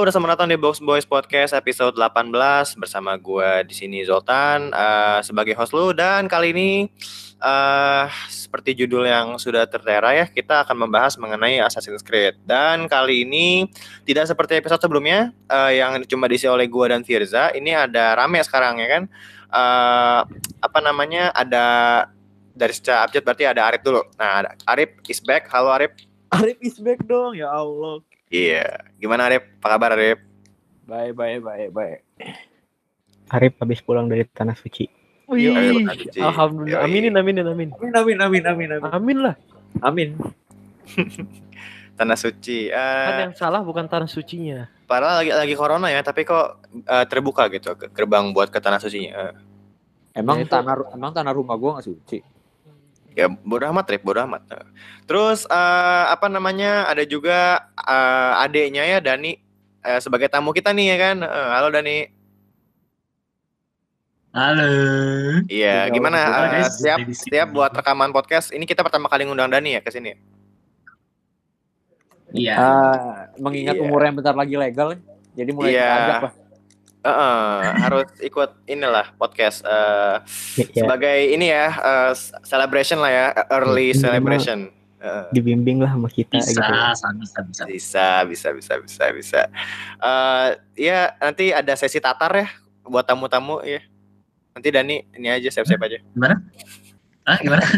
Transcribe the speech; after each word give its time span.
Udah 0.00 0.16
selamat 0.16 0.32
datang 0.32 0.48
di 0.48 0.56
Box 0.56 0.80
Boys 0.80 1.04
Podcast 1.04 1.52
episode 1.52 1.92
18 1.92 2.32
bersama 2.80 3.20
gue 3.20 3.68
di 3.68 3.76
sini 3.76 4.00
Zoltan 4.00 4.72
uh, 4.72 5.20
sebagai 5.20 5.52
host 5.52 5.76
lu 5.76 5.92
dan 5.92 6.24
kali 6.24 6.56
ini 6.56 6.88
uh, 7.36 8.08
seperti 8.32 8.72
judul 8.72 9.04
yang 9.04 9.36
sudah 9.36 9.68
tertera 9.68 10.16
ya 10.16 10.24
kita 10.24 10.64
akan 10.64 10.88
membahas 10.88 11.20
mengenai 11.20 11.60
Assassin's 11.60 12.00
Creed 12.00 12.40
dan 12.48 12.88
kali 12.88 13.28
ini 13.28 13.68
tidak 14.08 14.24
seperti 14.24 14.56
episode 14.56 14.80
sebelumnya 14.80 15.36
uh, 15.52 15.68
yang 15.68 16.00
cuma 16.08 16.32
diisi 16.32 16.48
oleh 16.48 16.64
gue 16.64 16.86
dan 16.88 17.04
Firza 17.04 17.52
ini 17.52 17.76
ada 17.76 18.16
rame 18.16 18.40
sekarang 18.40 18.80
ya 18.80 18.88
kan 18.88 19.02
uh, 19.52 20.24
apa 20.64 20.78
namanya 20.80 21.28
ada 21.36 21.66
dari 22.56 22.72
secara 22.72 23.04
update 23.04 23.24
berarti 23.28 23.44
ada 23.44 23.68
Arif 23.68 23.84
dulu. 23.84 24.00
Nah, 24.16 24.48
Arif 24.64 24.96
is 25.12 25.20
back. 25.20 25.44
Halo 25.52 25.76
Arif. 25.76 25.92
Arif 26.32 26.56
is 26.64 26.80
back 26.80 27.04
dong 27.04 27.36
ya 27.36 27.52
Allah. 27.52 28.00
Iya, 28.30 28.62
gimana 28.96 29.26
Arif? 29.26 29.42
Apa 29.58 29.74
kabar 29.74 29.90
Arif? 29.92 30.22
Baik, 30.86 31.12
baik, 31.12 31.38
baik, 31.40 31.68
baik. 31.70 31.98
Arif 33.28 33.52
habis 33.58 33.78
pulang 33.80 34.06
dari 34.06 34.22
tanah 34.24 34.54
suci. 34.54 34.86
Wih, 35.26 35.50
Ayo, 35.50 35.82
Arif. 35.82 36.14
alhamdulillah. 36.16 36.78
Yoi. 36.78 36.86
Aminin, 36.86 37.14
aminin, 37.14 37.42
amin. 37.44 37.68
Amin, 37.74 37.90
amin, 37.92 38.18
amin, 38.20 38.42
amin, 38.44 38.68
amin. 38.72 38.86
Amin 38.88 39.18
lah. 39.20 39.34
Amin. 39.80 40.14
Tanah 41.98 42.16
suci. 42.16 42.70
Kan 42.70 43.12
Eh, 43.12 43.22
yang 43.24 43.34
salah 43.34 43.60
bukan 43.60 43.84
tanah 43.84 44.08
sucinya. 44.08 44.70
padahal 44.88 45.20
lagi 45.20 45.30
lagi 45.30 45.54
corona 45.54 45.86
ya, 45.86 46.00
tapi 46.00 46.24
kok 46.24 46.58
eh, 46.80 47.04
terbuka 47.04 47.46
gitu 47.46 47.70
gerbang 47.92 48.30
buat 48.30 48.48
ke 48.48 48.56
tanah 48.56 48.78
sucinya. 48.78 49.12
Eh, 49.28 49.34
Emang 50.16 50.40
Ya, 50.40 50.48
tanah 50.48 50.90
emang 50.90 51.12
tanah 51.12 51.30
rumah 51.30 51.54
gua 51.54 51.78
gak 51.78 51.86
suci. 51.86 52.18
Ya 53.14 53.26
bodo 53.28 53.64
amat 53.70 53.86
Rip, 53.90 54.02
bodo 54.02 54.20
amat. 54.24 54.42
Terus 55.06 55.46
eh, 55.46 56.04
apa 56.10 56.30
namanya? 56.30 56.86
Ada 56.86 57.04
juga 57.06 57.66
eh, 57.76 58.32
adeknya 58.44 58.86
ya 58.86 58.98
Dani 59.02 59.36
eh, 59.82 60.00
sebagai 60.00 60.30
tamu 60.30 60.50
kita 60.54 60.70
nih 60.70 60.94
ya 60.94 60.96
kan. 60.98 61.16
Eh, 61.24 61.48
halo 61.56 61.68
Dani. 61.70 61.98
Halo. 64.30 64.70
Iya, 65.50 65.90
gimana? 65.90 66.18
guys. 66.54 66.78
siap 66.78 67.02
siap 67.10 67.50
buat 67.50 67.74
rekaman 67.74 68.14
podcast. 68.14 68.54
Ini 68.54 68.62
kita 68.62 68.86
pertama 68.86 69.10
kali 69.10 69.26
ngundang 69.26 69.50
Dani 69.50 69.74
ya 69.74 69.82
ke 69.82 69.90
sini. 69.90 70.14
Iya. 72.30 72.54
Ah, 72.54 73.26
mengingat 73.42 73.74
Iya. 73.74 73.82
umurnya 73.82 74.12
bentar 74.14 74.34
lagi 74.38 74.54
legal, 74.54 74.94
jadi 75.34 75.50
mulai 75.50 75.74
Iya. 75.74 75.82
kita 75.82 75.98
ajak 75.98 76.18
lah. 76.22 76.32
Heeh, 77.00 77.56
harus 77.84 78.08
ikut 78.20 78.50
inilah 78.64 79.12
podcast 79.14 79.64
eh, 79.64 80.16
Ya, 80.56 80.84
sebagai 80.84 81.16
ini 81.28 81.48
ya 81.48 81.68
eh, 81.72 82.12
celebration 82.42 83.00
lah 83.00 83.08
ya, 83.08 83.26
early 83.48 83.90
Minimal. 83.90 84.00
celebration. 84.00 84.60
Heeh. 85.00 85.32
dibimbing 85.32 85.80
lah 85.80 85.96
sama 85.96 86.12
kita 86.12 86.36
Bisa, 86.36 86.52
gitu. 86.52 86.60
bisa, 86.60 87.40
bisa. 87.40 87.62
Bisa, 87.64 88.06
bisa, 88.20 88.48
bisa, 88.52 88.72
bisa, 88.76 89.04
bisa. 89.10 89.40
Eh, 89.96 90.48
ya 90.78 91.16
nanti 91.16 91.50
ada 91.50 91.72
sesi 91.72 91.96
tatar 91.96 92.28
ya 92.36 92.52
buat 92.84 93.08
tamu-tamu 93.08 93.64
ya. 93.64 93.80
Nanti 94.52 94.68
Dani 94.68 95.00
ini 95.14 95.32
aja 95.32 95.48
siap-siap 95.48 95.80
aja. 95.80 96.04
Ah, 97.24 97.36
gimana? 97.38 97.64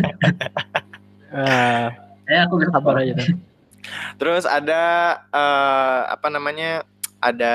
Ah, 1.33 1.95
Eh, 2.25 2.39
aku 2.43 2.59
gak 2.59 2.75
sabar 2.75 2.99
sabar 2.99 3.07
aja. 3.07 3.15
Terus 4.19 4.45
ada 4.45 4.83
eh, 5.31 6.01
apa 6.11 6.27
namanya? 6.27 6.83
Ada 7.23 7.55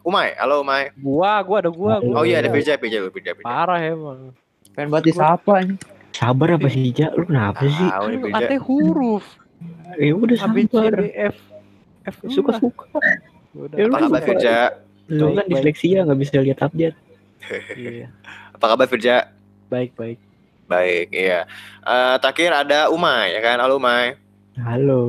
Umay. 0.00 0.32
Halo 0.40 0.64
Umay. 0.64 0.88
Gua, 0.96 1.44
gua 1.44 1.56
ada 1.60 1.68
gua. 1.68 2.00
Gua. 2.00 2.16
Oh 2.16 2.24
iya 2.24 2.40
ada 2.40 2.48
Firja 2.48 2.80
lu, 2.80 3.12
Firja, 3.12 3.36
Firja. 3.36 3.44
Parah 3.44 3.76
emang. 3.76 4.32
Pengen 4.72 4.88
banget 4.88 5.12
disapa 5.12 5.60
ini. 5.60 5.76
Sabar 6.16 6.56
apa 6.56 6.68
sih, 6.72 6.88
Ja? 6.96 7.12
Lu 7.12 7.28
kenapa 7.28 7.60
sih? 7.60 7.76
Nih 7.76 8.16
Lu 8.16 8.18
Firja. 8.32 8.40
Ate 8.40 8.56
huruf. 8.56 9.24
Ya 10.00 10.12
udah 10.16 10.36
A 10.40 10.48
B 10.48 10.64
C 10.64 10.72
sabar. 10.72 10.96
D 10.96 11.12
F 11.12 11.36
F 12.08 12.16
Suka-suka. 12.32 12.88
Udah. 13.52 13.76
Ya, 13.76 13.84
Apa 13.84 14.00
lu 14.00 14.04
kabar 14.08 14.20
suka. 14.24 14.28
Firja? 14.32 14.56
Lu 15.12 15.26
kan 15.36 15.44
disleksia 15.44 15.98
nggak 16.08 16.18
bisa 16.24 16.40
lihat 16.40 16.58
update. 16.64 16.96
Iya. 17.76 18.08
Apa 18.56 18.64
kabar 18.64 18.88
Firja? 18.88 19.28
Baik, 19.68 19.92
baik. 19.92 20.16
Baik, 20.72 21.12
iya. 21.12 21.44
Eh 21.84 22.16
terakhir 22.16 22.64
ada 22.64 22.88
Umay 22.88 23.36
ya 23.36 23.44
kan? 23.44 23.60
Halo 23.60 23.76
Umay. 23.76 24.16
Halo. 24.56 25.02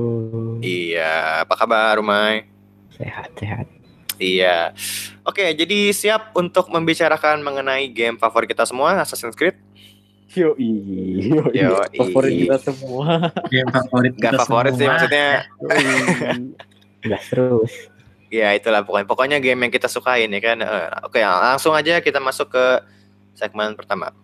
Iya, 0.59 1.47
apa 1.47 1.55
kabar 1.55 1.95
Umay? 2.03 2.50
Sehat, 2.95 3.29
sehat. 3.39 3.65
Iya. 4.21 4.77
Oke, 5.25 5.49
jadi 5.57 5.89
siap 5.89 6.37
untuk 6.37 6.69
membicarakan 6.69 7.41
mengenai 7.41 7.89
game 7.89 8.21
favorit 8.21 8.51
kita 8.53 8.69
semua, 8.69 9.01
Assassin's 9.01 9.33
Creed. 9.33 9.57
Yo 10.31 10.55
yo. 11.51 11.75
Favorit 11.97 12.31
kita 12.47 12.57
semua. 12.61 13.33
Game 13.51 13.67
favorit 13.67 14.13
Gak 14.15 14.31
favorit 14.45 14.73
sih 14.77 14.85
semua. 14.87 14.93
maksudnya. 14.95 15.29
Gas 17.03 17.23
terus. 17.27 17.71
Ya 18.31 18.55
itulah 18.55 18.79
pokoknya. 18.87 19.07
Pokoknya 19.09 19.37
game 19.43 19.67
yang 19.67 19.73
kita 19.73 19.91
sukain 19.91 20.31
ya 20.31 20.39
kan. 20.39 20.57
Eh, 20.63 20.87
Oke, 21.03 21.19
langsung 21.19 21.75
aja 21.75 21.99
kita 21.99 22.23
masuk 22.23 22.47
ke 22.47 22.65
segmen 23.35 23.75
pertama. 23.75 24.15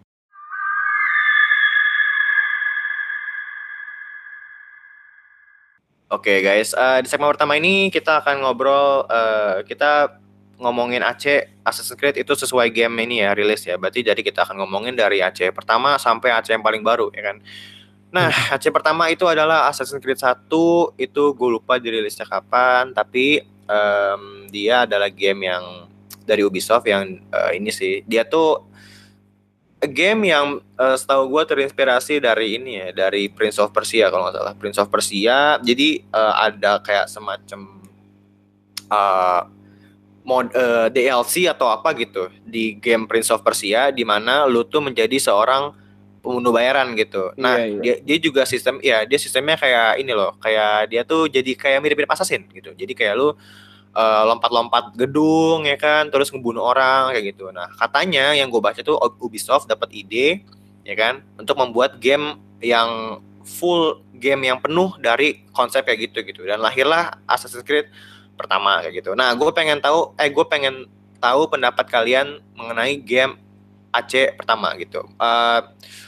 Oke 6.07 6.39
guys, 6.39 6.71
Eh, 6.71 7.04
di 7.04 7.07
segmen 7.12 7.27
pertama 7.36 7.59
ini 7.59 7.92
kita 7.92 8.24
akan 8.24 8.39
ngobrol, 8.48 9.04
eh, 9.12 9.68
kita 9.68 10.15
ngomongin 10.56 11.04
AC 11.04 11.44
Assassin's 11.68 12.00
Creed 12.00 12.15
itu 12.15 12.31
sesuai 12.31 12.71
game 12.71 12.95
ini 13.04 13.19
ya 13.19 13.36
rilis 13.36 13.68
ya. 13.68 13.75
Berarti 13.75 14.07
jadi 14.07 14.15
kita 14.24 14.48
akan 14.48 14.63
ngomongin 14.63 14.95
dari 14.95 15.19
AC 15.19 15.51
pertama 15.51 16.00
sampai 16.00 16.31
AC 16.31 16.56
yang 16.56 16.63
paling 16.63 16.80
baru 16.80 17.12
ya 17.12 17.27
kan. 17.27 17.44
Nah, 18.15 18.31
AC 18.56 18.71
pertama 18.71 19.12
itu 19.12 19.27
adalah 19.27 19.68
Assassin's 19.68 20.00
Creed 20.00 20.15
1 20.15 20.95
itu 20.95 21.24
gue 21.36 21.50
lupa 21.51 21.75
dirilisnya 21.75 22.24
kapan, 22.24 22.95
tapi 22.95 23.44
em, 23.68 24.21
dia 24.48 24.88
adalah 24.88 25.12
game 25.12 25.51
yang 25.51 25.92
dari 26.24 26.39
Ubisoft 26.48 26.88
yang 26.88 27.19
eh, 27.19 27.51
ini 27.59 27.68
sih. 27.68 28.07
Dia 28.07 28.24
tuh 28.24 28.63
game 29.85 30.33
yang 30.33 30.57
eh, 30.57 30.95
setahu 30.97 31.29
gue 31.38 31.44
terinspirasi 31.45 32.18
dari 32.18 32.57
ini 32.57 32.81
ya, 32.81 32.89
dari 33.06 33.29
Prince 33.29 33.62
of 33.62 33.69
Persia 33.69 34.09
kalau 34.09 34.25
nggak 34.29 34.35
salah. 34.41 34.53
Prince 34.57 34.77
of 34.81 34.89
Persia. 34.89 35.62
Jadi 35.62 36.01
eh, 36.01 36.33
ada 36.38 36.81
kayak 36.81 37.06
semacam 37.06 37.62
eh, 38.89 39.41
mod 40.27 40.51
eh, 40.51 40.88
DLC 40.91 41.47
atau 41.47 41.71
apa 41.71 41.95
gitu 41.95 42.27
di 42.44 42.75
game 42.75 43.06
Prince 43.07 43.29
of 43.31 43.45
Persia 43.45 43.94
di 43.94 44.03
mana 44.03 44.44
lu 44.50 44.65
tuh 44.68 44.83
menjadi 44.83 45.15
seorang 45.21 45.71
pembunuh 46.19 46.51
bayaran 46.51 46.91
gitu. 47.00 47.31
Nah, 47.39 47.56
Iya, 47.56 47.65
iya. 47.71 47.80
dia 47.80 47.95
dia 48.03 48.18
juga 48.19 48.44
sistem 48.44 48.83
ya, 48.83 49.07
dia 49.07 49.15
sistemnya 49.15 49.56
kayak 49.56 50.03
ini 50.03 50.12
loh, 50.12 50.35
kayak 50.44 50.91
dia 50.91 51.01
tuh 51.07 51.31
jadi 51.31 51.56
kayak 51.56 51.80
mirip-mirip 51.80 52.12
assassin 52.12 52.44
gitu. 52.51 52.75
Jadi 52.75 52.91
kayak 52.91 53.15
lu 53.15 53.31
eh, 53.93 54.23
lompat-lompat 54.27 54.95
gedung 54.95 55.63
ya 55.63 55.75
kan, 55.75 56.09
terus 56.09 56.31
ngebunuh 56.31 56.63
orang 56.63 57.13
kayak 57.15 57.35
gitu. 57.35 57.51
Nah, 57.51 57.69
katanya 57.75 58.33
yang 58.33 58.49
gue 58.49 58.59
baca 58.59 58.79
tuh 58.79 58.97
Ubisoft 59.19 59.67
dapat 59.67 59.91
ide 59.93 60.43
ya 60.83 60.95
kan 60.95 61.19
untuk 61.35 61.59
membuat 61.59 61.99
game 61.99 62.39
yang 62.63 63.19
full 63.43 64.03
game 64.15 64.43
yang 64.43 64.59
penuh 64.59 64.91
dari 64.99 65.47
konsep 65.51 65.83
kayak 65.83 66.11
gitu 66.11 66.23
gitu. 66.23 66.41
Dan 66.43 66.59
lahirlah 66.59 67.15
Assassin's 67.23 67.63
Creed 67.63 67.87
pertama 68.35 68.83
kayak 68.83 69.03
gitu. 69.03 69.15
Nah, 69.15 69.31
gue 69.33 69.49
pengen 69.51 69.79
tahu, 69.79 70.13
eh 70.15 70.27
gue 70.27 70.45
pengen 70.45 70.85
tahu 71.17 71.49
pendapat 71.49 71.87
kalian 71.89 72.37
mengenai 72.53 72.99
game 73.01 73.39
AC 73.89 74.35
pertama 74.37 74.75
gitu. 74.77 75.01
Eh, 75.17 75.59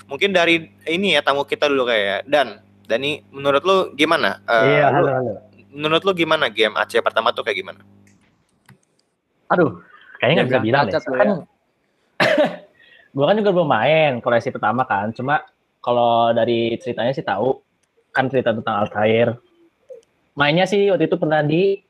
mungkin 0.06 0.30
dari 0.30 0.68
ini 0.86 1.16
ya 1.18 1.24
tamu 1.24 1.48
kita 1.48 1.66
dulu 1.66 1.88
kayak 1.90 2.06
ya. 2.06 2.18
Dan 2.28 2.48
Dani, 2.86 3.22
menurut 3.30 3.62
lu 3.66 3.78
gimana? 3.94 4.42
Eh, 4.50 4.78
Iya, 4.78 4.90
lu- 4.90 4.96
halo, 4.98 5.10
halo. 5.14 5.34
Menurut 5.70 6.02
lu 6.06 6.14
gimana 6.18 6.50
game 6.50 6.76
AC 6.76 6.98
pertama 7.00 7.30
tuh 7.34 7.46
kayak 7.46 7.62
gimana? 7.62 7.82
Aduh, 9.54 9.82
kayaknya 10.22 10.46
nggak 10.46 10.50
bisa 10.50 10.62
bilang 10.62 10.84
deh. 10.90 10.94
lu 10.98 11.16
Kan, 11.18 11.30
gua 13.16 13.26
kan 13.34 13.36
juga 13.38 13.52
belum 13.54 13.70
main 13.70 14.12
koleksi 14.22 14.50
pertama 14.54 14.86
kan. 14.86 15.14
Cuma 15.14 15.46
kalau 15.82 16.34
dari 16.34 16.78
ceritanya 16.78 17.14
sih 17.14 17.26
tahu 17.26 17.62
kan 18.14 18.30
cerita 18.30 18.54
tentang 18.54 18.86
Altair. 18.86 19.38
Mainnya 20.38 20.66
sih 20.70 20.90
waktu 20.90 21.10
itu 21.10 21.18
pernah 21.18 21.42
di 21.44 21.82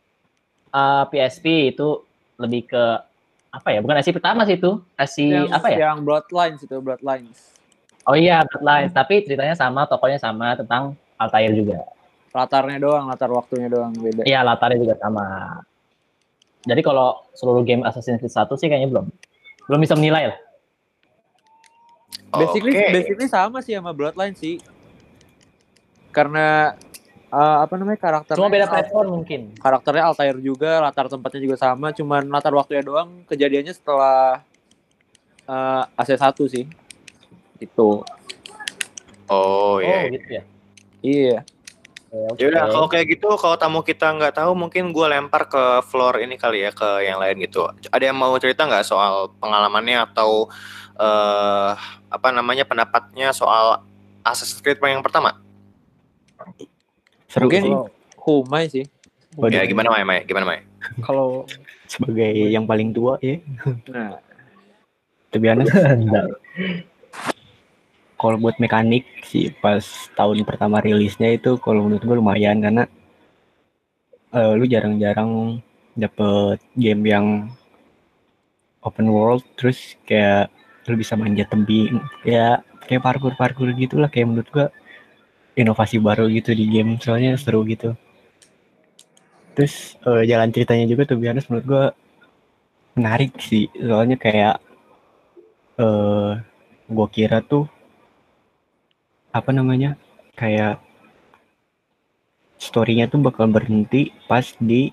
uh, 0.74 1.06
PSP 1.08 1.76
itu 1.76 2.04
lebih 2.40 2.72
ke 2.72 2.84
apa 3.50 3.68
ya? 3.74 3.80
Bukan 3.82 4.00
SC 4.00 4.14
pertama 4.16 4.46
sih 4.46 4.58
itu, 4.58 4.80
SC 4.96 5.18
yang, 5.28 5.52
apa 5.52 5.68
ya? 5.74 5.92
Yang 5.92 5.98
Bloodlines 6.06 6.62
itu 6.64 6.76
Bloodlines. 6.80 7.40
Oh 8.08 8.16
iya, 8.16 8.42
Bloodlines. 8.48 8.94
Tapi 8.96 9.26
ceritanya 9.26 9.54
sama, 9.54 9.86
tokonya 9.86 10.18
sama 10.18 10.56
tentang 10.58 10.98
Altair 11.20 11.52
juga. 11.54 11.84
Latarnya 12.30 12.78
doang, 12.78 13.10
latar 13.10 13.30
waktunya 13.30 13.68
doang 13.68 13.92
beda. 13.92 14.22
Iya, 14.24 14.46
latarnya 14.46 14.78
juga 14.78 14.96
sama. 14.98 15.26
Jadi 16.62 16.82
kalau 16.84 17.26
seluruh 17.34 17.64
game 17.64 17.82
Assassin's 17.82 18.20
Creed 18.20 18.30
1 18.30 18.52
sih 18.54 18.68
kayaknya 18.68 18.90
belum 18.92 19.06
belum 19.66 19.80
bisa 19.80 19.96
menilai 19.96 20.30
lah. 20.30 20.40
Basically 22.30 22.78
Oke. 22.78 22.94
basically 22.94 23.28
sama 23.28 23.58
sih 23.60 23.74
sama 23.74 23.90
Bloodlines 23.90 24.38
sih. 24.38 24.62
Karena 26.12 26.78
eh, 27.26 27.58
apa 27.64 27.74
namanya 27.74 27.98
karakternya 27.98 28.38
Cuma 28.38 28.50
beda 28.50 28.68
platform 28.68 29.08
mungkin. 29.10 29.42
karakternya 29.56 30.04
Altair 30.06 30.38
juga, 30.38 30.78
latar 30.80 31.10
tempatnya 31.10 31.42
juga 31.42 31.58
sama, 31.58 31.90
cuman 31.90 32.30
latar 32.30 32.54
waktunya 32.54 32.84
doang 32.84 33.26
kejadiannya 33.26 33.74
setelah 33.74 34.46
eh 35.50 35.84
AC1 35.98 36.38
sih. 36.46 36.66
Itu. 37.58 38.06
Oh 39.26 39.78
Oh, 39.78 39.82
iya. 39.82 40.10
gitu 40.10 40.30
ya. 40.30 40.44
Iya. 41.00 41.38
Ya 42.10 42.46
udah 42.50 42.64
oke. 42.66 42.74
kalau 42.74 42.88
kayak 42.90 43.06
gitu 43.14 43.28
kalau 43.38 43.54
tamu 43.54 43.86
kita 43.86 44.10
nggak 44.18 44.42
tahu 44.42 44.58
mungkin 44.58 44.90
gue 44.90 45.06
lempar 45.06 45.46
ke 45.46 45.86
floor 45.86 46.18
ini 46.26 46.42
kali 46.42 46.66
ya 46.66 46.74
ke 46.74 47.06
yang 47.06 47.22
lain 47.22 47.38
gitu. 47.46 47.70
Ada 47.94 48.10
yang 48.10 48.18
mau 48.18 48.34
cerita 48.42 48.66
nggak 48.66 48.82
soal 48.82 49.30
pengalamannya 49.38 50.10
atau 50.10 50.50
eh 50.98 51.72
apa 52.10 52.28
namanya 52.34 52.66
pendapatnya 52.66 53.30
soal 53.30 53.86
Assassin's 54.26 54.58
Creed 54.66 54.82
yang 54.82 55.06
pertama? 55.06 55.38
Seru 57.30 57.46
Mungkin 57.46 57.62
sih 57.62 57.74
Humai 58.20 58.66
sih. 58.70 58.86
Ya 59.54 59.64
gimana 59.70 59.94
Mai 59.94 60.04
Mai? 60.04 60.26
Gimana 60.26 60.46
Mai? 60.50 60.60
Kalau 61.06 61.46
sebagai 61.86 62.34
yang 62.50 62.66
paling 62.66 62.90
tua 62.90 63.22
ya. 63.22 63.38
Nah, 63.90 64.18
Tapi. 65.30 65.46
kalau 68.20 68.38
buat 68.38 68.60
mekanik 68.60 69.08
sih 69.24 69.56
pas 69.64 69.82
tahun 70.14 70.44
pertama 70.44 70.84
rilisnya 70.84 71.32
itu 71.40 71.56
kalau 71.64 71.88
menurut 71.88 72.04
gue 72.04 72.18
lumayan 72.20 72.60
karena 72.60 72.84
eh, 74.36 74.52
lu 74.60 74.66
jarang-jarang 74.68 75.64
dapet 75.98 76.60
game 76.78 77.04
yang 77.08 77.28
open 78.84 79.08
world 79.12 79.44
terus 79.60 80.00
kayak 80.08 80.48
lu 80.88 80.96
bisa 80.98 81.14
manjat 81.20 81.48
tebing 81.52 82.00
kayak 82.26 82.66
kayak 82.88 83.04
parkour 83.06 83.34
parkour 83.38 83.70
gitulah 83.76 84.10
kayak 84.10 84.28
menurut 84.30 84.50
gua 84.50 84.68
inovasi 85.54 86.00
baru 86.00 86.26
gitu 86.32 86.56
di 86.56 86.66
game 86.72 86.96
soalnya 86.98 87.36
seru 87.36 87.62
gitu. 87.68 87.94
Terus 89.54 90.00
eh, 90.08 90.24
jalan 90.30 90.50
ceritanya 90.56 90.86
juga 90.88 91.04
tuh 91.10 91.18
biasanya 91.20 91.46
menurut 91.52 91.66
gua 91.68 91.86
menarik 92.98 93.36
sih 93.38 93.68
soalnya 93.76 94.18
kayak 94.18 94.56
eh 95.80 96.32
gua 96.90 97.08
kira 97.12 97.40
tuh 97.46 97.70
apa 99.30 99.50
namanya 99.54 99.94
kayak 100.34 100.82
storynya 102.60 103.06
tuh 103.06 103.22
bakal 103.22 103.46
berhenti 103.48 104.12
pas 104.26 104.44
di 104.58 104.90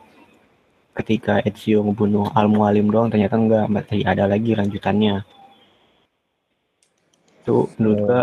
ketika 0.97 1.45
Ezio 1.45 1.85
ngebunuh 1.85 2.33
Al 2.33 2.49
Mualim 2.49 2.89
doang 2.89 3.13
ternyata 3.13 3.37
enggak 3.37 3.67
masih 3.69 4.01
ada 4.05 4.25
lagi 4.25 4.57
lanjutannya. 4.57 5.25
Tuh 7.45 7.69
menurut 7.77 7.99
gua 8.01 8.21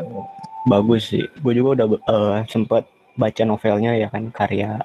bagus 0.65 1.13
sih. 1.13 1.25
Gue 1.39 1.53
juga 1.53 1.69
udah 1.77 1.87
eh, 1.95 2.37
sempet 2.49 2.89
baca 3.13 3.43
novelnya 3.45 3.93
ya 3.93 4.09
kan 4.09 4.33
karya 4.33 4.81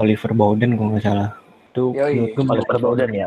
Oliver 0.00 0.32
Bowden 0.32 0.74
kalau 0.80 0.88
nggak 0.96 1.04
salah. 1.04 1.30
Tuh 1.76 1.92
Yoi. 1.92 2.32
menurut 2.32 2.32
gua 2.32 2.44
Oliver 2.56 2.78
Bowden 2.80 3.10
ya. 3.12 3.26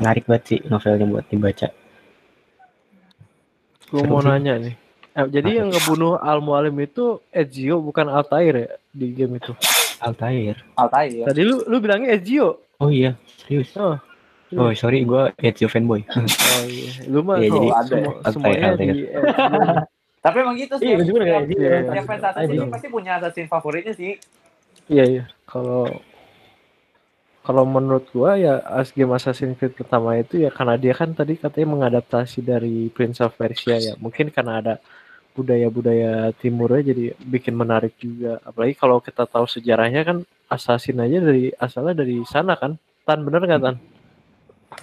Menarik 0.00 0.24
banget 0.26 0.44
sih 0.48 0.60
novelnya 0.66 1.06
buat 1.06 1.26
dibaca 1.30 1.79
gue 3.90 4.02
mau 4.04 4.20
nanya 4.20 4.54
nih. 4.56 4.74
Eh, 5.10 5.26
jadi 5.28 5.50
yang 5.60 5.68
ngebunuh 5.68 6.16
Al 6.16 6.38
Mualim 6.38 6.78
itu 6.78 7.18
Ezio 7.28 7.78
bukan 7.78 8.06
Altair 8.06 8.54
ya 8.56 8.68
di 8.90 9.10
game 9.10 9.36
itu. 9.36 9.50
Altair 9.98 10.56
Altair. 10.74 11.26
Tadi 11.26 11.42
lu 11.42 11.66
lu 11.66 11.76
bilangnya 11.78 12.14
Ezio. 12.14 12.62
oh 12.78 12.88
iya 12.88 13.12
serius 13.36 13.74
Oh. 13.76 13.98
oh 14.56 14.70
sorry 14.72 15.04
gue 15.04 15.30
Ezio 15.36 15.66
fanboy 15.66 16.00
Oh 16.08 16.24
iya. 16.64 16.90
Lu 17.06 17.20
mah 17.20 17.36
oh, 17.36 17.42
jadi 17.42 17.58
ada 17.68 17.84
semua- 17.84 18.14
Altair, 18.16 18.32
semuanya 18.32 18.66
Altair. 18.72 18.94
di 18.94 19.02
Ezio. 19.04 19.20
Tapi 20.24 20.36
emang 20.36 20.56
gitu 20.56 20.74
sih. 20.76 20.84
Iya, 20.84 20.94
gue 20.96 21.06
juga 21.08 21.20
kayak. 21.24 21.42
Iya. 21.48 21.70
Tiap 21.90 22.04
fans 22.04 22.24
Assassin 22.24 22.68
pasti 22.68 22.86
punya 22.88 23.12
assassin 23.16 23.46
favoritnya 23.48 23.94
sih. 23.96 24.12
Iya 24.86 25.04
iya. 25.06 25.24
Kalau 25.44 25.88
kalau 27.40 27.64
menurut 27.64 28.04
gua 28.12 28.36
ya 28.36 28.60
as 28.68 28.92
game 28.92 29.16
Assassin's 29.16 29.56
Creed 29.56 29.72
pertama 29.72 30.12
itu 30.20 30.44
ya 30.44 30.52
karena 30.52 30.76
dia 30.76 30.92
kan 30.92 31.16
tadi 31.16 31.40
katanya 31.40 31.72
mengadaptasi 31.72 32.44
dari 32.44 32.92
Prince 32.92 33.24
of 33.24 33.32
Persia 33.32 33.80
ya. 33.80 33.94
Mungkin 33.96 34.28
karena 34.28 34.60
ada 34.60 34.74
budaya-budaya 35.32 36.36
timurnya 36.36 36.92
jadi 36.92 37.04
bikin 37.16 37.56
menarik 37.56 37.96
juga. 37.96 38.44
Apalagi 38.44 38.76
kalau 38.76 39.00
kita 39.00 39.24
tahu 39.24 39.48
sejarahnya 39.48 40.04
kan 40.04 40.18
Assassin 40.50 41.00
aja 41.00 41.22
dari 41.22 41.48
asalnya 41.56 42.04
dari 42.04 42.20
sana 42.28 42.60
kan. 42.60 42.76
Tan 43.08 43.24
bener 43.24 43.40
nggak 43.48 43.62
Tan? 43.64 43.76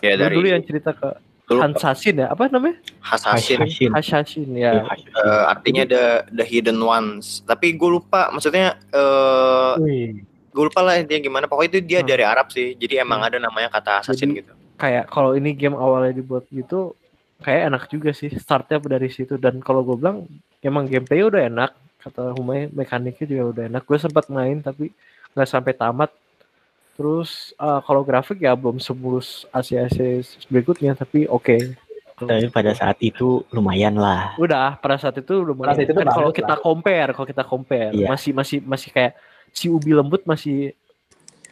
Ya 0.01 0.17
Lu 0.17 0.25
dari 0.25 0.35
dulu 0.41 0.47
yang 0.49 0.63
cerita 0.65 0.97
ke 0.97 1.09
Hansasin 1.47 2.19
ya? 2.19 2.27
Apa 2.33 2.49
namanya? 2.51 2.81
Assassin 3.05 3.63
Hashin 3.63 3.91
Hasashin 3.93 4.49
Iya, 4.51 4.83
ya. 4.83 4.95
Eh, 4.97 5.43
artinya 5.47 5.83
the 5.87 6.05
the 6.33 6.43
hidden 6.43 6.81
ones. 6.81 7.45
Tapi 7.47 7.77
gue 7.77 7.89
lupa 8.01 8.33
maksudnya 8.33 8.75
eh 8.91 9.73
Wih. 9.79 10.36
Gue 10.57 10.65
lupa 10.65 10.81
lah 10.81 10.97
intinya 10.97 11.21
gimana. 11.21 11.45
Pokoknya 11.45 11.69
itu 11.69 11.79
dia 11.85 11.99
Hmm. 12.01 12.09
dari 12.09 12.23
Arab 12.25 12.49
sih. 12.49 12.73
Jadi 12.73 12.97
emang 12.97 13.21
Hmm. 13.21 13.27
ada 13.29 13.37
namanya 13.37 13.69
kata 13.69 14.01
assassin 14.01 14.33
Jadi- 14.33 14.41
gitu. 14.41 14.53
kayak 14.75 15.05
kalau 15.07 15.33
ini 15.33 15.53
game 15.53 15.73
awalnya 15.73 16.13
dibuat 16.13 16.45
gitu 16.49 16.93
kayak 17.37 17.65
enak 17.65 17.83
juga 17.87 18.09
sih 18.11 18.29
startnya 18.31 18.77
dari 18.79 19.09
situ 19.09 19.33
dan 19.35 19.57
kalau 19.57 19.81
gue 19.81 19.93
bilang 19.95 20.29
emang 20.59 20.85
gameplay 20.85 21.21
udah 21.21 21.45
enak 21.45 21.73
kata 21.97 22.33
Humay 22.33 22.69
mekaniknya 22.69 23.25
juga 23.25 23.43
udah 23.47 23.63
enak 23.69 23.83
gue 23.83 23.97
sempat 23.97 24.29
main 24.29 24.61
tapi 24.61 24.93
nggak 25.33 25.49
sampai 25.49 25.73
tamat 25.73 26.13
terus 26.93 27.53
eh, 27.55 27.79
kalau 27.81 28.01
grafik 28.01 28.37
ya 28.37 28.53
belum 28.53 28.77
semulus 28.77 29.45
ACC 29.49 30.21
berikutnya 30.45 30.93
tapi 30.93 31.25
oke 31.25 31.57
tapi 32.15 32.49
pada 32.49 32.73
saat 32.73 32.97
itu 32.99 33.45
lumayan 33.49 33.93
lah 33.93 34.33
udah 34.37 34.77
pada 34.77 34.97
saat 34.97 35.13
itu 35.15 35.41
udah 35.41 35.53
mulai 35.53 35.67
Pada 35.69 35.77
saat 35.77 35.85
itu 35.85 35.93
tuh 35.93 36.01
kan 36.01 36.09
kalau 36.11 36.29
kita 36.29 36.53
compare 36.55 37.09
kalau 37.13 37.27
kita 37.27 37.43
compare 37.43 37.93
Iya. 37.93 38.07
masih 38.07 38.31
masih 38.33 38.57
masih 38.61 38.89
kayak 38.89 39.13
si 39.57 39.65
ubi 39.67 39.89
lembut 39.89 40.21
masih 40.23 40.77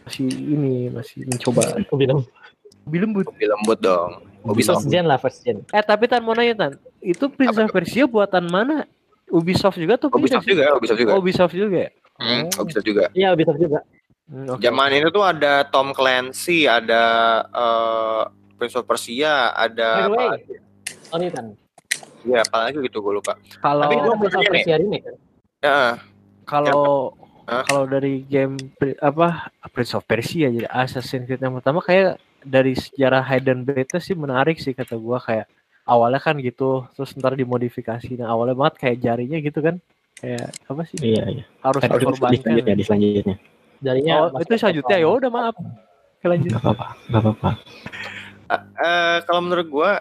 masih 0.04 0.30
ini 0.30 0.90
masih 0.90 1.26
mencoba 1.26 1.74
Aku 1.82 1.98
bilang 1.98 2.22
ubi 2.86 2.98
lembut 2.98 3.26
Lebih 3.28 3.50
lembut 3.50 3.80
dong. 3.80 4.22
first 4.46 4.46
Ubisoft. 4.78 4.86
gen 4.86 5.06
lah 5.06 5.18
first 5.18 5.42
gen. 5.42 5.66
Eh 5.68 5.82
tapi 5.82 6.06
Tan 6.06 6.22
mau 6.22 6.32
nanya 6.32 6.54
Tan, 6.56 6.72
itu 7.02 7.26
Prince 7.28 7.58
of 7.58 7.74
Persia 7.74 8.06
buatan 8.06 8.46
mana? 8.46 8.86
Ubisoft 9.26 9.74
juga 9.74 9.98
tuh? 9.98 10.14
Ubisoft 10.14 10.46
juga, 10.46 10.70
Ubisoft 10.72 11.00
juga. 11.00 11.12
Oh, 11.12 11.20
Ubisoft 11.20 11.56
juga. 11.56 11.78
ya? 11.80 11.92
Hmm, 12.16 12.46
Oh. 12.54 12.62
Ubisoft 12.62 12.86
juga. 12.86 13.10
Iya 13.12 13.34
Ubisoft 13.34 13.58
juga. 13.58 13.82
Hmm, 14.26 14.46
oke. 14.48 14.62
Zaman 14.62 14.90
itu 14.94 15.10
tuh 15.10 15.22
ada 15.22 15.66
Tom 15.66 15.90
Clancy, 15.92 16.70
ada 16.70 17.04
eh, 17.48 18.22
Prince 18.56 18.78
of 18.78 18.86
Persia, 18.86 19.50
ada 19.52 20.06
the 20.06 20.14
way, 20.14 20.28
apa? 20.30 20.38
Sorry 21.10 21.28
kan. 21.30 21.46
Ya, 22.22 22.40
apalagi 22.40 22.78
gitu 22.82 23.02
gue 23.02 23.14
lupa. 23.16 23.34
Kalau 23.58 23.82
Tapi 23.84 23.96
gua 23.98 24.06
gua 24.08 24.18
Prince 24.22 24.38
of. 24.38 24.46
Persia 24.46 24.76
kan. 24.78 24.90
Ya, 25.60 25.78
kalau 26.46 27.18
Kalau 27.46 27.86
dari 27.86 28.26
game 28.26 28.58
apa 28.98 29.54
Prince 29.70 29.94
of 29.94 30.06
Persia 30.10 30.50
jadi 30.50 30.66
Assassin's 30.66 31.30
Creed 31.30 31.42
yang 31.42 31.62
pertama 31.62 31.80
kayak 31.80 32.18
dari 32.42 32.74
sejarah 32.74 33.22
hidden 33.22 33.66
beta 33.66 34.02
sih 34.02 34.18
menarik 34.18 34.58
sih 34.58 34.74
kata 34.74 34.98
gua 34.98 35.22
kayak 35.22 35.46
awalnya 35.86 36.18
kan 36.18 36.38
gitu 36.42 36.90
terus 36.98 37.14
ntar 37.18 37.38
dimodifikasi 37.38 38.18
nah 38.18 38.34
awalnya 38.34 38.58
banget 38.58 38.76
kayak 38.82 38.98
jarinya 39.02 39.38
gitu 39.38 39.60
kan 39.62 39.76
kayak 40.18 40.48
apa 40.66 40.82
sih? 40.90 40.98
Iya 41.02 41.24
iya. 41.30 41.44
Harus 41.62 41.82
Kan 41.86 41.90
dikorbankan 41.94 42.42
selanjutnya 42.42 42.76
di 42.76 42.84
selanjutnya. 42.86 43.36
Jarinya 43.84 44.14
oh 44.18 44.42
itu 44.42 44.54
selanjutnya? 44.58 44.98
Ya 44.98 45.08
udah 45.10 45.30
maaf. 45.30 45.56
Oke, 45.60 46.26
lanjut. 46.26 46.50
Nggak 46.50 46.64
apa-apa 46.66 46.88
nggak 47.12 47.22
apa-apa. 47.22 47.50
Eh, 48.56 49.18
kalau 49.26 49.42
menurut 49.46 49.68
gua 49.70 49.92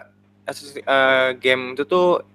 eh, 0.49 1.29
game 1.37 1.77
itu 1.77 1.83
tuh 1.85 2.25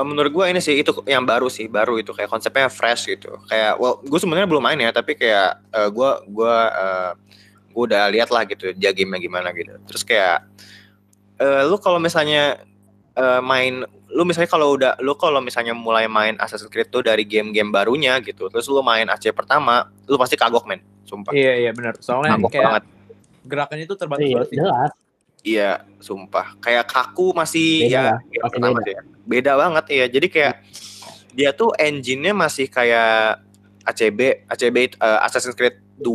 menurut 0.00 0.32
gua 0.32 0.48
ini 0.48 0.56
sih 0.56 0.80
itu 0.80 0.88
yang 1.04 1.28
baru 1.28 1.52
sih, 1.52 1.68
baru 1.68 2.00
itu 2.00 2.16
kayak 2.16 2.32
konsepnya 2.32 2.72
fresh 2.72 3.12
gitu. 3.12 3.36
Kayak 3.44 3.76
well, 3.76 4.00
gue 4.00 4.16
sebenarnya 4.16 4.48
belum 4.48 4.64
main 4.64 4.80
ya, 4.80 4.88
tapi 4.88 5.12
kayak 5.12 5.60
eh, 5.68 5.88
gua 5.92 6.24
gua 6.24 6.54
eh, 6.72 7.10
gua 7.76 7.82
udah 7.84 8.02
lihat 8.08 8.32
lah 8.32 8.48
gitu 8.48 8.72
dia 8.72 8.88
game 8.96 9.12
gimana 9.20 9.52
gitu. 9.52 9.76
Terus 9.84 10.00
kayak 10.00 10.48
eh, 11.36 11.62
lu 11.68 11.76
kalau 11.76 12.00
misalnya 12.00 12.64
eh, 13.12 13.40
main 13.44 13.84
lu 14.12 14.22
misalnya 14.24 14.48
kalau 14.48 14.76
udah 14.76 14.96
lu 15.00 15.12
kalau 15.16 15.40
misalnya 15.40 15.72
mulai 15.72 16.04
main 16.08 16.36
Assassin's 16.36 16.68
Creed 16.68 16.88
tuh 16.88 17.00
dari 17.00 17.24
game-game 17.24 17.68
barunya 17.68 18.16
gitu. 18.20 18.48
Terus 18.48 18.68
lu 18.68 18.80
main 18.80 19.08
AC 19.08 19.28
pertama, 19.32 19.88
lu 20.04 20.16
pasti 20.20 20.36
kagok 20.36 20.68
men, 20.68 20.80
sumpah. 21.04 21.32
Iya 21.32 21.68
iya 21.68 21.70
benar. 21.72 21.96
Soalnya 22.00 22.36
Kagok 22.36 22.52
kayak 22.52 22.64
banget. 22.64 22.84
gerakannya 23.42 23.84
itu 23.88 23.96
terbatas 23.96 24.24
Iya, 24.24 24.36
banget 24.40 24.50
jelas. 24.52 24.92
Iya, 25.42 25.82
sumpah. 25.98 26.54
Kayak 26.58 26.86
kaku 26.86 27.34
masih 27.34 27.90
Beda 27.90 28.22
ya 28.30 28.40
pertama 28.40 28.78
beda. 28.78 28.90
ya. 28.90 29.00
Beda 29.22 29.52
banget 29.58 29.84
ya. 29.90 30.04
Jadi 30.06 30.26
kayak 30.30 30.54
dia 31.32 31.50
tuh 31.50 31.74
engine-nya 31.74 32.30
masih 32.30 32.66
kayak 32.66 33.42
ACB, 33.82 34.46
ACB 34.46 34.76
eh, 34.94 35.18
Assassin's 35.20 35.58
Creed 35.58 35.82
2 35.98 36.06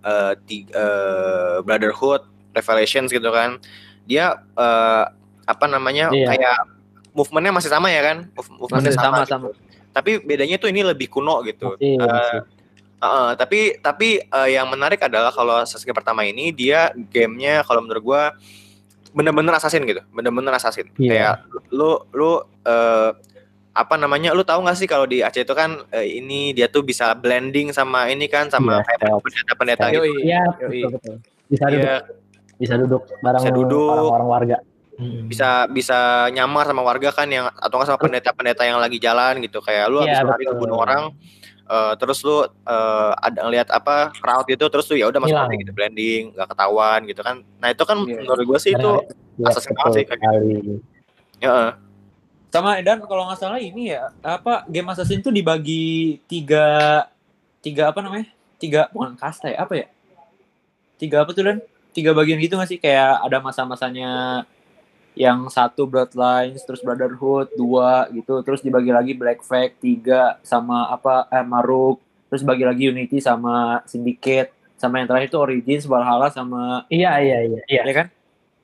eh, 0.00 0.32
tiga, 0.48 0.72
eh, 0.72 1.56
Brotherhood, 1.60 2.24
Revelations 2.52 3.12
gitu 3.12 3.28
kan. 3.28 3.60
Dia 4.04 4.40
eh, 4.40 5.04
apa 5.42 5.66
namanya? 5.68 6.08
Iya. 6.08 6.32
kayak 6.32 6.56
movementnya 7.12 7.52
masih 7.52 7.68
sama 7.68 7.92
ya 7.92 8.00
kan? 8.00 8.16
Move- 8.32 8.56
Movementnya 8.56 8.96
Masih 8.96 9.04
sama, 9.04 9.16
sama, 9.20 9.20
gitu. 9.20 9.32
sama. 9.32 9.48
Tapi 9.92 10.10
bedanya 10.24 10.56
tuh 10.56 10.72
ini 10.72 10.80
lebih 10.80 11.12
kuno 11.12 11.44
gitu. 11.44 11.76
Masih, 11.76 11.92
Eh, 11.92 12.00
masih. 12.00 12.40
Heeh, 13.02 13.30
tapi 13.34 13.60
tapi 13.76 14.08
eh, 14.22 14.48
yang 14.48 14.64
menarik 14.64 15.02
adalah 15.02 15.28
kalau 15.28 15.60
Assassin's 15.60 15.84
Creed 15.84 15.92
pertama 15.92 16.24
ini 16.24 16.48
dia 16.48 16.88
gamenya 17.12 17.60
kalau 17.62 17.84
menurut 17.84 18.00
gua 18.00 18.22
bener-bener 19.12 19.52
assassin 19.52 19.84
gitu, 19.84 20.00
bener-bener 20.10 20.52
assassin. 20.52 20.88
Iya. 20.96 21.08
Kayak 21.08 21.34
lu 21.70 22.00
lu 22.12 22.30
eh, 22.64 23.10
apa 23.72 23.94
namanya? 23.96 24.32
Lu 24.32 24.44
tahu 24.44 24.64
nggak 24.64 24.76
sih 24.76 24.84
kalau 24.84 25.04
di 25.04 25.20
Aceh 25.20 25.44
itu 25.44 25.54
kan 25.54 25.80
eh, 25.88 26.20
ini 26.20 26.52
dia 26.52 26.68
tuh 26.68 26.80
bisa 26.80 27.12
blending 27.12 27.72
sama 27.72 28.08
ini 28.08 28.28
kan 28.28 28.48
sama 28.48 28.80
Iya, 28.80 28.84
kayak 28.84 29.20
pendeta-pendeta 29.20 29.84
gitu. 29.88 30.04
Iya, 30.20 30.42
Yoi. 30.60 30.80
betul 30.84 30.90
betul. 30.96 31.14
Bisa 31.48 31.64
duduk, 31.68 31.84
Iya, 31.84 31.96
bisa 32.58 32.74
duduk 32.76 33.02
bareng 33.20 33.42
Bisa 33.44 33.52
duduk. 33.52 33.88
orang-orang 33.92 34.28
warga. 34.28 34.58
Hmm. 34.92 35.24
bisa 35.24 35.64
bisa 35.72 36.28
nyamar 36.30 36.68
sama 36.68 36.84
warga 36.84 37.08
kan 37.16 37.24
yang 37.26 37.48
atau 37.48 37.80
nggak 37.80 37.88
sama 37.88 37.96
pendeta-pendeta 37.98 38.62
yang 38.68 38.76
lagi 38.76 39.00
jalan 39.00 39.40
gitu 39.40 39.64
kayak 39.64 39.88
lu 39.88 40.04
Iya, 40.04 40.20
habis 40.20 40.36
lari 40.36 40.44
ngebunuh 40.52 40.78
orang 40.78 41.02
eh, 41.72 41.92
terus 41.96 42.20
lu 42.20 42.44
eh, 42.44 43.12
ada 43.16 43.38
ngeliat 43.42 43.68
apa 43.72 44.12
crowd 44.14 44.44
gitu 44.44 44.68
terus 44.68 44.84
lu 44.86 45.00
ya 45.00 45.08
udah 45.08 45.18
masuk 45.18 45.32
Hilang. 45.32 45.48
lagi 45.48 45.62
gitu 45.64 45.72
blending 45.72 46.22
nggak 46.36 46.48
ketahuan 46.52 47.00
gitu 47.08 47.20
kan 47.20 47.36
nah 47.56 47.68
itu 47.68 47.82
kan 47.82 47.98
Iya. 48.04 48.20
menurut 48.20 48.44
gue 48.44 48.58
sih 48.60 48.72
itu 48.72 48.92
Iya, 49.32 49.48
Assassin's 49.48 49.72
banget 49.74 49.92
sih, 49.92 50.04
betul 50.04 50.16
sekali. 50.20 50.52
ya 51.40 51.54
Sama 52.52 52.76
dan 52.84 53.00
kalau 53.00 53.24
nggak 53.24 53.40
salah 53.40 53.56
ini 53.56 53.96
ya 53.96 54.12
apa 54.20 54.68
game 54.68 54.92
Assassin 54.92 55.24
tuh 55.24 55.32
dibagi 55.32 56.20
tiga 56.28 57.00
tiga 57.64 57.88
apa 57.88 58.04
namanya? 58.04 58.28
Tiga 58.60 58.92
bukan 58.92 59.16
kasta 59.16 59.48
ya 59.48 59.64
apa 59.64 59.72
ya? 59.72 59.86
Tiga 61.00 61.24
apa 61.24 61.32
tuh 61.32 61.48
dan? 61.48 61.58
Tiga 61.92 62.12
bagian 62.12 62.36
gitu 62.38 62.60
nggak 62.60 62.68
sih? 62.68 62.76
Kayak 62.76 63.24
ada 63.24 63.40
masa-masanya 63.40 64.44
yang 65.12 65.48
satu 65.52 65.84
Bloodlines, 65.84 66.64
terus 66.64 66.80
Brotherhood, 66.80 67.52
dua 67.52 68.08
gitu, 68.12 68.40
terus 68.40 68.64
dibagi 68.64 68.88
lagi 68.88 69.12
Black 69.12 69.44
Flag, 69.44 69.76
tiga 69.76 70.40
sama 70.40 70.88
apa 70.88 71.28
eh, 71.28 71.44
Maruk, 71.44 72.00
terus 72.32 72.40
bagi 72.40 72.64
lagi 72.64 72.88
Unity 72.88 73.20
sama 73.20 73.84
Syndicate, 73.84 74.52
sama 74.80 74.98
yang 74.98 75.08
terakhir 75.08 75.28
itu 75.28 75.38
Origins, 75.38 75.84
Valhalla 75.84 76.32
sama 76.32 76.88
Iya, 76.88 77.20
iya, 77.20 77.38
iya. 77.44 77.60
Iya, 77.68 77.82
ya 77.84 77.94
kan? 77.94 78.06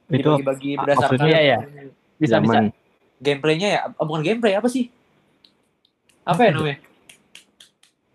Itu 0.09 0.41
Dibagi-bagi 0.41 0.71
ah, 0.73 0.79
berdasarkan 0.83 1.27
Iya, 1.29 1.41
iya. 1.45 1.59
bisa, 1.61 1.85
bisa. 2.19 2.33
zaman 2.41 2.73
gameplaynya 3.21 3.69
ya, 3.69 3.81
oh, 4.01 4.07
bukan 4.09 4.23
gameplay 4.25 4.57
apa 4.57 4.67
sih? 4.73 4.89
Apa 6.25 6.49
ya 6.49 6.51
namanya? 6.57 6.79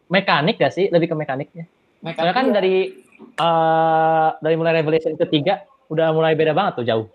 Mekanik 0.09 0.55
gak 0.61 0.73
sih? 0.73 0.89
Lebih 0.89 1.13
ke 1.13 1.15
mekaniknya. 1.17 1.65
Soalnya 2.03 2.33
kan 2.35 2.45
Mekanik 2.49 2.53
dari 2.53 2.75
eh 3.23 4.29
dari 4.43 4.55
mulai 4.59 4.83
Revelation 4.83 5.15
ketiga 5.15 5.63
udah 5.87 6.11
mulai 6.11 6.35
beda 6.35 6.51
banget 6.51 6.83
tuh 6.83 6.85
jauh. 6.85 7.07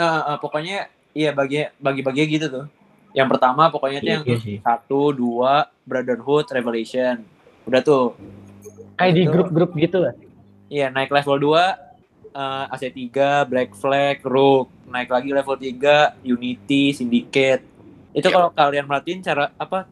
Eh, 0.00 0.22
eh, 0.32 0.38
pokoknya 0.40 0.78
iya 1.12 1.30
bagi 1.36 1.68
bagi 1.76 2.00
bagi 2.00 2.22
gitu 2.24 2.46
tuh. 2.48 2.66
Yang 3.12 3.28
pertama 3.36 3.68
pokoknya 3.68 3.98
tuh 4.00 4.08
Iya, 4.08 4.14
yang 4.16 4.24
iya 4.24 4.60
satu, 4.64 5.12
dua, 5.12 5.68
Brotherhood, 5.84 6.48
Revelation. 6.48 7.20
Udah 7.68 7.80
tuh. 7.84 8.16
Kayak 8.96 9.12
di 9.12 9.22
Itu. 9.26 9.32
grup-grup 9.32 9.70
gitu 9.76 9.98
lah. 10.00 10.14
Iya, 10.70 10.88
naik 10.88 11.10
level 11.10 11.36
2 11.36 11.76
eh, 12.30 12.64
AC3, 12.72 13.10
Black 13.44 13.74
Flag, 13.74 14.22
Rook. 14.22 14.70
Naik 14.86 15.10
lagi 15.10 15.30
level 15.34 15.56
3 15.58 16.14
Unity, 16.22 16.94
Syndicate. 16.94 17.66
Itu 18.14 18.30
Iya. 18.30 18.34
kalau 18.34 18.48
kalian 18.54 18.86
merhatiin 18.86 19.20
cara 19.20 19.50
apa 19.58 19.90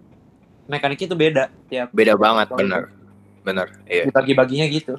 mekaniknya 0.68 1.06
itu 1.08 1.16
beda 1.16 1.44
tiap 1.66 1.88
beda 1.96 2.12
banget 2.12 2.46
bener 2.52 2.92
bener 3.40 3.66
iya 3.88 4.04
dibagi-baginya 4.04 4.68
gitu. 4.68 4.94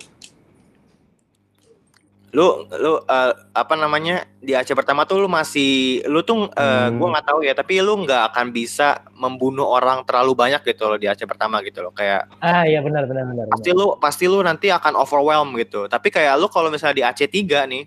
Lu 2.29 2.45
lu 2.69 3.01
eh, 3.01 3.31
apa 3.51 3.73
namanya 3.73 4.21
di 4.37 4.53
Aceh 4.53 4.71
pertama 4.71 5.01
tuh 5.03 5.17
lu 5.17 5.27
masih 5.27 6.05
lu 6.05 6.21
tuh 6.21 6.45
eh, 6.49 6.61
Hmm. 6.85 6.95
gua 6.95 7.07
nggak 7.13 7.25
tahu 7.25 7.39
ya 7.41 7.53
tapi 7.53 7.79
lu 7.79 8.05
nggak 8.05 8.29
akan 8.29 8.49
bisa 8.49 9.01
membunuh 9.11 9.65
orang 9.65 10.01
terlalu 10.03 10.33
banyak 10.33 10.61
gitu 10.63 10.85
loh 10.85 10.95
di 10.95 11.09
Aceh 11.09 11.25
pertama 11.25 11.57
gitu 11.61 11.81
loh 11.81 11.89
kayak 11.89 12.29
Ah 12.39 12.63
iya 12.63 12.79
benar 12.79 13.03
benar 13.03 13.25
benar. 13.25 13.45
pasti 13.49 13.69
lu 13.71 13.97
pasti 13.97 14.25
lu 14.25 14.39
nanti 14.39 14.69
akan 14.69 14.93
overwhelm 14.95 15.57
gitu 15.57 15.85
tapi 15.85 16.07
kayak 16.07 16.37
lu 16.37 16.45
kalau 16.47 16.69
misalnya 16.69 16.95
di 16.95 17.03
Aceh 17.03 17.25
3 17.25 17.65
nih 17.65 17.83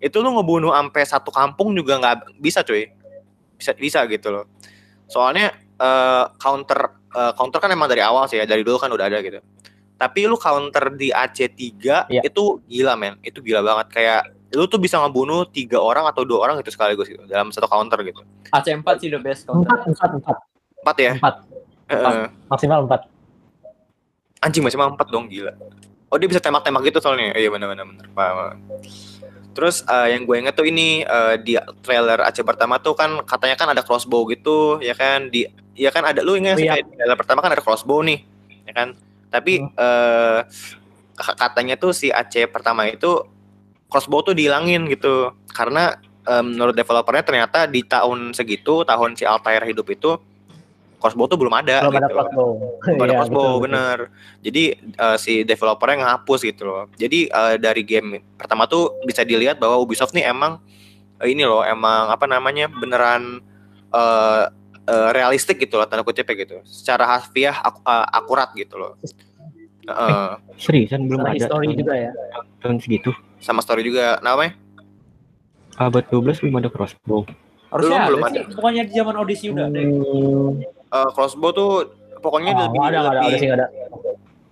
itu 0.00 0.16
lu 0.18 0.32
ngebunuh 0.32 0.72
sampai 0.72 1.02
satu 1.04 1.28
kampung 1.28 1.72
juga 1.72 1.96
nggak 1.96 2.36
bisa 2.36 2.60
cuy 2.60 2.88
bisa 3.54 3.72
bisa 3.72 4.00
gitu 4.06 4.32
loh 4.32 4.44
soalnya 5.04 5.52
eh, 5.76 6.24
counter 6.36 6.80
eh, 7.10 7.32
counter 7.32 7.58
kan 7.58 7.68
emang 7.68 7.86
dari 7.86 8.00
awal 8.00 8.24
sih 8.24 8.36
ya 8.36 8.44
dari 8.44 8.64
dulu 8.64 8.76
kan 8.76 8.88
udah 8.88 9.06
ada 9.06 9.20
gitu 9.20 9.44
tapi 9.94 10.26
lu 10.26 10.34
counter 10.34 10.90
di 10.90 11.08
AC3 11.08 11.54
Iya. 12.08 12.20
itu 12.22 12.58
gila 12.64 12.94
men 12.94 13.14
itu 13.20 13.38
gila 13.38 13.60
banget 13.60 13.86
kayak 13.90 14.20
lu 14.50 14.64
tuh 14.64 14.78
bisa 14.78 14.98
ngebunuh 14.98 15.46
tiga 15.46 15.78
orang 15.78 16.04
atau 16.04 16.22
dua 16.22 16.42
orang 16.42 16.58
gitu 16.58 16.70
sekaligus 16.70 17.06
gitu 17.06 17.22
dalam 17.24 17.50
satu 17.50 17.66
counter 17.66 17.98
gitu 18.02 18.22
AC4 18.48 18.86
sih 18.98 19.08
the 19.08 19.18
best 19.18 19.44
counter. 19.44 19.66
Empat 19.66 19.80
empat 19.88 20.10
empat 20.14 20.36
empat 20.80 20.96
ya 20.98 21.12
empat 21.16 21.34
Heeh. 21.84 22.26
maksimal 22.46 22.80
empat. 22.82 23.00
anjing 24.40 24.60
masih 24.60 24.76
empat 24.76 25.08
dong 25.08 25.24
gila 25.26 25.56
oh 26.06 26.16
dia 26.16 26.28
bisa 26.28 26.36
tembak-tembak 26.36 26.84
gitu 26.84 27.00
soalnya 27.00 27.32
iya 27.32 27.48
benar-benar 27.48 27.82
benar 27.82 28.06
paham 28.12 28.34
paham. 28.36 28.56
terus 29.50 29.80
eh, 29.82 30.12
yang 30.12 30.22
gue 30.22 30.36
inget 30.36 30.52
tuh 30.52 30.66
ini 30.66 31.00
eh, 31.00 31.34
di 31.40 31.54
trailer 31.80 32.20
Aceh 32.20 32.42
pertama 32.42 32.76
tuh 32.76 32.92
kan 32.92 33.24
katanya 33.24 33.56
kan 33.56 33.68
ada 33.70 33.80
crossbow 33.80 34.28
gitu 34.28 34.78
ya 34.78 34.92
kan 34.92 35.32
di 35.32 35.48
ya 35.72 35.88
kan 35.88 36.04
ada 36.04 36.20
lu 36.20 36.36
ingat 36.36 36.60
sih 36.60 36.68
Iya. 36.68 36.76
kayak 36.76 36.86
trailer 36.92 37.16
pertama 37.16 37.40
kan 37.40 37.50
ada 37.50 37.62
crossbow 37.64 38.04
nih 38.04 38.20
ya 38.64 38.72
kan 38.76 38.88
tapi 39.34 39.58
eh 39.58 40.38
k- 41.14 41.36
katanya 41.36 41.74
tuh 41.74 41.90
si 41.90 42.14
Aceh 42.14 42.46
pertama 42.46 42.86
itu 42.86 43.26
crossbow 43.90 44.22
tuh 44.22 44.34
dihilangin 44.34 44.86
gitu 44.86 45.34
karena 45.50 45.94
eh, 46.22 46.42
menurut 46.42 46.72
developernya 46.72 47.26
ternyata 47.26 47.66
di 47.66 47.82
tahun 47.82 48.30
segitu 48.30 48.82
tahun 48.82 49.14
si 49.14 49.26
Altair 49.26 49.66
hidup 49.66 49.90
itu 49.90 50.14
crossbow 50.98 51.26
tuh 51.26 51.36
belum 51.36 51.52
ada 51.52 51.84
Belum 51.84 51.94
ada 51.94 52.06
gitu. 52.06 52.14
crossbow. 52.14 52.50
Belum 52.80 52.96
ada 52.96 53.12
Iya, 53.12 53.18
crossbow 53.18 53.42
betul, 53.42 53.50
betul. 53.50 53.64
bener 53.66 53.98
jadi 54.40 54.64
eh, 54.78 55.16
si 55.16 55.32
developernya 55.42 55.96
ngehapus 56.00 56.40
gitu 56.44 56.62
loh 56.64 56.82
jadi 56.94 57.18
eh, 57.26 57.54
dari 57.58 57.82
game 57.82 58.22
pertama 58.34 58.64
tuh 58.64 58.98
bisa 59.02 59.20
dilihat 59.22 59.58
bahwa 59.58 59.76
Ubisoft 59.76 60.14
nih 60.14 60.26
emang 60.26 60.62
eh, 61.18 61.28
ini 61.28 61.42
loh 61.42 61.62
emang 61.62 62.08
apa 62.08 62.24
namanya 62.24 62.66
beneran 62.66 63.42
eh, 63.90 64.44
eh, 64.84 65.08
realistik 65.12 65.56
gitu 65.58 65.76
loh 65.76 65.86
tanda 65.88 66.04
kutipnya 66.04 66.34
gitu. 66.36 66.56
Secara 66.64 67.04
harfiah 67.08 67.56
ak- 67.56 67.82
eh, 67.82 68.06
akurat 68.12 68.52
gitu 68.52 68.76
loh. 68.76 68.92
Heeh, 69.84 70.28
seriusan 70.56 71.04
belum 71.04 71.20
Sama 71.20 71.28
ada 71.28 71.36
history 71.36 71.66
tahun, 71.68 71.76
juga 71.76 71.94
ya. 71.94 72.10
tahun 72.60 72.76
segitu. 72.80 73.10
Sama 73.36 73.60
story 73.60 73.84
juga. 73.84 74.16
Namanya 74.20 74.56
abad 75.76 76.04
12 76.08 76.40
belum 76.40 76.56
ada 76.62 76.70
crossbow. 76.70 77.26
Harusnya 77.68 78.06
Belum, 78.06 78.08
belum 78.08 78.22
ada, 78.22 78.32
sih. 78.32 78.42
Pokoknya 78.54 78.82
di 78.86 78.92
zaman 78.94 79.14
Odyssey 79.18 79.48
udah 79.50 79.66
ada. 79.66 79.80
Hmm, 79.82 80.50
Eh, 80.94 81.10
crossbow 81.10 81.50
tuh 81.50 81.70
pokoknya 82.22 82.54
oh, 82.54 82.60
lebih 82.70 82.78
ada 82.80 82.86
ada 82.86 83.10
lebih 83.10 83.26
ada 83.26 83.36
sih 83.36 83.46
nggak 83.50 83.58
ada. 83.58 83.68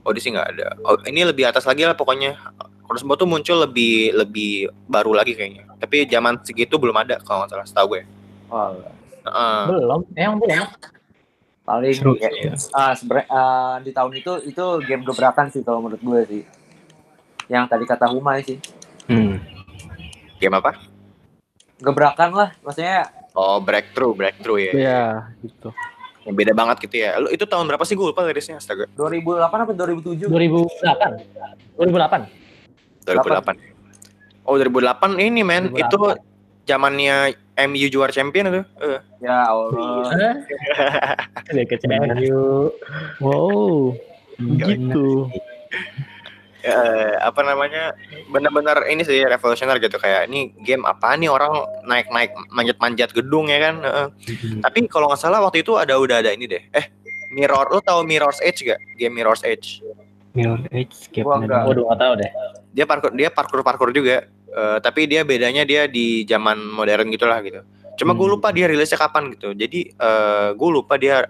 Odyssey 0.02 0.30
nggak 0.34 0.48
ada. 0.52 0.66
Oh, 0.82 0.98
ini 1.06 1.22
lebih 1.22 1.46
atas 1.46 1.62
lagi 1.62 1.86
lah 1.86 1.94
pokoknya. 1.94 2.34
Crossbow 2.82 3.14
tuh 3.14 3.30
muncul 3.30 3.62
lebih 3.62 4.10
lebih 4.12 4.68
baru 4.90 5.14
lagi 5.14 5.32
kayaknya. 5.32 5.70
Tapi 5.78 6.04
zaman 6.10 6.42
segitu 6.42 6.76
belum 6.76 6.98
ada 6.98 7.22
kalau 7.22 7.46
nggak 7.46 7.54
salah 7.54 7.64
setahu 7.64 7.86
gue. 7.96 8.02
Oh, 8.50 8.74
Heeh. 9.22 9.60
Belum, 9.70 10.00
yang 10.18 10.36
belum. 10.38 10.66
paling 11.62 11.94
seru 11.94 12.18
ya, 12.18 12.26
ya. 12.26 12.58
ah 12.74 12.90
sebenarnya 12.90 13.30
ah, 13.30 13.78
di 13.78 13.94
tahun 13.94 14.18
itu 14.18 14.50
itu 14.50 14.64
game 14.82 15.06
gebrakan 15.06 15.46
sih 15.46 15.62
kalau 15.62 15.78
menurut 15.78 16.02
gue 16.02 16.20
sih. 16.26 16.42
Yang 17.46 17.64
tadi 17.70 17.84
kata 17.86 18.10
Humay 18.10 18.42
sih. 18.42 18.58
Hmm. 19.06 19.38
game 20.42 20.58
apa 20.58 20.74
Gebrakan 21.78 22.30
lah, 22.34 22.50
maksudnya 22.66 23.10
Oh 23.32 23.62
breakthrough, 23.64 24.12
breakthrough 24.12 24.60
ya. 24.60 24.72
Iya, 24.76 25.02
gitu. 25.40 25.72
Yang 26.28 26.34
beda 26.36 26.52
banget 26.54 26.76
gitu 26.86 26.96
ya. 27.00 27.16
Lu 27.18 27.32
itu 27.32 27.44
tahun 27.48 27.64
berapa 27.66 27.82
sih 27.88 27.96
gue 27.96 28.06
lupa 28.12 28.22
lirisnya 28.28 28.60
astaga. 28.60 28.86
2008 28.94 29.42
apa 29.42 29.72
2007? 29.72 30.28
2008. 30.28 31.80
2008. 31.80 32.28
2008. 33.08 34.46
Oh 34.46 34.54
2008 34.58 35.18
ini 35.18 35.40
men 35.42 35.72
2008. 35.72 35.80
itu 35.80 35.98
zamannya 36.64 37.34
MU 37.64 37.86
juara 37.86 38.08
champion 38.08 38.48
itu. 38.48 38.62
Eh, 38.78 39.00
Ya 39.20 39.46
Allah. 39.46 40.34
Dia 41.46 41.64
ke 41.64 41.76
CMU. 41.82 42.70
Wow, 43.18 43.94
Nggak 44.36 44.68
gitu. 44.72 45.28
eh, 46.62 47.12
apa 47.18 47.42
namanya 47.42 47.94
benar-benar 48.28 48.86
ini 48.86 49.02
sih 49.02 49.18
revolusioner 49.20 49.78
gitu 49.78 49.96
kayak 49.96 50.26
ini 50.26 50.54
game 50.58 50.82
apa 50.82 51.14
nih 51.14 51.26
orang 51.26 51.50
naik-naik 51.82 52.30
manjat-manjat 52.48 53.10
gedung 53.10 53.46
ya 53.46 53.58
kan. 53.60 53.74
Heeh. 53.80 54.06
Hmm. 54.32 54.60
Tapi 54.60 54.86
kalau 54.86 55.06
nggak 55.06 55.20
salah 55.20 55.38
waktu 55.38 55.60
itu 55.60 55.74
ada 55.74 55.98
udah 55.98 56.18
ada 56.18 56.30
ini 56.30 56.46
deh. 56.46 56.62
Eh 56.70 56.86
Mirror, 57.30 57.70
lu 57.70 57.80
tahu 57.80 58.04
Mirror's 58.04 58.38
Edge 58.40 58.60
gak? 58.62 58.76
Game 58.94 59.12
Mirror's 59.12 59.40
Edge. 59.42 59.80
Mirror 60.32 60.68
Edge 60.68 61.08
kayak 61.08 61.24
Gua 61.24 61.36
enggak. 61.38 61.64
nggak 61.66 61.98
tahu 61.98 62.12
deh. 62.16 62.30
Dia 62.72 62.84
parkour 62.84 63.10
dia 63.12 63.28
parkour 63.28 63.60
parkour 63.62 63.90
juga. 63.90 64.28
Eh, 64.52 64.78
tapi 64.84 65.08
dia 65.08 65.24
bedanya 65.24 65.64
dia 65.64 65.88
di 65.88 66.28
zaman 66.28 66.60
modern 66.60 67.08
gitulah 67.08 67.40
gitu. 67.40 67.64
Cuma 67.96 68.12
gue 68.12 68.24
Hmm. 68.28 68.36
lupa 68.36 68.52
dia 68.52 68.68
rilisnya 68.68 69.00
kapan 69.00 69.32
gitu. 69.32 69.56
Jadi 69.56 69.88
eh 69.88 70.48
gue 70.52 70.68
lupa 70.68 71.00
dia 71.00 71.24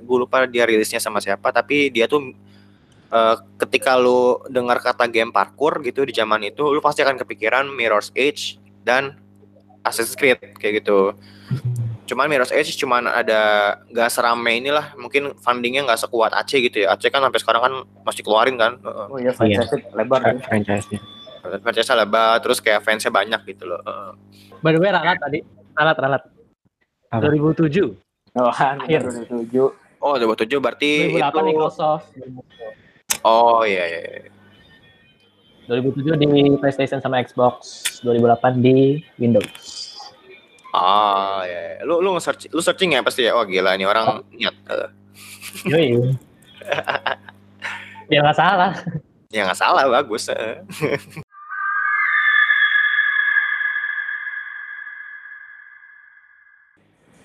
gue 0.00 0.16
lupa 0.16 0.48
dia 0.48 0.64
rilisnya 0.64 0.96
sama 0.96 1.20
siapa. 1.20 1.52
Tapi 1.52 1.92
dia 1.92 2.08
tuh 2.08 2.32
eh, 3.06 3.36
ketika 3.60 4.00
lu 4.00 4.40
dengar 4.48 4.80
kata 4.80 5.04
game 5.06 5.30
parkour 5.30 5.84
gitu 5.84 6.08
di 6.08 6.16
zaman 6.16 6.48
itu, 6.48 6.64
lu 6.72 6.80
pasti 6.80 7.04
akan 7.04 7.20
kepikiran 7.20 7.68
Mirror's 7.68 8.08
Edge 8.16 8.56
dan 8.82 9.20
Assassin's 9.84 10.16
Creed 10.16 10.40
kayak 10.56 10.80
gitu. 10.82 11.12
Cuman 12.08 12.30
Mirror's 12.30 12.54
Edge 12.54 12.78
cuman 12.78 13.10
ada 13.10 13.74
nggak 13.90 14.10
serame 14.14 14.62
inilah, 14.62 14.94
mungkin 14.94 15.34
fundingnya 15.42 15.82
nggak 15.90 15.98
sekuat 16.06 16.30
Aceh 16.32 16.54
gitu 16.62 16.86
ya. 16.86 16.94
Aceh 16.94 17.10
kan 17.10 17.18
sampai 17.18 17.40
sekarang 17.42 17.62
kan 17.62 17.74
masih 18.06 18.22
keluarin 18.22 18.54
kan. 18.54 18.78
Oh 19.10 19.18
iya, 19.18 19.34
fantastic 19.34 19.82
lebar 19.90 20.22
ya. 20.22 20.38
franchise-nya. 20.46 21.02
Franchise 21.62 21.92
lebar 21.94 22.38
terus 22.42 22.58
kayak 22.58 22.82
fansnya 22.82 23.12
banyak 23.12 23.40
gitu 23.46 23.64
loh. 23.68 23.80
Heeh. 23.82 24.10
By 24.62 24.70
the 24.74 24.80
way, 24.80 24.90
Ralat 24.90 25.18
tadi. 25.20 25.38
Ralat, 25.76 25.96
Ralat. 26.00 26.22
Apa? 27.12 27.30
2007. 27.30 27.94
Oh, 28.36 28.52
Akhir. 28.52 29.00
2007 29.08 29.86
2007. 29.96 30.60
berarti 30.60 30.90
2008 31.16 31.18
itu 31.18 31.38
Microsoft. 31.50 32.06
Oh 33.24 33.64
iya 33.64 33.84
iya. 33.88 34.00
iya. 34.04 34.30
2007 35.66 36.14
di 36.20 36.28
PlayStation 36.60 37.00
sama 37.02 37.18
Xbox. 37.24 37.82
2008 38.06 38.62
di 38.62 39.02
Windows. 39.18 39.48
Ah, 40.70 41.42
ya. 41.48 41.80
ya. 41.80 41.88
Lu 41.88 42.04
lu 42.04 42.14
search 42.20 42.52
lu 42.52 42.62
searching 42.62 42.94
ya 42.94 43.00
pasti 43.02 43.26
ya. 43.26 43.34
Oh 43.34 43.42
gila 43.48 43.74
ini 43.74 43.88
orang 43.88 44.22
niat. 44.30 44.54
Eh, 44.70 44.88
Yoi. 45.72 46.12
Biar 48.06 48.20
nggak 48.28 48.38
salah. 48.38 48.72
ya 49.32 49.42
nggak 49.42 49.58
salah 49.58 49.84
bagus. 49.90 50.30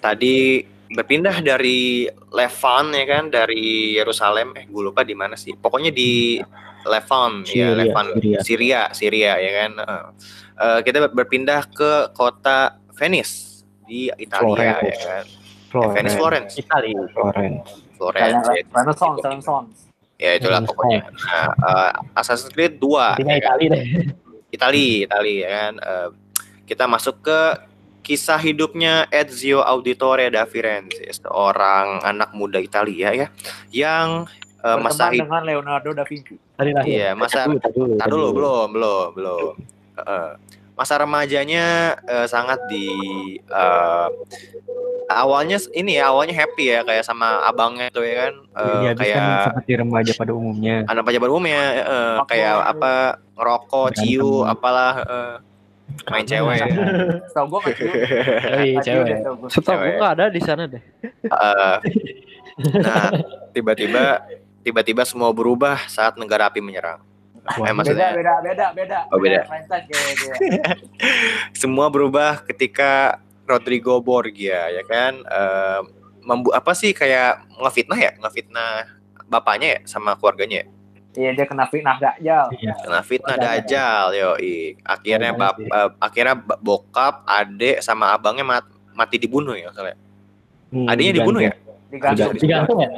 Tadi 0.01 0.60
berpindah 0.89 1.39
dari 1.39 2.03
Levant 2.27 2.91
ya 2.91 3.05
kan 3.08 3.24
dari 3.27 3.96
Yerusalem 3.96 4.51
eh 4.53 4.65
gue 4.65 4.84
lupa 4.84 5.01
di 5.01 5.15
mana 5.15 5.39
sih 5.39 5.55
pokoknya 5.55 5.88
di 5.88 6.36
Levant 6.84 7.48
ya 7.48 7.72
Syria, 7.72 7.77
Levant 7.77 8.10
Syria. 8.12 8.39
Syria 8.43 8.81
Syria 8.91 9.31
ya 9.38 9.51
kan 9.58 9.72
Eh, 9.77 10.05
eh, 10.60 10.79
kita 10.81 11.08
berpindah 11.08 11.63
ke 11.70 11.91
kota 12.12 12.75
Venice 12.91 13.63
di 13.81 14.12
Italia 14.13 14.75
Florence. 14.75 14.83
ya 14.83 15.07
kan 15.07 15.24
Eh, 15.24 15.24
Florence. 15.72 15.96
Venice 15.96 16.16
Florence 16.18 16.51
Itali. 16.57 16.92
Florence. 17.09 17.70
Florence 17.96 18.44
ya. 18.44 18.64
Renaissance, 18.74 19.18
Renaissance. 19.22 19.72
ya 20.18 20.31
itulah 20.33 20.59
Renaissance. 20.59 20.70
pokoknya 20.70 21.00
nah, 21.07 21.48
eh, 21.55 21.92
Assassin's 22.20 22.51
Creed 22.51 22.74
2 22.75 23.16
Intinya 23.16 23.31
ya 23.31 23.40
kan? 23.40 23.48
Itali 23.48 23.66
deh. 23.70 23.83
Itali 24.51 24.85
Itali 25.05 25.33
ya 25.40 25.50
kan 25.55 25.74
Eh, 25.79 26.09
kita 26.66 26.83
masuk 26.85 27.22
ke 27.22 27.40
kisah 28.01 28.37
hidupnya 28.37 29.05
Ezio 29.07 29.61
Auditore 29.61 30.27
da 30.27 30.44
Firenze 30.44 31.05
seorang 31.11 32.01
anak 32.01 32.31
muda 32.31 32.57
Italia 32.57 33.09
ya 33.11 33.27
yang 33.70 34.25
eh, 34.59 34.77
masa 34.77 35.09
dengan 35.09 35.42
Leonardo 35.42 35.92
da 35.92 36.01
Vinci. 36.01 36.35
Tadi 36.53 36.72
lahir. 36.72 36.90
iya 36.92 37.09
masa 37.14 37.46
Tadi 37.46 37.57
dulu, 37.72 37.94
tadi 37.96 38.09
dulu, 38.09 38.27
belum, 38.31 38.68
belum, 38.70 39.07
belum. 39.14 39.53
Heeh. 39.96 40.29
masa 40.72 40.98
remajanya 40.98 41.66
eh, 42.03 42.25
sangat 42.25 42.57
di 42.66 42.90
eh, 43.37 44.07
awalnya 45.07 45.59
ini 45.72 45.96
ya 45.96 46.09
awalnya 46.09 46.33
happy 46.33 46.66
ya 46.70 46.81
kayak 46.81 47.03
sama 47.03 47.44
abangnya 47.44 47.90
tuh 47.90 48.01
ya 48.01 48.16
kan 48.24 48.33
Eh, 48.51 48.68
Dia 48.79 48.90
habis 48.90 49.00
kayak 49.00 49.16
kan 49.16 49.46
seperti 49.48 49.72
remaja 49.77 50.11
pada 50.14 50.31
umumnya. 50.31 50.75
anak 50.85 51.03
pejabat 51.05 51.29
umumnya 51.29 51.61
eh, 51.77 52.16
Makmur. 52.16 52.27
kayak 52.27 52.55
apa 52.68 52.92
ngerokok, 53.31 53.87
ciu, 53.96 54.31
apalah 54.44 54.94
eh, 55.01 55.35
main 56.10 56.25
cewek. 56.25 56.60
Tau 57.32 57.46
gue 57.48 57.60
Nggak 57.62 58.84
cium 58.84 58.84
cewek. 58.88 59.18
Setahu 59.51 59.77
gue 59.80 59.96
nggak 59.98 60.14
ada 60.18 60.25
di 60.32 60.42
sana 60.42 60.64
deh. 60.68 60.84
Eh, 61.24 61.77
nah, 62.86 63.10
tiba-tiba 63.56 64.25
tiba-tiba 64.62 65.01
semua 65.06 65.30
berubah 65.34 65.90
saat 65.90 66.18
negara 66.18 66.50
api 66.50 66.62
menyerang. 66.62 67.01
Eh, 67.42 67.58
Beda, 67.58 67.74
maksudnya 67.74 68.10
beda, 68.14 68.34
beda, 68.46 68.66
beda. 68.77 68.98
Oh, 69.10 69.18
beda. 69.18 69.50
Franchise 69.50 69.90
kayak 69.90 70.14
dia. 70.22 70.34
semua 71.62 71.90
berubah 71.90 72.46
ketika 72.46 73.18
Rodrigo 73.50 73.98
Borgia 74.00 74.70
ya 74.70 74.84
kan 74.86 75.25
eh, 75.25 75.82
membu 76.22 76.54
apa 76.54 76.72
sih 76.77 76.94
kayak 76.94 77.50
ngefitnah 77.58 77.98
ya 77.98 78.12
ngefitnah 78.22 78.86
bapaknya 79.25 79.68
ya 79.68 79.80
sama 79.90 80.14
keluarganya 80.16 80.64
ya 80.64 80.68
Iya, 81.12 81.36
dia 81.36 81.44
kena 81.44 81.68
fitnah 81.68 82.00
dajjal. 82.00 82.46
kena 82.56 83.02
fitnah 83.04 83.36
dajal 83.36 84.06
yo 84.16 84.32
akhirnya 84.88 85.36
Oh, 85.36 85.40
bap, 85.40 85.56
eh, 85.60 85.90
akhirnya 86.00 86.36
bokap 86.40 87.28
adek 87.28 87.84
sama 87.84 88.16
abangnya 88.16 88.48
mat- 88.48 88.72
mati 88.96 89.20
dibunuh 89.20 89.56
ya 89.60 89.72
soalnya. 89.76 90.00
Hmm, 90.72 90.88
adiknya 90.88 91.14
dibunuh 91.20 91.42
ya? 91.44 91.54
Digantung. 91.92 92.32
Digantung. 92.40 92.78
Ya? 92.80 92.90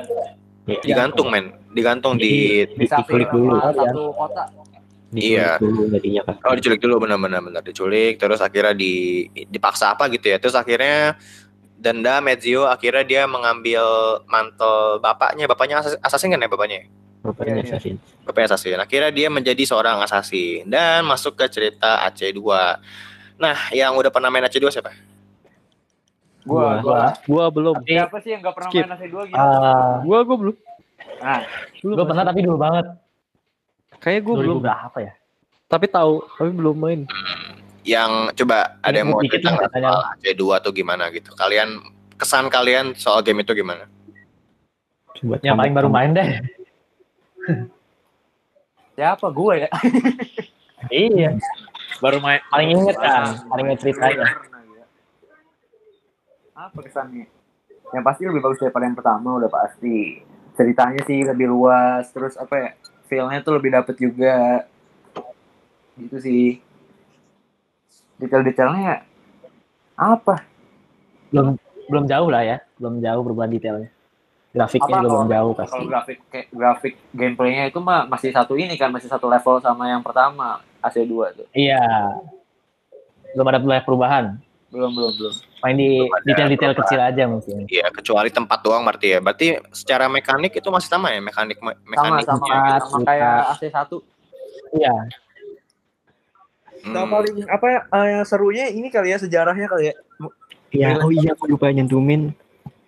Iya, 0.63 0.79
digantung 0.85 1.27
men. 1.33 1.45
Digantung 1.73 2.13
di 2.21 2.63
Disafir 2.77 3.25
diculik 3.25 3.29
dulu. 3.33 3.57
satu 3.57 4.03
kota. 4.13 4.43
diculik 5.09 6.01
Iya. 6.05 6.27
Oh 6.45 6.53
diculik 6.53 6.79
dulu 6.81 7.01
benar-benar 7.01 7.41
benar. 7.41 7.61
Diculik 7.65 8.21
terus 8.21 8.41
akhirnya 8.45 8.77
di 8.77 9.25
dipaksa 9.49 9.97
apa 9.97 10.05
gitu 10.13 10.29
ya. 10.29 10.37
Terus 10.37 10.53
akhirnya 10.53 11.17
dendam 11.81 12.29
Ezio 12.29 12.69
akhirnya 12.69 13.01
dia 13.01 13.21
mengambil 13.25 13.81
mantel 14.29 15.01
bapaknya. 15.01 15.49
Bapaknya 15.49 15.81
asas- 15.81 15.97
assassin 15.97 16.29
kan 16.29 16.41
ya 16.41 16.45
bapaknya 16.45 16.85
Bapaknya 17.23 17.53
Iya, 17.53 17.57
iya. 17.57 17.67
assassin. 17.71 17.95
bapaknya 18.21 18.47
assassin 18.51 18.75
akhirnya 18.77 19.09
dia 19.09 19.27
menjadi 19.27 19.63
seorang 19.63 19.97
assassin 19.99 20.67
dan 20.67 21.01
masuk 21.03 21.33
ke 21.33 21.47
cerita 21.47 22.03
AC2 22.03 22.39
nah 23.35 23.55
yang 23.71 23.95
udah 23.95 24.07
pernah 24.07 24.27
main 24.27 24.43
AC2 24.43 24.67
siapa 24.69 24.91
Gua, 26.43 26.77
Gua. 26.77 26.83
gua. 26.83 27.03
Gua 27.23 27.45
belum. 27.47 27.75
Tapi 27.79 27.95
Siapa 27.95 28.17
sih 28.19 28.29
yang 28.29 28.43
gak 28.43 28.51
pernah 28.51 28.67
Skip. 28.67 28.83
main 28.83 28.93
AC2 28.93 29.15
gitu? 29.25 29.39
ah, 29.39 30.03
Gua 30.03 30.17
gua 30.21 30.37
belum. 30.37 30.55
Nah, 31.15 31.39
Belum. 31.79 31.95
gue 31.95 32.05
pernah 32.05 32.23
tapi 32.27 32.39
dulu 32.43 32.57
banget. 32.59 32.85
Kayak 33.97 34.19
gua 34.21 34.35
2000 34.35 34.41
belum. 34.43 34.57
berapa 34.59 34.97
ya? 34.99 35.13
Tapi 35.65 35.85
tahu, 35.87 36.13
tapi 36.29 36.51
belum 36.51 36.75
main. 36.77 37.01
yang 37.81 38.11
coba 38.33 38.79
ada 38.79 38.91
yang 38.93 39.07
mau 39.09 39.19
cerita 39.21 39.51
nggak 39.51 39.71
soal 39.73 39.99
AC2 40.17 40.43
tuh 40.59 40.71
gimana 40.73 41.03
gitu 41.09 41.31
kalian 41.33 41.79
kesan 42.13 42.47
kalian 42.47 42.91
soal 42.93 43.19
game 43.19 43.39
itu 43.39 43.51
gimana 43.53 43.87
Buat 45.19 45.39
Yang 45.39 45.55
paling 45.57 45.73
baru 45.73 45.89
main 45.89 46.11
deh. 46.11 46.27
Siapa 48.93 49.27
gue 49.29 49.53
ya? 49.67 49.69
iya. 51.09 51.29
Baru 51.99 52.19
main. 52.19 52.41
Paling 52.49 52.69
inget 52.73 52.97
kan, 52.97 53.47
paling 53.47 53.65
inget 53.71 53.79
ceritanya. 53.83 54.27
Apa 56.53 56.79
kesannya? 56.85 57.27
Yang 57.93 58.03
pasti 58.03 58.21
lebih 58.25 58.41
bagus 58.41 58.59
daripada 58.61 58.85
yang 58.85 58.97
pertama 58.97 59.29
udah 59.37 59.51
pasti. 59.51 60.21
Ceritanya 60.53 61.01
sih 61.05 61.25
lebih 61.25 61.49
luas, 61.49 62.09
terus 62.13 62.37
apa 62.37 62.55
ya? 62.57 62.69
Feel-nya 63.09 63.41
tuh 63.41 63.57
lebih 63.57 63.73
dapet 63.73 63.95
juga. 63.97 64.65
Gitu 65.97 66.17
sih. 66.21 66.45
Detail-detailnya 68.21 69.03
apa? 69.97 70.45
Belum 71.33 71.57
belum 71.89 72.05
jauh 72.07 72.29
lah 72.31 72.43
ya, 72.45 72.57
belum 72.79 73.01
jauh 73.01 73.21
perubahan 73.25 73.51
detailnya. 73.51 73.89
Grafiknya 74.53 74.85
Apa 74.85 75.01
juga 75.01 75.09
belum 75.09 75.29
jauh 75.33 75.53
pasti. 75.57 75.73
Kalau 75.73 75.85
grafik 75.89 76.17
kayak 76.29 76.47
grafik 76.53 76.93
gameplaynya 77.09 77.63
itu 77.73 77.79
mah 77.81 78.05
masih 78.05 78.29
satu 78.29 78.53
ini 78.53 78.77
kan, 78.77 78.93
masih 78.93 79.09
satu 79.09 79.25
level 79.25 79.57
sama 79.57 79.89
yang 79.89 80.05
pertama 80.05 80.61
AC2 80.77 81.09
tuh. 81.33 81.47
Iya. 81.57 81.81
Belum 83.33 83.49
ada 83.49 83.57
banyak 83.57 83.81
perubahan. 83.81 84.37
Belum 84.69 84.93
belum 84.93 85.11
belum. 85.17 85.33
Main 85.65 85.75
di 85.77 85.89
detail-detail 86.21 86.73
kecil 86.77 87.01
aja 87.01 87.23
mungkin. 87.25 87.65
Iya, 87.65 87.89
kecuali 87.89 88.29
tempat 88.29 88.61
doang 88.61 88.85
berarti 88.85 89.17
ya. 89.17 89.19
Berarti 89.25 89.57
secara 89.73 90.05
mekanik 90.05 90.53
itu 90.53 90.69
masih 90.69 90.89
sama 90.89 91.09
ya, 91.09 91.17
mekanik 91.17 91.57
me- 91.57 91.73
Sama 91.97 92.21
mekaniknya. 92.21 92.37
sama, 92.37 92.45
sama 92.77 92.97
suka. 93.01 93.09
kayak 93.09 93.37
AC1. 93.57 93.91
Iya. 94.77 94.95
Hmm. 96.83 96.93
Nah, 96.93 97.05
paling 97.09 97.35
apa 97.49 97.65
yang 98.05 98.21
serunya 98.27 98.69
ini 98.69 98.93
kali 98.93 99.09
ya 99.09 99.17
sejarahnya 99.17 99.65
kali 99.65 99.89
ya. 99.89 99.95
Iya, 100.73 100.87
oh 101.01 101.09
iya 101.09 101.33
aku 101.33 101.49
lupa 101.49 101.73
nyentumin 101.73 102.33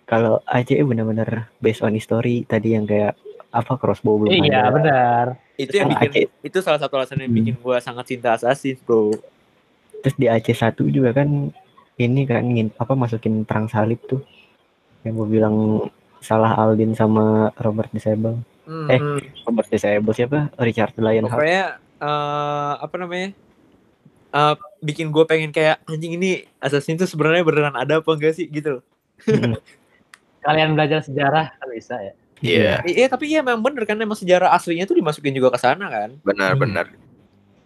kalau 0.06 0.38
ACE 0.46 0.80
benar-benar 0.80 1.50
based 1.58 1.82
on 1.82 1.92
history 1.92 2.42
tadi 2.42 2.72
yang 2.72 2.86
kayak 2.86 3.18
apa 3.48 3.74
crossbow 3.74 4.16
belum 4.16 4.30
Iya, 4.32 4.60
ada. 4.62 4.70
benar. 4.70 5.26
Itu 5.56 5.74
yang 5.74 5.88
Kalau 5.88 5.98
bikin 5.98 6.10
AC 6.12 6.44
itu 6.44 6.58
salah 6.60 6.78
satu 6.78 6.94
alasan 6.94 7.18
yang 7.18 7.28
Hmm. 7.28 7.38
bikin 7.38 7.54
gua 7.58 7.76
sangat 7.78 8.04
cinta 8.06 8.32
Assassin, 8.32 8.76
Bro. 8.78 9.16
Terus 9.98 10.14
di 10.14 10.26
AC1 10.26 10.76
juga 10.86 11.10
kan 11.12 11.50
ini 11.96 12.20
kan 12.22 12.44
ingin 12.44 12.68
apa 12.76 12.92
masukin 12.92 13.42
perang 13.42 13.66
salib 13.66 13.98
tuh. 14.04 14.20
Yang 15.00 15.14
gue 15.16 15.28
bilang 15.32 15.56
salah 16.18 16.52
Aldin 16.54 16.92
sama 16.92 17.48
Robert 17.56 17.88
Disable. 17.88 18.36
Hmm, 18.62 18.86
Eh. 18.86 18.98
hmm. 18.98 19.20
Robert 19.42 19.66
Disable 19.66 20.12
siapa? 20.12 20.50
Richard 20.56 20.92
Lionheart. 20.94 21.32
Pokoknya 21.32 21.64
eh, 21.96 22.72
apa 22.76 22.94
namanya? 22.96 23.28
Eh, 24.28 24.54
bikin 24.80 25.08
gue 25.08 25.24
pengen 25.24 25.48
kayak 25.48 25.80
anjing 25.86 26.12
ini 26.14 26.44
Assassin 26.58 26.94
itu 26.94 27.08
sebenarnya 27.08 27.40
beneran 27.40 27.72
ada 27.72 27.98
apa 27.98 28.10
enggak 28.12 28.36
sih 28.36 28.44
gitu. 28.46 28.78
loh. 28.78 28.84
Mm, 29.24 29.56
Kalian 30.46 30.78
belajar 30.78 31.02
sejarah 31.02 31.58
kan 31.58 31.68
bisa 31.74 31.98
ya. 31.98 32.14
Iya, 32.38 32.84
Iya, 32.84 33.06
tapi 33.10 33.32
iya 33.32 33.40
memang 33.40 33.64
bener 33.64 33.82
kan 33.88 33.96
emang 33.98 34.14
sejarah 34.14 34.52
aslinya 34.54 34.84
tuh 34.86 34.94
dimasukin 34.94 35.34
juga 35.34 35.50
ke 35.50 35.58
sana 35.58 35.90
kan. 35.90 36.10
benar-benar. 36.22 36.92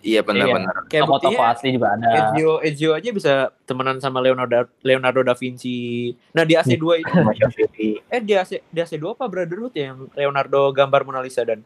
Iya, 0.00 0.24
benar-benar. 0.24 0.88
Kayak 0.88 1.04
Toko-toko 1.04 1.42
asli 1.44 1.76
juga 1.76 1.92
ada. 1.92 2.08
Ezio 2.08 2.56
Ezio 2.64 2.90
aja 2.96 3.10
bisa 3.12 3.32
temenan 3.68 4.00
sama 4.00 4.24
Leonardo 4.24 4.64
Leonardo 4.80 5.20
da 5.20 5.36
Vinci. 5.36 6.16
Nah, 6.32 6.48
di 6.48 6.56
AC2 6.56 7.04
itu 7.04 7.12
Sama 7.12 7.36
Shafiri. 7.36 8.00
eh 8.08 8.20
di 8.24 8.32
AC 8.32 8.64
di 8.64 8.80
AC2 8.80 9.12
apa 9.12 9.28
Brotherhood 9.28 9.76
ya 9.76 9.92
yang 9.92 10.08
Leonardo 10.16 10.72
gambar 10.72 11.04
Mona 11.04 11.20
Lisa 11.20 11.44
dan 11.44 11.60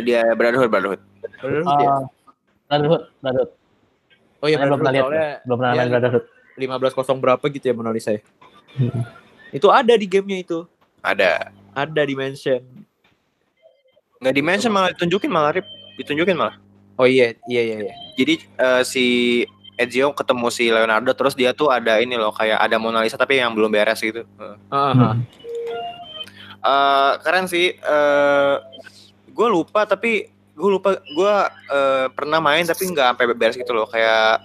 Dia 0.00 0.24
Brotherhood, 0.32 0.72
Brotherhood. 0.72 1.02
Brotherhood 1.20 1.76
ya? 1.76 1.88
Oh, 1.92 2.02
Brotherhood, 2.64 3.02
Brotherhood. 3.20 3.50
Oh 4.40 4.46
iya 4.48 4.56
belum 4.56 4.78
Brotherhood 4.80 4.80
pernah 4.80 5.20
lihat. 5.20 5.38
Belum 5.44 5.56
pernah 5.60 5.72
Iya, 5.76 5.82
main 5.84 5.90
Brotherhood. 5.92 6.24
15 6.56 7.20
berapa 7.20 7.44
gitu 7.52 7.64
ya 7.68 7.74
Mona 7.76 7.92
Lisa 7.92 8.16
ya. 8.16 8.22
Itu 9.50 9.68
ada 9.70 9.94
di 9.94 10.06
gamenya 10.06 10.38
itu. 10.42 10.58
Ada. 11.02 11.50
Ada 11.74 12.02
di 12.06 12.14
mention. 12.14 12.62
Nggak 14.20 14.34
di-mention 14.36 14.72
malah 14.72 14.90
ditunjukin 14.92 15.30
malah 15.32 15.50
Rip. 15.56 15.66
Ditunjukin 15.96 16.36
malah. 16.36 16.56
Oh 17.00 17.08
iya, 17.08 17.32
iya 17.48 17.62
iya 17.64 17.76
iya. 17.88 17.94
Jadi 18.20 18.34
eh, 18.44 18.82
si 18.84 19.06
Ezio 19.80 20.12
ketemu 20.12 20.52
si 20.52 20.68
Leonardo 20.68 21.16
terus 21.16 21.32
dia 21.32 21.56
tuh 21.56 21.72
ada 21.72 21.96
ini 21.96 22.20
loh 22.20 22.28
kayak 22.28 22.60
ada 22.60 22.76
Mona 22.76 23.00
Lisa 23.00 23.16
tapi 23.16 23.40
yang 23.40 23.56
belum 23.56 23.72
beres 23.72 24.04
gitu. 24.04 24.28
Hmm. 24.68 25.24
eh, 26.60 27.12
keren 27.24 27.48
sih. 27.48 27.72
Eh 27.80 28.56
gue 29.30 29.48
lupa 29.48 29.88
tapi 29.88 30.28
gue 30.52 30.68
lupa 30.68 31.00
gue 31.00 31.34
eh, 31.72 32.06
pernah 32.12 32.44
main 32.44 32.68
tapi 32.68 32.92
nggak 32.92 33.16
sampai 33.16 33.24
beres 33.32 33.56
gitu 33.56 33.72
loh 33.72 33.88
kayak 33.88 34.44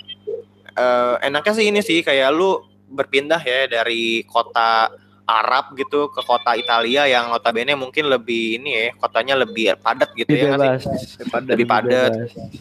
eh, 0.72 1.16
enaknya 1.28 1.52
sih 1.52 1.66
ini 1.68 1.84
sih 1.84 2.00
kayak 2.00 2.32
lu 2.32 2.64
berpindah 2.88 3.40
ya 3.40 3.66
dari 3.68 4.04
kota 4.24 4.92
Arab 5.26 5.74
gitu 5.74 6.06
ke 6.08 6.22
kota 6.22 6.54
Italia 6.54 7.06
yang 7.06 7.28
notabene 7.28 7.74
mungkin 7.74 8.06
lebih 8.06 8.62
ini 8.62 8.70
ya 8.72 8.86
kotanya 8.96 9.34
lebih 9.36 9.74
padat 9.76 10.14
gitu 10.14 10.30
Lebih 10.30 10.38
ya 10.40 10.48
nggak 10.48 10.62
bebas. 10.62 10.82
sih? 10.84 11.26
lebih 11.50 11.66
padat 11.66 12.12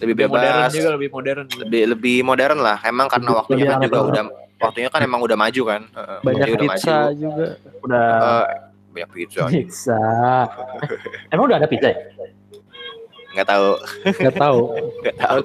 lebih 0.01 0.15
Lebih 0.17 0.27
modern 0.27 0.55
bebas 0.57 0.73
juga 0.73 0.91
lebih 0.91 1.11
modern. 1.11 1.45
lebih 1.59 1.83
lebih 1.91 2.17
modern 2.23 2.59
lah 2.59 2.79
emang 2.83 3.07
karena 3.07 3.27
Lebih- 3.27 3.39
waktunya 3.39 3.61
lebih 3.61 3.69
kan 3.71 3.85
juga 3.85 3.99
udah 4.03 4.23
waktunya 4.57 4.89
kan 4.89 5.01
emang 5.03 5.21
udah 5.21 5.37
maju 5.37 5.63
kan 5.67 5.83
Heeh, 5.87 6.19
Banyak 6.25 6.47
udah 6.49 6.63
pizza 6.65 6.97
maju. 6.97 7.13
juga. 7.15 7.47
Udah 7.85 8.07
Eh, 8.17 8.47
banyak 8.95 9.11
pizza 9.13 9.43
pizza. 9.45 10.01
Emang 11.35 11.45
udah 11.45 11.57
ada 11.59 11.69
pizza 11.69 11.89
ya? 11.91 11.99
nggak 13.35 13.47
tahu 13.47 13.69
Nggak 14.15 14.37
tahu. 14.39 14.59
nggak 15.03 15.17
tahu 15.19 15.39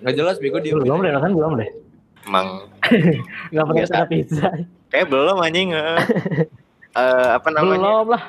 nggak 0.00 0.14
jelas 0.14 0.36
bego 0.38 0.56
dia. 0.56 0.72
Belum 0.72 1.02
deh, 1.02 1.12
kan 1.12 1.30
belum 1.30 1.52
deh. 1.60 1.68
Emang 2.26 2.66
Enggak 3.48 3.64
pakai 3.68 3.84
ada 3.84 4.04
pizza. 4.04 4.48
kayak 4.86 5.06
belum 5.06 5.38
anjing 5.38 5.70
heeh. 5.70 5.98
Eh, 6.96 7.28
apa 7.30 7.52
namanya 7.52 7.76
Belum 7.76 8.08
lah. 8.08 8.24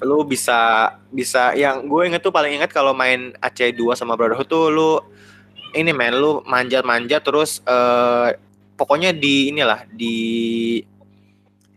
lu 0.00 0.20
bisa 0.22 0.60
bisa 1.08 1.52
yang 1.54 1.80
gue 1.82 2.02
inget 2.04 2.20
tuh 2.20 2.28
paling 2.28 2.52
inget 2.54 2.68
kalau 2.68 2.92
main 2.92 3.32
AC2 3.38 3.72
sama 3.94 4.14
Brotherhood 4.14 4.44
tuh 4.46 4.68
lu 4.68 4.90
ini 5.72 5.88
men 5.88 6.12
lu 6.12 6.44
manjat-manjat 6.44 7.20
terus 7.20 7.60
eh 7.62 8.36
pokoknya 8.76 9.10
di 9.10 9.48
inilah 9.48 9.88
di 9.88 10.16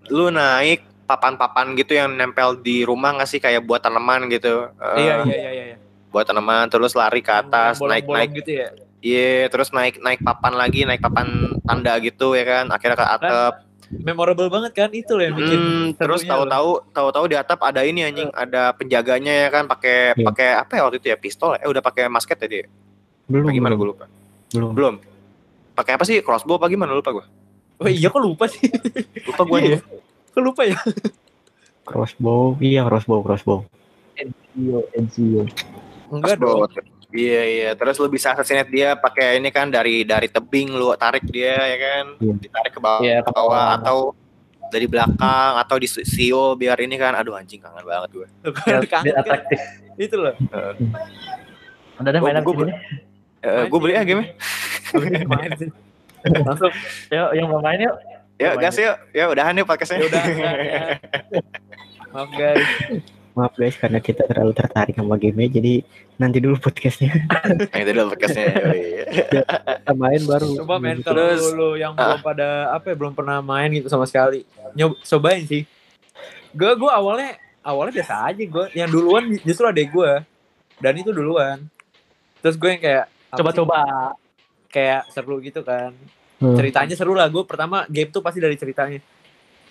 lu 0.05 0.27
naik 0.27 0.83
papan-papan 1.03 1.71
gitu 1.73 1.95
yang 1.95 2.11
nempel 2.11 2.55
di 2.57 2.83
rumah 2.83 3.11
nggak 3.13 3.29
sih 3.29 3.39
kayak 3.39 3.63
buat 3.63 3.79
tanaman 3.79 4.27
gitu 4.27 4.71
Eh, 4.75 4.99
Iya 4.99 5.15
iya 5.23 5.49
iya 5.49 5.63
iya. 5.65 5.77
buat 6.09 6.23
tanaman 6.25 6.67
terus 6.67 6.91
lari 6.93 7.19
ke 7.19 7.31
atas 7.31 7.79
naik 7.79 8.03
naik 8.05 8.35
gitu 8.35 8.59
ya. 8.59 8.75
Iya 9.03 9.51
terus 9.51 9.75
naik 9.75 9.99
naik 9.99 10.23
papan 10.23 10.55
lagi 10.55 10.87
naik 10.87 11.03
papan 11.03 11.59
tanda 11.67 11.99
gitu 11.99 12.33
ya 12.33 12.47
kan 12.47 12.71
akhirnya 12.71 12.97
ke 12.97 13.05
atap 13.05 13.53
Memorable 13.93 14.49
banget 14.49 14.73
kan 14.73 14.89
itu 14.89 15.13
loh 15.13 15.21
yang 15.21 15.37
bikin. 15.37 15.59
Hmm, 15.59 15.85
terus 15.93 16.25
tahu-tahu 16.25 16.81
tahu-tahu 16.89 17.25
di 17.29 17.37
atap 17.37 17.61
ada 17.61 17.85
ini 17.85 18.01
anjing, 18.01 18.25
ada 18.33 18.73
penjaganya 18.73 19.45
ya 19.45 19.47
kan 19.53 19.69
pakai 19.69 20.17
Iya. 20.17 20.25
pakai 20.25 20.49
apa 20.57 20.71
ya 20.73 20.81
waktu 20.89 20.97
itu 20.97 21.07
ya 21.13 21.17
pistol 21.19 21.53
ya? 21.53 21.61
Eh 21.61 21.69
udah 21.69 21.83
pakai 21.85 22.09
musket 22.09 22.41
tadi. 22.41 22.65
Belum. 23.29 23.45
Apa 23.45 23.53
gimana 23.53 23.73
gue 23.77 23.87
lupa. 23.93 24.09
Belum. 24.49 24.71
Belum. 24.73 24.95
Pakai 25.77 25.93
apa 25.93 26.09
sih? 26.09 26.25
Crossbow 26.25 26.57
apa 26.57 26.73
gimana 26.73 26.97
lupa 26.97 27.13
gue. 27.13 27.25
Oh 27.77 27.89
iya 27.89 28.09
kok 28.09 28.17
lupa 28.17 28.49
sih? 28.49 28.65
Lupa 29.29 29.43
gue 29.45 29.59
Iya. 29.61 29.77
Kok 30.33 30.41
lupa 30.41 30.61
ya? 30.65 30.77
Crossbow, 31.85 32.57
iya 32.63 32.81
crossbow, 32.87 33.21
crossbow. 33.21 33.67
Ezio, 34.17 34.87
Ezio. 34.97 35.43
Enggak 36.09 36.41
dong. 36.41 36.65
Iya 37.13 37.41
iya, 37.45 37.69
terus 37.73 37.95
lu 37.95 38.09
bisa 38.09 38.33
assassinate 38.33 38.67
dia 38.67 38.97
pakai 38.97 39.37
ini 39.37 39.47
kan 39.47 39.69
dari 39.69 40.01
dari 40.01 40.25
tebing 40.25 40.73
lu 40.73 40.89
tarik 40.95 41.21
dia 41.23 41.61
ya 41.61 41.77
kan, 41.77 42.05
Iya. 42.17 42.33
ditarik 42.39 42.71
ke 42.71 42.81
bawah, 42.81 42.99
Iya, 42.99 43.21
ke 43.21 43.29
bawah 43.29 43.65
atau 43.77 43.97
dari 44.65 44.89
belakang 44.89 45.53
atau 45.55 45.77
di 45.77 45.85
sio 45.85 46.53
biar 46.53 46.73
ini 46.79 46.97
kan, 46.97 47.13
aduh 47.13 47.37
anjing 47.37 47.61
kangen 47.61 47.85
banget 47.85 48.09
gue. 48.11 48.27
Biar, 48.65 48.81
Kangen 48.83 49.05
biar 49.05 49.15
kan? 49.15 49.21
atraktif. 49.21 49.59
Itu 49.95 50.15
loh. 50.17 50.33
Udah 51.95 52.09
deh 52.09 52.17
Gua- 52.17 52.33
mainan 52.33 52.43
sini. 52.43 52.73
Eh, 53.43 53.63
gue 53.67 53.77
beli 53.77 53.93
ah 53.93 54.03
game. 54.03 54.23
Langsung 56.41 56.71
Yuk, 57.09 57.29
yang 57.35 57.45
mau 57.45 57.59
main 57.59 57.77
yuk. 57.77 57.93
Yuk 58.35 58.53
gas 58.57 58.73
yuk, 58.75 58.97
ya 59.13 59.29
udahan 59.29 59.53
yuk 59.53 59.69
podcastnya. 59.69 59.99
ya 59.99 60.07
udah. 60.07 60.23
enggak, 60.25 60.55
ya. 60.57 60.81
Maaf 62.13 62.29
guys. 62.31 62.65
Maaf 63.33 63.57
guys 63.57 63.73
karena 63.81 63.97
kita 63.97 64.29
terlalu 64.29 64.53
tertarik 64.53 64.93
sama 64.93 65.17
game 65.17 65.49
jadi 65.49 65.81
nanti 66.21 66.37
dulu 66.37 66.61
podcastnya. 66.61 67.25
Yang 67.73 67.81
itu 67.81 67.91
dulu 67.97 68.07
podcastnya. 68.13 68.45
yoi. 68.61 68.81
Kita 69.09 69.93
main 69.97 70.21
baru. 70.21 70.49
Coba 70.61 70.75
men 70.77 71.01
kalau 71.01 71.17
Terus, 71.17 71.41
lu, 71.49 71.57
lu 71.57 71.69
yang 71.81 71.97
belum 71.97 72.21
pada 72.21 72.69
apa 72.77 72.93
ya, 72.93 72.95
belum 72.95 73.13
pernah 73.17 73.41
main 73.41 73.73
gitu 73.73 73.89
sama 73.89 74.05
sekali. 74.05 74.45
Nyob 74.77 75.01
cobain 75.01 75.41
sih. 75.49 75.65
Gue 76.53 76.77
gue 76.77 76.91
awalnya 76.93 77.41
awalnya 77.65 77.93
biasa 77.97 78.13
aja 78.29 78.43
gue. 78.45 78.65
Yang 78.77 78.89
duluan 78.93 79.23
justru 79.41 79.65
adek 79.65 79.89
gue. 79.89 80.11
Dan 80.77 80.93
itu 81.01 81.09
duluan. 81.09 81.65
Terus 82.45 82.53
gue 82.53 82.69
yang 82.69 82.81
kayak? 82.81 83.05
Coba-coba. 83.33 83.79
kayak 84.73 85.05
seru 85.13 85.37
gitu 85.37 85.61
kan. 85.61 85.93
Hmm. 86.41 86.57
Ceritanya 86.57 86.97
seru 86.97 87.13
lah. 87.13 87.29
Gue 87.29 87.45
pertama 87.45 87.85
game 87.89 88.09
tuh 88.09 88.21
pasti 88.25 88.41
dari 88.41 88.57
ceritanya. 88.57 89.01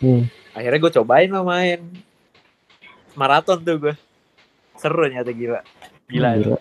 Hmm. 0.02 0.26
Akhirnya 0.54 0.78
gue 0.78 0.92
cobain 0.98 1.30
lah 1.30 1.42
main. 1.42 1.78
Maraton 3.14 3.58
tuh 3.58 3.76
gue. 3.78 3.94
Seru 4.76 5.04
ternyata 5.04 5.30
gila. 5.30 5.60
Gila. 6.08 6.30
Gila. 6.38 6.58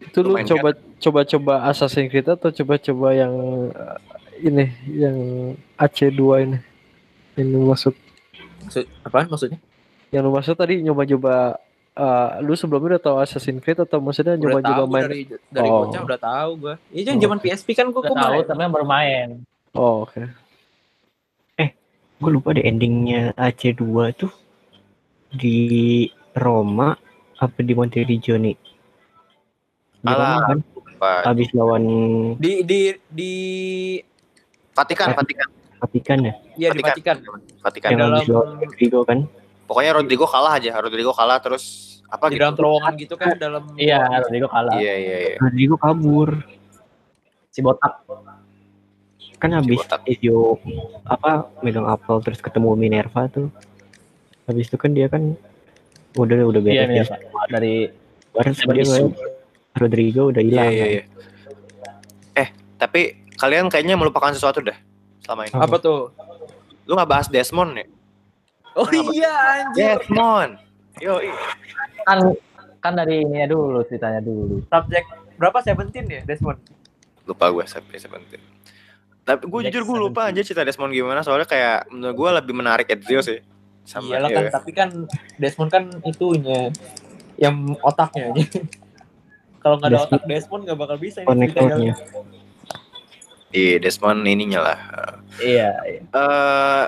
Itu 0.00 0.18
lu 0.22 0.32
Lumayan 0.32 0.46
coba 0.48 0.68
coba-coba 0.96 1.54
Assassin's 1.66 2.08
Creed 2.08 2.28
atau 2.28 2.48
coba-coba 2.48 3.08
yang 3.12 3.32
eh, 3.72 3.96
ini 4.44 4.64
yang 4.86 5.16
AC2 5.76 6.20
ini. 6.44 6.58
Yang 7.36 7.46
lu 7.48 7.60
maksud 7.66 7.94
Maksud, 8.66 8.84
apaan 9.02 9.28
maksudnya? 9.28 9.58
yang 10.10 10.22
lu 10.22 10.30
maksud 10.30 10.54
tadi 10.54 10.78
nyoba-nyoba 10.80 11.58
eh, 11.92 12.30
lu 12.40 12.54
sebelumnya 12.54 12.96
udah 12.96 13.02
tahu 13.02 13.16
Assassin's 13.18 13.60
Creed 13.60 13.76
atau 13.78 13.98
maksudnya 13.98 14.36
Udah 14.36 14.40
nyoba-nyoba 14.60 14.84
main 14.86 15.04
dari 15.04 15.20
dari 15.50 15.68
Oh. 15.68 15.84
bocah 15.84 16.00
udah 16.04 16.20
tahu 16.20 16.50
gue. 16.60 16.74
Itu 16.92 17.06
yang 17.10 17.18
Oh, 17.18 17.24
zaman 17.26 17.38
PSP 17.40 17.68
kan 17.74 17.86
gue 17.88 17.98
Udah 17.98 18.14
tahu, 18.14 18.38
tapi 18.46 18.60
yang 18.62 18.72
baru 18.72 18.86
main. 18.86 19.28
Oh, 19.72 20.06
oke. 20.06 20.22
Gue 22.16 22.30
lupa 22.32 22.56
deh 22.56 22.64
endingnya 22.64 23.36
AC2 23.36 23.84
tuh 24.16 24.32
di 25.28 26.08
Roma 26.32 26.96
apa 27.36 27.58
di 27.60 27.72
Monteriggioni 27.76 28.52
nih? 28.52 28.56
Di 30.00 30.08
Alah. 30.08 30.16
Roma 30.16 30.40
kan 30.42 30.58
habis 31.28 31.52
lawan 31.52 31.84
Di 32.40 32.64
di 32.64 32.88
di 33.04 33.32
Vatikan, 34.72 35.12
Vatikan, 35.12 35.48
Vatikan 35.76 36.18
ya. 36.24 36.34
ya 36.56 36.68
di 36.72 36.80
Vatikan. 36.80 37.16
Vatikan. 37.60 37.88
Yang 37.92 38.00
dalam- 38.00 38.16
habis 38.16 38.28
lawan 38.28 38.50
Rodrigo 38.58 39.00
kan. 39.04 39.18
Pokoknya 39.66 39.92
Rodrigo 39.92 40.24
kalah 40.24 40.52
aja, 40.56 40.72
Rodrigo 40.78 41.12
kalah 41.12 41.36
terus 41.36 41.64
apa 42.06 42.30
Di 42.30 42.38
gitu. 42.38 42.40
dalam 42.40 42.54
terowongan 42.54 42.92
gitu 42.96 43.14
kan 43.18 43.34
dalam 43.34 43.62
Iya, 43.74 43.98
Rodrigo 44.22 44.46
kalah. 44.46 44.72
Iya 44.78 44.94
iya 44.94 45.16
iya. 45.18 45.36
Rodrigo 45.36 45.76
kabur. 45.76 46.30
Si 47.50 47.60
botak. 47.60 48.04
Kan 49.36 49.52
habis. 49.52 49.80
Ezio 50.04 50.56
apa 51.04 51.50
megang 51.60 51.84
apel 51.84 52.16
terus 52.20 52.40
ketemu 52.40 52.72
Minerva 52.74 53.28
tuh. 53.28 53.52
Habis 54.44 54.66
itu 54.66 54.76
kan 54.76 54.90
dia 54.90 55.06
kan 55.06 55.36
udah 56.14 56.38
udah 56.44 56.60
Iya, 56.62 56.84
beres. 56.86 57.08
iya, 57.08 57.28
Pak. 57.28 57.46
Dari 57.50 57.74
Seven 58.52 58.74
dia 58.74 58.84
Rodrigo 59.74 60.22
udah 60.28 60.40
Iya 60.40 60.48
hilang. 60.50 60.70
iya 60.70 60.78
kan. 60.78 60.88
iya. 60.88 61.02
Eh, 62.34 62.48
tapi 62.76 63.00
kalian 63.34 63.68
kayaknya 63.68 63.94
melupakan 63.94 64.32
sesuatu 64.32 64.60
dah 64.60 64.76
selama 65.20 65.44
ini. 65.44 65.52
apa 65.54 65.76
tuh? 65.76 65.98
Lu 66.84 66.94
nggak 66.94 67.10
bahas 67.10 67.26
Desmond 67.26 67.76
ya? 67.76 67.86
Oh 68.72 68.84
Kenapa? 68.84 69.10
iya 69.10 69.32
anjir. 69.58 69.96
Desmond. 69.98 70.52
Yo, 70.96 71.20
kan 72.02 72.18
kan 72.78 72.92
dari 72.94 73.20
ininya 73.20 73.48
dulu 73.50 73.84
ceritanya 73.84 74.20
dulu. 74.20 74.64
Subjek 74.64 75.04
berapa 75.36 75.60
17 75.60 75.92
ya 76.06 76.22
Desmond? 76.24 76.56
lupa 77.26 77.50
gue 77.50 77.66
sampai 77.66 77.98
sebentar. 77.98 78.38
Tapi 79.26 79.42
gue 79.50 79.60
jujur 79.66 79.82
gue 79.82 79.98
lupa 80.06 80.30
aja 80.30 80.38
cerita 80.38 80.62
Desmond 80.62 80.94
gimana 80.94 81.26
soalnya 81.26 81.50
kayak 81.50 81.90
menurut 81.90 82.14
gue 82.14 82.28
lebih 82.38 82.54
menarik 82.54 82.86
Ezio 82.86 83.18
sih. 83.26 83.42
Sama 83.82 84.14
Iyalah 84.14 84.30
kan 84.30 84.44
iya. 84.46 84.50
tapi 84.54 84.70
kan 84.70 84.88
Desmond 85.34 85.70
kan 85.74 85.84
itunya 86.06 86.70
yang 87.34 87.74
otaknya 87.82 88.30
aja. 88.30 88.42
Kalau 89.66 89.82
nggak 89.82 89.90
ada 89.90 89.98
Desmond. 89.98 90.14
otak 90.14 90.22
Desmond 90.30 90.62
nggak 90.70 90.78
bakal 90.78 90.96
bisa 91.02 91.18
ini 91.26 91.50
ceritanya. 91.50 91.94
Iya, 93.50 93.74
Desmond 93.82 94.20
ininya 94.22 94.60
lah. 94.62 94.78
Iya, 95.42 95.70
iya. 95.90 96.00
Eh 96.06 96.84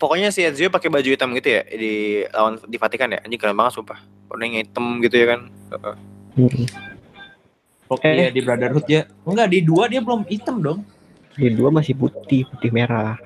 pokoknya 0.00 0.32
si 0.32 0.40
Ezio 0.40 0.72
pakai 0.72 0.88
baju 0.88 1.08
hitam 1.08 1.36
gitu 1.36 1.48
ya 1.52 1.62
di 1.68 2.24
lawan 2.32 2.56
di 2.64 2.76
Vatikan 2.80 3.12
ya. 3.12 3.20
Anjing 3.20 3.36
keren 3.36 3.60
banget 3.60 3.76
sumpah. 3.76 4.00
Warnanya 4.32 4.64
hitam 4.64 5.04
gitu 5.04 5.20
ya 5.20 5.36
kan. 5.36 5.40
Hmm. 6.32 6.64
Oke 7.92 8.08
ya 8.08 8.32
di 8.32 8.40
Brotherhood 8.40 8.88
ya. 8.88 9.04
Enggak 9.28 9.52
di 9.52 9.60
dua 9.60 9.84
dia 9.92 10.00
belum 10.00 10.24
hitam 10.32 10.64
dong. 10.64 10.80
Di 11.36 11.52
dua 11.52 11.68
masih 11.68 11.92
putih, 11.92 12.48
putih 12.48 12.72
merah. 12.72 13.20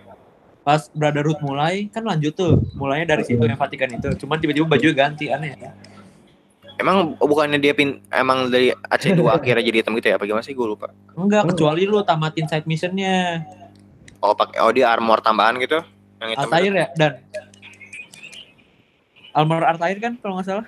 Pas 0.67 0.91
Brotherhood 0.91 1.39
mulai 1.41 1.87
kan 1.89 2.03
lanjut 2.03 2.35
tuh. 2.35 2.59
Mulainya 2.75 3.17
dari 3.17 3.23
situ 3.23 3.41
yang 3.41 3.57
Vatikan 3.57 3.89
itu. 3.95 4.11
Cuman 4.19 4.43
tiba-tiba 4.43 4.67
baju 4.67 4.87
ganti 4.91 5.31
aneh. 5.31 5.55
Emang 6.75 7.15
bukannya 7.17 7.61
dia 7.61 7.77
pin 7.77 8.03
emang 8.11 8.51
dari 8.51 8.73
AC2 8.73 9.21
akhirnya 9.37 9.63
jadi 9.63 9.77
hitam 9.85 9.95
gitu 9.97 10.11
ya? 10.11 10.15
Apa 10.19 10.27
gimana 10.27 10.43
sih 10.43 10.53
gue 10.53 10.67
lupa. 10.67 10.91
Enggak 11.15 11.47
kecuali 11.55 11.87
lu 11.87 12.03
tamatin 12.03 12.51
side 12.51 12.67
missionnya. 12.67 13.47
Oh 14.21 14.35
pakai 14.37 14.61
oh 14.61 14.73
dia 14.75 14.91
armor 14.91 15.23
tambahan 15.23 15.57
gitu 15.63 15.81
yang 16.21 16.31
hitam. 16.35 16.51
Altair 16.51 16.73
itu. 16.73 16.81
ya 16.83 16.87
dan 16.99 17.13
Armor 19.31 19.63
Altair 19.63 19.97
kan 20.03 20.19
kalau 20.19 20.41
nggak 20.41 20.49
salah. 20.51 20.67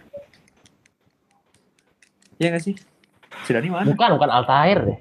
Iya 2.38 2.48
nggak 2.55 2.64
sih? 2.64 2.74
Sudah 3.42 3.61
nih 3.61 3.70
mana? 3.74 3.87
Bukan, 3.90 4.09
bukan 4.16 4.31
Altair 4.31 4.78
deh. 4.87 4.98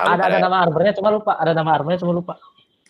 Ada 0.00 0.22
ada 0.24 0.38
nama 0.40 0.56
armornya 0.62 0.92
cuma 0.92 1.08
lupa, 1.10 1.32
ada 1.34 1.52
nama 1.52 1.70
armornya 1.72 2.00
cuma 2.00 2.12
lupa. 2.12 2.34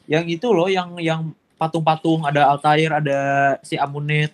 Yang 0.07 0.25
itu 0.37 0.46
loh 0.51 0.66
yang 0.66 0.94
yang 0.99 1.20
patung-patung 1.55 2.25
ada 2.25 2.49
Altair, 2.49 2.90
ada 2.90 3.18
si 3.61 3.75
Amunet. 3.75 4.33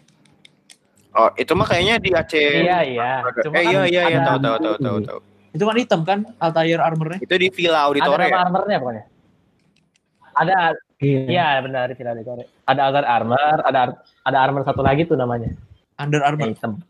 Oh, 1.16 1.32
itu 1.32 1.52
mah 1.56 1.64
kayaknya 1.64 1.96
di 1.96 2.10
AC. 2.12 2.32
Iya, 2.36 2.78
iya. 2.84 3.10
Cuma 3.40 3.56
eh, 3.56 3.64
iya 3.64 3.80
kan 3.80 3.88
iya 3.88 4.02
iya 4.04 4.18
ada- 4.20 4.26
tahu 4.26 4.38
tahu 4.38 4.56
tahu 4.60 4.76
tahu 4.78 4.98
tahu. 5.00 5.18
Itu 5.56 5.64
kan 5.64 5.76
hitam 5.76 6.00
kan 6.04 6.18
Altair 6.36 6.78
armornya. 6.78 7.18
Itu 7.18 7.34
di 7.34 7.48
Villa 7.48 7.80
Ada 7.80 7.86
Auditore 7.88 8.24
nama 8.24 8.28
ya? 8.28 8.40
armornya 8.44 8.76
pokoknya. 8.78 9.04
Ada 10.36 10.56
Iya. 10.96 11.20
iya 11.28 11.48
benar 11.60 11.92
tidak 11.92 12.16
ada 12.16 12.44
Ada 12.64 12.80
Under 12.88 13.04
Armour, 13.04 13.56
ada 13.64 13.80
ada 14.24 14.38
Armour 14.40 14.64
satu 14.64 14.80
lagi 14.80 15.04
tuh 15.04 15.16
namanya. 15.16 15.52
Under 15.96 16.20
Armour. 16.20 16.52
hitam. 16.52 16.80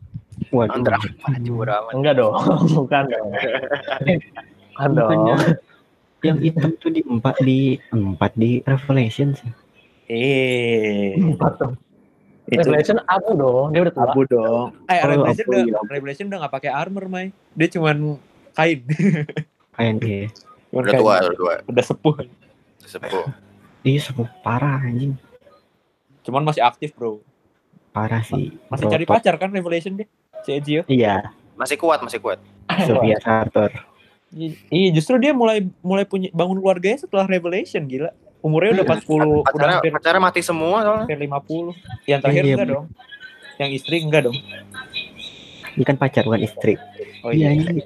Waduh. 0.51 0.75
Under 0.75 0.93
Armour 0.95 1.15
anjing. 1.27 1.55
Enggak 1.91 2.13
dong, 2.15 2.35
bukan 2.79 3.03
dong. 3.07 3.27
Bukan 4.75 4.89
dong. 4.95 5.11
Yang 6.19 6.37
hitam 6.43 6.71
tuh 6.75 6.89
di 6.89 7.01
empat 7.01 7.35
di 7.39 7.59
empat 7.89 8.31
di 8.33 8.61
Revelation 8.61 9.33
sih. 9.33 9.51
Eh. 10.07 11.13
Itu 12.47 12.63
Revelation 12.63 12.97
abu 13.03 13.35
dong, 13.35 13.67
dia 13.69 13.83
udah 13.83 13.93
tua. 13.93 14.05
abu 14.07 14.21
dong. 14.23 14.67
Eh, 14.87 14.97
Oh, 14.97 15.07
Revelation 15.11 15.43
abu, 15.43 15.51
udah 15.51 15.61
iya. 15.61 15.79
Revelation 15.85 16.25
udah 16.25 16.37
nggak 16.39 16.53
pakai 16.53 16.71
armor, 16.71 17.05
Mai. 17.05 17.35
Dia 17.51 17.67
cuman 17.69 17.97
kain. 18.53 18.79
Kayak 19.75 19.93
iya. 20.01 20.27
Cuman 20.69 20.81
Udah 20.81 20.91
kain. 20.91 21.01
tua, 21.01 21.15
udah 21.19 21.35
tua. 21.35 21.53
Udah 21.65 21.83
sepuh. 21.83 22.15
Sepuh. 22.81 23.25
Iya 23.83 24.03
sepuh 24.03 24.27
parah 24.41 24.79
anjing. 24.81 25.15
Cuman 26.21 26.43
masih 26.43 26.59
aktif, 26.59 26.91
Bro. 26.91 27.23
Parah 27.89 28.19
sih. 28.19 28.51
Masih 28.67 28.83
cari 28.85 29.03
Berotot. 29.03 29.23
pacar 29.23 29.35
kan 29.37 29.47
Revelation 29.47 29.95
dia. 29.95 30.07
Si 30.43 30.51
Ezio. 30.51 30.81
Iya, 30.87 31.31
Masih 31.55 31.75
kuat, 31.75 32.03
masih 32.03 32.19
kuat. 32.19 32.35
Sofia 32.83 33.15
Sartor. 33.17 33.71
I- 34.29 34.59
Iya, 34.67 34.89
justru 34.93 35.15
dia 35.17 35.31
mulai 35.31 35.63
mulai 35.79 36.03
punya 36.03 36.27
bangun 36.31 36.57
keluarganya 36.57 36.99
setelah 36.99 37.23
Revelation, 37.25 37.83
gila. 37.83 38.11
Umurnya 38.37 38.77
udah 38.77 38.85
40, 38.93 39.41
udah 39.41 39.43
Pacarnya, 39.45 39.75
hampir, 39.77 39.91
pacarnya 39.91 40.21
mati 40.21 40.41
semua 40.41 40.77
soalnya. 40.79 41.03
hampir 41.03 41.17
50. 41.17 41.73
Yang 42.05 42.19
terakhir 42.21 42.43
Iya, 42.43 42.47
enggak 42.49 42.59
bener. 42.61 42.75
dong. 42.75 42.85
Yang 43.57 43.69
istri 43.73 43.95
enggak 43.99 44.21
dong. 44.23 44.37
Ini 45.73 45.83
kan 45.83 45.95
pacar 45.95 46.23
bukan 46.23 46.41
istri. 46.41 46.73
Oh 47.21 47.29
Iya, 47.29 47.49
iya. 47.49 47.69
ini 47.69 47.81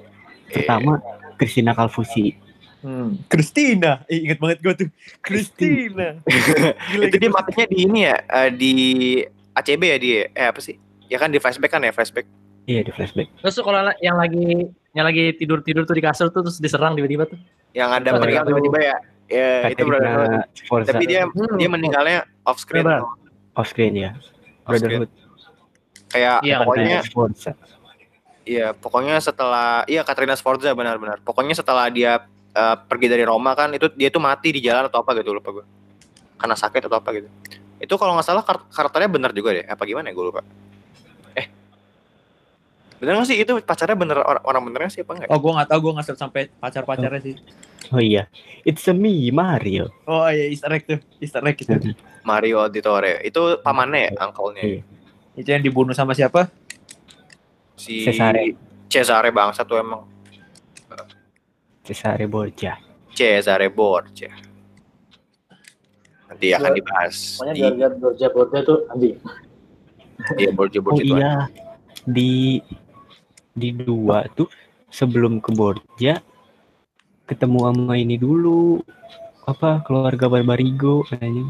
pertama 0.46 1.00
Christina 1.36 1.72
Calvusi. 1.72 2.36
Hmm. 2.82 3.14
Christina, 3.26 4.02
Ih, 4.06 4.26
inget 4.26 4.38
banget 4.38 4.58
gue 4.58 4.74
tuh. 4.76 4.88
Christina. 5.20 6.18
Gila, 6.90 7.04
Itu 7.06 7.16
dia 7.16 7.22
gitu. 7.22 7.30
matinya 7.30 7.64
di 7.64 7.76
ini 7.78 8.00
ya, 8.02 8.16
eh, 8.18 8.50
di 8.50 8.72
ACB 9.54 9.82
ya 9.86 9.98
dia. 9.98 10.20
Eh 10.32 10.46
apa 10.48 10.58
sih? 10.58 10.74
Ya 11.06 11.16
kan 11.16 11.30
di 11.30 11.38
flashback 11.38 11.70
kan 11.70 11.80
ya, 11.80 11.94
flashback. 11.94 12.26
Iya 12.62 12.80
di 12.86 12.90
flashback. 12.94 13.28
Terus 13.42 13.54
tuh 13.58 13.64
kalau 13.66 13.90
yang 13.98 14.14
lagi 14.14 14.70
yang 14.92 15.06
lagi 15.08 15.34
tidur-tidur 15.34 15.82
tuh 15.82 15.96
di 15.96 16.04
kasur 16.04 16.30
tuh 16.30 16.46
terus 16.46 16.62
diserang 16.62 16.94
tiba-tiba 16.94 17.26
tuh. 17.26 17.38
Yang 17.74 17.90
ada 17.98 18.08
meninggal 18.14 18.44
tiba-tiba 18.46 18.78
ya. 18.78 18.96
Ya, 19.32 19.72
itu 19.72 19.82
brotherhood. 19.82 20.44
Tapi 20.84 21.04
dia 21.08 21.24
Hmm. 21.24 21.56
dia 21.56 21.68
meninggalnya 21.70 22.18
off 22.44 22.60
screen. 22.60 22.84
Off 23.56 23.66
screen 23.72 23.96
ya. 23.96 24.10
Off 24.68 24.76
screen. 24.76 25.08
Brotherhood. 25.08 25.10
Kayak 26.12 26.36
Iya, 26.44 26.56
pokoknya. 26.60 26.98
Iya, 28.42 28.66
pokoknya 28.74 29.16
setelah 29.22 29.86
iya 29.86 30.02
Katrina 30.02 30.34
Sforza 30.34 30.74
benar-benar. 30.74 31.22
Pokoknya 31.22 31.54
setelah 31.54 31.88
dia 31.88 32.26
eh, 32.52 32.76
pergi 32.84 33.08
dari 33.08 33.24
Roma 33.24 33.56
kan 33.56 33.72
itu 33.72 33.88
dia 33.96 34.12
tuh 34.12 34.20
mati 34.20 34.52
di 34.52 34.60
jalan 34.60 34.84
atau 34.84 35.00
apa 35.00 35.16
gitu 35.16 35.32
lupa 35.32 35.50
gue. 35.50 35.64
Karena 36.36 36.52
sakit 36.52 36.84
atau 36.84 37.00
apa 37.00 37.08
gitu. 37.16 37.28
Itu 37.80 37.96
kalau 37.96 38.12
nggak 38.12 38.26
salah 38.28 38.44
kar- 38.44 38.68
karakternya 38.68 39.08
benar 39.08 39.32
juga 39.32 39.56
deh. 39.56 39.64
Apa 39.64 39.88
gimana 39.88 40.10
ya 40.10 40.14
gue 40.14 40.26
lupa. 40.28 40.44
Bener 43.02 43.18
gak 43.18 43.26
sih 43.26 43.34
itu 43.34 43.58
pacarnya 43.58 43.98
bener 43.98 44.22
orang, 44.22 44.46
orang 44.46 44.62
benernya 44.62 44.90
sih 44.94 45.02
apa 45.02 45.18
enggak? 45.18 45.28
Oh, 45.28 45.42
gue 45.42 45.50
nggak 45.50 45.68
tahu, 45.68 45.78
gue 45.82 45.92
nggak 45.98 46.06
search 46.06 46.22
sampai 46.22 46.46
pacar-pacarnya 46.54 47.18
sih. 47.18 47.34
Oh 47.90 47.98
iya. 47.98 48.30
It's 48.62 48.86
a 48.86 48.94
me 48.94 49.10
Mario. 49.28 49.90
Oh 50.06 50.30
iya, 50.30 50.46
Easter 50.46 50.70
egg 50.70 50.86
tuh, 50.86 51.02
Easter 51.18 51.42
egg 51.42 51.58
itu. 51.58 51.98
Mario 52.22 52.62
Auditore. 52.62 53.18
Itu 53.20 53.58
pamannya 53.58 54.06
ya, 54.06 54.10
angkolnya. 54.22 54.62
Iya. 54.62 54.80
Itu 55.34 55.48
yang 55.50 55.66
dibunuh 55.66 55.90
sama 55.90 56.14
siapa? 56.14 56.46
Si 57.74 58.06
Cesare. 58.06 58.54
Cesare 58.86 59.34
bangsa 59.34 59.66
tuh 59.66 59.82
emang. 59.82 60.06
Cesare 61.82 62.30
Borgia. 62.30 62.78
Cesare 63.10 63.66
Borgia. 63.66 64.30
Nanti 66.30 66.54
akan 66.54 66.64
Gua- 66.64 66.78
dibahas 66.78 67.16
Pokoknya 67.36 67.52
di, 67.52 67.62
Georgia 67.98 68.28
Borgia 68.30 68.60
tuh 68.62 68.78
anjing. 68.88 69.18
di 70.38 70.44
Borgia 70.54 70.78
Oh 70.78 70.84
Borgia 70.86 71.02
itu. 71.02 71.14
iya. 71.18 71.34
Di 72.02 72.32
di 73.52 73.70
dua 73.72 74.24
tuh 74.32 74.48
sebelum 74.88 75.40
ke 75.40 75.50
Borgia 75.52 76.20
ketemu 77.24 77.58
sama 77.72 77.94
ini 77.96 78.16
dulu 78.20 78.80
apa 79.48 79.82
keluarga 79.82 80.28
Barbarigo 80.30 81.02
anjing. 81.10 81.48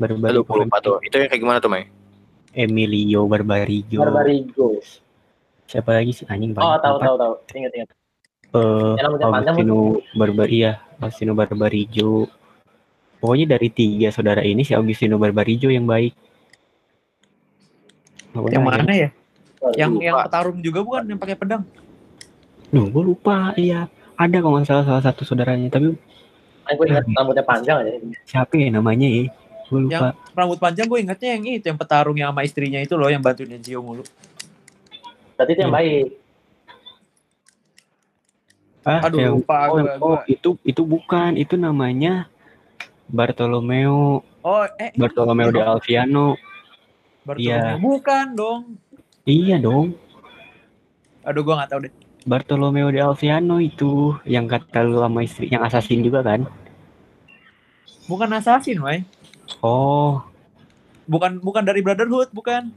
Aduh, 0.00 0.16
Barbarigo. 0.16 0.52
lupa 0.64 0.78
tuh. 0.80 0.96
Itu 1.04 1.20
yang 1.20 1.28
kayak 1.28 1.42
gimana 1.44 1.58
tuh, 1.60 1.68
Mai? 1.68 1.84
Emilio 2.56 3.28
Barbarigo. 3.28 4.00
Barbarigo. 4.00 4.80
Siapa 5.68 6.00
lagi 6.00 6.16
sih 6.16 6.24
anjing 6.26 6.56
Oh, 6.56 6.56
banyak. 6.56 6.80
tahu 6.80 6.94
Empat. 6.96 7.06
tahu 7.06 7.16
tahu. 7.20 7.34
Ingat 7.54 7.72
ingat. 7.76 7.90
Eh, 8.50 8.94
panjang 8.98 9.54
Agustino 9.54 9.78
Barbar 10.18 10.48
iya, 10.50 10.72
Agustino 10.98 11.32
Barbarijo. 11.38 12.26
Pokoknya 13.20 13.54
dari 13.54 13.68
tiga 13.70 14.08
saudara 14.10 14.40
ini 14.42 14.64
si 14.64 14.72
Agustino 14.74 15.20
Barbarijo 15.20 15.68
yang 15.70 15.84
baik. 15.86 16.16
Pokoknya 18.32 18.58
Yang 18.58 18.66
mana 18.66 18.92
ya? 18.94 19.08
Yang 19.76 19.90
lupa. 19.92 20.04
yang 20.04 20.16
petarung 20.24 20.58
juga 20.58 20.80
bukan 20.80 21.02
yang 21.04 21.20
pakai 21.20 21.36
pedang. 21.36 21.62
Duh, 22.70 22.86
gue 22.86 23.02
lupa. 23.04 23.52
Iya, 23.54 23.86
ada 24.14 24.36
kalau 24.38 24.56
nggak 24.56 24.66
salah 24.66 24.84
salah 24.84 25.02
satu 25.02 25.22
saudaranya. 25.22 25.68
Tapi 25.68 25.92
gue 26.70 26.86
ingat 26.86 27.04
rambutnya 27.10 27.42
panjang 27.42 27.76
aja. 27.82 27.90
siapa 28.24 28.54
ya 28.54 28.70
namanya 28.70 29.04
ya? 29.04 29.28
Gue 29.66 29.80
lupa. 29.84 30.16
Rambut 30.32 30.56
panjang 30.56 30.86
gue 30.86 30.98
ingetnya 30.98 31.28
yang 31.34 31.44
itu, 31.46 31.66
yang 31.66 31.76
petarung 31.76 32.16
yang 32.16 32.30
sama 32.30 32.42
istrinya 32.42 32.78
itu 32.78 32.94
loh 32.94 33.06
yang 33.06 33.20
bantuin 33.20 33.52
Ezio 33.52 33.82
mulu. 33.82 34.06
Berarti 35.34 35.52
itu 35.52 35.60
yang 35.60 35.72
Hmm. 35.72 35.80
baik. 35.82 36.06
Ah, 38.80 39.04
Aduh, 39.04 39.18
yang- 39.20 39.36
lupa 39.36 39.56
oh, 39.68 39.76
gua, 39.76 39.82
oh, 39.84 39.98
gua. 40.00 40.18
itu 40.24 40.56
itu 40.64 40.82
bukan. 40.82 41.36
Itu 41.36 41.54
namanya 41.54 42.32
Bartolomeo 43.06 44.24
Oh, 44.40 44.64
eh 44.80 44.88
Bartolomeo 44.96 45.52
de 45.52 45.60
Alfiano. 45.60 46.32
Bartolomeo. 47.22 47.60
Iya. 47.60 47.76
Bukan 47.76 48.26
dong. 48.32 48.62
Iya 49.24 49.60
dong. 49.60 49.94
Aduh, 51.22 51.44
gue 51.44 51.54
nggak 51.54 51.70
tahu 51.70 51.80
deh. 51.84 51.92
Bartolomeo 52.24 52.92
de 52.92 53.00
Alfiano 53.00 53.56
itu 53.60 54.12
yang 54.28 54.44
kata 54.44 54.84
lu 54.84 55.00
sama 55.00 55.24
istri 55.24 55.48
yang 55.48 55.64
assassin 55.64 56.04
juga 56.04 56.20
kan? 56.20 56.44
Bukan 58.08 58.28
assassin, 58.32 58.80
Mai. 58.80 59.04
Oh, 59.64 60.20
Bukan 61.10 61.42
bukan 61.42 61.66
dari 61.66 61.82
Brotherhood, 61.82 62.30
bukan. 62.30 62.70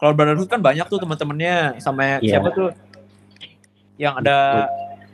Kalau 0.00 0.12
Brotherhood 0.16 0.48
kan 0.48 0.64
banyak 0.64 0.88
tuh 0.88 0.96
teman-temannya 0.96 1.76
sama 1.76 2.16
Iya. 2.24 2.40
siapa 2.40 2.48
tuh? 2.56 2.72
Yang 4.00 4.14
ada 4.24 4.36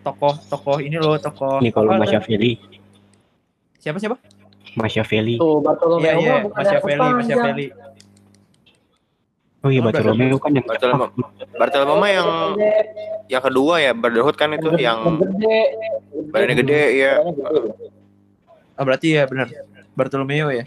tokoh-tokoh 0.06 0.78
ini 0.78 0.94
loh, 0.94 1.18
tokoh 1.18 1.58
Niccolo? 1.58 1.98
Machiavelli. 1.98 2.54
Siapa 3.82 3.98
siapa? 3.98 4.14
Machiavelli. 4.78 5.42
Tuh 5.42 5.58
Bartolomeo 5.58 6.06
Iya, 6.06 6.12
iya, 6.22 6.32
mah 6.38 6.40
bukan 6.46 6.54
yang 6.54 6.66
Machiavelli. 6.70 7.10
Machiavelli. 7.18 7.66
Oh 9.66 9.70
iya 9.74 9.82
Oh, 9.82 9.90
Bartolomeo 9.90 10.38
kan 10.38 10.54
yang 10.54 10.62
Bartolomeo. 10.62 11.10
Bartolomeo 11.58 11.96
mah 11.98 12.10
yang 12.14 12.28
yang 13.26 13.42
kedua 13.42 13.82
ya 13.82 13.90
Brotherhood 13.98 14.38
kan 14.38 14.54
itu 14.54 14.70
yang 14.78 15.18
gede. 15.18 15.58
badannya 16.30 16.54
gede 16.62 16.82
ya. 17.02 17.12
Oh, 18.78 18.84
berarti 18.86 19.18
ya 19.18 19.26
benar. 19.26 19.50
Bartolomeo 19.98 20.54
ya. 20.54 20.62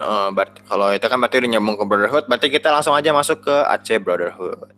Eh, 0.00 0.28
berarti 0.30 0.62
kalau 0.70 0.94
itu 0.94 1.06
kan 1.10 1.18
berarti 1.18 1.36
udah 1.42 1.50
nyambung 1.50 1.76
ke 1.76 1.84
Brotherhood, 1.84 2.24
berarti 2.30 2.46
kita 2.46 2.70
langsung 2.70 2.94
aja 2.94 3.10
masuk 3.10 3.42
ke 3.42 3.56
Aceh 3.66 3.98
Brotherhood. 3.98 4.70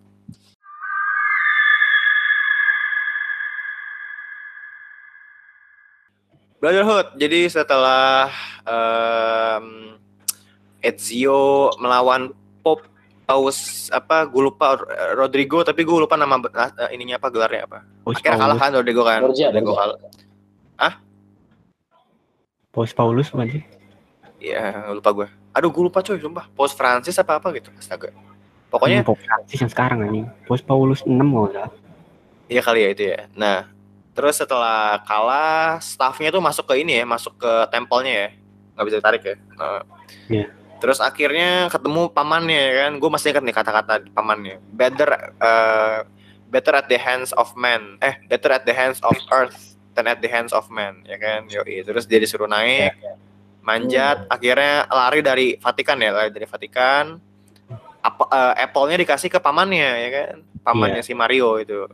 Brotherhood. 6.63 7.19
Jadi 7.21 7.51
setelah 7.51 8.31
em, 8.65 9.92
Ezio 10.83 11.71
melawan 11.79 12.35
Pop 12.61 12.83
Paus 13.23 13.87
apa 13.89 14.27
gue 14.27 14.43
lupa 14.43 14.75
eh, 14.83 15.15
Rodrigo 15.15 15.63
tapi 15.63 15.87
gue 15.87 15.95
lupa 15.95 16.19
nama 16.19 16.37
eh, 16.37 16.93
ininya 16.93 17.17
apa 17.17 17.31
gelarnya 17.31 17.65
apa. 17.65 17.79
Paus 18.03 18.19
Akhirnya 18.19 18.35
kalah 18.35 18.47
Paulus. 18.51 18.61
kan 18.61 18.71
Rodrigo 18.75 19.03
kan. 19.03 19.21
Borgia, 19.23 19.47
Rodrigo 19.49 19.73
Borgia. 19.73 19.81
kalah. 19.81 20.95
Paus 22.73 22.91
Paulus 22.91 23.29
bukan 23.29 23.49
sih? 23.53 23.63
Iya, 24.41 24.91
lupa 24.91 25.13
gue. 25.13 25.29
Aduh, 25.53 25.69
gue 25.69 25.85
lupa 25.87 26.01
coy, 26.01 26.17
sumpah. 26.17 26.49
Paus 26.57 26.73
Francis 26.73 27.15
apa 27.15 27.37
apa 27.37 27.53
gitu, 27.53 27.69
astaga. 27.77 28.09
Pokoknya 28.73 29.05
Hmm, 29.05 29.13
Pope 29.13 29.21
Francis 29.21 29.61
yang 29.61 29.69
sekarang 29.71 29.99
anjing. 30.01 30.27
Paus 30.49 30.65
Paulus 30.65 31.05
6 31.05 31.13
kalau 31.13 31.49
iya 32.49 32.61
kali 32.65 32.81
ya 32.85 32.89
itu 32.91 33.03
ya. 33.13 33.29
Nah, 33.37 33.69
terus 34.17 34.41
setelah 34.41 35.05
kalah, 35.05 35.77
staffnya 35.85 36.33
tuh 36.33 36.41
masuk 36.41 36.65
ke 36.65 36.81
ini 36.81 36.97
ya, 36.97 37.05
masuk 37.05 37.37
ke 37.37 37.53
tempelnya 37.69 38.13
ya, 38.13 38.29
nggak 38.73 38.87
bisa 38.89 38.97
ditarik 38.99 39.23
ya. 39.23 39.37
Nah, 39.61 39.81
Iya. 40.33 40.47
Terus 40.83 40.99
akhirnya 40.99 41.71
ketemu 41.71 42.11
pamannya 42.11 42.59
ya 42.59 42.73
kan, 42.83 42.99
gue 42.99 43.07
masih 43.07 43.31
ingat 43.31 43.47
nih 43.47 43.55
kata-kata 43.55 44.03
pamannya. 44.11 44.59
Better, 44.75 45.15
eh, 45.39 45.99
better 46.51 46.75
at 46.75 46.91
the 46.91 46.99
hands 46.99 47.31
of 47.39 47.55
man, 47.55 48.03
eh, 48.03 48.19
better 48.27 48.51
at 48.51 48.67
the 48.67 48.75
hands 48.75 48.99
of 49.07 49.15
earth 49.31 49.79
than 49.95 50.11
at 50.11 50.19
the 50.19 50.27
hands 50.27 50.51
of 50.51 50.67
man, 50.75 51.07
ya 51.07 51.23
kan. 51.23 51.47
Yoi. 51.47 51.87
Terus 51.87 52.03
dia 52.11 52.19
disuruh 52.19 52.51
naik, 52.51 52.99
manjat, 53.63 54.27
akhirnya 54.27 54.91
lari 54.91 55.23
dari 55.23 55.55
Vatikan 55.55 56.03
ya, 56.03 56.11
lari 56.11 56.35
dari 56.35 56.51
Vatikan. 56.51 57.15
Apa, 58.03 58.27
eh, 58.27 58.67
Apple-nya 58.67 58.99
dikasih 58.99 59.31
ke 59.31 59.39
pamannya 59.39 59.91
ya 60.03 60.11
kan, 60.11 60.35
pamannya 60.67 61.07
si 61.07 61.15
Mario 61.15 61.63
itu. 61.63 61.87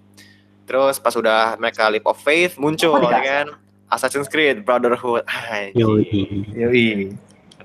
Terus 0.65 0.97
pas 0.97 1.13
udah 1.13 1.61
mereka 1.61 1.93
leap 1.93 2.09
of 2.09 2.17
faith 2.17 2.57
muncul 2.57 2.97
Apa 2.97 3.13
ya 3.13 3.21
kan, 3.21 3.47
Assassin's 3.93 4.33
Creed 4.33 4.65
Brotherhood. 4.65 5.29
Yoi. 5.77 6.09
Yoi. 6.57 6.89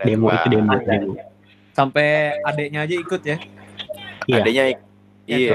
Demo 0.03 0.27
itu 0.29 0.47
demo, 0.47 0.71
demo. 0.77 1.13
Sampai 1.71 2.07
adeknya 2.39 2.79
aja 2.83 2.95
ikut 2.95 3.21
ya. 3.23 3.37
Iya. 4.23 4.39
Adanya 4.39 4.63
ik- 4.69 4.83
iya. 5.25 5.51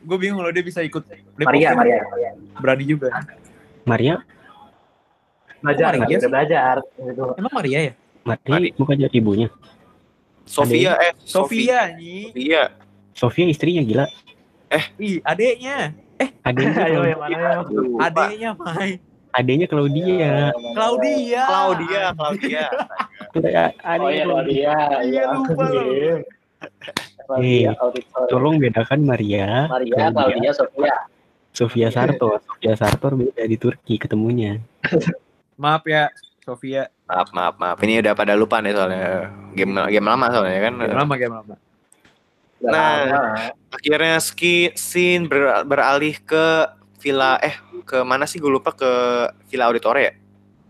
Gue 0.00 0.16
bingung 0.16 0.40
loh 0.40 0.50
dia 0.50 0.60
bisa 0.60 0.80
ikut. 0.80 1.04
Dia 1.04 1.44
Maria, 1.44 1.68
pokoknya 1.70 1.76
Maria. 1.76 2.00
Berani 2.56 2.84
juga. 2.84 3.08
Maria, 3.84 4.14
Belajar, 5.60 5.84
Maria 5.90 6.00
Maria 6.04 6.18
sih? 6.18 6.28
belajar. 6.28 6.74
Gitu. 6.94 7.24
Emang 7.34 7.52
Maria 7.52 7.78
ya? 7.82 7.92
Mari, 8.22 8.48
Mari. 8.48 8.68
bukan 8.74 8.94
jadi 8.98 9.16
ibunya. 9.16 9.48
Sofia 10.44 10.92
eh 10.98 11.12
Sofia. 11.18 11.92
Nih. 11.94 12.28
Sofia. 12.30 12.62
Sofia 13.14 13.44
istrinya 13.46 13.80
gila. 13.80 14.06
Ih, 14.98 15.20
adeknya. 15.22 15.92
Adanya 16.42 16.72
Ayo, 16.84 17.00
Clau- 17.00 17.06
yang 17.06 17.20
mana 17.20 17.36
ya? 17.36 17.50
Lupa. 17.64 17.98
Adeknya, 18.02 18.50
Mai. 18.54 18.90
Adanya 19.34 19.66
Claudia. 19.66 20.54
Claudia. 20.72 21.42
Claudia, 21.44 22.02
Claudia. 22.14 22.66
Ada 23.82 23.98
Oh 23.98 24.10
iya, 24.10 24.24
Claudia. 24.24 24.74
Iya, 25.02 25.22
lupa 25.34 25.64
loh. 25.66 26.22
Claudia. 27.26 27.70
Tolong 28.30 28.56
bedakan 28.62 29.00
Maria, 29.02 29.66
Maria, 29.66 30.14
Claudia, 30.14 30.50
Sofia. 30.54 30.94
Sofia 31.54 31.88
Sartor. 31.90 32.38
Sofia 32.46 32.74
Sartor 32.78 33.18
beda 33.18 33.42
di 33.46 33.56
Turki 33.58 33.98
ketemunya. 33.98 34.62
Maaf 35.58 35.86
ya, 35.86 36.10
Sofia. 36.42 36.90
Maaf, 37.10 37.30
maaf, 37.34 37.54
maaf. 37.58 37.78
Ini 37.82 38.00
udah 38.02 38.12
pada 38.14 38.34
lupa 38.38 38.58
nih 38.62 38.74
soalnya. 38.74 39.30
Game 39.54 39.74
game 39.76 40.06
lama 40.06 40.26
soalnya 40.30 40.60
kan. 40.62 40.74
Game 40.82 40.98
lama, 40.98 41.14
game 41.18 41.34
lama. 41.34 41.54
Nah. 42.64 42.96
Akhirnya 43.74 44.22
ski 44.22 44.70
scene 44.78 45.26
ber- 45.26 45.66
beralih 45.66 46.14
ke 46.22 46.70
villa 47.04 47.36
eh 47.44 47.52
ke 47.84 48.00
mana 48.00 48.24
sih 48.24 48.40
gue 48.40 48.48
lupa 48.48 48.72
ke 48.72 48.88
Villa 49.52 49.68
Auditore 49.68 50.00
ya. 50.00 50.12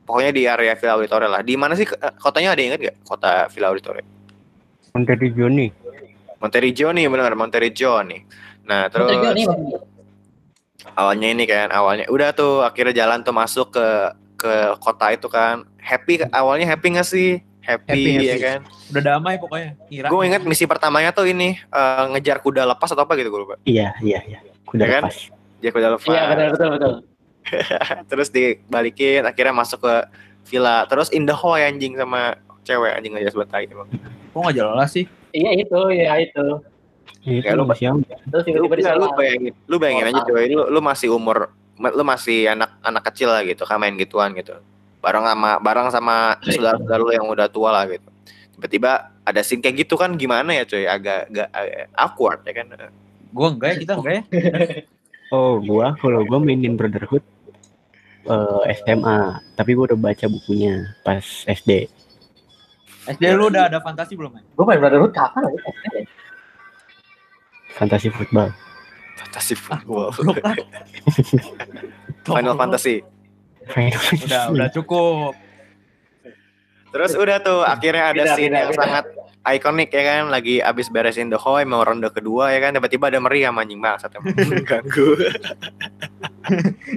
Pokoknya 0.02 0.30
di 0.34 0.42
area 0.50 0.74
Villa 0.74 0.98
Auditore 0.98 1.30
lah. 1.30 1.40
Di 1.46 1.54
mana 1.54 1.78
sih 1.78 1.86
eh, 1.86 2.12
kotanya 2.18 2.52
ada 2.52 2.60
yang 2.60 2.74
ingat 2.74 2.80
gak? 2.90 2.96
Kota 3.06 3.46
Villa 3.54 3.70
Auditore. 3.70 4.02
Montevideo 6.42 6.90
nih. 6.90 7.06
Benar 7.06 7.38
Monteriggioni. 7.38 8.18
Nah, 8.66 8.90
terus 8.90 9.08
awalnya 10.98 11.28
ini 11.32 11.44
kan 11.48 11.72
awalnya 11.72 12.04
udah 12.12 12.36
tuh 12.36 12.60
akhirnya 12.66 13.06
jalan 13.06 13.24
tuh 13.24 13.32
masuk 13.32 13.72
ke 13.78 13.86
ke 14.34 14.52
kota 14.82 15.14
itu 15.14 15.30
kan. 15.30 15.62
Happy 15.78 16.20
awalnya 16.34 16.66
happy 16.66 16.98
gak 16.98 17.06
sih? 17.06 17.38
Happy, 17.64 17.96
Happy, 17.96 18.12
ya 18.20 18.36
happy. 18.36 18.44
kan. 18.44 18.58
Udah 18.92 19.02
damai 19.16 19.40
pokoknya. 19.40 19.72
Kira. 19.88 20.12
Gue 20.12 20.20
ingat 20.28 20.44
misi 20.44 20.68
pertamanya 20.68 21.16
tuh 21.16 21.24
ini 21.24 21.56
eh, 21.56 22.04
ngejar 22.12 22.44
kuda 22.44 22.68
lepas 22.68 22.92
atau 22.92 23.08
apa 23.08 23.16
gitu 23.16 23.32
gue 23.32 23.40
lupa. 23.40 23.56
Iya, 23.64 23.96
iya, 24.04 24.20
iya. 24.28 24.38
Kuda 24.68 24.84
Ya 24.84 24.88
kan? 25.00 25.02
Kuda 25.70 25.88
lepas. 25.96 26.08
Iya, 26.10 26.22
betul, 26.32 26.48
betul, 26.52 26.68
betul. 26.76 26.94
terus 28.10 28.28
dibalikin 28.32 29.20
akhirnya 29.24 29.52
masuk 29.52 29.84
ke 29.84 29.94
villa 30.48 30.88
terus 30.88 31.12
in 31.12 31.28
the 31.28 31.36
hall 31.36 31.56
anjing 31.56 31.92
sama 31.92 32.40
cewek 32.64 32.96
anjing 32.96 33.12
aja 33.20 33.28
sebentar 33.28 33.60
emang 33.60 33.88
Kok 34.32 34.40
nggak 34.40 34.56
jelas 34.56 34.90
sih? 34.90 35.04
Iya 35.36 35.50
itu, 35.60 35.80
iya 35.92 36.12
itu. 36.24 36.46
Itu 37.24 37.44
Ya, 37.44 37.52
lu- 37.56 37.68
lu 37.68 37.74
siapa? 37.76 38.00
Terus 38.32 38.44
lu, 38.48 38.64
tiba-tiba 38.64 38.96
lu 38.96 39.08
diserang. 39.08 39.16
bayangin 39.16 39.52
lu 39.68 39.76
bayangin 39.76 40.06
aja 40.12 40.20
Oh, 40.20 40.26
coy 40.32 40.44
lu 40.48 40.62
lu 40.72 40.80
masih 40.80 41.08
umur 41.12 41.52
lu 41.76 42.02
masih 42.06 42.48
anak 42.48 42.70
anak 42.80 43.02
kecil 43.12 43.28
lah 43.28 43.44
gitu 43.44 43.64
kan 43.68 43.76
main 43.76 43.96
gituan 43.96 44.32
gitu 44.36 44.56
bareng 45.04 45.24
sama 45.26 45.50
bareng 45.60 45.88
sama 45.92 46.36
saudara-saudara 46.40 47.00
lu 47.02 47.12
yang 47.12 47.26
udah 47.28 47.48
tua 47.52 47.74
lah 47.74 47.84
gitu 47.90 48.08
tiba-tiba 48.56 49.10
ada 49.26 49.40
scene 49.42 49.60
kayak 49.60 49.84
gitu 49.84 49.98
kan 50.00 50.14
gimana 50.16 50.54
ya 50.54 50.64
coy 50.64 50.86
agak 50.86 51.28
agak 51.28 51.48
agak 51.52 51.86
awkward 51.98 52.40
ya 52.46 52.52
kan 52.56 52.66
Gue 53.34 53.48
enggak 53.50 53.68
ya, 53.74 53.76
kita 53.82 53.92
enggak 53.98 54.14
ya. 54.14 54.22
Oh, 55.34 55.58
gua 55.58 55.98
kalau 55.98 56.22
gua 56.22 56.38
mainin 56.38 56.78
Brotherhood 56.78 57.26
eh, 58.30 58.62
SMA, 58.78 59.18
tapi 59.58 59.74
gua 59.74 59.90
udah 59.90 59.98
baca 59.98 60.30
bukunya 60.30 60.94
pas 61.02 61.42
SD. 61.50 61.90
SD 63.04 63.24
lu 63.34 63.50
udah 63.50 63.66
ada 63.66 63.82
fantasi 63.82 64.14
belum, 64.16 64.32
ya? 64.32 64.40
Gue 64.54 64.64
main 64.64 64.80
Brotherhood 64.80 65.12
kapan 65.12 65.44
ya? 65.44 65.60
Fantasi 67.74 68.08
football. 68.08 68.48
fantasi 69.14 69.54
football 69.58 70.08
lah. 70.08 70.56
Final 72.26 72.54
Fantasy 72.56 73.04
Final 73.68 74.00
Udah, 74.24 74.42
udah 74.50 74.68
cukup. 74.72 75.32
terus 76.94 77.12
udah 77.18 77.42
tuh 77.42 77.60
akhirnya 77.66 78.14
ada 78.14 78.22
Beda, 78.24 78.34
scene 78.38 78.54
yang 78.54 78.72
sangat 78.72 79.04
ikonik 79.46 79.90
ya 79.90 80.02
kan 80.02 80.32
lagi 80.32 80.56
abis 80.58 80.88
beresin 80.88 81.28
the 81.28 81.36
hall 81.36 81.60
mau 81.62 81.82
ronde 81.82 82.08
kedua 82.08 82.48
ya 82.48 82.58
kan 82.58 82.72
tiba-tiba 82.72 83.12
ada 83.12 83.20
meriam 83.20 83.52
anjing 83.54 83.76
bangsat 83.76 84.08
emang 84.14 84.32
ganggu 84.64 85.08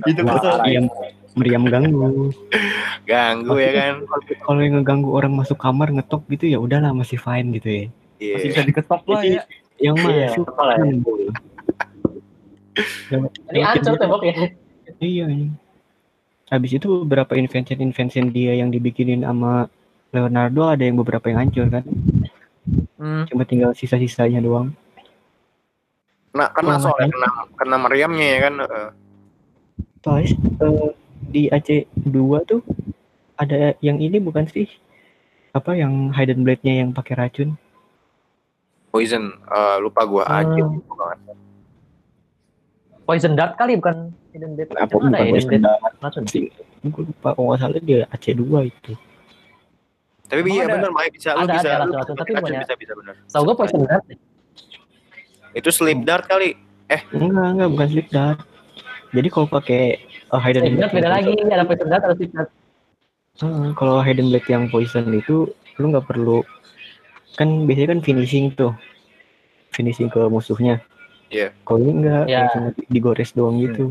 Itu 0.06 0.22
meriam, 0.24 0.86
meriam 1.34 1.64
ganggu. 1.66 2.32
ganggu 3.04 3.56
ya 3.58 3.72
kan 3.74 3.94
Kalau 4.40 4.60
yang 4.60 4.80
ngeganggu 4.80 5.10
orang 5.10 5.34
masuk 5.34 5.56
kamar 5.56 5.92
ngetok 5.92 6.24
gitu 6.30 6.48
ya 6.48 6.58
udahlah 6.58 6.92
masih 6.92 7.16
fine 7.16 7.52
gitu 7.54 7.68
ya. 7.68 7.84
Iya. 8.18 8.34
Masih 8.34 8.48
bisa 8.50 8.62
diketok 8.64 9.02
lah 9.06 9.22
ya. 9.22 9.42
Yang 9.78 9.96
Iya, 10.00 10.28
masuk 10.32 10.48
lah 10.58 10.76
ya. 10.76 10.86
Yang- 13.10 13.32
Ini 13.50 13.64
kedua- 13.76 14.00
temboknya. 14.00 14.34
Iya. 14.98 15.26
ini. 15.28 15.48
Habis 16.48 16.72
itu 16.74 17.04
beberapa 17.04 17.36
invention-invention 17.36 18.32
dia 18.32 18.56
yang 18.56 18.72
dibikinin 18.72 19.22
sama 19.22 19.68
Leonardo 20.10 20.64
ada 20.66 20.80
yang 20.80 20.96
beberapa 20.96 21.28
yang 21.28 21.44
hancur 21.44 21.68
kan. 21.70 21.84
Hmm. 22.98 23.24
Cuma 23.30 23.46
tinggal 23.46 23.72
sisa-sisanya 23.78 24.42
doang. 24.42 24.74
Nah, 26.34 26.50
kena 26.54 26.78
Oh, 26.78 26.90
soalnya 26.90 27.14
kena 27.14 27.30
kena 27.58 27.78
meriamnya 27.82 28.28
ya 28.28 28.40
kan. 28.50 28.54
Heeh. 28.62 28.90
Guys, 30.02 30.32
eh, 30.38 30.90
di 31.28 31.42
AC2 31.52 32.18
tuh 32.46 32.62
ada 33.36 33.76
yang 33.82 33.98
ini 33.98 34.18
bukan 34.18 34.46
sih? 34.50 34.70
Apa 35.52 35.74
yang 35.74 36.14
hidden 36.14 36.46
blade-nya 36.46 36.86
yang 36.86 36.94
pakai 36.94 37.18
racun? 37.18 37.58
Poison, 38.90 39.30
eh, 39.30 39.78
lupa 39.82 40.02
gua 40.06 40.26
lupa 40.48 40.94
banget. 40.96 41.38
Poison 43.08 43.34
Dart 43.40 43.56
kali 43.56 43.80
bukan 43.80 44.12
Hidden 44.36 44.52
Blade. 44.60 44.70
Apa 44.76 45.00
Emang 45.00 45.16
ada 45.16 45.24
bukan 45.24 45.32
Hidden 45.32 45.48
Blade? 45.48 45.64
Poison 45.64 45.98
Racun. 46.04 46.24
sih? 46.28 46.46
Gue 46.84 47.04
lupa 47.08 47.30
kalau 47.34 47.46
nggak 47.52 47.60
salah 47.64 47.82
dia 47.82 48.00
AC2 48.12 48.44
itu. 48.68 48.92
Tapi 50.28 50.40
Emang 50.44 50.52
iya 50.52 50.64
ada- 50.66 50.76
benar 50.76 50.92
Mike 50.92 51.14
bisa 51.16 51.30
lu 51.32 51.40
ada- 51.42 51.56
bisa 51.56 51.68
ada 51.72 51.86
lu 51.86 51.94
tapi 51.96 52.32
racun, 52.36 52.52
bisa 52.60 52.74
bisa 52.76 52.94
benar. 52.94 53.14
Tahu 53.26 53.42
gue 53.48 53.56
Poison 53.56 53.82
Dart. 53.84 54.04
Itu 55.54 55.70
sleep 55.72 56.04
dart 56.04 56.28
kali. 56.28 56.60
Enggak, 57.12 57.48
enggak 57.56 57.70
bukan 57.72 57.88
sleep 57.88 58.08
dart. 58.10 58.40
Jadi 59.08 59.28
kalau 59.28 59.48
pakai 59.48 60.04
uh, 60.30 60.40
hidden 60.40 60.76
Dart 60.76 60.92
beda 60.92 61.10
lagi. 61.10 61.32
Ada 61.34 61.64
Poison 61.64 61.88
Dart, 61.88 62.04
ada 62.04 62.16
Sleep 62.16 62.32
Dart. 62.32 62.52
Heeh, 63.38 63.68
kalau 63.74 64.02
hidden 64.02 64.28
blade 64.28 64.50
yang 64.50 64.68
poison 64.68 65.06
itu 65.14 65.48
lu 65.78 65.86
nggak 65.88 66.06
perlu 66.06 66.42
kan 67.38 67.48
biasanya 67.64 67.96
kan 67.96 68.02
finishing 68.02 68.52
tuh. 68.52 68.76
Finishing 69.72 70.10
ke 70.10 70.26
musuhnya. 70.26 70.84
Iya. 71.30 71.56
Kalau 71.64 71.80
ini 71.80 72.04
enggak, 72.04 72.24
Iya. 72.26 72.40
langsung 72.44 72.66
digores 72.88 73.30
doang 73.32 73.62
gitu. 73.62 73.88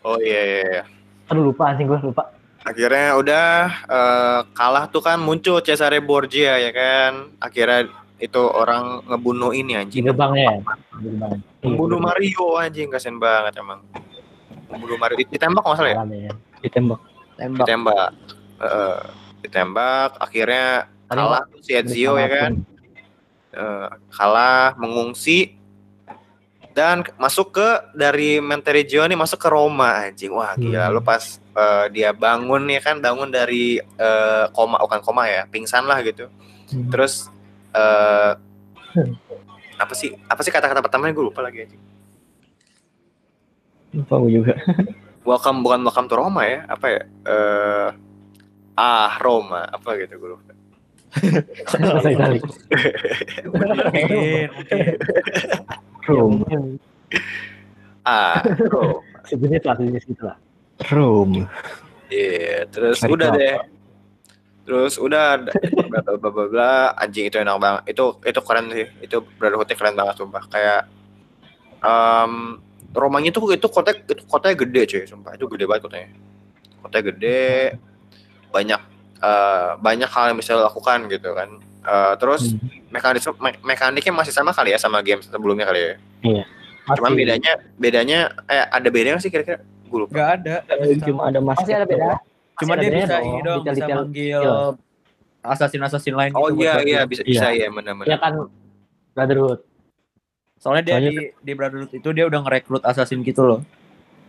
Oh 0.00 0.16
iya 0.18 0.40
iya. 0.40 0.60
iya. 0.64 0.82
Aduh 1.28 1.52
lupa 1.52 1.70
anjing 1.70 1.86
gue 1.86 1.98
lupa. 2.00 2.32
Akhirnya 2.60 3.16
udah 3.16 3.46
eh, 3.88 4.40
kalah 4.52 4.84
tuh 4.92 5.00
kan 5.00 5.16
muncul 5.16 5.58
Cesare 5.64 5.98
Borgia 6.04 6.60
ya 6.60 6.70
kan. 6.70 7.32
Akhirnya 7.40 7.88
itu 8.20 8.40
orang 8.40 9.00
ngebunuh 9.08 9.56
ini 9.56 9.80
anjing. 9.80 10.04
gerbangnya 10.04 10.60
ya. 10.60 10.62
Membunuh 11.64 12.00
Mario 12.00 12.60
anjing 12.60 12.92
kasian 12.92 13.16
banget 13.16 13.56
emang. 13.64 13.80
Membunuh 14.68 15.00
Mario 15.00 15.16
ditembak 15.24 15.64
nggak 15.64 15.78
salah 15.80 15.92
ya? 15.92 15.98
Ditembak. 16.60 17.00
Tembak. 17.40 17.64
Ditembak. 17.64 18.10
Heeh. 18.60 18.98
ditembak 19.40 20.20
akhirnya 20.20 20.84
kalah 21.08 21.48
tuh 21.48 21.64
si 21.64 21.72
Ezio 21.72 22.20
ya 22.20 22.28
kan. 22.28 22.60
Eh, 23.50 23.88
kalah 24.12 24.76
mengungsi 24.76 25.56
dan 26.70 27.02
masuk 27.18 27.56
ke 27.56 27.68
dari 27.98 28.38
Monteriggioni 28.38 29.18
masuk 29.18 29.42
ke 29.42 29.48
Roma 29.50 30.06
anjing 30.06 30.30
wah 30.30 30.54
gila 30.54 30.86
Hmm. 30.86 30.94
lu 30.94 31.00
pas 31.02 31.40
eh, 31.60 31.84
dia 31.92 32.10
bangun 32.16 32.64
ya 32.66 32.80
kan 32.80 32.96
bangun 32.98 33.28
dari 33.28 33.76
eh, 33.76 34.44
koma 34.50 34.80
bukan 34.80 35.00
koma 35.04 35.28
ya 35.28 35.44
pingsan 35.46 35.84
lah 35.84 36.00
gitu 36.00 36.26
Hmm. 36.70 36.86
terus 36.86 37.26
eh 37.74 38.32
apa 39.74 39.90
sih 39.90 40.14
apa 40.30 40.38
sih 40.40 40.54
kata-kata 40.54 40.78
pertamanya 40.78 41.10
gue 41.10 41.26
lupa 41.26 41.42
lagi 41.42 41.66
anjing 41.66 41.82
Lupa 43.90 44.14
gue 44.22 44.38
juga. 44.38 44.54
welcome 45.26 45.66
bukan 45.66 45.82
welcome 45.82 46.06
to 46.06 46.14
Roma 46.14 46.46
ya 46.46 46.62
apa 46.70 46.86
ya 46.86 47.02
eh 47.26 47.88
ah 48.78 49.10
Roma 49.18 49.66
apa 49.66 49.98
gitu 49.98 50.14
gue 50.14 50.30
lupa 50.30 50.52
Bahasa 51.74 52.06
Itali. 52.06 52.38
Mungkin, 53.50 54.46
mungkin. 54.54 54.78
Rome. 56.06 56.38
ah 58.06 58.46
Roma 58.46 59.02
Sejenis 59.26 59.62
lah, 59.66 59.74
sejenis 59.74 60.04
gitu 60.06 60.22
lah. 60.22 60.38
Rome. 60.88 61.44
Iya, 62.08 62.64
terus 62.66 62.98
Cari 62.98 63.12
udah 63.12 63.28
kelapa. 63.30 63.40
deh. 63.40 63.56
Terus 64.60 64.94
udah 64.96 65.26
bla 65.90 66.00
bla 66.16 66.30
bla 66.30 66.44
bla 66.46 66.72
anjing 66.94 67.26
itu 67.26 67.36
enak 67.36 67.56
banget. 67.58 67.82
Itu 67.92 68.18
itu 68.22 68.40
keren 68.40 68.66
sih. 68.70 68.86
Itu 69.02 69.22
Brotherhood 69.36 69.70
keren 69.70 69.94
banget 69.94 70.14
sumpah. 70.16 70.44
Kayak 70.46 70.86
em 71.80 72.58
Romanya 72.90 73.30
tuh 73.30 73.54
itu 73.54 73.70
kota 73.70 73.94
itu 73.94 74.18
kotanya 74.26 74.56
gede 74.58 74.82
cuy, 74.86 75.02
sumpah 75.06 75.38
itu 75.38 75.46
gede 75.46 75.64
banget 75.66 75.82
kotanya. 75.86 76.08
Kotanya 76.82 77.04
gede, 77.14 77.42
banyak 78.50 78.80
eh, 79.20 79.70
banyak 79.78 80.10
hal 80.10 80.24
yang 80.34 80.38
bisa 80.38 80.58
lo 80.58 80.66
lakukan 80.66 81.06
gitu 81.06 81.30
kan. 81.30 81.48
Eh, 81.80 82.14
terus 82.18 82.50
Hmm. 82.50 82.58
mekanisme 82.90 83.32
me- 83.38 83.62
mekaniknya 83.62 84.10
masih 84.12 84.34
sama 84.34 84.50
kali 84.50 84.74
ya 84.74 84.78
sama 84.78 84.98
game 85.00 85.22
sebelumnya 85.22 85.70
kali 85.70 85.80
ya. 85.80 85.94
Cuman 86.90 87.14
Masih- 87.14 87.18
bedanya 87.22 87.52
bedanya 87.78 88.18
eh 88.50 88.66
ada 88.66 88.88
bedanya 88.90 89.22
sih 89.22 89.30
kira-kira? 89.30 89.62
Gue 89.90 89.98
lupa. 90.00 90.12
Nggak 90.14 90.28
ada. 90.38 90.54
Eh, 90.70 90.96
Cuma 91.02 91.22
ada 91.26 91.40
masker. 91.42 91.66
masih 91.66 91.74
ada 91.74 91.86
beda. 91.86 92.10
Cuma 92.56 92.72
dia 92.76 92.90
bisa 92.92 93.16
ini 93.18 93.40
dong, 93.42 93.62
bisa 93.64 93.86
manggil 93.88 94.38
kecil. 94.38 94.70
assassin-assassin 95.40 96.12
lain 96.12 96.32
Oh 96.36 96.46
gitu 96.46 96.60
iya 96.60 96.72
bantu. 96.76 96.86
iya 96.86 97.00
bisa 97.02 97.22
Iya. 97.24 97.30
bisa 97.32 97.46
ya 97.50 97.68
benar-benar. 97.68 98.06
Ya 98.06 98.16
kan 98.16 98.32
Brotherhood. 99.10 99.60
Soalnya 100.56 100.82
dia 100.84 100.94
Soalnya 100.94 101.10
di 101.10 101.24
di 101.34 101.52
Brotherhood 101.56 101.90
itu 101.90 102.08
dia 102.12 102.24
udah 102.24 102.40
ngerekrut 102.44 102.82
assassin 102.84 103.20
gitu 103.20 103.42
loh. 103.42 103.60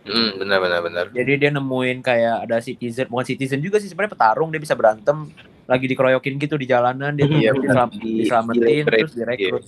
Hmm, 0.02 0.34
benar 0.34 0.58
benar 0.58 0.80
benar. 0.82 1.04
Jadi 1.12 1.32
dia 1.36 1.50
nemuin 1.52 2.02
kayak 2.02 2.36
ada 2.42 2.58
citizen, 2.58 3.06
bukan 3.06 3.22
citizen 3.22 3.60
juga 3.60 3.78
sih 3.78 3.86
sebenarnya 3.86 4.16
petarung 4.16 4.50
dia 4.50 4.58
bisa 4.58 4.74
berantem 4.74 5.30
lagi 5.62 5.86
dikeroyokin 5.86 6.40
gitu 6.40 6.58
di 6.58 6.66
jalanan 6.66 7.14
dia 7.14 7.22
Iya, 7.22 7.54
diselamatin 7.94 8.82
terus 8.82 9.12
direkrut. 9.14 9.62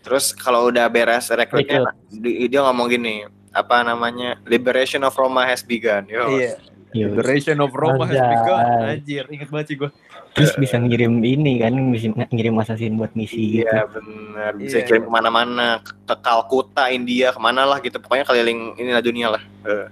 Terus 0.00 0.32
kalau 0.32 0.66
udah 0.66 0.88
beres 0.88 1.28
rekrutnya 1.28 1.92
di- 2.08 2.48
dia 2.48 2.64
ngomong 2.64 2.88
gini, 2.88 3.28
apa 3.50 3.82
namanya? 3.82 4.38
Liberation 4.44 5.02
of 5.02 5.14
Roma 5.14 5.44
has 5.44 5.60
begun. 5.60 6.06
Yo. 6.06 6.26
Iya. 6.32 6.54
Liberation 6.90 7.58
of 7.58 7.70
Roma 7.70 8.02
has 8.04 8.14
Anjay. 8.14 8.30
begun. 8.34 8.64
Anjir, 8.84 9.24
inget 9.28 9.48
banget 9.48 9.66
sih 9.68 9.76
gue. 9.76 9.90
Terus 10.30 10.54
bisa 10.54 10.74
ngirim 10.74 11.18
ini 11.20 11.58
kan, 11.58 11.70
bisa 11.90 12.06
ngirim 12.30 12.54
assassin 12.58 12.94
buat 12.94 13.14
misi 13.14 13.58
gitu. 13.58 13.66
Iya 13.66 13.86
benar. 13.86 14.50
Bisa 14.54 14.78
Iya. 14.78 14.86
kirim 14.86 15.02
ke 15.04 15.10
mana-mana, 15.10 15.78
ke 15.82 16.14
Kalkuta, 16.16 16.86
India, 16.88 17.30
ke 17.30 17.38
mana 17.38 17.62
lah 17.62 17.78
gitu. 17.78 17.98
Pokoknya 17.98 18.22
keliling 18.22 18.74
inilah 18.74 19.02
dunia 19.02 19.26
lah. 19.28 19.42
Eh, 19.64 19.86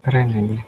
Keren 0.00 0.28
aja. 0.30 0.58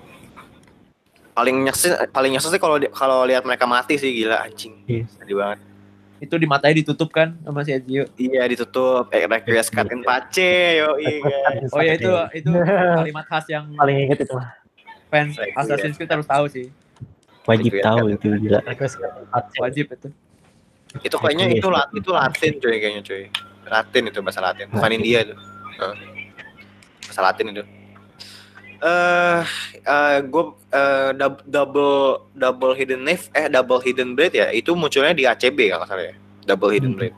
paling 1.31 1.57
nyesel, 1.63 1.97
paling 2.11 2.37
nyesel 2.37 2.53
sih 2.53 2.61
kalau 2.61 2.77
kalau 2.91 3.25
lihat 3.25 3.41
mereka 3.41 3.65
mati 3.65 3.97
sih 3.97 4.13
gila 4.13 4.45
anjing. 4.45 4.77
Iya. 4.85 5.05
Sedih 5.09 5.37
banget. 5.41 5.59
Itu 6.21 6.37
di 6.37 6.45
matanya 6.45 6.85
ditutup 6.85 7.09
kan 7.09 7.33
sama 7.41 7.64
si 7.64 7.73
Ezio. 7.73 8.05
Iya 8.21 8.45
ditutup. 8.45 9.09
Eh, 9.11 9.25
request 9.25 9.73
cut 9.73 9.89
in 9.89 10.05
pace, 10.05 10.85
yo 10.85 11.01
iya. 11.01 11.21
Oh 11.73 11.81
ya 11.81 11.97
itu 11.97 12.12
itu 12.37 12.51
kalimat 13.01 13.25
khas 13.25 13.49
yang 13.49 13.73
paling 13.73 14.05
inget 14.05 14.29
itu 14.29 14.37
fans 15.09 15.35
Assassin's 15.57 15.97
Creed 15.97 16.12
harus 16.12 16.29
tahu 16.29 16.45
sih. 16.53 16.68
Wajib 17.49 17.73
tahu 17.81 18.12
itu 18.12 18.29
gila. 18.37 18.61
request 18.68 19.01
Wajib 19.59 19.97
itu. 19.97 20.09
Itu 21.01 21.16
kayaknya 21.16 21.57
itu. 21.57 21.68
Latin, 21.73 21.97
itu 21.97 22.11
Latin 22.12 22.53
coy 22.61 22.77
kayaknya 22.77 23.03
coy. 23.03 23.25
Latin 23.71 24.03
itu 24.11 24.18
bahasa 24.21 24.41
Latin, 24.43 24.66
bukan 24.68 24.91
India 24.93 25.18
itu. 25.25 25.35
Bahasa 27.09 27.21
Latin 27.25 27.47
itu. 27.55 27.64
Eh, 28.81 29.43
eh 29.85 30.16
gue 30.24 30.45
double 31.45 31.97
double 32.33 32.72
hidden 32.72 33.05
knife 33.05 33.28
eh 33.37 33.53
double 33.53 33.85
hidden 33.85 34.16
blade 34.16 34.33
ya 34.33 34.49
itu 34.49 34.72
munculnya 34.72 35.12
di 35.12 35.28
ACB 35.28 35.68
kalau 35.68 35.85
salah 35.85 36.09
ya 36.09 36.14
double 36.49 36.72
hidden 36.72 36.97
Hmm. 36.97 36.99
blade 36.99 37.16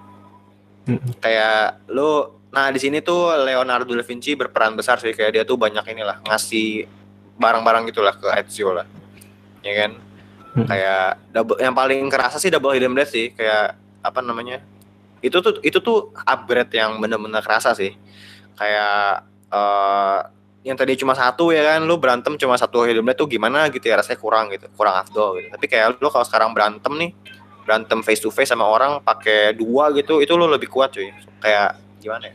Hmm. 0.83 0.99
kayak 1.23 1.87
lu 1.87 2.27
nah 2.51 2.67
di 2.69 2.83
sini 2.83 2.99
tuh 2.99 3.31
Leonardo 3.47 3.95
da 3.95 4.03
Vinci 4.03 4.35
berperan 4.35 4.75
besar 4.75 4.99
sih 4.99 5.15
kayak 5.15 5.31
dia 5.31 5.45
tuh 5.47 5.55
banyak 5.55 5.87
inilah 5.87 6.19
ngasih 6.27 6.91
barang-barang 7.39 7.87
gitulah 7.89 8.19
ke 8.19 8.27
Ezio 8.43 8.75
lah 8.75 8.87
ya 9.63 9.87
kan 9.87 9.93
Hmm. 10.53 10.67
kayak 10.67 11.07
double 11.31 11.57
yang 11.63 11.73
paling 11.73 12.11
kerasa 12.11 12.37
sih 12.37 12.51
double 12.51 12.75
hidden 12.75 12.91
blade 12.91 13.09
sih 13.09 13.31
kayak 13.31 13.79
apa 14.03 14.19
namanya 14.19 14.59
itu 15.23 15.39
tuh 15.39 15.63
itu 15.63 15.79
tuh 15.79 16.11
upgrade 16.27 16.75
yang 16.75 16.99
bener-bener 16.99 17.39
kerasa 17.41 17.71
sih 17.73 17.95
kayak 18.59 19.23
eh 19.49 20.19
yang 20.63 20.79
tadi 20.79 20.95
cuma 20.95 21.13
satu 21.13 21.51
ya 21.51 21.75
kan 21.75 21.83
lu 21.83 21.99
berantem 21.99 22.39
cuma 22.39 22.55
satu 22.55 22.87
hidden 22.87 23.03
blade 23.03 23.19
tuh 23.19 23.27
gimana 23.27 23.67
gitu 23.67 23.83
ya 23.83 23.99
rasanya 23.99 24.17
kurang 24.17 24.47
gitu 24.49 24.71
kurang 24.73 24.95
afdol 24.97 25.37
gitu 25.37 25.51
tapi 25.51 25.67
kayak 25.67 25.99
lu 25.99 26.07
kalau 26.07 26.23
sekarang 26.23 26.55
berantem 26.55 26.93
nih 26.95 27.11
berantem 27.63 27.99
face 28.01 28.19
to 28.19 28.31
face 28.31 28.47
sama 28.47 28.63
orang 28.63 29.03
pakai 29.03 29.55
dua 29.55 29.91
gitu 29.91 30.19
itu 30.19 30.31
lu 30.33 30.47
lebih 30.47 30.67
kuat 30.67 30.95
cuy 30.95 31.11
kayak 31.39 31.75
gimana 31.99 32.31
ya 32.31 32.35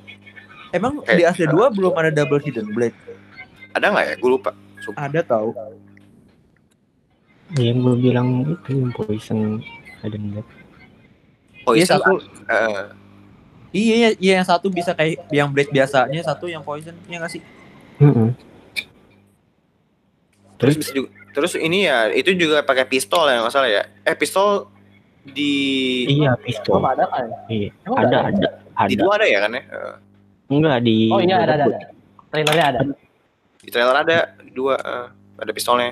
Emang 0.67 0.99
Kayak- 0.99 1.39
di 1.39 1.47
AC2 1.47 1.55
belum 1.71 1.95
ada 1.95 2.11
double 2.11 2.43
hidden 2.43 2.67
blade? 2.69 2.91
ada 3.71 3.87
nggak 3.87 4.05
ya 4.05 4.15
gue 4.15 4.29
lupa 4.29 4.51
Ada 4.95 5.19
tahu. 5.21 5.51
Ya, 7.55 7.71
yang 7.71 7.79
gue 7.79 7.95
bilang 7.97 8.27
itu 8.45 8.71
yang 8.75 8.91
poison 8.91 9.63
hidden 9.99 10.23
blade. 10.31 10.49
oh 11.63 11.71
Iya 11.71 11.79
iya 11.79 11.87
satu. 11.87 12.11
Iya, 13.71 13.95
iya, 13.95 14.09
iya 14.15 14.33
yang 14.39 14.47
satu 14.47 14.67
bisa 14.67 14.91
kayak 14.91 15.27
yang 15.27 15.51
blade 15.51 15.71
biasanya, 15.71 16.19
satu 16.19 16.47
yang 16.47 16.63
poison, 16.63 16.95
ya 17.07 17.19
nggak 17.19 17.31
sih? 17.31 17.43
Heeh. 17.97 18.29
terus 20.57 20.75
bisa 20.75 20.91
juga 20.91 21.09
terus 21.31 21.53
ini 21.53 21.85
ya 21.85 22.09
itu 22.09 22.33
juga 22.33 22.61
pakai 22.61 22.85
pistol 22.85 23.29
ya 23.29 23.41
nggak 23.41 23.53
salah 23.53 23.69
ya 23.69 23.83
eh 24.01 24.13
pistol 24.13 24.69
di 25.23 25.53
Iya 26.07 26.39
pistol. 26.39 26.79
Oh, 26.79 26.87
ada 26.87 27.03
kan? 27.03 27.27
Iya. 27.51 27.69
Emang 27.83 27.99
Ada 27.99 28.17
ada? 28.31 28.47
ada 28.73 28.87
di 28.87 28.95
ada. 28.95 29.01
dua 29.03 29.13
ada 29.19 29.25
ya 29.27 29.39
kan 29.43 29.51
ya 29.51 29.63
Eh, 29.67 29.95
Enggak 30.47 30.77
di. 30.79 31.11
Oh 31.11 31.19
iya 31.19 31.43
ada 31.43 31.53
ada. 31.53 31.65
ada. 31.67 31.77
Trailernya 32.31 32.65
ada. 32.65 32.79
di 33.59 33.69
trailer 33.69 33.97
ada 33.97 34.17
dua 34.47 34.79
eh, 34.79 35.07
ada 35.37 35.51
pistolnya 35.51 35.91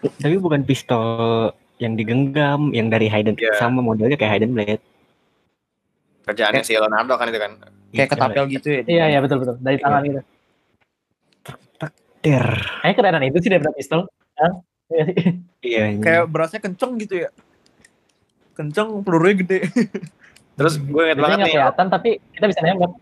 Tapi 0.00 0.38
bukan 0.38 0.64
pistol 0.64 1.50
yang 1.76 1.92
digenggam, 1.94 2.72
yang 2.72 2.88
dari 2.88 3.06
hidden 3.06 3.36
Iya. 3.36 3.54
sama 3.54 3.78
modelnya 3.78 4.16
kayak 4.16 4.40
hidden 4.40 4.50
blade. 4.52 4.82
kerjaannya 6.24 6.60
si 6.60 6.72
Leonardo 6.72 7.14
kan 7.14 7.28
itu 7.28 7.36
kan 7.36 7.52
Kayak 7.92 8.08
ketapel 8.12 8.44
gitu 8.52 8.68
ya. 8.68 8.80
Iya 8.84 9.04
iya 9.16 9.18
betul 9.24 9.40
betul 9.40 9.56
dari 9.60 9.78
tangan 9.80 10.02
gitu. 10.04 10.20
Der. 12.18 12.46
Kayaknya 12.82 12.94
kerenan 12.98 13.22
itu 13.24 13.38
sih 13.40 13.50
daripada 13.52 13.74
pistol. 13.76 14.00
Iya. 14.88 15.04
Iya. 15.60 16.00
Kayak 16.00 16.24
berasnya 16.32 16.64
kenceng 16.64 16.96
gitu 16.96 17.20
ya. 17.20 17.28
Kenceng, 18.56 19.04
pelurunya 19.04 19.44
gede. 19.44 19.58
terus 20.58 20.80
gue 20.80 21.02
inget 21.04 21.20
banget 21.20 21.38
nih 21.44 21.54
kelihatan 21.54 21.86
tapi 21.92 22.10
kita 22.32 22.48
bisa 22.48 22.60
nembak. 22.64 22.96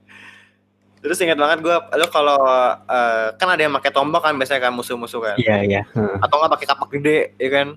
terus 1.02 1.18
inget 1.18 1.34
banget 1.34 1.58
gue 1.66 1.76
lo 1.76 2.06
kalau 2.14 2.38
eh, 2.78 3.34
kan 3.36 3.48
ada 3.50 3.58
yang 3.58 3.74
pakai 3.74 3.90
tombak 3.90 4.22
kan 4.22 4.38
biasanya 4.38 4.70
kan 4.70 4.72
musuh-musuh 4.72 5.20
kan 5.20 5.36
Iya 5.36 5.56
iya. 5.66 5.82
Heeh. 5.92 6.16
atau 6.22 6.34
nggak 6.38 6.52
pakai 6.54 6.66
kapak 6.70 6.88
gede 6.94 7.18
ya 7.42 7.50
kan 7.50 7.68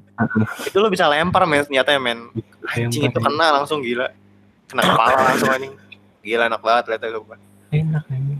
itu 0.61 0.77
lo 0.77 0.87
bisa 0.93 1.09
lempar 1.09 1.43
men 1.49 1.65
ternyata 1.65 1.89
ya 1.89 1.99
men 1.99 2.29
anjing 2.69 3.09
itu 3.09 3.17
kena 3.17 3.59
langsung 3.59 3.81
gila 3.81 4.13
kena 4.65 4.81
kepala 4.83 5.15
langsung 5.31 5.51
anjing 5.51 5.73
gila 6.25 6.43
enak 6.49 6.61
banget 6.61 6.83
lihatnya 6.89 7.09
lu 7.13 7.21
Enak 7.75 8.03
anjing. 8.09 8.39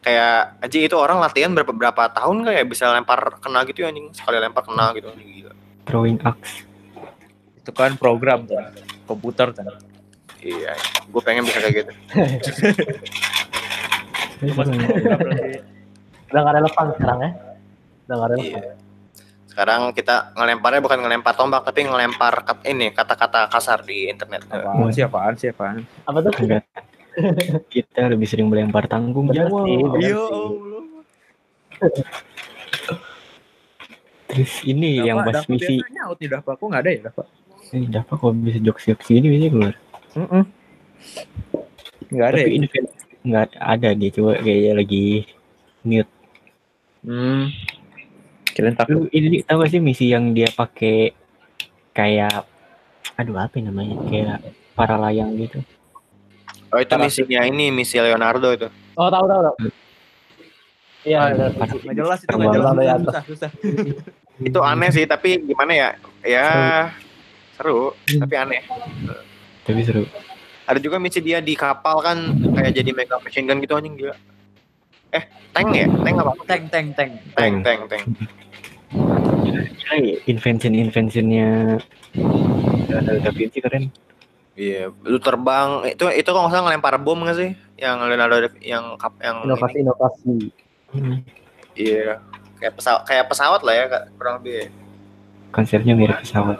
kayak 0.00 0.40
anjing 0.62 0.82
itu 0.86 0.96
orang 0.96 1.18
latihan 1.20 1.50
berapa 1.52 1.72
berapa 1.72 2.02
tahun 2.12 2.44
kayak 2.46 2.64
bisa 2.68 2.92
lempar 2.92 3.20
kena 3.40 3.64
gitu 3.68 3.82
ya, 3.84 3.88
anjing 3.92 4.06
sekali 4.14 4.36
lempar 4.38 4.62
kena 4.64 4.92
gitu 4.94 5.08
anjing 5.10 5.28
gila 5.28 5.52
Throwing 5.88 6.18
axe. 6.22 6.62
Itu 7.58 7.74
kan 7.74 7.98
program 7.98 8.46
kan. 8.46 8.70
Komputer 9.08 9.50
kan. 9.50 9.66
iya 10.40 10.72
gue 11.04 11.20
pengen 11.20 11.44
bisa 11.44 11.60
kayak 11.60 11.84
gitu. 11.84 11.90
Udah 16.30 16.40
nggak 16.40 16.54
relevan 16.62 16.86
sekarang 16.96 17.18
ya. 17.20 17.30
Udah 18.06 18.14
nggak 18.16 18.30
relevan. 18.32 18.62
iya 18.62 18.72
sekarang 19.60 19.92
kita 19.92 20.32
ngelemparnya 20.32 20.80
bukan 20.80 21.04
ngelempar 21.04 21.36
tombak 21.36 21.60
tapi 21.60 21.84
ngelempar 21.84 22.48
kat- 22.48 22.64
ini 22.64 22.96
kata-kata 22.96 23.44
kasar 23.44 23.84
di 23.84 24.08
internet 24.08 24.48
Apaan 24.48 24.88
sih, 24.88 25.04
apaan 25.04 25.36
sih, 25.36 25.52
apaan? 25.52 25.84
Apa 26.08 26.24
tuh? 26.24 26.32
Enggak. 26.40 26.64
Kita 27.68 28.08
lebih 28.08 28.24
sering 28.24 28.48
melempar 28.48 28.88
tanggung 28.88 29.28
jawab. 29.28 29.68
Iya, 29.68 30.16
sih. 30.16 30.32
Allah. 30.32 30.80
Terus 34.32 34.52
ini 34.64 35.04
yang 35.04 35.28
pas 35.28 35.44
misi 35.44 35.84
nyaut 35.92 36.16
nih 36.16 36.32
Dapat. 36.32 36.54
Kok 36.56 36.64
nggak 36.64 36.80
ada 36.80 36.90
ya 36.96 37.00
Dapat? 37.12 37.26
ini 37.70 37.84
dapat 37.86 38.14
kok 38.16 38.32
bisa 38.40 38.58
jokes-jokes 38.64 39.06
gini 39.12 39.26
biasanya 39.28 39.50
keluar. 39.52 39.74
Nggak 42.08 42.26
ada 42.32 42.32
Tapi 42.32 42.48
ya? 42.48 42.56
ini 42.56 42.66
nggak 43.28 43.44
ada 43.60 43.88
dia 43.92 44.08
coba 44.08 44.32
kayaknya 44.40 44.72
lagi 44.72 45.04
mute. 45.84 46.12
Hmm. 47.04 47.52
Kirain 48.52 48.74
takut. 48.74 48.92
Lu 48.94 49.00
ini 49.10 49.42
tahu 49.42 49.62
gak 49.62 49.70
sih 49.70 49.80
misi 49.82 50.10
yang 50.10 50.34
dia 50.34 50.48
pakai 50.50 51.14
kayak 51.94 52.46
aduh 53.18 53.36
apa 53.36 53.58
ya 53.60 53.68
namanya 53.68 53.96
kayak 54.08 54.38
para 54.72 54.96
layang 54.96 55.36
gitu. 55.36 55.60
oh 56.70 56.78
itu 56.78 56.94
misinya 56.96 57.42
ini 57.42 57.74
misi 57.74 57.98
Leonardo 57.98 58.48
itu 58.54 58.68
Oh 58.94 59.10
tahu 59.10 59.24
tahu 59.26 59.40
tahu. 59.42 59.56
Iya, 61.02 61.32
bener. 61.32 61.50
Nggak 61.56 61.96
jelas 61.96 62.18
itu, 62.20 62.28
Terbang 62.28 62.46
nggak 62.46 62.54
jelas. 62.60 63.00
Susah, 63.00 63.22
susah. 63.26 63.50
itu 64.48 64.60
aneh 64.64 64.88
sih 64.88 65.04
tapi 65.04 65.36
gimana 65.44 65.72
ya 65.76 65.88
ya 66.24 66.46
seru 67.60 67.92
tapi 68.08 68.34
aneh 68.40 68.64
Tapi 69.68 69.80
seru. 69.84 70.08
ada 70.64 70.80
juga 70.80 70.96
misi 70.96 71.20
dia 71.20 71.44
di 71.44 71.52
kapal 71.52 72.00
kan 72.00 72.16
kayak 72.56 72.72
jadi 72.72 72.90
mega 72.96 73.20
machine 73.20 73.44
gun 73.44 73.60
gitu 73.60 73.76
anjing 73.76 74.00
gila 74.00 74.16
eh 75.10 75.24
tank 75.50 75.68
ya 75.70 75.86
tank 75.86 76.16
apa 76.16 76.32
Tank, 76.44 76.64
tank, 76.68 76.86
tank. 76.94 77.12
tank 77.34 77.54
tank 77.62 77.80
tank 77.88 78.04
Gila 78.90 79.62
ya, 79.96 80.18
invention-inventionnya 80.26 81.78
Leonardo 82.90 83.20
da 83.20 83.30
Vinci 83.30 83.58
keren. 83.58 83.86
iya 84.54 84.90
lu 85.02 85.16
terbang 85.16 85.86
itu 85.86 86.04
itu 86.10 86.26
kalau 86.26 86.44
nggak 86.44 86.52
salah 86.52 86.64
ngelempar 86.68 86.98
bom 86.98 87.22
nggak 87.22 87.38
sih 87.38 87.50
yang 87.78 88.02
Leonardo 88.02 88.50
yang 88.60 88.98
kap 88.98 89.14
yang 89.18 89.40
ini. 89.40 89.46
Inovasi-inovasi. 89.46 90.36
iya 91.72 92.18
kayak 92.58 92.74
pesawat 92.76 93.02
kayak 93.06 93.26
pesawat 93.26 93.60
lah 93.62 93.72
ya 93.72 93.84
Kak, 93.88 94.04
kurang 94.18 94.34
lebih 94.42 94.52
ya. 94.52 94.66
Konsepnya 95.50 95.94
mirip 95.94 96.18
pesawat. 96.20 96.58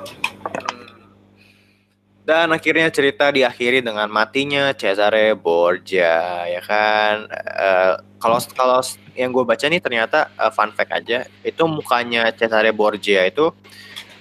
Dan 2.21 2.53
akhirnya 2.53 2.93
cerita 2.93 3.33
diakhiri 3.33 3.81
dengan 3.81 4.07
matinya 4.07 4.71
Cesare 4.71 5.33
Borgia, 5.35 6.47
ya 6.47 6.61
kan? 6.61 7.27
Eh, 7.27 7.95
Kalau 8.21 8.37
kalau 8.53 8.85
yang 9.17 9.33
gue 9.33 9.43
baca 9.43 9.65
nih 9.65 9.81
ternyata 9.81 10.29
eh, 10.31 10.53
fun 10.53 10.71
fact 10.71 10.93
aja, 10.93 11.25
itu 11.41 11.63
mukanya 11.65 12.29
Cesare 12.31 12.69
Borgia 12.71 13.25
itu 13.25 13.49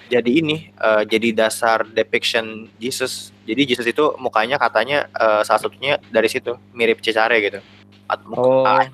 jadi 0.08 0.26
ini, 0.32 0.72
eh, 0.72 1.02
jadi 1.04 1.36
dasar 1.36 1.84
depiction 1.84 2.66
Jesus. 2.80 3.30
Jadi 3.44 3.62
Jesus 3.68 3.84
itu 3.84 4.16
mukanya 4.16 4.56
katanya 4.56 5.04
eh, 5.12 5.44
salah 5.44 5.60
satunya 5.60 6.00
dari 6.08 6.26
situ 6.26 6.56
mirip 6.72 6.98
Cesare 6.98 7.36
gitu. 7.38 7.60
At- 8.08 8.24
muka- 8.24 8.42
Oh. 8.42 8.84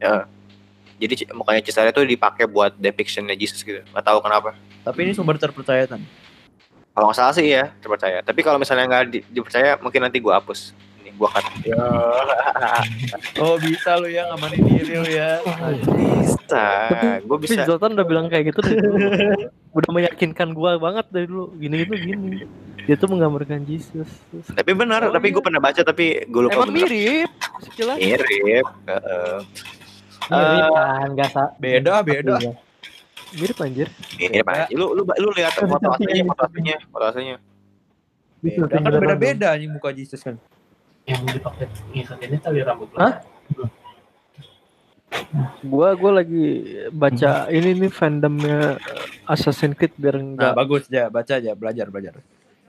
ya. 0.00 0.24
Jadi 0.98 1.30
mukanya 1.30 1.60
Cesare 1.60 1.92
itu 1.92 2.02
dipakai 2.02 2.48
buat 2.48 2.72
depictionnya 2.74 3.36
Jesus 3.36 3.60
gitu. 3.60 3.84
Gak 3.84 4.02
tahu 4.02 4.18
kenapa. 4.18 4.56
Tapi 4.82 4.98
ini 5.04 5.12
sumber 5.12 5.36
terpercaya 5.36 5.84
kan. 5.86 6.00
Kalau 6.98 7.06
nggak 7.06 7.18
salah 7.20 7.30
sih 7.30 7.46
ya 7.46 7.70
terpercaya. 7.78 8.18
Tapi 8.20 8.42
kalau 8.42 8.58
misalnya 8.58 8.84
nggak 8.84 9.04
di- 9.06 9.22
dipercaya, 9.30 9.78
mungkin 9.78 10.02
nanti 10.02 10.18
gua 10.18 10.36
hapus. 10.36 10.74
Ini 10.98 11.14
gua 11.14 11.30
cut. 11.30 11.46
Oh 13.38 13.54
bisa 13.56 13.94
lu 13.94 14.08
ya 14.08 14.26
ngamanin 14.26 14.66
diri 14.66 14.94
lu 14.96 15.06
ya. 15.08 15.38
Bisa. 15.86 16.66
Gua 17.22 17.38
Tapi 17.38 17.46
bisa. 17.46 17.62
Zoltan 17.64 17.94
udah 17.94 18.02
bilang 18.02 18.26
kayak 18.26 18.50
gitu 18.50 18.60
dari 18.60 18.82
dulu. 18.82 19.08
udah 19.72 19.90
meyakinkan 19.92 20.50
gua 20.50 20.74
banget 20.76 21.06
dari 21.08 21.26
dulu. 21.26 21.54
Gini 21.54 21.76
itu 21.80 21.94
gini. 21.94 22.42
Dia 22.82 22.96
tuh 22.96 23.06
menggambarkan 23.06 23.62
Jesus. 23.62 24.10
Tapi 24.48 24.70
benar. 24.72 25.06
Oh, 25.06 25.14
tapi 25.14 25.30
iya. 25.30 25.34
gua 25.34 25.42
pernah 25.44 25.60
baca 25.60 25.80
tapi 25.80 26.26
gua 26.26 26.42
lupa 26.44 26.58
Emang 26.58 26.74
bener. 26.74 26.82
mirip. 26.84 27.30
Sekilas. 27.62 27.96
Mirip. 27.96 28.66
Heeh. 28.84 29.36
Mirip 30.28 30.66
Eh, 30.66 30.68
kan, 30.68 31.08
gak 31.14 31.30
sa- 31.30 31.54
Beda 31.56 32.02
beda. 32.02 32.36
Mirip 33.34 33.58
anjir. 33.60 33.88
Mirip 34.16 34.46
aja. 34.46 34.64
Lu 34.72 34.92
lu 34.92 35.02
lu 35.04 35.28
lihat 35.36 35.52
foto 35.54 35.88
aslinya, 35.90 36.24
foto 36.26 36.42
aslinya, 36.44 36.76
foto 36.88 37.04
aslinya. 37.04 37.36
Beda 38.38 38.64
kan 38.70 38.80
beda-beda 38.86 39.48
nih 39.52 39.68
muka 39.68 39.90
Jesus 39.90 40.22
kan. 40.22 40.38
Yang 41.04 41.36
dipakai 41.36 41.66
ngikutinnya 41.90 42.38
tali 42.38 42.60
rambut. 42.62 42.88
Hah? 42.94 43.20
Gua 45.64 45.96
gua 45.96 46.20
lagi 46.20 46.44
baca 46.92 47.48
ini 47.48 47.72
nih 47.74 47.90
fandomnya 47.90 48.76
Assassin's 49.24 49.74
Creed 49.74 49.96
biar 49.96 50.16
Nah 50.16 50.22
enggak 50.22 50.52
bagus 50.54 50.84
ya 50.88 51.08
baca 51.08 51.32
aja 51.34 51.52
belajar 51.56 51.88
belajar. 51.88 52.14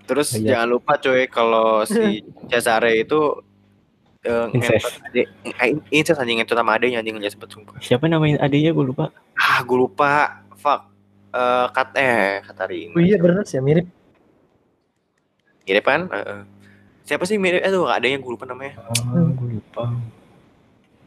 Terus 0.08 0.34
Iya. 0.34 0.56
jangan 0.58 0.68
lupa 0.74 0.98
coy 0.98 1.28
kalau 1.30 1.84
si 1.86 2.24
Cesare 2.50 2.98
itu 2.98 3.44
eh, 4.20 4.48
Incest. 4.52 4.84
ngentot 4.84 5.06
adik, 5.06 5.26
eh, 5.46 5.70
incest 5.94 6.20
anjing 6.20 6.38
ngentot 6.42 6.58
sama 6.58 6.72
adeknya 6.76 7.00
anjing 7.00 7.16
nggak 7.16 7.32
sempet 7.32 7.50
sumpah. 7.52 7.76
Siapa 7.80 8.08
namanya 8.08 8.42
adiknya 8.42 8.72
gue 8.74 8.86
lupa. 8.88 9.12
Ah, 9.36 9.62
gue 9.62 9.78
lupa. 9.78 10.44
Fuck. 10.60 10.82
Eh, 11.30 11.66
kat 11.72 11.90
eh 11.96 12.42
Katari. 12.44 12.92
Oh 12.92 13.00
iya 13.00 13.16
bener 13.16 13.46
sih, 13.46 13.62
mirip. 13.62 13.88
Mirip 15.64 15.86
kan? 15.86 16.10
Heeh. 16.10 16.42
Siapa 17.06 17.24
sih 17.24 17.40
mirip? 17.40 17.62
Eh 17.62 17.72
tuh 17.72 17.88
adanya 17.88 18.18
gue 18.18 18.32
lupa 18.34 18.44
namanya. 18.44 18.76
Oh, 18.92 19.26
gue 19.30 19.58
lupa. 19.58 19.94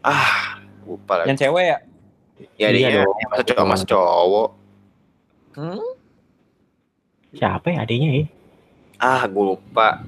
Ah, 0.01 0.59
lupa 0.83 1.23
lagi. 1.23 1.29
Yang 1.35 1.39
cewek 1.47 1.65
ya. 1.65 1.79
Ya 2.43 2.47
Iya 2.57 2.67
adanya 2.71 2.89
dong. 3.07 3.17
ya, 3.19 3.27
masa 3.31 3.43
cowok 3.45 3.67
masa 3.69 3.85
cowok. 3.87 4.49
Siapa 7.33 7.67
ya 7.71 7.79
adiknya 7.85 8.11
ya? 8.19 8.27
Ah, 8.99 9.23
gue 9.27 9.45
lupa. 9.45 10.03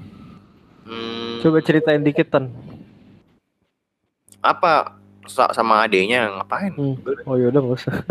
Hmm, 0.85 1.41
coba 1.41 1.65
ceritain 1.65 2.01
dikit 2.01 2.29
Tan. 2.29 2.53
apa 4.39 4.93
Sa- 5.25 5.49
sama 5.57 5.81
adenya 5.81 6.29
ngapain? 6.29 6.69
Hmm. 6.77 6.93
Oh 7.25 7.33
yaudah 7.33 7.57
nggak 7.57 7.77
usah. 7.81 7.95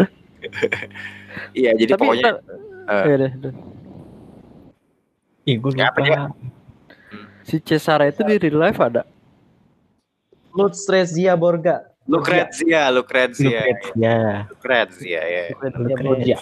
Iya, 1.53 1.71
jadi 1.75 1.93
Tapi 1.95 2.01
pokoknya 2.01 2.25
ntar- 2.25 2.41
eh. 2.85 3.05
Iya 3.05 3.17
deh, 3.17 3.33
deh. 3.41 3.55
Ih, 5.45 5.57
gue 5.61 5.71
lupa. 5.71 6.01
dia? 6.01 6.19
Si 7.45 7.57
Cesare 7.61 8.09
itu 8.09 8.25
di 8.25 8.37
real 8.39 8.57
life 8.59 8.81
ada. 8.81 9.05
Lucrezia 10.55 11.35
Borga. 11.35 11.85
Lucrezia, 12.05 12.89
Lucrezia, 12.93 13.65
Ya. 13.97 14.45
Lucrezia 14.49 15.21
ya. 15.21 15.43
Lucrezia. 15.53 16.39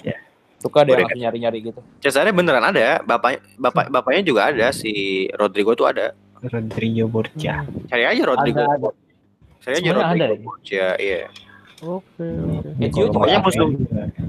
Suka 0.63 0.87
deh 0.87 0.95
langsung 0.95 1.19
nyari-nyari 1.19 1.59
gitu. 1.59 1.81
Cesare 1.99 2.31
beneran 2.31 2.63
ada, 2.63 3.03
bapak 3.03 3.43
bapak 3.59 3.91
bapaknya 3.91 4.23
juga 4.23 4.47
ada 4.47 4.71
si 4.71 5.27
Rodrigo 5.35 5.75
tuh 5.75 5.91
ada. 5.91 6.15
Rodrigo 6.43 7.07
Borgia. 7.07 7.67
Cari 7.87 8.05
aja 8.07 8.23
Rodrigo. 8.23 8.63
Ada, 8.63 8.79
ada. 8.79 8.91
Cari 9.59 9.75
aja 9.79 9.91
Rodrigo. 9.91 10.15
ada 10.15 10.25
ya? 10.27 10.39
Borgia, 10.39 10.87
iya. 10.99 11.21
Oke. 11.83 12.23
oke. 12.23 12.69
Ezio 12.79 13.11
juga 13.11 13.15
Pokoknya 13.19 13.39
musuh 13.43 13.69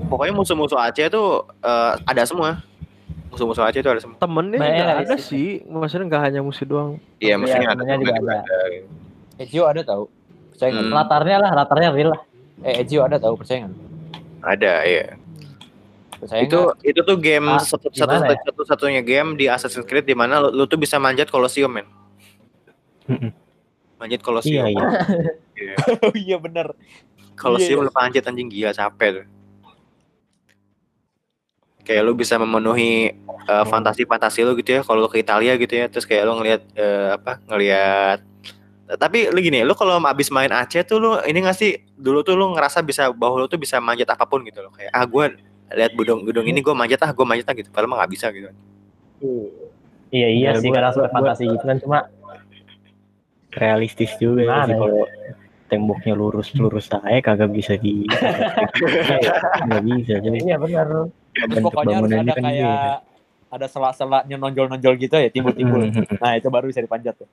pokoknya 0.09 0.33
musuh-musuh 0.33 0.79
Aceh 0.79 1.05
tuh 1.07 1.45
eh, 1.61 1.93
ada 2.03 2.23
semua. 2.25 2.65
Musuh-musuh 3.29 3.61
Aceh 3.61 3.79
tuh 3.79 3.91
ada 3.93 4.01
semua. 4.01 4.17
Temennya 4.17 4.57
Banyak 4.57 4.77
juga 4.77 4.93
ada 5.05 5.15
sih. 5.21 5.61
sih. 5.61 5.69
Maksudnya 5.69 6.05
nggak 6.09 6.21
hanya 6.25 6.39
musuh 6.41 6.65
doang. 6.65 6.91
Iya, 7.17 7.37
maksudnya 7.37 7.69
ada 7.69 7.77
temennya 7.77 7.97
juga 8.01 8.13
ada. 8.17 8.37
Ezio 9.37 9.63
ada 9.65 9.81
tahu. 9.81 10.03
Percaya 10.53 10.69
nggak? 10.69 10.85
Hmm. 10.85 10.93
Latarnya 10.93 11.37
lah, 11.41 11.51
latarnya 11.53 11.89
real 11.93 12.09
lah. 12.13 12.21
Eh 12.61 12.81
Ezio 12.81 13.01
ada 13.01 13.17
tahu 13.17 13.33
percaya 13.37 13.65
nggak? 13.65 13.77
Ada, 14.43 14.73
iya. 14.85 15.05
Percaya 16.17 16.41
itu 16.41 16.57
nggak? 16.57 16.89
itu 16.89 16.99
tuh 17.01 17.17
game 17.17 17.47
Ah, 17.49 17.61
satu 17.61 17.87
satu 17.89 18.13
ya? 18.17 18.37
satu 18.45 18.61
satunya 18.65 19.01
game 19.01 19.33
di 19.33 19.45
Assassin's 19.45 19.85
Creed 19.85 20.05
di 20.05 20.13
mana 20.13 20.41
lu, 20.41 20.49
lu 20.53 20.63
tuh 20.65 20.77
bisa 20.77 20.97
manjat 20.97 21.29
Colosseum 21.29 21.69
men. 21.69 21.85
Manjat 23.99 24.19
Iya, 24.19 24.25
Colosseum. 24.25 24.65
iya. 24.67 24.87
Iya. 25.53 25.73
Oh 26.05 26.13
iya 26.17 26.37
bener. 27.33 27.41
Colosseum 27.41 27.79
Iya, 27.79 27.85
lu 27.85 27.91
manjat 27.91 28.23
anjing 28.25 28.47
gila 28.47 28.71
capek 28.71 29.09
tuh. 29.13 29.25
Kayak 31.83 32.01
lu 32.01 32.15
bisa 32.15 32.39
memenuhi 32.39 33.11
uh, 33.43 33.65
fantasi-fantasi 33.65 34.39
lu 34.41 34.55
gitu 34.55 34.71
ya 34.71 34.81
kalau 34.81 35.03
lu 35.03 35.11
ke 35.11 35.19
Italia 35.19 35.51
gitu 35.59 35.75
ya 35.75 35.91
terus 35.91 36.07
kayak 36.07 36.23
lu 36.23 36.39
ngelihat 36.39 36.61
eh, 36.73 37.09
apa 37.11 37.43
ngelihat 37.43 38.19
tapi 38.95 39.27
lu 39.27 39.39
gini 39.43 39.67
lu 39.67 39.75
kalau 39.75 39.99
abis 39.99 40.31
main 40.31 40.47
Aceh 40.47 40.79
tuh 40.83 40.95
lu 40.95 41.09
ini 41.27 41.43
gak 41.43 41.59
sih 41.59 41.75
dulu 41.99 42.23
tuh 42.23 42.39
lu 42.39 42.55
ngerasa 42.55 42.79
bisa 42.79 43.11
bahwa 43.11 43.35
lu 43.35 43.51
tuh 43.51 43.59
bisa 43.59 43.83
manjat 43.83 44.07
apa 44.07 44.23
pun 44.23 44.47
gitu 44.47 44.63
loh 44.63 44.71
kayak 44.71 44.95
ah 44.95 45.03
gue 45.03 45.35
lihat 45.75 45.91
gedung 45.91 46.23
gedung 46.23 46.47
ini 46.47 46.63
gue 46.63 46.71
manjat 46.71 47.03
ah 47.03 47.11
gue 47.11 47.25
manjat 47.27 47.51
ah 47.51 47.55
gitu 47.57 47.67
padahal 47.67 47.91
mah 47.91 47.97
nggak 47.99 48.11
bisa 48.15 48.27
gitu 48.31 48.47
Iya 50.07 50.27
iya 50.29 50.49
Ya, 50.55 50.61
sih, 50.63 50.69
gua- 50.71 50.75
gak 50.79 50.83
langsung 50.87 51.03
gua- 51.03 51.11
fantasi 51.11 51.43
gitu 51.51 51.63
kan 51.67 51.77
cuma 51.83 51.99
Realistis 53.51 54.11
juga 54.17 54.39
Gimana 54.47 54.65
sih 54.65 54.71
ya? 54.71 54.79
kalau 54.79 55.03
temboknya 55.73 56.13
lurus-lurus 56.13 56.85
saya 56.85 57.17
kagak 57.25 57.49
bisa 57.49 57.73
di 57.81 58.05
nggak 59.65 59.81
bisa 59.89 60.21
jadi 60.21 60.37
iya 60.37 60.57
benar. 60.61 61.09
Terus 61.33 61.49
bentuk 61.49 61.73
pokoknya 61.73 61.97
harus 61.97 62.13
bangunannya 62.13 62.29
ada 62.29 62.33
kan 62.37 62.43
kayak 62.45 62.77
beda. 62.77 63.55
ada 63.57 63.67
sela-selanya 63.73 64.35
nonjol-nonjol 64.37 64.93
gitu 65.01 65.15
ya 65.17 65.29
timbul-timbul. 65.33 65.81
Mm-mm. 65.89 66.21
Nah 66.21 66.37
itu 66.37 66.47
baru 66.53 66.69
bisa 66.69 66.85
dipanjat 66.85 67.17
tuh. 67.17 67.29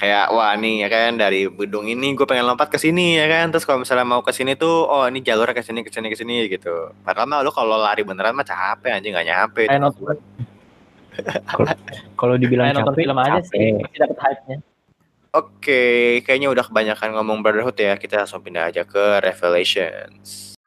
kayak 0.00 0.32
wah 0.32 0.56
nih 0.56 0.80
ya 0.80 0.88
kan 0.88 1.20
dari 1.20 1.44
gedung 1.44 1.84
ini 1.84 2.16
gue 2.16 2.24
pengen 2.24 2.48
lompat 2.48 2.72
ke 2.72 2.80
sini 2.80 3.20
ya 3.20 3.28
kan 3.28 3.52
terus 3.52 3.68
kalau 3.68 3.84
misalnya 3.84 4.08
mau 4.08 4.24
ke 4.24 4.32
sini 4.32 4.56
tuh 4.56 4.88
oh 4.88 5.04
ini 5.04 5.20
jalurnya 5.20 5.52
ke 5.52 5.60
sini 5.60 5.84
ke 5.84 5.92
sini 5.92 6.08
ke 6.08 6.16
sini 6.16 6.48
gitu 6.48 6.88
padahal 7.04 7.28
mah 7.28 7.44
lu 7.44 7.52
kalau 7.52 7.76
lari 7.76 8.00
beneran 8.00 8.32
mah 8.32 8.48
capek 8.48 8.96
anjing 8.96 9.12
nggak 9.12 9.28
nyampe 9.28 9.68
kalau 12.16 12.34
dibilang 12.40 12.72
capek 12.72 12.96
film 12.96 13.18
aja 13.20 13.44
sih, 13.44 13.76
capek 13.76 13.84
pasti 13.84 13.96
dapet 14.00 14.18
hype-nya. 14.24 14.56
Oke, 15.30 16.18
kayaknya 16.26 16.50
udah 16.50 16.66
kebanyakan 16.66 17.14
ngomong 17.14 17.38
Brotherhood 17.38 17.78
ya. 17.78 17.94
Kita 17.94 18.26
langsung 18.26 18.42
pindah 18.42 18.66
aja 18.66 18.82
ke 18.82 19.22
Revelations. 19.22 20.58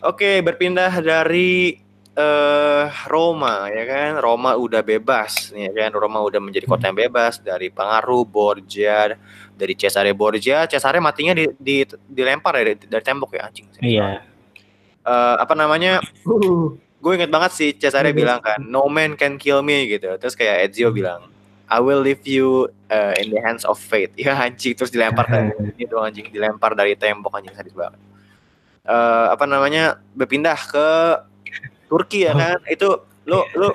Oke, 0.00 0.40
berpindah 0.40 1.04
dari 1.04 1.76
eh 2.16 2.86
Roma 3.12 3.68
ya 3.68 3.84
kan. 3.84 4.10
Roma 4.16 4.56
udah 4.56 4.80
bebas 4.80 5.52
ya 5.52 5.68
kan. 5.76 5.92
Roma 5.92 6.24
udah 6.24 6.40
menjadi 6.40 6.64
kota 6.64 6.88
yang 6.88 6.96
bebas 6.96 7.44
dari 7.44 7.68
pengaruh 7.68 8.24
Borgia, 8.24 9.20
dari 9.52 9.76
Cesare 9.76 10.16
Borgia. 10.16 10.64
Cesare 10.64 10.96
matinya 10.96 11.36
di, 11.36 11.44
di 11.60 11.84
dilempar 12.08 12.56
ya 12.56 12.72
dari, 12.72 12.88
dari 12.88 13.04
tembok 13.04 13.36
ya 13.36 13.52
anjing. 13.52 13.68
iya 13.84 14.32
Eh, 15.04 15.36
apa 15.36 15.52
namanya? 15.52 16.00
Uh, 16.24 16.80
gue 17.04 17.12
inget 17.12 17.28
banget 17.28 17.52
sih 17.52 17.70
Cesare 17.76 18.10
Iya. 18.10 18.16
bilang 18.16 18.40
kan 18.40 18.56
no 18.64 18.88
man 18.88 19.12
can 19.12 19.36
kill 19.36 19.60
me 19.60 19.84
gitu 19.84 20.16
terus 20.16 20.32
kayak 20.32 20.72
Ezio 20.72 20.88
bilang 20.88 21.28
I 21.68 21.80
will 21.84 22.00
leave 22.00 22.24
you 22.24 22.68
uh, 22.88 23.12
in 23.20 23.28
the 23.28 23.40
hands 23.44 23.68
of 23.68 23.76
fate 23.76 24.16
ya 24.20 24.32
anjing 24.32 24.72
terus 24.72 24.88
dilempar 24.88 25.28
kan 25.28 25.52
ini 25.76 25.84
doang 25.84 26.08
anjing 26.08 26.32
dilempar 26.32 26.72
dari 26.72 26.96
tembok 26.96 27.36
anjing 27.36 27.52
sadis 27.52 27.76
banget 27.76 28.00
Eh, 28.84 29.26
apa 29.32 29.48
namanya 29.48 29.96
berpindah 30.12 30.60
ke 30.60 30.88
Turki 31.88 32.28
ya 32.28 32.36
kan 32.36 32.60
itu 32.68 32.84
lu 33.24 33.40
lu 33.56 33.72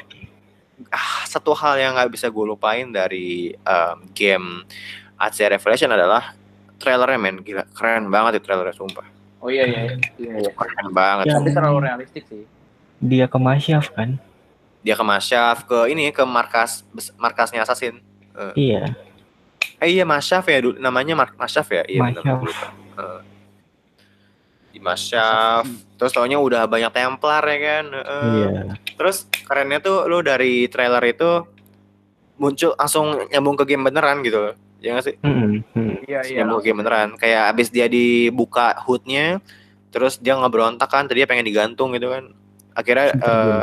ah, 0.94 1.26
satu 1.26 1.58
hal 1.58 1.82
yang 1.82 1.98
nggak 1.98 2.14
bisa 2.14 2.30
gue 2.30 2.46
lupain 2.46 2.86
dari 2.94 3.58
um, 3.66 4.06
game 4.14 4.62
AC 5.18 5.42
Revelation 5.50 5.90
adalah 5.90 6.38
trailernya 6.78 7.18
men 7.18 7.42
gila 7.42 7.66
keren 7.74 8.14
banget 8.14 8.38
itu 8.38 8.54
trailernya 8.54 8.78
sumpah 8.78 9.08
Oh 9.42 9.50
iya 9.50 9.66
iya. 9.66 9.98
iya, 10.22 10.34
iya. 10.46 10.52
keren 10.54 10.94
banget 10.94 11.26
Ya. 11.26 11.42
Tapi 11.42 11.58
terlalu 11.58 11.78
realistik 11.90 12.24
sih. 12.30 12.46
Dia 13.00 13.26
ke 13.26 13.39
Masyaf 13.39 13.91
kan 13.95 14.20
dia 14.80 14.95
ke 14.95 15.04
Masyaf 15.04 15.68
ke 15.68 15.91
ini 15.91 16.12
ke 16.16 16.24
markas 16.24 16.88
markasnya 17.20 17.68
Assassin. 17.68 18.00
Iya. 18.56 18.95
Eh 19.80 20.00
iya 20.00 20.08
Masyaf 20.08 20.47
ya 20.47 20.64
namanya 20.80 21.20
Mar 21.20 21.36
Masyaf 21.36 21.68
ya. 21.68 21.84
Iya 21.84 22.00
benar, 22.00 22.24
Masyaf. 22.39 22.72
Eh, 22.95 23.20
di 24.72 24.80
Masyaf. 24.80 25.68
Terus 26.00 26.12
taunya 26.16 26.39
udah 26.39 26.64
banyak 26.64 26.91
Templar 26.95 27.43
ya 27.43 27.58
kan. 27.60 27.86
Heeh. 27.91 28.24
Iya. 28.24 28.62
Terus 28.95 29.28
kerennya 29.43 29.84
tuh 29.84 30.08
lu 30.08 30.24
dari 30.24 30.72
trailer 30.72 31.04
itu 31.04 31.43
muncul 32.39 32.72
langsung 32.80 33.28
nyambung 33.28 33.60
ke 33.60 33.68
game 33.68 33.84
beneran 33.91 34.24
gitu. 34.24 34.56
Ya 34.80 34.95
nggak 34.95 35.06
sih? 35.12 35.16
Mm. 35.20 36.08
Iya 36.08 36.39
nyambung 36.39 36.64
ke 36.64 36.72
game 36.72 36.80
beneran. 36.80 37.20
Kayak 37.20 37.52
abis 37.52 37.68
dia 37.68 37.91
dibuka 37.91 38.80
hoodnya, 38.88 39.43
terus 39.91 40.16
dia 40.24 40.39
ngeberontak 40.39 40.88
kan, 40.88 41.04
tadi 41.04 41.20
dia 41.20 41.28
pengen 41.28 41.43
digantung 41.43 41.91
gitu 41.91 42.08
kan. 42.16 42.32
Akhirnya 42.72 43.08
eh, 43.14 43.62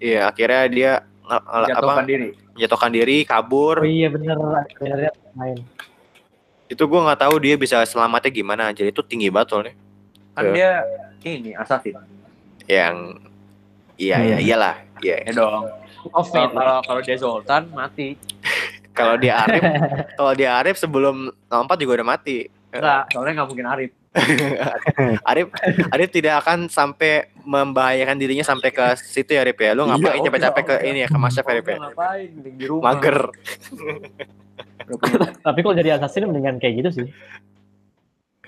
iya 0.00 0.20
akhirnya 0.26 0.62
dia 0.66 0.92
apa 1.24 1.66
Jatuhkan 1.68 2.04
diri. 2.04 2.28
menjatuhkan 2.54 2.90
diri, 2.90 3.16
kabur. 3.22 3.76
Oh 3.80 3.86
iya 3.86 4.08
bener, 4.08 4.36
bener 4.76 5.10
main. 5.32 5.58
Itu 6.66 6.84
gua 6.84 7.04
nggak 7.04 7.20
tahu 7.20 7.34
dia 7.38 7.54
bisa 7.54 7.80
selamatnya 7.82 8.30
gimana. 8.30 8.70
Jadi 8.70 8.88
itu 8.88 9.02
tinggi 9.02 9.28
banget 9.28 9.48
soalnya. 9.50 9.74
Kan 10.32 10.44
Iya. 10.44 10.52
dia 10.52 10.70
ini 11.24 11.50
assassin. 11.52 11.94
Yang 12.64 12.96
iya 13.96 14.16
iya 14.20 14.36
Hmm. 14.36 14.46
iyalah. 14.46 14.76
Iya. 15.00 15.16
Ya 15.24 15.32
dong. 15.32 15.64
Of 16.06 16.28
Kalau 16.28 16.52
kalau 16.52 16.76
kalau 16.82 17.00
dia 17.00 17.16
Zoltan 17.16 17.62
mati. 17.70 18.16
Kalau 18.94 19.18
dia 19.18 19.34
Arif, 19.40 19.58
kalau 20.18 20.32
dia 20.32 20.50
Arif 20.54 20.76
sebelum 20.76 21.16
lompat 21.48 21.76
juga 21.76 21.98
udah 21.98 22.08
mati. 22.08 22.46
Enggak, 22.70 23.10
soalnya 23.10 23.32
nggak 23.34 23.48
mungkin 23.48 23.66
Arif. 23.66 23.90
Arif 25.30 25.50
Arif 25.90 26.08
tidak 26.10 26.46
akan 26.46 26.70
sampai 26.70 27.26
membahayakan 27.42 28.14
dirinya 28.14 28.46
sampai 28.46 28.70
ke 28.70 28.94
situ 28.96 29.34
ya 29.34 29.42
Arif 29.42 29.58
ya. 29.58 29.74
Lu 29.74 29.84
ngapain 29.84 30.16
Iya, 30.16 30.24
capek-capek 30.24 30.62
ke 30.62 30.74
oke, 30.76 30.86
ini 30.86 30.98
ya 31.02 31.08
ke 31.08 31.18
Masyaf 31.18 31.44
ya 31.44 31.50
Arif 31.50 31.66
ya? 31.66 31.76
Ngapain? 31.78 32.28
Mending 32.30 32.54
di 32.54 32.66
rumah. 32.66 32.94
Mager. 32.94 33.18
Tapi 35.46 35.58
kalau 35.60 35.74
jadi 35.74 35.90
assassin 35.96 36.24
mendingan 36.24 36.56
kayak 36.58 36.74
gitu 36.78 36.90
sih. 36.94 37.06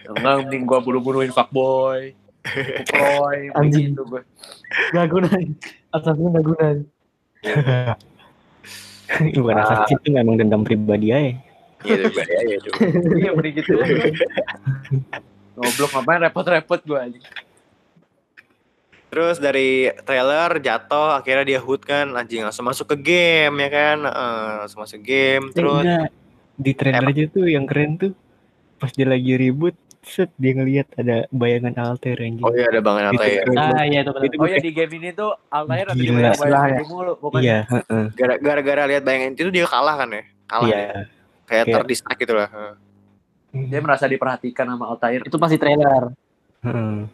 Enggak, 0.07 0.47
mending 0.47 0.63
gua 0.65 0.79
buru-buruin 0.79 1.35
fuckboy. 1.35 2.15
Fuckboy, 2.47 3.51
Anjing. 3.59 3.91
begitu 3.91 4.03
gua. 4.07 4.23
Gak 4.95 5.07
guna. 5.11 5.29
Assassin 5.91 6.27
gak 6.31 6.45
guna. 6.47 6.69
Bukan 9.33 9.55
Ah. 9.55 9.63
assassin 9.63 9.99
itu 9.99 10.09
memang 10.11 10.35
dendam 10.35 10.63
pribadi 10.63 11.11
aja. 11.11 11.35
Iya 11.83 11.97
juga 12.07 12.23
ya, 12.25 12.41
iya 12.45 12.59
juga. 12.59 12.81
Iya, 15.57 15.65
gitu. 15.65 15.81
Goblok 15.81 15.91
ngapain 15.95 16.21
repot-repot 16.23 16.81
gua 16.83 16.99
anjing. 17.03 17.25
Terus 19.07 19.39
dari 19.39 19.71
trailer 20.03 20.59
jatuh 20.59 21.17
akhirnya 21.17 21.45
dia 21.47 21.61
hood 21.63 21.81
kan 21.83 22.13
anjing 22.13 22.43
langsung 22.43 22.67
masuk 22.67 22.87
ke 22.87 22.97
game 22.99 23.55
ya 23.57 23.71
kan. 23.71 23.99
Heeh, 24.03 24.45
langsung 24.61 24.81
masuk 24.83 25.01
game 25.01 25.45
Eh, 25.45 25.55
terus 25.55 25.83
enggak. 25.83 26.11
Di 26.57 26.73
trailer 26.73 27.05
aja 27.05 27.25
tuh 27.27 27.45
yang 27.47 27.65
keren 27.65 27.97
tuh 27.97 28.13
pas 28.77 28.91
dia 28.91 29.05
lagi 29.05 29.33
ribut 29.35 29.73
set 30.03 30.31
dia 30.37 30.53
ngelihat 30.53 30.87
ada 30.95 31.25
bayangan 31.31 31.75
alter 31.79 32.17
anjing. 32.17 32.41
Oh 32.41 32.53
iya 32.53 32.69
ada 32.69 32.79
Bang 32.79 32.99
Nata 32.99 33.19
ya. 33.21 33.41
Itu 33.41 33.47
keren 33.47 33.57
Ah 33.57 33.67
banget. 33.71 33.87
iya 33.87 33.99
itu 33.99 34.11
benar. 34.11 34.27
Itu 34.27 34.37
Oh 34.37 34.47
ya 34.47 34.59
di 34.59 34.71
game 34.71 34.93
ini 34.95 35.09
tuh 35.13 35.31
Altair 35.49 35.87
ada 35.87 35.95
Gila. 35.97 36.21
yang 36.21 36.35
Sebelah 36.35 36.65
ya. 36.67 36.81
mulu, 36.85 37.13
bukan? 37.17 37.41
Iya, 37.41 37.59
Gara-gara 38.37 38.83
lihat 38.87 39.03
bayangan 39.03 39.33
itu 39.35 39.51
dia 39.51 39.67
kalah 39.67 39.97
kan 39.97 40.09
ya. 40.09 40.23
Kalah. 40.47 40.67
Iya. 40.67 40.77
ya. 40.77 40.93
Kayak 40.93 41.07
Kayak- 41.65 41.75
terdistract 41.79 42.19
gitu 42.19 42.35
lah. 42.35 42.49
Heeh. 43.57 43.73
Dia 43.73 43.81
merasa 43.81 44.05
diperhatikan 44.05 44.69
sama 44.69 44.85
Altair. 44.93 45.25
Itu 45.25 45.41
pasti 45.41 45.57
trailer. 45.57 46.13
Heeh. 46.61 47.09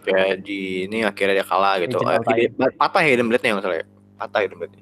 Kayak 0.00 0.40
di 0.40 0.88
ini 0.88 1.04
akhirnya 1.04 1.42
dia 1.42 1.46
kalah 1.46 1.82
gitu. 1.82 1.98
Eh, 2.00 2.16
Altair. 2.16 2.38
ide- 2.48 2.76
patah 2.78 3.02
hidden 3.02 3.26
blade-nya 3.26 3.58
nggak 3.58 3.64
salah 3.66 3.78
ya. 3.82 3.86
Patah 4.16 4.40
hidden 4.46 4.58
blade 4.62 4.76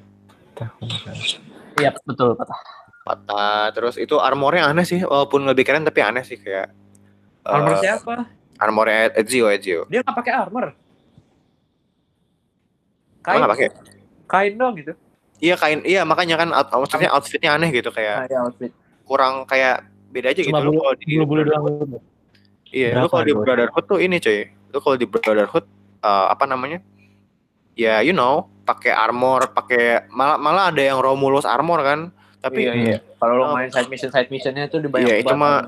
Iya 1.78 1.90
betul 2.04 2.34
patah. 2.36 2.58
Patah. 3.06 3.62
Terus 3.72 3.96
itu 3.96 4.20
armornya 4.20 4.68
aneh 4.68 4.84
sih. 4.84 5.00
Walaupun 5.00 5.48
lebih 5.48 5.64
keren 5.64 5.88
tapi 5.88 6.04
aneh 6.04 6.22
sih 6.22 6.36
kayak. 6.36 6.68
eh, 6.68 7.48
Armor 7.48 7.80
siapa? 7.80 8.14
Armornya 8.58 9.14
Ezio, 9.16 9.48
Ezio. 9.48 9.86
Dia 9.88 10.02
nggak 10.04 10.16
pakai 10.18 10.32
armor. 10.34 10.74
Kain, 13.24 13.38
nggak 13.40 13.52
pakai? 13.54 13.68
kain 14.28 14.54
dong 14.60 14.76
gitu. 14.76 14.92
Iya 15.38 15.54
kain, 15.56 15.80
iya 15.86 16.02
makanya 16.02 16.36
kan 16.36 16.50
out, 16.52 16.68
maksudnya 16.68 17.08
outfitnya 17.14 17.54
aneh 17.54 17.70
gitu 17.70 17.88
kayak 17.94 18.26
Nah, 18.26 18.28
ya 18.28 18.38
outfit. 18.44 18.72
Kurang 19.08 19.42
kayak 19.44 19.82
beda 20.08 20.28
aja 20.28 20.40
gitu. 20.40 20.48
Cuma 20.48 20.60
Lu 20.60 20.70
bulu 20.70 20.80
kalau 20.82 20.94
di 20.94 21.04
bulu-bulu 21.10 21.42
doang. 21.42 21.64
gitu. 21.80 21.98
iya, 22.70 22.88
lu 22.92 22.94
Berapa 23.00 23.10
kalau 23.10 23.24
di? 23.24 23.32
Brotherhood 23.34 23.84
tuh 23.86 23.98
ini 23.98 24.16
cuy. 24.18 24.40
Lu 24.68 24.78
kalau 24.78 24.96
di 24.96 25.06
Brotherhood 25.06 25.64
eh, 25.98 26.26
apa 26.28 26.44
namanya? 26.44 26.78
Ya 27.72 27.98
you 28.00 28.10
know, 28.10 28.34
pakai 28.62 28.90
armor, 28.90 29.48
pakai 29.48 30.06
malah 30.08 30.36
malah 30.36 30.64
ada 30.68 30.82
yang 30.82 30.98
Romulus 30.98 31.42
armor 31.42 31.80
kan. 31.80 32.12
Tapi 32.38 32.60
Iya, 32.60 32.72
iya. 32.74 32.96
Kalau 33.16 33.34
lo 33.34 33.44
Oh. 33.44 33.52
main 33.52 33.66
side 33.66 33.88
mission 33.88 34.08
side 34.08 34.28
missionnya 34.28 34.66
tuh 34.66 34.78
di 34.78 34.86
banyak 34.86 35.08
Iya, 35.08 35.16
itu 35.20 35.34
mah- 35.34 35.66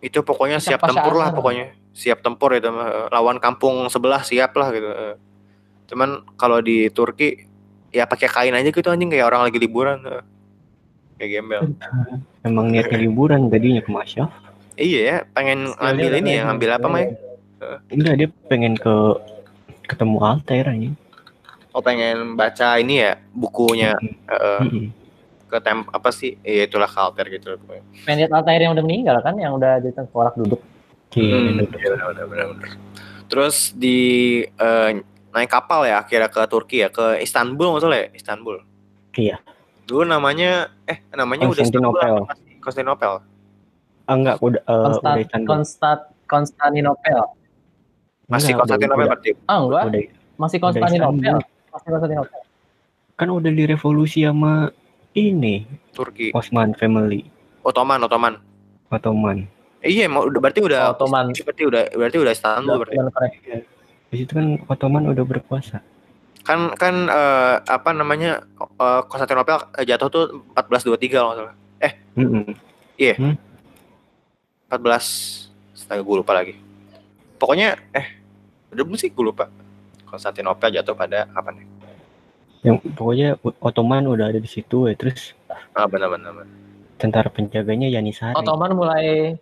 itu 0.00 0.18
pokoknya 0.20 0.58
siap 0.58 0.80
tempur 0.80 1.14
lah 1.14 1.30
pokoknya. 1.30 1.70
Siap 1.92 2.18
tempur 2.20 2.50
itu 2.52 2.66
mah. 2.66 2.88
Eh, 2.88 3.08
lawan 3.10 3.38
kampung 3.38 3.86
sebelah 3.86 4.20
siap 4.20 4.52
lah 4.52 4.68
gitu. 4.70 4.86
Eh. 4.86 5.14
Cuman 5.84 6.08
kalau 6.34 6.58
di 6.58 6.88
Turki 6.88 7.46
ya 7.88 8.04
pakai 8.04 8.26
kain 8.26 8.50
aja 8.52 8.66
gitu 8.66 8.88
anjing 8.88 9.06
kayak 9.06 9.22
orang 9.24 9.44
lagi 9.44 9.56
liburan. 9.56 10.02
Eh. 11.14 11.18
Kayak 11.22 11.30
gembel. 11.40 11.62
Emang 12.42 12.66
niatnya 12.68 12.98
liburan 12.98 13.46
tadinya 13.48 13.80
ke 13.80 13.90
Masyaf. 13.90 14.30
Iya 14.74 15.00
ya, 15.00 15.16
pengen 15.30 15.70
ngambil 15.78 16.10
ini 16.18 16.30
ya, 16.34 16.42
ngambil 16.50 16.70
apa 16.74 16.86
Mai? 16.90 17.06
Enggak, 17.94 18.14
dia 18.18 18.28
pengen 18.50 18.74
ke 18.74 18.94
ketemu 19.86 20.16
alter 20.18 20.66
anjing. 20.66 20.94
Oh 21.74 21.82
pengen 21.82 22.38
baca 22.38 22.78
ini 22.78 23.02
ya 23.02 23.18
bukunya 23.34 23.98
eh, 24.30 24.90
ke 25.50 25.58
tem 25.62 25.86
apa 25.90 26.10
sih? 26.10 26.34
Iya 26.42 26.66
itulah 26.66 26.90
kalter 26.90 27.30
gitu. 27.30 27.54
pokoknya. 27.58 27.82
Main 28.06 28.16
lihat 28.18 28.30
Altair 28.34 28.62
yang 28.62 28.74
udah 28.74 28.84
meninggal 28.84 29.16
kan, 29.22 29.34
yang 29.38 29.54
udah 29.54 29.78
jadi 29.78 29.94
tengkorak 29.94 30.34
duduk. 30.34 30.62
Iya, 31.14 31.30
Hmm, 31.34 31.62
iya, 31.62 31.66
benar, 31.70 32.06
benar, 32.10 32.26
benar, 32.26 32.46
benar. 32.58 32.70
Terus 33.30 33.70
di 33.74 33.98
eh, 34.42 34.90
naik 35.34 35.50
kapal 35.50 35.86
ya 35.86 36.02
akhirnya 36.02 36.30
ke 36.30 36.42
Turki 36.50 36.82
ya 36.82 36.88
ke 36.90 37.22
Istanbul 37.22 37.74
maksudnya 37.74 38.06
ya 38.06 38.08
Istanbul. 38.14 38.56
Iya. 39.14 39.36
Dulu 39.84 40.02
namanya 40.08 40.72
eh 40.88 41.04
namanya 41.12 41.48
udah 41.48 41.60
Konstantinopel. 41.60 42.14
Konstantinopel. 42.64 43.12
Ah, 44.04 44.14
enggak, 44.16 44.36
udah 44.40 44.62
eh, 44.64 44.84
Konstat, 44.84 45.14
udah. 45.16 45.40
Konstat, 45.48 45.98
Konstantinopel. 46.28 47.20
Masih 48.28 48.52
Enggak, 48.52 48.60
Konstantinopel 48.64 49.06
berarti. 49.08 49.30
Ah 49.44 49.58
enggak, 49.60 49.82
Udah, 49.88 50.02
masih 50.40 50.58
Konstantinopel. 50.60 51.36
Masih 51.72 51.88
Konstantinopel. 51.92 52.40
Kan 53.14 53.28
udah 53.30 53.52
direvolusi 53.52 54.24
sama 54.24 54.72
ini 55.14 55.68
Turki. 55.94 56.34
Osman 56.34 56.74
family 56.74 57.28
Ottoman, 57.64 58.00
Ottoman. 58.04 58.34
Ottoman. 58.92 59.48
Eh, 59.80 59.92
iya, 59.92 60.08
mau 60.08 60.24
udah 60.24 60.40
berarti 60.40 60.60
udah 60.60 60.92
Ottoman. 60.96 61.32
berarti 61.32 61.64
udah 61.64 61.82
berarti 61.92 62.16
udah 62.20 62.32
Istanbul 62.32 62.76
berarti. 62.80 62.96
Ottoman 63.00 63.12
correct. 63.12 63.34
Di 64.12 64.16
situ 64.20 64.32
kan 64.36 64.46
Ottoman 64.68 65.08
udah 65.12 65.24
berkuasa. 65.24 65.80
Kan 66.44 66.76
kan 66.76 66.94
eh, 67.08 67.56
apa 67.64 67.90
namanya 67.96 68.44
eh, 68.60 69.00
Konstantinopel 69.08 69.64
eh, 69.80 69.84
jatuh 69.88 70.08
tuh 70.12 70.24
1423 70.52 71.08
kalau 71.10 71.28
nggak 71.32 71.38
salah. 71.40 71.56
Mm-mm. 72.14 72.46
14 74.70 75.44
Astaga 75.74 76.00
gue 76.00 76.16
lupa 76.16 76.32
lagi. 76.32 76.54
Pokoknya 77.36 77.76
eh 77.92 78.20
udah 78.72 78.82
belum 78.86 78.96
sih 79.00 79.10
gue 79.10 79.24
lupa. 79.24 79.50
Konstantinopel 80.06 80.70
jatuh 80.72 80.94
pada 80.94 81.26
apa 81.34 81.50
nih? 81.52 81.66
Yang 82.64 82.76
pokoknya 82.96 83.28
Ottoman 83.60 84.08
udah 84.08 84.32
ada 84.32 84.40
di 84.40 84.48
situ 84.48 84.88
ya. 84.88 84.94
Terus 84.96 85.36
Ah 85.74 85.90
benar 85.90 86.08
benar. 86.12 86.32
benar. 86.32 86.48
tentara 86.94 87.28
penjaganya 87.28 87.90
Yanisari. 87.90 88.38
Ottoman 88.38 88.72
mulai 88.72 89.36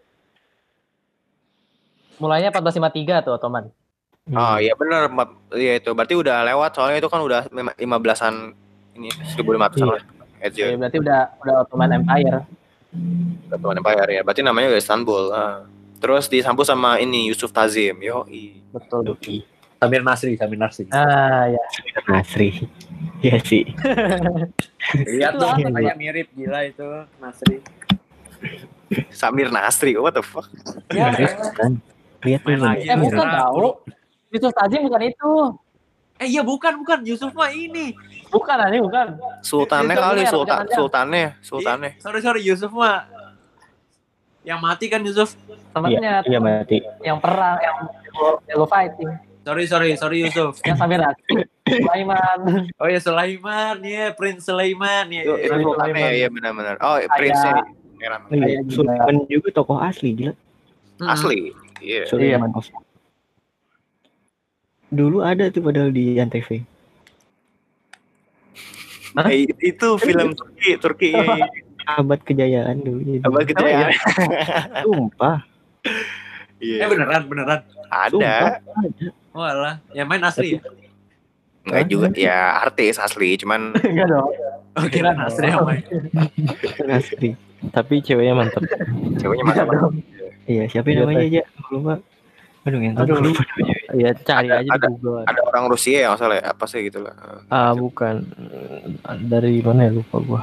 mulainya 2.16 2.50
1453 2.50 3.26
tuh 3.28 3.32
Ottoman. 3.36 3.68
Hmm. 4.22 4.38
Oh 4.38 4.56
iya 4.56 4.72
benar. 4.72 5.10
Iya 5.50 5.82
itu 5.82 5.90
berarti 5.90 6.14
udah 6.14 6.46
lewat 6.46 6.70
soalnya 6.72 7.02
itu 7.02 7.10
kan 7.10 7.20
udah 7.20 7.50
lima- 7.50 7.74
15-an 7.74 8.54
ini 8.94 9.10
1500-an 9.34 9.82
Iya. 9.82 9.86
lah. 9.90 10.02
Ezio 10.42 10.64
Ya, 10.64 10.76
berarti 10.76 10.98
udah 10.98 11.20
udah 11.38 11.54
Ottoman 11.60 11.90
Empire. 11.92 12.38
Ottoman 13.48 13.76
Empire 13.78 14.10
ya. 14.12 14.20
Berarti 14.22 14.42
namanya 14.42 14.70
udah 14.70 14.80
Istanbul. 14.80 15.22
Ah. 15.30 15.66
Terus 15.98 16.26
disambut 16.26 16.62
sama 16.62 16.98
ini 16.98 17.30
Yusuf 17.30 17.50
Tazim. 17.50 17.98
Yo, 17.98 18.26
Betul. 18.70 19.10
Doi. 19.10 19.42
Samir 19.78 20.02
Nasri, 20.02 20.38
Samir 20.38 20.58
Nasri. 20.58 20.86
Ah 20.90 21.50
ya. 21.50 21.62
Nasri. 22.06 22.50
Iya 23.22 23.38
sih. 23.38 23.62
Lihat 24.98 25.32
Itu 25.32 25.38
tuh, 25.38 25.46
apa? 25.46 25.78
kayak 25.78 25.94
mirip 25.94 26.26
gila 26.34 26.66
itu 26.66 26.82
Nasri. 27.18 27.62
Samir 29.10 29.46
Nasri. 29.48 29.94
What 29.94 30.14
the 30.14 30.26
fuck? 30.26 30.50
Ya, 30.90 31.14
kan. 31.54 31.78
Lihat 32.22 32.42
Main 32.42 32.58
lagi. 32.58 32.82
Eh 32.82 32.98
bukan 32.98 33.22
tahu. 33.22 33.66
Itu 34.32 34.48
saja 34.50 34.76
bukan 34.80 35.02
itu. 35.04 35.32
eh 36.22 36.28
iya 36.28 36.42
bukan 36.44 36.78
bukan 36.80 37.02
Yusuf 37.02 37.34
mah 37.34 37.50
ini. 37.50 37.92
Bukan 38.30 38.56
ini 38.70 38.78
bukan. 38.80 39.18
Sultannya 39.42 39.92
Yusuf 39.92 40.06
kali, 40.06 40.22
sultan, 40.24 40.64
sultannya, 40.70 41.26
sultannya. 41.42 41.90
Iya, 41.98 42.02
sorry 42.02 42.20
sorry 42.22 42.40
Yusuf 42.46 42.70
mah 42.70 43.04
yang 44.46 44.58
mati 44.62 44.86
kan 44.86 45.02
Yusuf. 45.02 45.34
Temannya 45.74 46.22
Iya 46.24 46.38
mati. 46.38 46.78
yang 47.02 47.18
perang 47.18 47.58
yang 47.60 47.76
jago 48.46 48.66
fighting. 48.66 49.10
Sorry, 49.42 49.66
sorry, 49.66 49.98
sorry 49.98 50.22
Yusuf. 50.22 50.62
Yang 50.62 50.78
Samira. 50.78 51.10
Sulaiman. 51.66 52.38
Oh 52.78 52.86
ya 52.86 53.00
Sulaiman, 53.02 53.82
ya 53.82 54.14
Prince 54.14 54.46
Sulaiman, 54.46 55.10
ya. 55.10 55.26
Itu, 55.26 55.34
itu 55.34 55.54
sultannya 55.66 55.98
ya, 55.98 56.10
iya 56.14 56.28
benar-benar. 56.30 56.78
Oh, 56.78 57.02
Prince 57.18 57.42
ini. 57.42 57.62
Iya, 57.98 58.18
Kayak 58.30 58.60
Sulaiman 58.70 59.14
juga 59.26 59.48
tokoh 59.50 59.78
asli 59.82 60.14
gila. 60.14 60.34
Hmm. 61.02 61.10
Asli. 61.10 61.50
Iya. 61.82 62.06
Sulaiman 62.06 62.54
Osman. 62.54 62.82
Dulu 64.92 65.24
ada 65.24 65.48
tuh 65.48 65.64
padahal 65.64 65.88
di 65.88 66.20
Antv. 66.20 66.60
Hah? 69.16 69.28
Eh, 69.28 69.48
itu 69.48 69.88
film 69.96 70.36
Turki, 70.36 70.70
Turki. 70.76 71.10
Abad 71.98 72.20
kejayaan 72.22 72.84
dulu. 72.84 73.00
Jadi. 73.00 73.24
Apa 73.24 73.38
gitu 73.48 73.64
ya? 73.64 73.88
Sumpah. 74.84 75.36
Eh 76.62 76.78
Iya. 76.78 76.86
beneran, 76.86 77.26
beneran. 77.26 77.60
Ada. 77.90 78.12
Sumpah. 78.12 78.52
Ada. 78.60 79.08
Oh 79.32 79.48
yang 79.96 80.06
main 80.12 80.22
asli 80.22 80.56
ya? 80.56 80.60
Enggak 81.64 81.84
juga 81.88 82.06
ya 82.12 82.60
artis 82.60 83.00
asli, 83.00 83.40
cuman 83.40 83.72
Enggak 83.80 84.12
dong. 84.12 84.28
Oh 84.76 84.86
kira 84.92 85.16
asli 85.16 85.48
yang 85.48 85.64
main. 85.64 85.82
Asli. 86.86 87.30
Tapi 87.72 88.04
ceweknya 88.04 88.34
mantep. 88.36 88.62
ceweknya 89.16 89.44
mana 89.46 89.64
Iya, 90.44 90.66
siapa 90.68 90.90
namanya 90.90 91.22
aja? 91.22 91.42
Lupa. 91.70 92.02
Aduh, 92.62 92.78
yang 92.78 92.94
Aduh, 92.94 93.18
lupa. 93.18 93.42
Ya 93.90 94.14
cari 94.14 94.46
Ada- 94.46 94.62
aja 94.62 94.70
ada- 94.72 94.86
di 94.86 94.94
Google. 94.96 95.26
ada 95.26 95.40
orang 95.42 95.64
Rusia 95.66 95.98
yang 96.06 96.14
salah 96.14 96.38
ya? 96.38 96.54
apa 96.54 96.64
sih 96.64 96.78
gitu 96.86 97.02
lah. 97.02 97.14
Ah 97.50 97.74
bukan 97.74 98.22
dari 99.20 99.58
mana 99.60 99.90
ya 99.90 99.92
lupa 99.92 100.16
gua. 100.18 100.42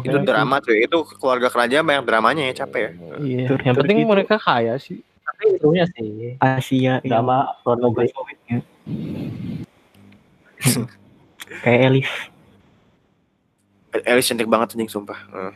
Itu 0.00 0.16
drama 0.20 0.60
cuy, 0.60 0.84
itu 0.84 0.96
keluarga 1.16 1.48
kerajaan 1.48 1.84
banyak 1.84 2.04
dramanya 2.04 2.42
ya, 2.48 2.64
capek 2.64 2.80
ya. 2.80 2.90
Iya. 3.18 3.44
Tur- 3.48 3.62
Yang 3.62 3.76
penting 3.76 3.96
Turki 3.96 4.04
itu- 4.04 4.12
mereka 4.12 4.34
kaya 4.36 4.74
sih. 4.76 4.98
Tapi 5.20 5.42
itunya 5.56 5.84
sih. 5.88 6.36
Asia 6.36 7.00
yang 7.00 7.04
Drama 7.04 7.52
negeri. 7.66 8.08
Sovietnya. 8.08 8.58
Kayak 11.62 11.80
Elif. 11.86 12.10
Elis 13.92 14.24
cantik 14.24 14.48
banget 14.48 14.72
anjing 14.72 14.88
sumpah. 14.88 15.18
Hmm. 15.28 15.52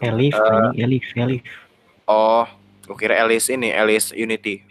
Elif, 0.00 0.32
Eh. 0.32 0.42
anjing, 0.42 0.76
Elif, 0.80 1.06
Elif. 1.14 1.42
Oh, 2.04 2.42
gue 2.82 2.96
kira 2.96 3.14
Elis 3.18 3.46
ini, 3.46 3.70
Elis 3.70 4.10
Unity, 4.10 4.65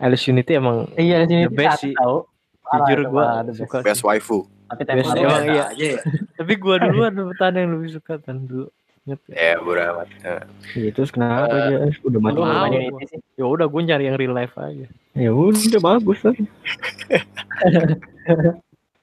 Alice 0.00 0.24
Unity 0.26 0.52
emang 0.54 0.88
Iya, 0.94 1.22
di 1.22 1.26
sini 1.28 1.42
The 1.44 1.52
best 1.52 1.78
sih. 1.78 1.92
tahu. 1.92 2.24
Jujur 2.70 3.00
best. 3.06 3.58
suka 3.58 3.76
best 3.82 4.00
sih. 4.00 4.06
waifu. 4.06 4.38
Tapi 4.66 4.82
Best 4.86 5.10
emang 5.12 5.42
iya. 5.44 5.66
aja 5.66 5.84
ya. 5.92 5.98
Tapi 6.32 6.52
gua 6.54 6.78
duluan 6.78 7.10
bertahan 7.10 7.54
yang 7.56 7.70
lebih 7.74 7.90
suka 7.92 8.16
kan 8.16 8.38
dulu. 8.40 8.70
Ya? 9.02 9.16
Ya, 9.26 9.54
bodo 9.58 9.80
amat. 9.82 10.06
Eh, 10.22 10.42
Iya, 10.76 10.90
terus 10.92 11.10
kenapa 11.10 11.50
Eh, 11.50 11.74
aja? 11.74 11.98
Udah 12.00 12.20
mati. 12.20 12.38
Unity. 12.38 13.16
Ya 13.34 13.44
udah 13.44 13.66
gue 13.66 13.80
nyari 13.82 14.04
yang 14.06 14.14
real 14.14 14.30
life 14.30 14.54
aja. 14.54 14.86
Ya 15.12 15.30
udah 15.30 15.80
bagus 15.80 16.20
lah. 16.24 16.36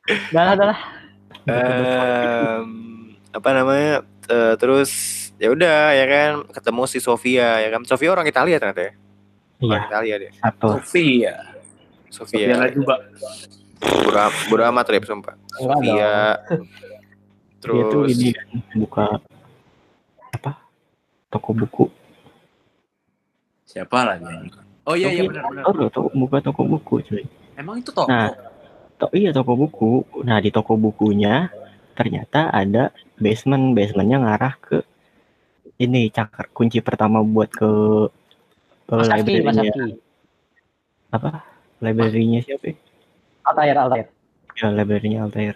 Udah 0.08 0.44
lah, 0.56 0.80
em, 1.44 2.68
apa 3.30 3.50
namanya? 3.52 3.96
eh, 4.28 4.54
terus 4.56 4.92
ya 5.36 5.52
udah 5.52 5.92
ya 5.94 6.06
kan 6.06 6.32
ketemu 6.52 6.84
si 6.86 7.00
Sofia 7.00 7.60
ya 7.60 7.70
kan. 7.70 7.84
Sofia 7.84 8.12
orang 8.12 8.24
Italia 8.24 8.56
ternyata 8.58 8.82
ya. 8.82 8.94
Iya, 9.58 9.80
Italia 9.90 10.16
dia. 10.22 10.32
satu. 10.38 10.68
Sofia. 10.82 11.36
Sofia 12.14 12.46
Sofia. 12.54 12.70
juga. 12.70 12.96
Bodo, 13.78 14.22
bodo 14.50 14.64
amat 14.70 14.86
Rip, 14.90 15.06
sumpah. 15.06 15.34
Enggak 15.58 15.78
Sofia. 15.78 16.14
Dia 17.58 17.84
tuh 17.90 18.06
Terus 18.08 18.16
ini 18.16 18.30
kan 18.32 18.48
buka 18.78 19.06
apa? 20.34 20.52
Toko 21.34 21.50
buku. 21.58 21.86
Siapa 23.68 24.08
lagi 24.08 24.30
ini? 24.30 24.50
Oh 24.88 24.96
iya 24.96 25.12
iya 25.12 25.28
benar 25.28 25.52
benar. 25.52 25.64
loh, 25.76 25.92
toko, 25.92 26.10
buka 26.16 26.38
toko 26.40 26.62
buku 26.64 26.94
cuy. 27.04 27.24
Emang 27.60 27.82
itu 27.82 27.92
toko. 27.92 28.08
Nah. 28.08 28.32
To 28.98 29.14
iya 29.14 29.30
toko 29.30 29.54
buku. 29.54 30.06
Nah 30.26 30.42
di 30.42 30.50
toko 30.50 30.74
bukunya 30.74 31.54
ternyata 31.94 32.50
ada 32.50 32.90
basement. 33.20 33.78
Basementnya 33.78 34.18
ngarah 34.26 34.54
ke 34.58 34.78
ini 35.78 36.10
cakar 36.10 36.50
kunci 36.50 36.82
pertama 36.82 37.22
buat 37.22 37.54
ke 37.54 37.70
ke 38.88 38.94
Mas 38.96 39.12
Aki, 39.12 39.34
Mas 39.44 39.58
Aki. 39.60 40.00
apa? 41.12 41.44
Library-nya 41.78 42.40
siapa? 42.42 42.72
ya? 42.72 42.76
Altair, 43.44 43.76
Altair. 43.78 44.06
Ya 44.56 44.68
library-nya 44.72 45.20
Altair. 45.22 45.56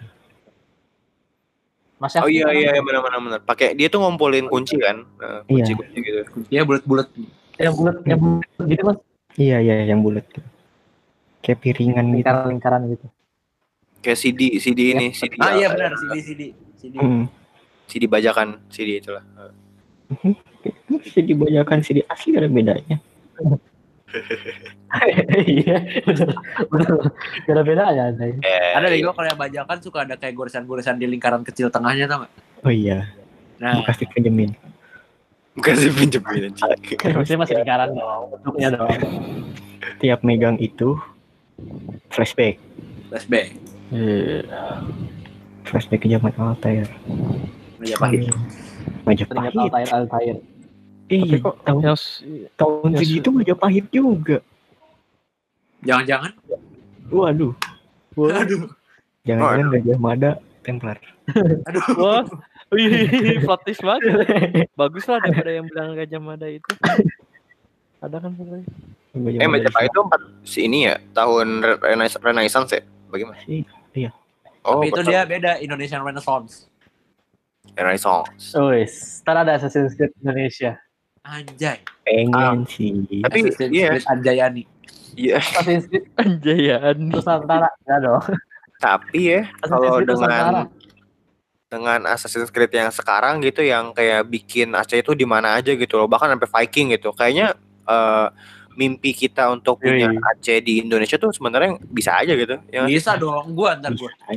Mas 1.96 2.12
Oh 2.14 2.26
Aki 2.26 2.34
iya 2.34 2.44
kan 2.46 2.54
iya 2.54 2.82
benar 2.82 3.00
benar 3.00 3.18
benar. 3.20 3.40
Pakai 3.42 3.72
dia 3.72 3.88
tuh 3.88 4.04
ngumpulin 4.04 4.46
kunci 4.46 4.76
kan. 4.76 5.02
Eh, 5.18 5.24
Iya. 5.24 5.64
Kunci-kunci 5.64 5.96
gitu. 5.98 6.20
Iya 6.48 6.62
bulat-bulat. 6.62 7.08
Yang 7.56 7.74
bulat, 7.74 7.96
yang 8.04 8.18
bulat 8.20 8.66
gitu 8.68 8.82
mas. 8.84 8.98
Iya 9.34 9.56
iya 9.60 9.74
yang 9.88 10.00
bulat. 10.02 10.26
Kayak 11.40 11.58
piringan 11.58 12.04
gitu. 12.12 12.16
Lingkaran-lingkaran 12.22 12.82
gitu. 12.90 13.06
Kayak 14.02 14.18
CD 14.18 14.40
CD 14.58 14.80
ini, 14.92 15.06
CD. 15.14 15.38
Ah 15.38 15.54
iya 15.54 15.66
ya? 15.66 15.68
benar 15.72 15.94
CD 15.96 16.16
CD 16.20 16.42
CD. 16.76 16.94
Hmm. 17.00 17.24
CD 17.88 18.04
bajakan 18.06 18.60
CD 18.68 19.00
itulah. 19.00 19.24
Si 21.02 21.18
dibajakan 21.18 21.82
si 21.82 21.98
di 21.98 22.02
asli 22.04 22.36
ada 22.36 22.46
bedanya. 22.46 23.00
Iya, 25.32 25.76
bener. 26.04 26.28
Bener. 26.68 26.90
Gak 27.42 27.52
ada 27.52 27.62
bedanya. 27.64 28.04
Eh, 28.44 28.76
Ada 28.76 28.86
deh 28.86 29.00
gua 29.00 29.16
kalau 29.16 29.24
yang 29.26 29.40
bajakan 29.40 29.78
suka 29.80 30.04
ada 30.04 30.14
kayak 30.14 30.36
goresan-goresan 30.36 31.00
di 31.00 31.08
lingkaran 31.08 31.40
kecil 31.40 31.72
tengahnya 31.72 32.04
tau 32.04 32.28
gak? 32.28 32.32
Oh 32.62 32.68
iya, 32.68 33.08
Nah, 33.56 33.80
bekas 33.80 33.98
dipinjemin. 33.98 34.52
bukan 35.52 35.74
sih 35.74 35.88
pinjemin 35.88 36.52
anjing. 36.52 36.76
Maksudnya 37.08 37.40
masih 37.40 37.54
lingkaran 37.58 37.88
dong. 37.90 38.22
Bentuknya 38.32 38.68
dong. 38.72 38.88
Tiap 39.98 40.20
megang 40.22 40.56
itu 40.58 40.94
flashback, 42.08 42.60
flashback. 43.08 43.56
Iya. 43.88 44.44
flashback 45.62 46.00
ke 46.00 46.08
zaman 46.08 46.32
Altair. 46.36 46.84
Majapahit. 47.80 48.28
Majapahit. 49.04 49.52
Altair, 49.56 49.88
Altair. 49.90 50.36
Eh, 51.06 51.20
Tapi 51.20 51.36
kok 51.38 51.56
tahun, 51.62 51.82
yang 51.82 51.98
s- 51.98 52.22
tahun 52.54 52.88
ya, 52.90 52.98
segitu 52.98 53.28
Majapahit 53.28 53.86
juga. 53.88 54.38
Jangan-jangan. 55.82 56.32
Waduh, 57.08 57.52
Aduh. 58.16 58.70
jangan-jangan 59.22 59.66
Gajah 59.72 59.98
Mada 59.98 60.30
Templar. 60.62 60.96
Aduh. 61.68 61.82
Wah, 61.98 62.22
wih, 62.70 62.88
plot 63.44 63.60
twist 63.62 63.82
banget. 63.82 64.24
Bagus 64.72 65.04
lah 65.04 65.20
daripada 65.20 65.50
yang 65.52 65.66
bilang 65.66 65.92
Gajah 65.92 66.20
Mada 66.20 66.46
itu. 66.46 66.72
Ada 67.98 68.16
kan. 68.18 68.32
Gajah 68.32 68.64
Eh 69.12 69.44
Mada 69.44 69.52
Majapahit 69.52 69.90
itu 69.90 70.00
empat 70.00 70.20
si 70.42 70.58
ini 70.64 70.88
ya 70.88 70.96
tahun 71.12 71.60
Re- 71.60 71.80
Renais- 71.84 72.16
Renaissance 72.16 72.72
ya? 72.72 72.82
Bagaimana? 73.12 73.36
sih. 73.42 73.66
Iya. 73.92 74.10
Oh, 74.62 74.80
Tapi 74.80 74.88
itu 74.88 74.96
betul. 74.96 75.10
dia 75.10 75.20
beda 75.22 75.52
Indonesian 75.58 76.00
Renaissance. 76.00 76.70
Renaissance. 77.74 78.54
Wis, 78.54 79.20
ntar 79.20 79.36
ada 79.38 79.54
Assassin's 79.54 79.92
Creed 79.92 80.14
Indonesia. 80.16 80.78
Anjay. 81.22 81.78
Pengen 82.02 82.66
sih. 82.66 82.90
Tapi 83.22 83.38
Assassin's 83.46 83.70
iya, 83.70 83.88
Creed 83.94 84.06
Anjayani. 84.10 84.62
iya. 85.14 85.38
Assassin's 85.38 85.86
Creed 85.86 86.06
Anjayaan. 86.18 86.96
Nusantara. 86.98 87.68
Enggak 87.86 87.98
dong. 88.02 88.22
Tapi 88.82 89.20
ya 89.30 89.42
kalau 89.62 90.02
Nusantara. 90.02 90.10
dengan 90.10 90.54
dengan 91.70 92.00
Assassin's 92.10 92.50
Creed 92.50 92.74
yang 92.74 92.90
sekarang 92.90 93.40
gitu 93.40 93.62
yang 93.62 93.94
kayak 93.94 94.28
bikin 94.28 94.74
Aceh 94.74 94.98
itu 94.98 95.14
di 95.14 95.24
mana 95.24 95.56
aja 95.56 95.72
gitu 95.72 95.96
loh 95.96 96.04
bahkan 96.04 96.28
sampai 96.34 96.50
Viking 96.50 96.92
gitu 96.92 97.14
kayaknya 97.16 97.56
eh, 97.88 98.28
mimpi 98.76 99.16
kita 99.16 99.48
untuk 99.48 99.80
punya 99.80 100.12
Yoi. 100.12 100.20
Aceh 100.20 100.58
di 100.60 100.84
Indonesia 100.84 101.16
tuh 101.16 101.32
sebenarnya 101.32 101.80
bisa 101.88 102.18
aja 102.20 102.36
gitu 102.36 102.60
ya 102.68 102.84
Bisa 102.84 103.16
dong, 103.16 103.56
gua 103.56 103.78
ntar 103.80 103.96
gua. 103.96 104.10
Bisa. 104.12 104.36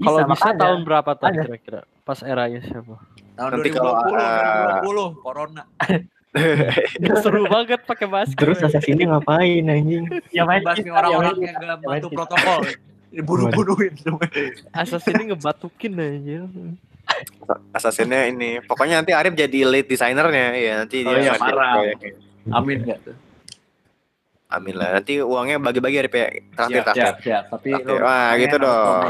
Kalau 0.00 0.18
bisa 0.24 0.28
makanya. 0.28 0.60
tahun 0.60 0.80
berapa 0.84 1.10
tuh 1.16 1.26
Ada. 1.28 1.42
kira-kira? 1.44 1.80
Pas 2.02 2.18
eranya 2.26 2.58
siapa? 2.66 2.98
Tahun 3.38 3.50
Nanti 3.54 3.70
2020, 3.70 3.78
kalau, 3.78 3.94
eh, 4.18 5.14
2020, 5.14 5.22
Corona. 5.22 5.62
Seru 7.22 7.44
banget 7.46 7.80
pakai 7.86 8.06
masker. 8.08 8.40
Terus 8.40 8.58
assassinnya 8.64 9.06
ngapain 9.06 9.62
anjing? 9.68 10.08
Ya 10.34 10.42
main 10.42 10.64
Basmi 10.64 10.90
orang-orang 10.90 11.36
ya 11.38 11.52
yang 11.52 11.56
gak 11.60 11.78
main 11.84 12.00
bantu 12.02 12.08
protokol. 12.10 12.60
Dibunuh-bunuhin 13.12 13.92
semua. 14.00 14.24
Assassin 14.72 15.14
ini 15.20 15.24
ngebatukin 15.30 15.92
aja. 15.94 16.38
Assassinnya 17.76 18.32
ini 18.32 18.58
pokoknya 18.64 19.04
nanti 19.04 19.12
Arif 19.12 19.36
jadi 19.36 19.68
lead 19.68 19.86
desainernya 19.86 20.46
ya 20.56 20.72
nanti 20.82 21.04
Oh 21.04 21.12
dia 21.12 21.20
iya, 21.20 21.32
ngerjain 21.36 21.42
parah. 21.52 21.72
proyeknya. 21.76 22.12
Amin 22.50 22.78
gak 22.82 22.98
tuh? 23.04 23.14
Amin 24.52 24.74
lah 24.74 24.88
nanti 24.94 25.18
uangnya 25.18 25.56
bagi-bagi 25.58 25.96
Arif 25.98 26.12
ya 26.12 26.26
traktir 26.50 26.78
Siap, 26.78 26.86
siap, 26.86 26.94
traktir 26.94 27.22
siap. 27.22 27.42
Tapi 27.48 27.66
Traktir. 27.70 27.90
lu 27.90 27.94
Wah, 28.00 28.28
gitu 28.34 28.54
dong. 28.56 29.00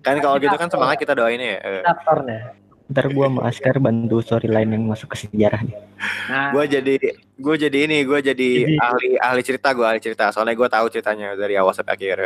kan 0.00 0.14
kalau 0.18 0.36
gitu 0.36 0.54
kan 0.54 0.66
semangat 0.66 0.96
kita 0.96 1.12
doain 1.12 1.36
ya 1.36 1.56
Eh, 1.58 1.80
aktornya. 1.82 2.38
Ntar 2.86 3.04
gua 3.10 3.26
sama 3.26 3.40
Askar 3.44 3.76
bantu 3.76 4.20
storyline 4.20 4.68
yang 4.68 4.84
masuk 4.84 5.10
ke 5.10 5.16
sejarah 5.20 5.60
nih. 5.60 5.74
Nah, 6.28 6.48
gue 6.50 6.62
jadi 6.68 6.92
gue 7.36 7.54
jadi 7.58 7.76
ini 7.82 7.96
gue 8.00 8.18
jadi 8.20 8.48
Jadi- 8.62 8.78
ahli 8.78 9.08
ahli 9.16 9.40
cerita 9.42 9.70
gue 9.70 9.82
ahli 9.82 9.98
cerita 9.98 10.30
soalnya 10.30 10.54
gue 10.54 10.66
tahu 10.66 10.84
ceritanya 10.88 11.34
dari 11.34 11.54
awal 11.54 11.72
sampai 11.72 11.92
akhir 11.92 12.16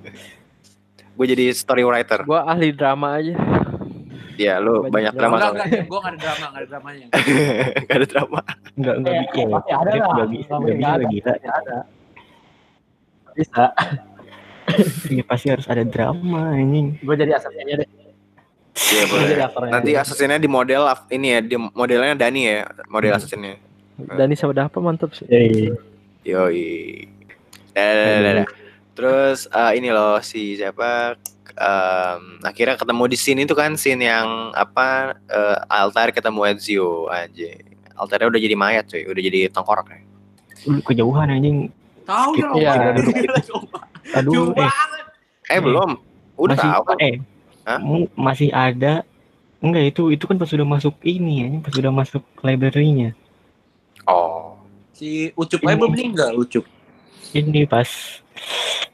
gue 1.16 1.26
jadi 1.26 1.44
story 1.50 1.82
writer 1.82 2.22
Gua 2.22 2.44
ahli 2.44 2.70
drama 2.70 3.14
aja. 3.14 3.34
Ya 4.38 4.54
lu 4.56 4.86
Banyak 4.86 4.90
banyak 4.90 5.12
drama. 5.12 5.36
enggak, 5.36 5.52
enggak, 5.52 5.84
gue 5.84 5.98
gak 5.98 6.08
ada 6.08 6.18
drama, 6.18 6.44
gak 6.46 6.58
ada 6.62 6.68
dramanya. 6.70 7.06
gak 7.88 7.96
ada 7.98 8.06
drama 8.06 8.40
Enggak 8.72 8.94
enggak 8.96 9.12
Eh, 9.12 9.20
bisa. 9.20 9.44
pasti 9.50 9.72
ada 9.74 9.90
lah. 9.90 10.08
Enggak 10.08 10.28
bisa, 10.30 10.52
Nggak 10.54 10.70
enggak 10.70 10.78
bisa 10.78 10.94
nggak 10.94 11.10
gila. 11.10 11.26
Pasti 11.28 11.48
ada. 11.50 11.76
Bisa. 13.34 13.64
Iya 15.08 15.22
pasti 15.24 15.46
harus 15.48 15.66
ada 15.66 15.82
drama 15.82 16.40
anjing. 16.52 16.86
Gue 17.00 17.14
jadi 17.14 17.32
asapnya 17.34 17.74
deh. 17.76 17.88
Iya 18.78 19.02
Gue 19.04 19.18
boleh. 19.18 19.68
Nanti 19.68 19.90
asasinnya 19.92 20.36
di 20.36 20.46
model 20.46 20.82
ini 21.08 21.26
ya, 21.32 21.40
di 21.40 21.56
modelnya 21.56 22.14
Dani 22.14 22.40
ya, 22.44 22.62
model 22.86 23.12
asasinnya. 23.12 23.56
Dani 23.98 24.34
sama 24.36 24.54
Dapa 24.54 24.78
mantap 24.78 25.10
sih. 25.10 25.26
Yoi. 25.26 25.74
Yoi. 26.22 26.68
Dah, 27.72 27.90
dah, 28.20 28.32
dah. 28.42 28.48
Terus 28.92 29.46
eh, 29.48 29.72
ini 29.74 29.88
loh 29.88 30.18
si 30.20 30.54
siapa 30.54 31.14
em, 31.58 32.22
akhirnya 32.46 32.78
ketemu 32.78 33.04
di 33.10 33.16
scene 33.18 33.42
itu 33.42 33.54
kan 33.58 33.74
scene 33.74 34.06
yang 34.06 34.54
apa 34.54 35.18
eh, 35.26 35.58
Altair 35.66 36.14
ketemu 36.14 36.54
Ezio 36.54 37.10
aja. 37.10 37.50
Altairnya 37.98 38.30
udah 38.30 38.40
jadi 38.40 38.54
mayat 38.54 38.84
cuy, 38.86 39.02
udah 39.10 39.22
jadi 39.22 39.38
tengkorak 39.50 39.90
ya. 39.90 40.00
Lu 40.70 40.78
kejauhan 40.86 41.34
anjing. 41.34 41.68
Tahu 42.06 42.30
dong. 42.38 42.56
Iya. 42.56 42.94
Gila, 42.94 43.40
coba. 43.42 43.78
Aduh, 44.16 44.32
Jauh 44.32 44.50
eh 44.56 44.70
banget. 44.70 45.04
Eh 45.48 45.60
belum, 45.60 45.90
udah 46.40 46.56
masih 46.56 46.70
tahu. 46.70 46.82
eh 47.02 47.14
Hah? 47.68 47.78
masih 48.16 48.48
ada 48.48 49.04
enggak 49.60 49.92
itu 49.92 50.14
itu 50.14 50.24
kan 50.24 50.40
pas 50.40 50.48
sudah 50.48 50.64
masuk 50.64 50.96
ini 51.04 51.44
ya, 51.44 51.48
pas 51.60 51.72
sudah 51.74 51.92
masuk 51.92 52.24
library-nya. 52.40 53.12
Oh. 54.08 54.56
Si 54.96 55.30
Ucup 55.36 55.60
aja 55.62 55.76
belum 55.76 55.92
meninggal, 55.92 56.32
Ucup. 56.38 56.64
Ini 57.36 57.68
pas 57.68 57.86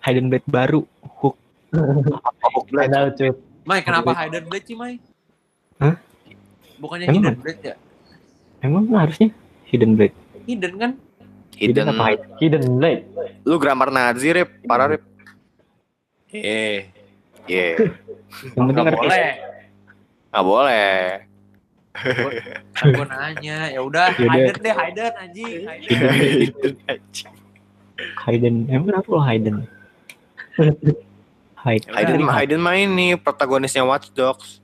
Hidden 0.03 0.27
Blade 0.27 0.49
baru 0.51 0.83
hook 1.23 1.39
Ada 1.75 2.99
lucu. 3.11 3.29
Mai, 3.64 3.81
kenapa 3.81 4.11
Hidden 4.12 4.45
Blade 4.47 4.66
sih, 4.68 4.77
Mai? 4.77 5.01
Hah? 5.81 5.95
Bukannya 6.79 7.09
Emang? 7.09 7.22
Hidden 7.22 7.39
Blade 7.41 7.62
ya? 7.64 7.75
emang 8.64 8.89
harusnya 8.97 9.29
Hidden 9.68 9.93
Blade. 9.97 10.16
Hidden 10.49 10.72
kan? 10.81 10.93
Hidden. 11.55 11.87
apa 11.93 12.05
hidden? 12.16 12.29
Hidden 12.41 12.64
Blade. 12.81 13.03
Lu 13.45 13.61
grammar 13.61 13.93
Nazi 13.93 14.33
rip, 14.33 14.51
parah 14.64 14.89
rip. 14.97 15.03
Eh. 16.35 16.89
Yang 17.47 17.93
penting 18.57 18.75
Nggak 18.75 18.85
ngerti. 18.89 19.01
boleh. 19.05 19.29
Nggak 20.33 20.45
boleh. 20.45 20.97
Gue 22.75 23.07
nanya, 23.07 23.59
ya 23.70 23.81
udah 23.87 24.11
Yaudah. 24.18 24.35
Hidden 24.35 24.57
deh, 24.64 24.75
Hidden 24.75 25.12
anjing. 25.14 25.62
Hidden. 25.85 27.01
Hidden. 28.27 28.55
Emang 28.66 28.87
kenapa 28.91 29.09
lo 29.12 29.20
Hidden? 29.22 29.57
Hide. 31.65 31.89
Hayden, 31.89 32.29
Hayden 32.29 32.61
main 32.61 32.89
nih 32.89 33.17
protagonisnya 33.17 33.81
Watch 33.83 34.12
Dogs. 34.12 34.61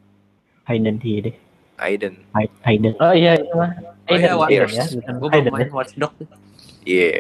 Hidden 0.65 1.01
iya 1.01 1.19
deh. 1.23 1.37
Hayden. 1.75 2.15
Hide- 2.31 2.59
Hidden. 2.61 2.93
Oh 3.01 3.11
iya 3.11 3.35
itu 3.35 3.49
mah. 3.51 3.73
Oh 4.05 4.15
iya, 4.15 4.37
Watch 4.37 4.53
Hidden 4.53 4.63
Dogs. 4.63 4.77
ya. 4.77 4.85
bukan 4.93 5.15
Gue 5.17 5.29
Hidden 5.31 5.43
belum 5.43 5.57
main. 5.57 5.69
Watch 5.73 5.93
Dogs. 5.97 6.19
Iya. 6.85 7.17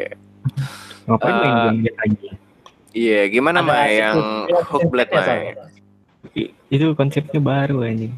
Ngapain 1.02 1.32
main 1.34 1.48
Eh, 1.50 1.72
game 1.80 1.98
anjing? 1.98 2.34
Iya, 2.90 3.20
gimana 3.26 3.58
asik 3.62 3.96
yang 3.96 4.16
tuh. 4.16 4.60
Hook 4.68 4.82
Blade 4.86 5.10
Ya. 5.10 5.54
I- 6.36 6.52
Itu 6.68 6.86
konsepnya 6.92 7.40
baru 7.40 7.82
anjing. 7.82 8.12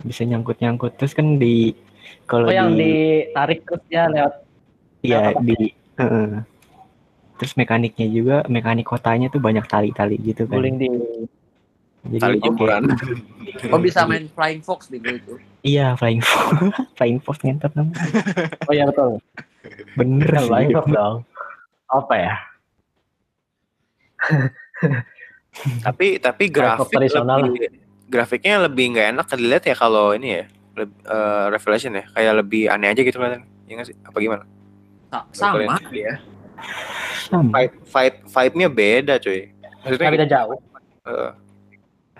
Bisa 0.00 0.24
nyangkut-nyangkut 0.24 0.96
terus 0.96 1.12
kan 1.12 1.36
di 1.36 1.76
kalau 2.24 2.48
Oh 2.48 2.54
yang 2.54 2.72
di 2.72 2.88
ditarik 3.28 3.62
terus 3.62 3.84
ya 3.86 4.08
lewat 4.08 4.34
Iya 5.00 5.36
di 5.38 5.58
heeh. 5.94 6.28
Terus 7.38 7.54
mekaniknya 7.54 8.06
juga 8.10 8.36
mekanik 8.50 8.84
kotanya 8.84 9.30
tuh 9.30 9.38
banyak 9.38 9.62
tali-tali 9.70 10.18
gitu 10.18 10.44
kan. 10.44 10.58
guling 10.58 10.76
di 10.76 10.88
Jadi 12.08 12.18
Tali 12.22 12.38
jemuran. 12.42 12.82
Oh 13.74 13.80
bisa 13.82 14.06
main 14.06 14.30
Flying 14.30 14.62
Fox 14.62 14.86
di 14.86 15.02
gue 15.02 15.18
itu. 15.18 15.34
Iya 15.66 15.98
flying 15.98 16.22
fox, 16.22 16.46
flying 16.98 17.18
fox 17.18 17.42
ngentot 17.42 17.74
namanya. 17.74 17.98
Oh 18.70 18.72
iya 18.72 18.86
betul. 18.86 19.18
Bener 19.98 20.30
Kan 20.30 20.42
sih. 20.46 20.52
lain 20.52 20.68
dong. 20.78 21.16
Apa 21.90 22.14
ya? 22.14 22.34
tapi 25.86 26.22
tapi 26.22 26.44
grafik 26.46 26.86
tradisional 26.94 27.50
lebih, 27.50 27.66
grafiknya 28.06 28.54
lebih 28.70 28.84
nggak 28.94 29.06
enak 29.18 29.26
dilihat 29.34 29.64
ya 29.66 29.74
kalau 29.74 30.14
ini 30.14 30.28
ya. 30.38 30.44
Leb- 30.78 31.02
eh, 31.02 31.46
Revelation 31.50 31.98
ya, 31.98 32.04
kayak 32.14 32.34
lebih 32.38 32.70
aneh 32.70 32.94
aja 32.94 33.00
gitu 33.02 33.18
kelihatan. 33.18 33.42
Iya 33.66 33.74
nggak 33.74 33.88
sih? 33.90 33.96
Apa 34.06 34.16
gimana? 34.22 34.44
Sa- 35.10 35.26
Sama 35.34 35.82
ya. 35.90 36.22
Sama. 37.28 37.50
Vibe 37.54 37.74
vibe 37.84 38.16
vibe-nya 38.26 38.68
beda 38.68 39.14
cuy. 39.20 39.40
Maksudnya 39.84 40.10
beda 40.12 40.28
jauh. 40.28 40.58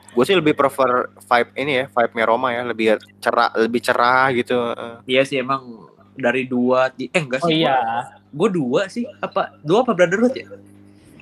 gue 0.08 0.24
sih 0.24 0.34
lebih 0.34 0.56
prefer 0.56 1.12
vibe 1.14 1.50
ini 1.54 1.72
ya, 1.78 1.84
vibe-nya 1.86 2.24
Roma 2.24 2.48
ya, 2.50 2.64
lebih 2.64 2.96
cerah, 3.20 3.52
lebih 3.54 3.80
cerah 3.84 4.32
gitu. 4.32 4.56
eh. 4.72 4.96
Iya 5.04 5.22
sih 5.28 5.36
emang 5.38 5.86
dari 6.18 6.48
dua 6.48 6.88
ti- 6.90 7.12
eh 7.12 7.22
enggak 7.22 7.44
Oh 7.44 7.48
sih. 7.52 7.62
iya. 7.62 8.08
Gue 8.32 8.48
dua 8.50 8.88
sih. 8.90 9.04
Apa? 9.20 9.54
Dua 9.62 9.84
apa 9.84 9.92
Brotherhood 9.94 10.34
ya? 10.34 10.48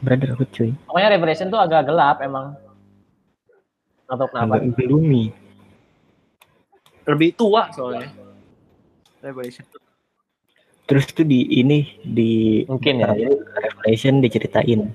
Brotherhood 0.01 0.49
cuy. 0.55 0.71
Pokoknya 0.87 1.09
Revelation 1.13 1.49
tuh 1.51 1.61
agak 1.61 1.83
gelap 1.85 2.23
emang. 2.23 2.55
Atau 4.07 4.27
kenapa? 4.31 4.63
Agak 4.63 4.71
gloomy. 4.79 5.35
Lebih 7.07 7.35
tua 7.35 7.69
soalnya. 7.75 8.11
Revelation. 9.21 9.67
Terus 10.87 11.05
tuh 11.11 11.27
di 11.27 11.61
ini 11.61 11.99
di 12.07 12.63
Mungkin 12.71 13.03
ya. 13.03 13.11
Revelation 13.59 14.23
diceritain 14.23 14.95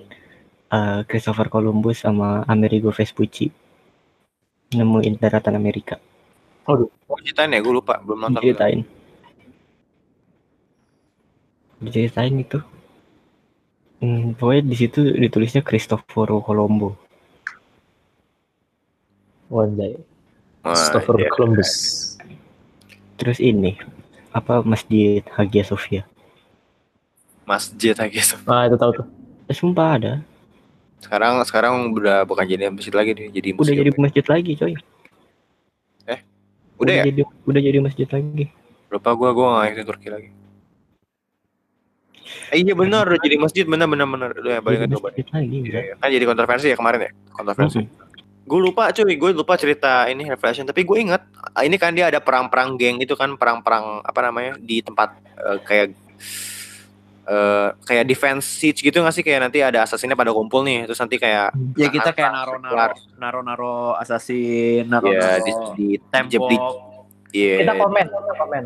eh, 0.72 1.00
Christopher 1.04 1.52
Columbus 1.52 2.08
sama 2.08 2.48
Amerigo 2.48 2.96
Vespucci 2.96 3.52
nemuin 4.72 5.20
daratan 5.20 5.60
Amerika. 5.60 6.00
Oh, 6.64 6.88
ceritain 7.20 7.52
ya, 7.52 7.60
gue 7.60 7.74
lupa, 7.74 8.00
belum 8.00 8.32
nonton. 8.32 8.40
Diceritain. 8.40 8.80
Diceritain 11.82 12.36
itu. 12.40 12.60
Hmm, 14.02 14.34
pokoknya 14.34 14.64
di 14.66 14.76
situ 14.78 15.00
ditulisnya 15.04 15.62
Cristoforo 15.62 16.42
Colombo. 16.42 16.96
Wah, 19.52 19.68
Christopher 20.64 21.20
iya. 21.20 21.30
Columbus. 21.34 21.72
Terus 23.20 23.38
ini 23.44 23.76
apa 24.32 24.64
Masjid 24.64 25.22
Hagia 25.36 25.64
Sophia. 25.64 26.04
Masjid 27.44 27.92
aja. 27.94 28.22
Ah 28.48 28.66
itu 28.66 28.76
tahu 28.80 28.92
tuh. 29.04 29.06
Eh, 29.48 29.56
sumpah 29.56 30.00
ada. 30.00 30.14
Sekarang 31.02 31.42
sekarang 31.44 31.74
udah 31.92 32.24
bukan 32.24 32.46
jadi 32.46 32.70
masjid 32.72 32.94
lagi 32.94 33.12
nih, 33.18 33.28
jadi 33.34 33.48
Udah 33.58 33.74
jadi 33.76 33.92
masjid 33.98 34.26
lagi, 34.30 34.52
coy. 34.56 34.74
Udah 36.82 36.94
ya? 36.98 37.04
jadi 37.06 37.22
udah 37.46 37.62
jadi 37.62 37.78
masjid 37.78 38.08
lagi. 38.10 38.50
Lupa 38.90 39.14
gua 39.14 39.30
gua 39.38 39.48
nggak 39.54 39.62
ngikutin 39.70 39.86
Turki 39.86 40.08
lagi. 40.10 40.30
Eh, 42.50 42.64
iya 42.66 42.74
benar, 42.74 43.06
udah 43.06 43.22
jadi 43.22 43.38
masjid 43.38 43.66
benar 43.70 43.86
benar 43.86 44.08
benar. 44.10 44.30
Udah 44.34 44.52
ya, 44.58 44.62
balik 44.66 44.80
Jadi 44.88 44.94
coba. 44.98 45.08
masjid 45.14 45.28
lagi, 45.30 45.58
Iya, 45.62 45.70
udah. 45.70 45.82
iya. 45.86 45.94
Kan 46.02 46.10
jadi 46.10 46.26
kontroversi 46.26 46.68
ya 46.74 46.78
kemarin 46.80 47.00
ya, 47.06 47.12
kontroversi. 47.38 47.78
Mm-mm. 47.86 48.11
Gue 48.52 48.60
lupa 48.60 48.92
cuy, 48.92 49.16
gue 49.16 49.32
lupa 49.32 49.56
cerita 49.56 50.12
ini 50.12 50.28
Revelation, 50.28 50.68
tapi 50.68 50.84
gue 50.84 50.98
inget 51.00 51.24
ah, 51.56 51.64
ini 51.64 51.80
kan 51.80 51.96
dia 51.96 52.12
ada 52.12 52.20
perang-perang 52.20 52.76
geng 52.76 53.00
itu 53.00 53.16
kan 53.16 53.40
perang-perang 53.40 54.04
apa 54.04 54.20
namanya 54.20 54.60
di 54.60 54.84
tempat 54.84 55.16
eh, 55.40 55.58
kayak 55.64 55.86
eh 57.22 57.68
kayak 57.88 58.04
defense 58.04 58.44
siege 58.44 58.84
gitu 58.84 59.00
nggak 59.00 59.16
sih? 59.16 59.24
Kayak 59.24 59.48
nanti 59.48 59.64
ada 59.64 59.88
assassinnya 59.88 60.20
pada 60.20 60.36
kumpul 60.36 60.68
nih. 60.68 60.84
Terus 60.84 61.00
nanti 61.00 61.16
kayak 61.16 61.56
Ya 61.80 61.88
kita 61.88 62.12
kayak 62.12 62.28
naro-naro 62.28 62.92
naro-naro 63.16 63.76
assassin, 63.96 64.84
ya 64.84 65.00
naro-naro 65.00 65.46
di 65.48 65.52
di 65.72 65.88
tembok. 66.12 66.52
di 66.52 66.58
iya, 67.32 67.64
Kita 67.64 67.74
komen, 67.80 68.06
kita 68.12 68.34
komen. 68.36 68.64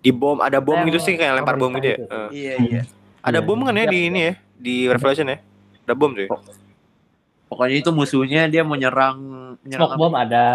di 0.00 0.10
bom 0.14 0.38
ada 0.38 0.62
bom 0.62 0.78
gitu 0.86 1.02
sih 1.02 1.18
kayak 1.18 1.42
lempar 1.42 1.58
bom 1.58 1.74
gitu 1.74 1.88
ya? 1.92 1.96
Eh, 1.98 2.28
Iya, 2.30 2.54
iya. 2.62 2.80
ada 3.26 3.42
Iya. 3.42 3.46
bom 3.48 3.58
kan 3.58 3.74
ya 3.74 3.84
Iya. 3.84 3.90
di 3.90 3.98
ini 4.06 4.20
ya? 4.22 4.32
Di 4.54 4.74
Revelation 4.86 5.26
ya? 5.26 5.38
Ada 5.82 5.94
bom 5.98 6.14
tuh 6.14 6.24
ya? 6.24 6.30
Pokoknya 7.50 7.76
itu 7.76 7.90
musuhnya 7.90 8.46
dia 8.46 8.62
mau 8.62 8.74
nyerang 8.74 9.18
nyerang 9.60 9.90
Smoke 9.90 9.98
bomb 9.98 10.14
ada. 10.14 10.46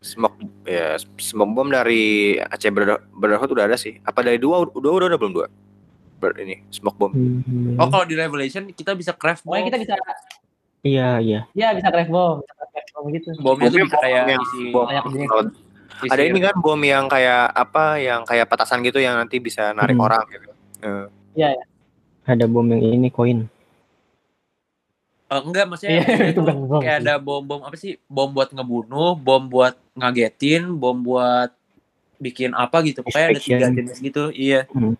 smoke 0.00 0.36
ya 0.64 0.96
smoke 1.18 1.50
bom 1.50 1.68
dari 1.68 2.00
Aceh 2.38 2.68
Brother- 2.68 3.04
Brotherhood 3.10 3.52
udah 3.52 3.64
ada 3.64 3.76
sih 3.76 4.00
apa 4.00 4.20
dari 4.20 4.36
dua 4.36 4.64
udah 4.64 4.72
udah, 4.90 5.06
udah 5.08 5.18
belum 5.18 5.32
dua 5.34 5.46
Ber, 6.16 6.32
ini 6.36 6.64
smoke 6.68 6.96
bom 6.96 7.08
Hmm. 7.08 7.76
Oh 7.76 7.84
kalau 7.86 8.04
di 8.04 8.12
Revelation 8.12 8.68
kita 8.70 8.92
bisa 8.92 9.12
craft 9.12 9.40
bomb. 9.42 9.56
Pokoknya 9.56 9.68
kita 9.70 9.78
bisa, 9.78 9.94
Iya, 10.80 11.20
iya. 11.20 11.40
ya 11.52 11.72
bisa 11.72 11.88
craft 11.88 12.08
bomb, 12.08 12.40
bisa 12.40 12.64
craft 12.66 12.90
bomb 12.90 13.06
gitu. 13.10 13.28
bomnya 13.40 13.68
tuh 13.68 13.80
bisa 13.82 13.98
kayak 13.98 14.24
yang- 14.26 14.40
isi, 14.42 14.62
bom 14.70 14.84
banyak 14.84 15.04
isi- 16.00 16.08
ada 16.08 16.22
ini 16.22 16.38
kan 16.38 16.54
bom 16.56 16.80
yang 16.80 17.04
kayak 17.04 17.44
apa 17.50 17.84
yang 17.98 18.20
kayak 18.24 18.46
petasan 18.46 18.80
gitu 18.80 18.96
yang 18.96 19.16
nanti 19.16 19.36
bisa 19.36 19.72
narik 19.72 19.96
Hmm. 19.96 20.06
orang 20.06 20.24
gitu 20.28 20.48
Eh, 20.80 21.56
Ada 22.24 22.44
bom 22.46 22.64
yang 22.64 22.80
ini 22.80 23.08
koin. 23.08 23.52
Eh, 25.30 25.40
enggak 25.40 25.64
maksudnya 25.64 25.92
Iya, 25.92 26.02
maksudnya 26.02 26.28
itu 26.28 26.40
bukan 26.40 26.56
bom 26.66 26.80
kayak 26.80 26.90
sih. 26.92 27.02
ada 27.02 27.14
bom-bom 27.16 27.60
apa 27.62 27.76
sih? 27.76 27.92
Bom 28.04 28.28
buat 28.30 28.50
ngebunuh, 28.50 29.14
bom 29.14 29.42
buat 29.44 29.78
ngagetin, 29.94 30.74
bom 30.74 30.98
buat 30.98 31.54
bikin 32.18 32.50
apa 32.52 32.82
gitu. 32.82 33.00
Pokoknya 33.00 33.26
ada 33.28 33.40
tiga 33.40 33.66
jenis 33.68 33.96
gitu. 33.96 34.28
Iya. 34.28 34.66
Hmm. 34.68 34.98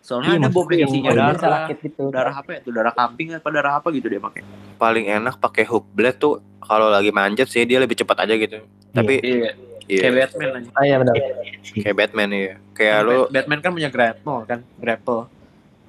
Soalnya 0.00 0.32
Iya, 0.32 0.40
ada 0.40 0.48
bom 0.48 0.64
yang 0.66 0.88
isinya 0.88 1.10
darah. 1.12 1.68
gitu. 1.70 2.04
Darah 2.08 2.34
apa 2.34 2.50
ya? 2.50 2.60
Tuh 2.62 2.72
darah 2.72 2.92
kambing 2.92 3.28
apa 3.34 3.48
darah 3.50 3.72
apa 3.76 3.88
gitu 3.90 4.06
dia 4.06 4.18
pakai. 4.18 4.40
paling 4.78 5.04
enak 5.04 5.36
pakai 5.36 5.66
hook 5.66 5.90
blade 5.90 6.16
tuh 6.16 6.38
kalau 6.60 6.86
lagi 6.86 7.10
manjat 7.10 7.44
sih 7.44 7.62
dia 7.62 7.76
lebih 7.76 7.92
cepat 7.94 8.22
aja 8.22 8.30
gitu 8.32 8.62
tapi 8.88 9.18
Iya. 9.18 9.50
iya 9.84 10.00
Kayak 10.00 10.14
Batman 10.22 10.48
aja. 10.54 10.70
Ah 10.70 10.82
iya 10.82 10.96
benar. 10.96 11.14
kayak 11.74 11.96
Batman 11.98 12.28
ya 12.30 12.54
kayak 12.72 12.98
lu 13.02 13.18
Batman 13.26 13.58
kan 13.58 13.70
punya 13.74 13.90
grapple 13.90 14.38
kan, 14.44 14.62
grapple. 14.76 15.26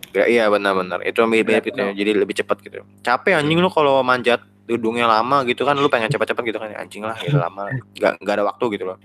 Ya, 0.10 0.26
iya 0.26 0.44
benar-benar. 0.50 1.06
Itu 1.06 1.22
mirip-mirip 1.30 1.64
gitu 1.70 1.80
ya. 1.80 1.92
Jadi 1.94 2.12
lebih 2.18 2.36
cepat 2.38 2.58
gitu. 2.66 2.82
Capek 3.06 3.38
anjing 3.38 3.62
lu 3.62 3.70
kalau 3.70 4.02
manjat 4.02 4.42
gedungnya 4.70 5.10
lama 5.10 5.42
gitu 5.50 5.66
kan 5.66 5.74
lu 5.78 5.90
pengen 5.90 6.10
cepat-cepat 6.10 6.44
gitu 6.46 6.58
kan. 6.58 6.74
Anjing 6.74 7.06
lah 7.06 7.18
gitu 7.22 7.38
lama. 7.38 7.70
Nggak 7.94 8.14
nggak 8.22 8.36
ada 8.42 8.46
waktu 8.46 8.66
gitu 8.78 8.84
loh. 8.90 8.98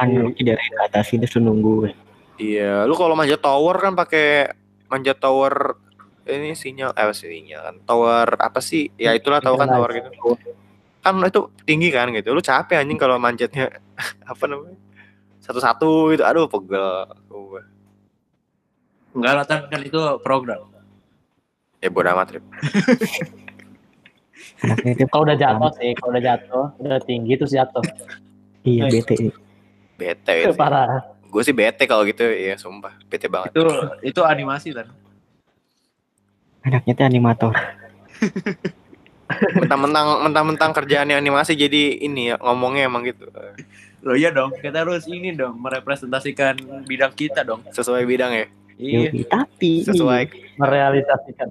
Anu 0.00 0.32
dari 0.32 0.66
atas 0.80 1.12
itu 1.12 1.26
suruh 1.28 1.52
nunggu. 1.52 1.92
iya 2.36 2.84
lu 2.84 2.92
kalau 2.92 3.16
manjat 3.16 3.40
tower 3.40 3.80
kan 3.80 3.96
pakai 3.96 4.52
manjat 4.92 5.16
tower 5.16 5.80
ini 6.28 6.52
sinyal 6.52 6.92
eh 6.96 7.12
sinyal 7.12 7.60
kan? 7.72 7.76
Tower 7.84 8.26
apa 8.40 8.60
sih? 8.64 8.92
Ya 8.96 9.12
itulah 9.12 9.40
tahu 9.40 9.56
kan 9.60 9.68
tower 9.68 9.90
gitu. 9.92 10.08
Kan 11.04 11.20
itu 11.24 11.40
tinggi 11.68 11.88
kan 11.92 12.08
gitu. 12.12 12.32
Lu 12.32 12.40
capek 12.40 12.80
anjing 12.80 12.96
kalau 12.96 13.20
manjatnya 13.20 13.68
apa 14.32 14.44
namanya 14.48 14.80
satu-satu 15.44 16.16
gitu. 16.16 16.24
Aduh 16.24 16.48
pegel. 16.48 17.04
Enggak 19.16 19.32
lah 19.32 19.44
Tan, 19.44 19.60
kan 19.66 19.80
itu 19.80 19.96
program. 20.20 20.68
ya 21.76 21.88
bodo 21.88 22.08
amat 22.10 22.28
Rip. 22.32 22.44
Kalau 25.08 25.22
udah 25.22 25.36
jatuh 25.36 25.70
sih, 25.76 25.92
kalau 25.92 26.10
udah 26.12 26.22
jatuh, 26.22 26.64
udah 26.78 26.98
tinggi 27.02 27.36
terus 27.36 27.50
jatuh. 27.50 27.82
iya 28.62 28.86
bete. 28.86 29.30
bete 29.94 30.32
itu 30.42 30.54
Parah. 30.54 31.02
gue 31.22 31.42
sih 31.42 31.52
bete 31.52 31.84
kalau 31.84 32.02
gitu 32.02 32.24
ya 32.24 32.56
sumpah 32.56 32.94
bete 33.06 33.28
banget 33.28 33.52
Itu 33.52 33.62
itu 34.02 34.20
animasi 34.22 34.72
Tan. 34.72 34.88
Anaknya 36.62 36.92
itu 36.92 37.02
animator. 37.04 37.52
mentang-mentang 39.60 40.06
mentang-mentang 40.22 40.70
kerjaannya 40.72 41.14
animasi 41.14 41.52
jadi 41.52 42.00
ini 42.00 42.30
ya 42.30 42.34
ngomongnya 42.38 42.86
emang 42.86 43.02
gitu 43.04 43.26
Loh 44.00 44.14
iya 44.14 44.30
dong, 44.30 44.54
kita 44.56 44.86
harus 44.86 45.04
ini 45.04 45.34
dong 45.34 45.58
merepresentasikan 45.58 46.56
bidang 46.86 47.12
kita 47.12 47.42
dong. 47.42 47.60
sesuai 47.68 48.06
bidang 48.06 48.32
ya 48.32 48.46
Iya. 48.76 49.08
Yoi, 49.08 49.24
tapi 49.24 49.80
sesuai 49.82 50.22
Merealisasikan. 50.56 51.48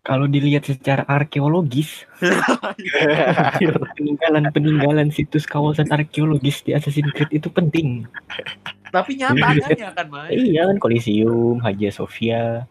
kalau 0.00 0.24
dilihat 0.24 0.62
secara 0.62 1.02
arkeologis 1.04 2.06
peninggalan 3.92 4.46
peninggalan 4.48 5.08
situs 5.08 5.44
kawasan 5.44 5.88
arkeologis 5.88 6.62
di 6.62 6.72
Assassin's 6.72 7.10
Creed 7.10 7.28
itu 7.34 7.48
penting. 7.48 8.06
Tapi 8.88 9.18
nyata 9.18 9.36
adanya 9.52 9.92
kan, 9.92 10.06
Mai. 10.08 10.32
Iya 10.32 10.64
kan 10.64 10.78
Kolisium, 10.78 11.60
Hagia 11.60 11.90
Sophia. 11.90 12.64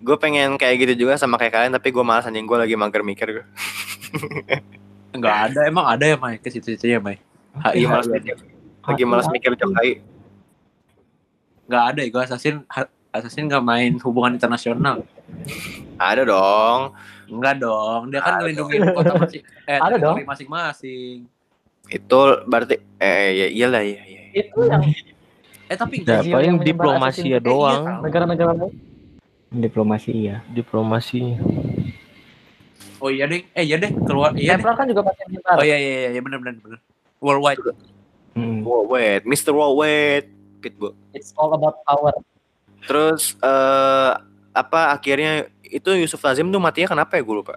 gue 0.00 0.16
pengen 0.16 0.56
kayak 0.56 0.80
gitu 0.80 1.04
juga 1.04 1.20
sama 1.20 1.36
kayak 1.36 1.52
kalian 1.52 1.76
tapi 1.76 1.92
gue 1.92 2.00
malas 2.00 2.24
anjing 2.24 2.48
gue 2.48 2.56
lagi 2.56 2.72
mager 2.72 3.04
mikir 3.04 3.26
gue 3.30 3.44
Enggak 5.12 5.52
ada, 5.52 5.68
emang 5.68 5.84
ada 5.84 6.08
ya, 6.08 6.16
Mai, 6.16 6.40
ke 6.40 6.48
situ-situnya, 6.48 6.96
Mai. 6.96 7.20
lagi 7.52 7.84
malas 7.84 8.08
Iya. 8.08 8.16
mikir 8.16 8.36
lagi 8.80 9.04
malas 9.04 9.28
mikir 9.28 9.52
Jokai 9.54 10.00
Enggak 11.68 11.84
ada 11.84 12.00
ya, 12.00 12.08
gue 12.08 12.22
assassin 12.24 12.64
assassin 13.10 13.46
nggak 13.46 13.62
main 13.62 13.92
hubungan 14.00 14.34
internasional. 14.34 15.02
ada 15.98 16.22
dong 16.24 16.94
Enggak 17.30 17.62
dong, 17.62 18.10
dia 18.10 18.18
kan 18.18 18.32
Ada 18.34 18.38
ngelindungin 18.42 18.80
kota 18.90 19.14
masing 19.14 19.42
eh 19.64 19.78
Ada 19.78 19.96
dong. 20.02 20.16
masing-masing. 20.26 21.16
itu 21.90 22.20
berarti 22.46 22.78
eh 22.98 23.28
ya 23.34 23.46
iyalah 23.50 23.82
ya, 23.86 24.02
ya. 24.02 24.20
Itu 24.34 24.66
yang 24.66 24.82
Eh 25.70 25.78
tapi 25.78 26.02
Ya, 26.02 26.18
paling 26.26 26.58
diplomasi 26.66 27.22
Assassin's 27.22 27.30
ya. 27.30 27.38
Eh, 27.38 27.42
doang. 27.46 27.82
Negara-negara 28.02 28.50
lain. 28.58 28.74
Diplomasi 29.50 30.10
iya. 30.10 30.42
Diplomasi. 30.50 31.38
Oh 32.98 33.06
iya 33.08 33.30
deh, 33.30 33.46
eh 33.54 33.62
iya 33.62 33.78
deh 33.78 33.94
keluar 34.02 34.34
iya. 34.34 34.58
Templar 34.58 34.74
kan 34.74 34.90
juga 34.90 35.06
pakai 35.06 35.30
menyebar. 35.30 35.62
Oh 35.62 35.64
iya 35.64 35.78
iya 35.78 35.90
iya, 35.94 36.08
iya 36.18 36.20
benar 36.20 36.38
benar 36.42 36.54
benar. 36.58 36.78
Worldwide. 37.22 37.62
Mm. 38.34 38.62
Wow, 38.66 38.86
wait 38.90 39.22
Mr. 39.26 39.50
Wait 39.54 40.30
Pitbull 40.62 40.94
It's 41.14 41.30
all 41.38 41.50
about 41.54 41.82
power. 41.86 42.14
Terus 42.88 43.36
eh 43.40 44.12
apa 44.50 44.80
akhirnya 44.94 45.46
itu 45.62 45.90
Yusuf 45.94 46.18
Nazim 46.20 46.50
tuh 46.50 46.58
matinya 46.58 46.92
kenapa 46.98 47.14
ya 47.14 47.22
gue 47.22 47.36
lupa 47.38 47.54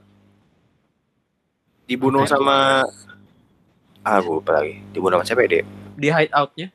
dibunuh 1.89 2.23
sama 2.29 2.85
ah 4.03 4.17
gue 4.19 4.33
lupa 4.39 4.61
lagi 4.61 4.79
dibunuh 4.91 5.19
sama 5.19 5.25
siapa 5.25 5.41
ya 5.45 5.49
dia 5.49 5.63
Di 5.93 6.09
hideoutnya. 6.09 6.67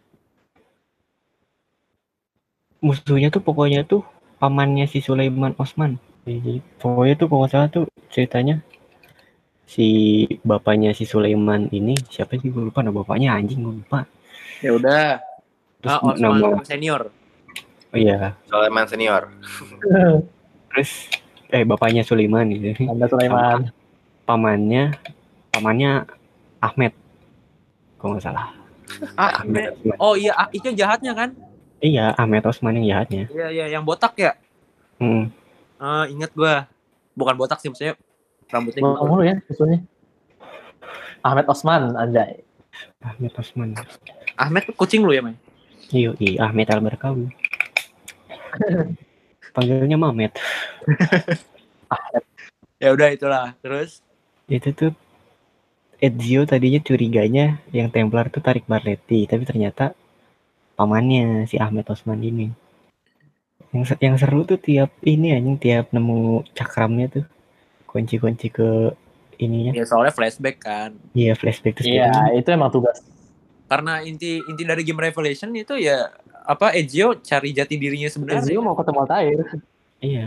Musuhnya 2.78 3.34
tuh 3.34 3.42
pokoknya 3.42 3.82
tuh 3.82 4.06
pamannya 4.38 4.86
si 4.86 5.02
Sulaiman 5.02 5.58
Osman. 5.58 5.98
Jadi 6.22 6.62
pokoknya 6.78 7.14
tuh 7.18 7.26
kalau 7.26 7.42
nggak 7.42 7.50
salah 7.50 7.68
tuh 7.68 7.84
ceritanya 8.14 8.62
si 9.66 9.86
bapaknya 10.46 10.94
si 10.94 11.02
Sulaiman 11.02 11.66
ini 11.74 11.98
siapa 12.06 12.38
sih 12.38 12.46
gue 12.54 12.70
lupa 12.70 12.86
nama 12.86 13.02
bapaknya 13.02 13.34
anjing 13.34 13.66
gue 13.66 13.74
lupa. 13.82 14.06
Ya 14.62 14.70
udah. 14.70 15.18
Terus 15.82 15.94
Ah, 15.98 16.14
Osman 16.14 16.38
nama 16.38 16.62
senior. 16.62 17.10
Oh 17.92 17.98
iya 17.98 18.36
Sulaiman 18.48 18.84
senior 18.88 19.22
terus 20.72 21.08
eh 21.48 21.64
bapaknya 21.64 22.04
Sulaiman 22.04 22.44
gitu. 22.52 22.84
Anda 22.84 23.08
Sulaiman. 23.08 23.72
Pamannya 24.28 24.92
pamannya 25.52 26.04
Ahmed. 26.60 26.92
Kalau 27.96 28.14
nggak 28.14 28.24
salah. 28.24 28.52
Ah, 29.16 29.44
Ahmed 29.44 29.76
oh 30.00 30.14
iya, 30.16 30.32
ah, 30.36 30.48
itu 30.52 30.68
yang 30.72 30.88
jahatnya 30.88 31.12
kan? 31.16 31.30
Iya, 31.78 32.12
Ahmed 32.18 32.44
Osman 32.44 32.76
yang 32.82 32.86
jahatnya. 32.96 33.24
Iya 33.32 33.48
iya, 33.52 33.66
yang 33.78 33.84
botak 33.84 34.12
ya. 34.18 34.36
Hmm. 35.00 35.32
Ah, 35.80 36.04
ingat 36.10 36.34
gua. 36.36 36.68
Bukan 37.16 37.34
botak 37.34 37.58
sih 37.64 37.72
maksudnya 37.72 37.96
rambutnya. 38.52 38.80
Ngomong 38.84 39.18
dulu 39.18 39.24
ya 39.24 39.36
susunnya. 39.48 39.80
Ahmed 41.24 41.46
Osman, 41.48 41.96
anjay. 41.96 42.44
Ahmed 43.02 43.32
Osman. 43.34 43.74
Ahmed 44.38 44.64
kucing 44.78 45.02
lu 45.02 45.10
ya, 45.10 45.22
Mai? 45.24 45.34
Iya, 45.90 46.14
iya 46.20 46.46
Ahmed 46.46 46.68
Alberkawi. 46.70 47.26
Panggilnya 49.54 49.98
Mamet. 49.98 50.32
Ya 52.78 52.94
udah 52.94 53.10
itulah. 53.10 53.58
Terus 53.58 54.06
Itu 54.46 54.70
tuh 54.70 54.92
Ezio 55.98 56.46
tadinya 56.46 56.78
curiganya 56.78 57.58
yang 57.74 57.90
Templar 57.90 58.30
tuh 58.30 58.38
tarik 58.38 58.70
Barletti, 58.70 59.26
tapi 59.26 59.42
ternyata 59.42 59.98
pamannya 60.78 61.50
si 61.50 61.58
Ahmed 61.58 61.90
Osman 61.90 62.22
ini. 62.22 62.54
Yang 63.74 63.98
yang 63.98 64.14
seru 64.14 64.46
tuh 64.46 64.62
tiap 64.62 64.94
ini 65.02 65.34
anjing 65.34 65.58
tiap 65.58 65.90
nemu 65.90 66.46
cakramnya 66.54 67.06
tuh 67.10 67.24
kunci-kunci 67.90 68.46
ke 68.54 68.94
ininya. 69.42 69.74
ya 69.74 69.82
soalnya 69.82 70.14
flashback 70.14 70.62
kan. 70.62 70.94
Iya, 71.18 71.34
flashback 71.34 71.82
terus 71.82 71.90
Iya, 71.90 72.14
itu 72.38 72.48
emang 72.54 72.70
tugas. 72.70 73.02
Karena 73.66 73.98
inti 74.06 74.38
inti 74.38 74.62
dari 74.62 74.86
game 74.86 75.02
Revelation 75.02 75.50
itu 75.58 75.74
ya 75.82 76.14
apa 76.48 76.72
Ezio 76.72 77.20
cari 77.20 77.52
jati 77.52 77.76
dirinya 77.76 78.08
sebenarnya. 78.08 78.40
Ezio 78.48 78.64
mau 78.64 78.72
ketemu 78.72 78.98
Altair. 79.04 79.40
Iya. 80.00 80.26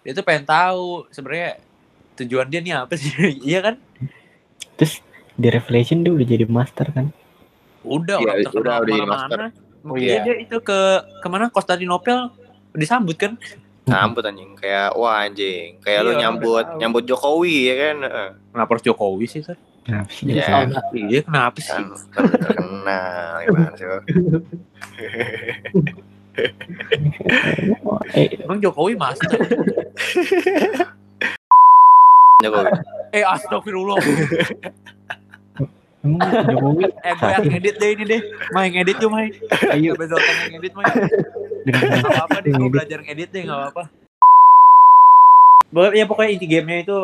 Dia 0.00 0.12
tuh 0.16 0.24
pengen 0.24 0.48
tahu 0.48 1.04
sebenarnya 1.12 1.60
tujuan 2.16 2.48
dia 2.48 2.60
nih 2.64 2.72
apa 2.80 2.96
sih? 2.96 3.12
iya 3.52 3.60
kan? 3.60 3.76
Terus 4.80 5.04
di 5.36 5.48
Revelation 5.52 6.00
dia 6.00 6.12
udah 6.16 6.26
jadi 6.26 6.44
master 6.48 6.88
kan. 6.96 7.12
Udah 7.84 8.16
Iya, 8.16 8.24
orang 8.24 8.36
udah, 8.40 8.46
terkenal 8.48 8.64
udah 8.64 8.80
jadi 8.80 8.92
ke 8.96 9.04
mana-mana. 9.04 9.46
Oh, 9.84 10.00
iya. 10.00 10.24
dia 10.24 10.34
itu 10.40 10.56
ke 10.64 10.78
ke 11.20 11.26
mana 11.28 11.52
Konstantinopel 11.52 12.32
disambut 12.72 13.20
kan? 13.20 13.36
Sambut 13.84 14.24
anjing 14.24 14.56
kayak 14.56 14.96
wah 14.96 15.28
anjing 15.28 15.76
kayak 15.84 16.00
lu 16.00 16.08
Iya, 16.08 16.08
orang 16.08 16.20
nyambut 16.24 16.66
nyambut 16.80 17.02
Jokowi 17.04 17.68
ya 17.68 17.74
kan 17.76 17.96
Heeh. 18.00 18.28
Kenapa 18.48 18.70
harus 18.72 18.84
Jokowi 18.88 19.26
sih? 19.28 19.44
Sar? 19.44 19.60
Nah, 19.84 20.00
sih 20.08 20.24
Iya. 20.26 20.64
jadi 20.64 21.12
Iya 21.12 21.20
kenapa 21.22 21.58
sih? 21.60 21.68
kan 21.68 21.84
kan 22.08 22.24
terkenal 22.32 23.36
gimana 23.44 23.70
sih 23.76 23.86
eh 28.14 28.26
Emang 28.40 28.58
Jokowi 28.58 28.96
masih? 28.96 29.28
Jokowi 32.42 32.70
eh 33.12 33.22
astagfirullah. 33.22 34.00
emang 36.00 36.20
Jokowi 36.48 36.84
Eh 37.00 37.12
gue 37.14 37.28
yang 37.30 37.44
edit 37.54 37.74
deh 37.76 37.90
ini 37.92 38.04
deh. 38.04 38.20
Main 38.50 38.72
edit 38.74 38.96
tuh 38.98 39.08
main. 39.08 39.30
ayo 39.70 39.92
Zoltan 39.94 40.34
yang 40.42 40.54
edit 40.58 40.72
main. 40.72 40.92
Gak 41.64 42.04
apa-apa 42.04 42.36
deh, 42.40 42.52
gue 42.52 42.68
belajar 42.68 42.98
ngedit 43.00 43.30
deh, 43.30 43.42
gak 43.44 43.56
apa-apa. 43.56 43.84
Pokoknya, 45.70 45.96
ya 45.96 46.04
pokoknya 46.06 46.30
inti 46.30 46.46
gamenya 46.46 46.80
itu 46.84 46.98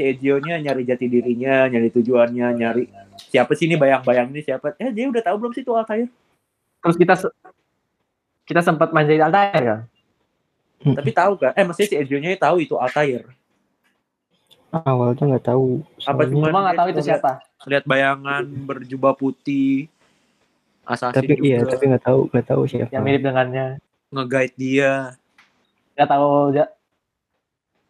si 0.00 0.08
Ezio-nya 0.08 0.56
nyari 0.56 0.88
jati 0.88 1.04
dirinya, 1.12 1.68
nyari 1.68 1.92
tujuannya, 1.92 2.48
nyari 2.56 2.88
siapa 3.28 3.52
sih 3.52 3.68
ini 3.68 3.76
bayang-bayang 3.76 4.32
ini 4.32 4.40
siapa? 4.40 4.72
Eh 4.80 4.88
dia 4.88 5.12
udah 5.12 5.20
tahu 5.20 5.36
belum 5.36 5.52
sih 5.52 5.60
itu 5.60 5.76
Altair? 5.76 6.08
Terus 6.80 6.96
kita 6.96 7.14
se- 7.20 7.36
kita 8.48 8.64
sempat 8.64 8.96
main 8.96 9.04
jadi 9.04 9.28
Altair 9.28 9.60
kan? 9.60 9.80
Tapi 10.96 11.10
tahu 11.12 11.36
kan? 11.36 11.52
Eh 11.52 11.68
maksudnya 11.68 11.88
si 11.92 11.96
Ezio-nya 12.00 12.32
tahu 12.40 12.64
itu 12.64 12.80
Altair. 12.80 13.28
awalnya 14.70 15.34
nggak 15.36 15.50
tahu 15.50 15.82
Apa 16.06 16.30
cuma 16.30 16.48
nggak 16.48 16.78
tahu 16.80 16.88
itu 16.96 17.02
siapa. 17.04 17.44
Lihat 17.68 17.84
bayangan 17.84 18.46
berjubah 18.48 19.12
putih. 19.12 19.92
Assassin 20.88 21.28
tapi 21.28 21.36
juga 21.36 21.44
iya 21.44 21.58
tapi 21.68 21.84
nggak 21.92 22.04
tahu 22.08 22.20
nggak 22.32 22.46
tahu 22.48 22.62
siapa 22.64 22.88
Yang 22.88 23.02
mirip 23.04 23.20
dengannya. 23.20 23.66
nge-guide 24.08 24.56
dia. 24.56 24.92
Nggak 25.92 26.08
tahu 26.08 26.30
ja- 26.56 26.72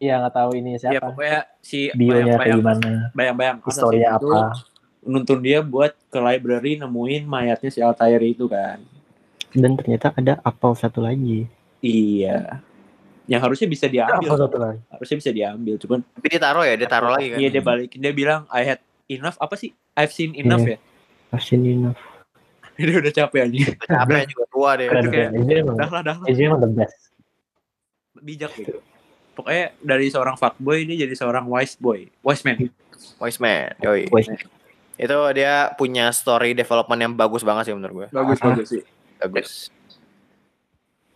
Iya 0.01 0.17
nggak 0.17 0.33
tahu 0.33 0.51
ini 0.55 0.69
Ya 0.73 0.79
siapa. 0.81 1.07
pokoknya 1.07 1.39
si 1.61 1.93
Bionya 1.93 2.35
kayak 2.35 2.57
bayang-bayang 2.57 2.59
gimana. 2.81 2.91
bayang-bayang 3.13 3.57
Historinya 3.61 4.09
apa. 4.17 4.39
nuntun 5.01 5.39
dia 5.39 5.61
buat 5.61 5.93
ke 6.09 6.17
library 6.17 6.73
nemuin 6.75 7.23
mayatnya 7.23 7.69
si 7.69 7.79
Altair 7.79 8.17
itu 8.19 8.45
kan. 8.45 8.81
dan 9.51 9.75
ternyata 9.75 10.09
ada 10.11 10.39
apel 10.41 10.71
satu 10.73 10.99
lagi 10.99 11.43
Iya. 11.79 12.63
yang 13.25 13.41
harusnya 13.41 13.67
bisa 13.67 13.85
diambil 13.85 14.31
satu 14.33 14.57
lagi? 14.57 14.79
harusnya 14.87 15.17
bisa 15.17 15.31
diambil 15.31 15.75
cuman 15.77 15.99
Tapi 16.07 16.27
dia 16.27 16.39
taruh 16.39 16.63
ya, 16.63 16.73
dia 16.73 16.87
taruh 16.87 17.11
lagi 17.11 17.27
kan. 17.27 17.37
iya 17.37 17.49
dia 17.49 17.61
balik 17.61 17.89
dia 17.91 18.11
bilang 18.11 18.47
I 18.47 18.63
had 18.63 18.79
enough 19.07 19.37
apa 19.37 19.53
sih 19.55 19.69
I've 19.93 20.09
seen 20.09 20.33
enough 20.33 20.63
ya 20.63 20.81
Asin 21.29 21.61
enough. 21.61 21.99
dia 22.75 22.95
udah 22.95 23.11
capek 23.11 23.39
aja 23.43 23.59
Capek 23.77 24.23
juga 24.27 24.45
tua 24.47 24.69
deh. 24.75 24.87
Keren 24.87 25.05
kayak- 25.05 25.29
keren. 25.29 25.41
Ini 25.41 25.53
emang, 25.59 25.75
dah 25.75 25.89
lah 25.89 26.01
dah 26.01 26.15
lah 26.15 26.27
ini 26.27 26.41
emang 26.41 26.59
the 26.59 26.69
best. 26.69 26.97
bijak 28.17 28.51
gitu 28.53 28.77
pokoknya 29.33 29.75
dari 29.77 30.07
seorang 30.07 30.35
fuckboy 30.35 30.83
dia 30.83 31.01
jadi 31.01 31.15
seorang 31.15 31.45
wise 31.45 31.75
boy 31.75 32.05
wise 32.21 32.43
man 32.43 32.69
Wise 33.17 33.37
man. 33.37 33.73
Yoi. 33.79 34.05
Wise. 34.07 34.29
Itu 34.93 35.17
dia 35.33 35.73
punya 35.73 36.09
story 36.11 36.53
development 36.53 36.99
yang 36.99 37.13
bagus 37.13 37.41
banget 37.41 37.65
sih 37.65 37.73
menurut 37.73 37.93
gue. 37.95 38.07
bagus 38.11 38.37
Ah. 38.37 38.45
bagus 38.47 38.67
sih 38.69 38.83
Bagus. 39.17 39.49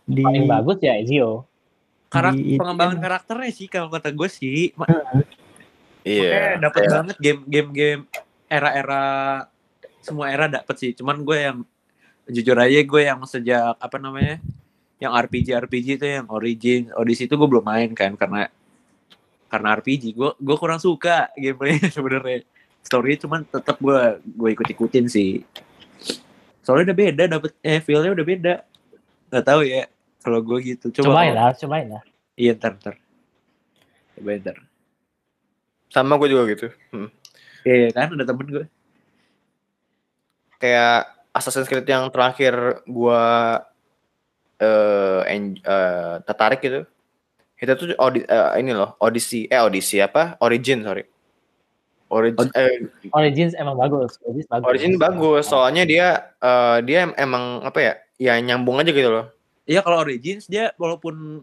Di 0.04 0.22
Paling 0.22 0.46
bagus 0.46 0.78
ya 0.80 0.94
Ezio. 0.96 1.46
karakter 2.06 2.38
Di- 2.38 2.54
pengembangan 2.56 2.98
karakternya 2.98 3.50
sih 3.50 3.66
kalau 3.66 3.86
kata 3.88 4.10
gue 4.10 4.28
sih 4.28 4.70
Iya. 6.02 6.58
dapat 6.60 6.80
Kayak- 6.80 6.92
banget 6.92 7.16
game 7.18 7.40
game 7.44 7.70
game 7.70 8.02
era-era 8.46 9.04
semua 10.00 10.30
era 10.30 10.46
dapet 10.46 10.74
sih 10.76 10.90
cuman 10.94 11.18
gue 11.20 11.38
yang 11.40 11.58
jujur 12.26 12.54
aja 12.56 12.78
gue 12.80 13.02
yang 13.04 13.18
sejak 13.24 13.74
apa 13.74 13.96
namanya 13.96 14.38
yang 14.96 15.12
RPG 15.12 15.52
RPG 15.52 15.86
itu 16.00 16.06
yang 16.06 16.26
Origin. 16.32 16.88
Odyssey 16.96 17.28
itu 17.28 17.36
gue 17.36 17.48
belum 17.48 17.64
main 17.64 17.92
kan 17.92 18.16
karena 18.16 18.48
karena 19.46 19.68
RPG 19.76 20.16
gue 20.16 20.30
gue 20.40 20.56
kurang 20.56 20.80
suka 20.80 21.28
gameplaynya 21.36 21.92
sebenarnya. 21.96 22.44
Story 22.86 23.18
cuman 23.18 23.42
tetap 23.44 23.76
gue 23.82 24.00
gue 24.22 24.48
ikut 24.54 24.66
ikutin 24.66 25.06
sih. 25.10 25.42
Soalnya 26.64 26.92
udah 26.92 26.98
beda 26.98 27.22
dapet 27.28 27.50
eh 27.60 27.78
feelnya 27.82 28.14
udah 28.14 28.26
beda. 28.26 28.54
Nggak 29.30 29.44
tahu 29.44 29.60
ya 29.66 29.84
kalau 30.22 30.40
gue 30.42 30.58
gitu. 30.74 30.90
Coba 30.90 31.12
Cobain 31.12 31.34
lah, 31.34 31.52
cobain 31.54 31.86
lah. 31.92 32.02
iya 32.38 32.52
ntar 32.56 32.78
ntar. 32.78 32.94
Coba 34.16 34.28
ntar. 34.38 34.56
Sama 35.92 36.16
gue 36.18 36.28
juga 36.30 36.42
gitu. 36.50 36.66
Hmm. 36.94 37.10
iya 37.66 37.90
kan 37.90 38.14
ada 38.14 38.22
temen 38.22 38.46
gue 38.46 38.66
Kayak 40.56 41.12
Assassin's 41.36 41.68
Creed 41.68 41.84
yang 41.84 42.08
terakhir 42.08 42.80
gua 42.88 43.60
eh 44.56 45.20
en- 45.28 45.60
eh, 45.60 46.14
tertarik 46.24 46.60
gitu. 46.60 46.84
Itu 47.56 47.72
tuh 47.72 47.96
Odi- 47.96 48.28
eh, 48.28 48.50
ini 48.60 48.76
loh, 48.76 48.96
Odyssey, 49.00 49.48
eh 49.48 49.60
Odyssey 49.60 50.04
apa? 50.04 50.36
Origin, 50.44 50.84
sorry. 50.84 51.08
Origin 52.06 52.46
eh, 52.54 52.86
Origins 53.10 53.52
emang 53.58 53.74
bagus. 53.74 54.20
Origins 54.22 54.46
bagus. 54.46 54.66
Origin 54.68 54.94
bagus, 55.00 55.42
soalnya 55.50 55.82
dia 55.82 56.06
eh, 56.38 56.78
dia 56.86 56.98
em- 57.10 57.16
emang 57.18 57.64
apa 57.64 57.78
ya? 57.80 57.94
Ya 58.16 58.32
nyambung 58.40 58.80
aja 58.80 58.92
gitu 58.92 59.08
loh. 59.12 59.28
Iya 59.66 59.82
kalau 59.82 60.00
Origins 60.06 60.46
dia 60.46 60.70
walaupun 60.78 61.42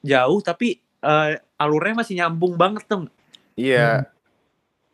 jauh 0.00 0.40
tapi 0.40 0.78
eh, 0.82 1.30
alurnya 1.58 1.94
masih 2.02 2.14
nyambung 2.22 2.56
banget 2.56 2.86
tuh. 2.88 3.06
Iya. 3.58 4.08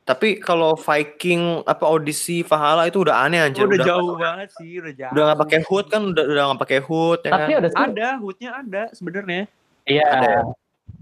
Tapi 0.03 0.42
kalau 0.42 0.74
Viking 0.74 1.62
apa 1.62 1.86
Odyssey 1.86 2.42
Valhalla 2.42 2.90
itu 2.90 3.07
udah 3.07 3.22
aneh 3.22 3.38
anjir. 3.38 3.70
udah, 3.70 3.86
jauh 3.86 4.18
banget 4.18 4.50
sih, 4.59 4.82
udah 4.82 4.92
jauh. 4.98 5.12
Udah 5.14 5.22
nggak 5.30 5.40
pakai 5.46 5.61
hood 5.62 5.86
kan 5.94 6.03
udah 6.11 6.24
udah 6.26 6.42
nggak 6.50 6.61
pakai 6.66 6.80
hood 6.82 7.20
ya 7.22 7.30
Tapi 7.30 7.53
kan? 7.55 7.59
udah 7.62 7.70
sih. 7.70 7.78
Ada, 7.86 8.09
hoodnya 8.18 8.50
ada 8.50 8.82
sebenarnya. 8.90 9.42
Iya. 9.86 10.07
Ada 10.11 10.26
ya? 10.26 10.42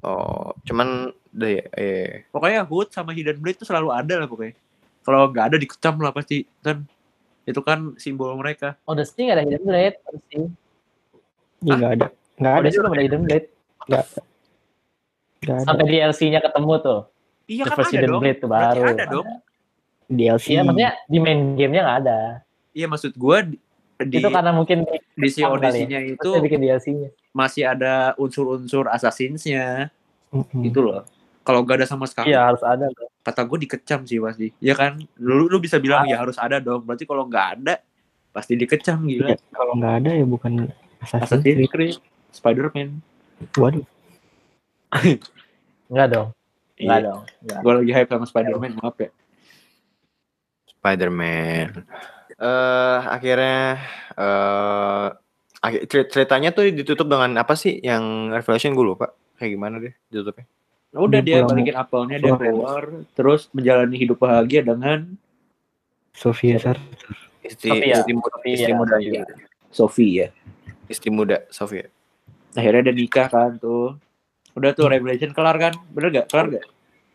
Oh, 0.04 0.52
cuman 0.68 1.12
deh 1.30 1.64
eh 1.76 2.28
Pokoknya 2.28 2.60
hood 2.68 2.92
sama 2.92 3.16
hidden 3.16 3.40
blade 3.40 3.56
itu 3.56 3.64
selalu 3.64 3.88
ada 3.88 4.20
lah 4.20 4.28
pokoknya. 4.28 4.52
Kalau 5.00 5.32
nggak 5.32 5.44
ada 5.48 5.56
dikecam 5.56 5.96
lah 6.04 6.12
pasti 6.12 6.44
kan. 6.60 6.84
Itu 7.48 7.64
kan 7.64 7.96
simbol 7.96 8.36
mereka. 8.36 8.76
Odyssey 8.84 9.32
nggak 9.32 9.36
ada 9.40 9.44
hidden 9.48 9.64
blade. 9.64 9.96
Odyssey. 10.12 10.40
Iya 11.64 11.72
nggak 11.72 11.92
ada. 11.96 12.06
Nggak 12.36 12.52
ada. 12.52 12.68
Belum 12.68 12.92
ada 12.92 13.04
hidden 13.08 13.22
blade. 13.24 13.46
Nggak. 13.88 14.04
Sampai 15.64 15.84
DLC-nya 15.88 16.44
ketemu 16.44 16.72
tuh. 16.84 17.00
Iya 17.50 17.66
The 17.66 17.74
kan 17.74 17.82
ada 17.82 18.06
dong. 18.06 18.22
blade 18.22 18.38
tuh 18.38 18.48
Berarti 18.48 18.78
baru. 18.78 18.90
ada 18.94 19.04
dong. 19.10 19.28
DLC. 20.06 20.44
Iya, 20.54 20.60
maksudnya 20.62 20.90
di 21.06 21.18
main 21.18 21.40
gamenya 21.58 21.82
nggak 21.82 21.98
ada. 22.06 22.18
Iya 22.70 22.86
maksud 22.86 23.12
gua 23.18 23.42
di, 23.42 23.58
di, 24.06 24.16
itu 24.22 24.28
karena 24.30 24.50
mungkin 24.54 24.86
di 25.18 25.28
si 25.30 25.42
kali 25.42 25.86
ya. 25.90 25.98
Itu 26.02 26.30
bikin 26.38 26.62
DLC-nya. 26.62 27.10
masih 27.30 27.62
ada 27.66 28.14
unsur-unsur 28.18 28.86
Assassin's-nya 28.86 29.90
Mm-mm. 30.30 30.62
gitu 30.62 30.82
loh. 30.82 31.02
Kalau 31.42 31.66
nggak 31.66 31.82
ada 31.82 31.86
sama 31.90 32.06
sekali, 32.06 32.30
Iya 32.30 32.46
harus 32.54 32.62
ada. 32.62 32.86
tuh. 32.94 33.10
kata 33.20 33.42
gue 33.44 33.58
dikecam 33.66 34.00
sih 34.06 34.18
pasti. 34.22 34.54
Ya 34.62 34.74
kan, 34.78 35.02
lu 35.18 35.50
lu 35.50 35.58
bisa 35.58 35.76
bilang 35.82 36.06
ya 36.06 36.22
harus 36.22 36.38
ada 36.38 36.62
dong. 36.62 36.86
Berarti 36.86 37.02
kalau 37.06 37.26
nggak 37.26 37.46
ada 37.58 37.74
pasti 38.30 38.54
dikecam 38.54 39.02
gila. 39.06 39.34
Ya, 39.34 39.38
kalau 39.50 39.74
nggak 39.74 39.94
ada 40.06 40.10
ya 40.14 40.26
bukan 40.26 40.70
Assassin's 41.02 41.42
Assassin's 41.42 41.66
Creed. 41.66 41.70
Creed, 41.70 41.96
Spider-Man. 42.30 42.88
Waduh. 43.58 43.84
Nggak 45.90 46.08
dong. 46.10 46.28
Nggak 46.80 46.98
Iya. 46.98 47.06
dong. 47.06 47.20
Gue 47.60 47.72
lagi 47.76 47.92
hype 47.92 48.08
sama 48.08 48.24
Spider-Man, 48.24 48.72
maaf 48.80 48.96
ya. 48.96 49.10
Spider-Man. 50.70 51.68
Eh 52.40 52.98
akhirnya 53.04 53.76
eh 54.16 55.06
akhir- 55.60 55.84
cer- 55.92 56.08
ceritanya 56.08 56.50
tuh 56.50 56.72
ditutup 56.72 57.04
dengan 57.04 57.36
apa 57.36 57.52
sih 57.52 57.76
yang 57.80 58.32
Revelation 58.32 58.72
gue 58.72 58.86
lupa. 58.86 59.12
Kayak 59.36 59.50
gimana 59.56 59.76
deh 59.76 59.92
ditutupnya? 60.08 60.48
Nah, 60.90 61.00
Udah 61.06 61.20
Dia 61.22 61.38
dia 61.38 61.46
balikin 61.46 61.76
apelnya, 61.76 62.16
dia 62.18 62.34
keluar, 62.34 62.82
terus 63.14 63.46
menjalani 63.54 63.94
hidup 63.94 64.18
bahagia 64.18 64.66
dengan 64.66 65.14
Sofia 66.10 66.58
Sartor. 66.58 67.14
Istri, 67.40 67.70
Sophia. 67.72 67.94
istri 68.02 68.12
muda, 68.12 68.28
Sophia, 68.34 68.52
istri 68.58 68.72
muda 68.74 68.94
juga. 68.98 69.22
Sophie 69.70 70.12
ya. 70.12 70.28
Istri 70.90 71.08
muda 71.08 71.36
Sofia. 71.48 71.86
Akhirnya 72.52 72.90
dia 72.90 72.94
nikah 72.96 73.30
kan 73.30 73.54
tuh. 73.56 73.94
Udah 74.56 74.70
tuh 74.74 74.86
Revelation 74.90 75.30
kelar 75.30 75.56
kan? 75.56 75.72
Bener 75.90 76.08
gak? 76.10 76.26
Kelar 76.30 76.46
gak? 76.50 76.64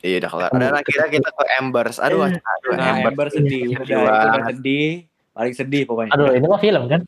Iya 0.06 0.16
udah 0.22 0.32
kelar. 0.32 0.50
Dan 0.54 0.72
akhirnya 0.72 1.08
kita 1.10 1.30
ke 1.34 1.44
Embers. 1.58 1.98
Aduh, 1.98 2.30
aduh 2.30 2.72
Nah, 2.78 3.00
Embers. 3.00 3.10
Ember 3.12 3.28
sedih. 3.34 3.64
Sedih 3.74 3.80
Udah, 3.82 4.02
itu 4.06 4.28
udah 4.28 4.46
sedih. 4.54 4.90
Paling 5.36 5.54
sedih 5.56 5.82
pokoknya. 5.84 6.12
Aduh, 6.16 6.28
ini 6.32 6.46
mah 6.46 6.62
film 6.62 6.84
kan? 6.88 7.02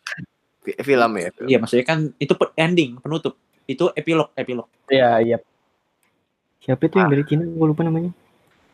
Fi- 0.66 0.80
Film 0.84 1.12
ya. 1.16 1.30
film. 1.32 1.48
Iya, 1.48 1.58
maksudnya 1.64 1.86
kan 1.86 2.00
itu 2.18 2.34
ending, 2.56 2.92
penutup. 3.00 3.34
Itu 3.64 3.92
epilog, 3.94 4.32
epilog. 4.36 4.68
Iya, 4.88 5.10
iya. 5.24 5.38
Siapa 6.60 6.84
itu 6.84 7.00
yang 7.00 7.08
dari 7.12 7.24
Cina? 7.24 7.48
Gue 7.48 7.68
lupa 7.72 7.88
namanya. 7.88 8.12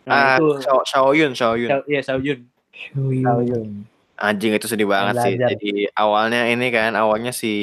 Nah, 0.03 0.13
Ah, 0.13 0.35
itu 0.41 0.45
Shao, 0.65 0.80
Shaoyun, 0.84 1.31
Shaoyun. 1.38 1.69
Xiao- 1.69 1.85
Iya, 1.88 2.01
Xiaojun. 2.01 2.39
Shoyu. 2.73 3.21
Tahu 3.21 3.41
Yun. 3.45 3.69
Anjing 4.17 4.53
itu 4.57 4.65
sedih 4.65 4.89
banget 4.89 5.13
sih. 5.21 5.38
Belajar. 5.38 5.49
Jadi 5.53 5.71
awalnya 5.93 6.41
ini 6.49 6.67
kan 6.73 6.97
awalnya 6.97 7.30
si 7.30 7.53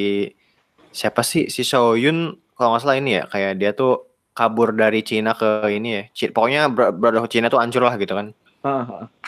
siapa 0.91 1.23
sih 1.23 1.47
si 1.47 1.63
Shaoyun 1.63 2.35
kalau 2.61 2.77
nggak 2.77 2.85
salah 2.85 3.01
ini 3.01 3.11
ya 3.17 3.25
kayak 3.25 3.53
dia 3.57 3.73
tuh 3.73 4.05
kabur 4.37 4.77
dari 4.77 5.01
Cina 5.01 5.33
ke 5.33 5.65
ini 5.73 5.89
ya. 5.97 6.03
Ci- 6.13 6.29
Pokoknya 6.29 6.69
bro- 6.69 6.93
Brotherhood 6.93 7.33
Cina 7.33 7.49
tuh 7.49 7.57
hancur 7.57 7.81
lah 7.81 7.97
gitu 7.97 8.13
kan. 8.13 8.37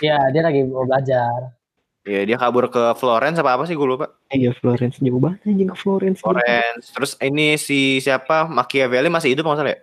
Iya, 0.04 0.28
dia 0.28 0.42
lagi 0.44 0.60
mau 0.68 0.84
belajar. 0.84 1.56
Iya 2.04 2.28
dia 2.28 2.36
kabur 2.36 2.68
ke 2.68 2.92
Florence 3.00 3.40
apa 3.40 3.56
apa 3.56 3.64
sih 3.64 3.72
gue 3.72 3.88
lupa. 3.88 4.12
Iya 4.28 4.52
Florence 4.52 5.00
jauh 5.00 5.16
banget 5.16 5.48
anjing 5.48 5.72
ke 5.72 5.76
Florence. 5.80 6.20
Florence. 6.20 6.84
Terus 6.92 7.12
ini 7.24 7.56
si 7.56 8.04
siapa 8.04 8.44
Machiavelli 8.44 9.08
masih 9.08 9.32
hidup 9.32 9.48
nggak 9.48 9.58
salah 9.64 9.72
ya? 9.72 9.80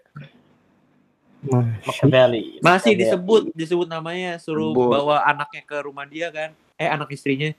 Masih. 1.49 1.87
Machiavelli. 1.89 2.43
Masih 2.61 2.93
disebut, 2.93 3.41
disebut 3.57 3.87
namanya 3.89 4.37
suruh 4.37 4.75
Sebut. 4.77 4.93
bawa 4.93 5.25
anaknya 5.25 5.63
ke 5.65 5.77
rumah 5.81 6.05
dia 6.05 6.29
kan. 6.29 6.53
Eh, 6.77 6.85
anak 6.85 7.09
istrinya. 7.09 7.49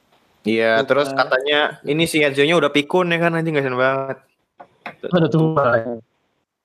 Iya, 0.40 0.80
terus 0.88 1.12
katanya 1.12 1.80
ini 1.84 2.08
si 2.08 2.20
Ezio-nya 2.24 2.56
udah 2.56 2.72
pikun 2.72 3.12
ya 3.12 3.18
kan 3.20 3.36
anjing 3.36 3.52
kasihan 3.52 3.76
banget. 3.76 4.29
Udah 4.84 5.30
tua. 5.30 5.66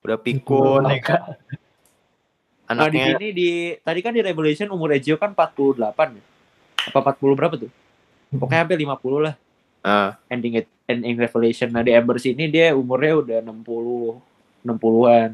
Udah 0.06 0.18
pikun 0.22 0.84
ya 0.88 1.00
kan. 1.02 1.22
Nah, 2.66 2.90
di 2.90 2.98
Anaknya 2.98 3.06
sini 3.18 3.28
di 3.30 3.50
tadi 3.78 4.00
kan 4.02 4.10
di 4.10 4.26
Revelation 4.26 4.74
umur 4.74 4.90
Ezio 4.94 5.22
kan 5.22 5.38
48 5.38 6.18
ya. 6.18 6.24
Apa 6.90 7.14
40 7.14 7.38
berapa 7.38 7.54
tuh? 7.58 7.70
Pokoknya 8.34 8.66
hampir 8.66 8.78
50 8.82 9.22
lah. 9.22 9.36
Ah. 9.86 10.18
Ending 10.34 10.66
it, 10.66 10.68
ending 10.90 11.14
Revelation. 11.14 11.70
Nah, 11.70 11.86
di 11.86 11.94
Ember 11.94 12.18
sini 12.18 12.50
dia 12.50 12.74
umurnya 12.74 13.14
udah 13.22 13.38
60 13.46 14.18
60-an 14.66 15.32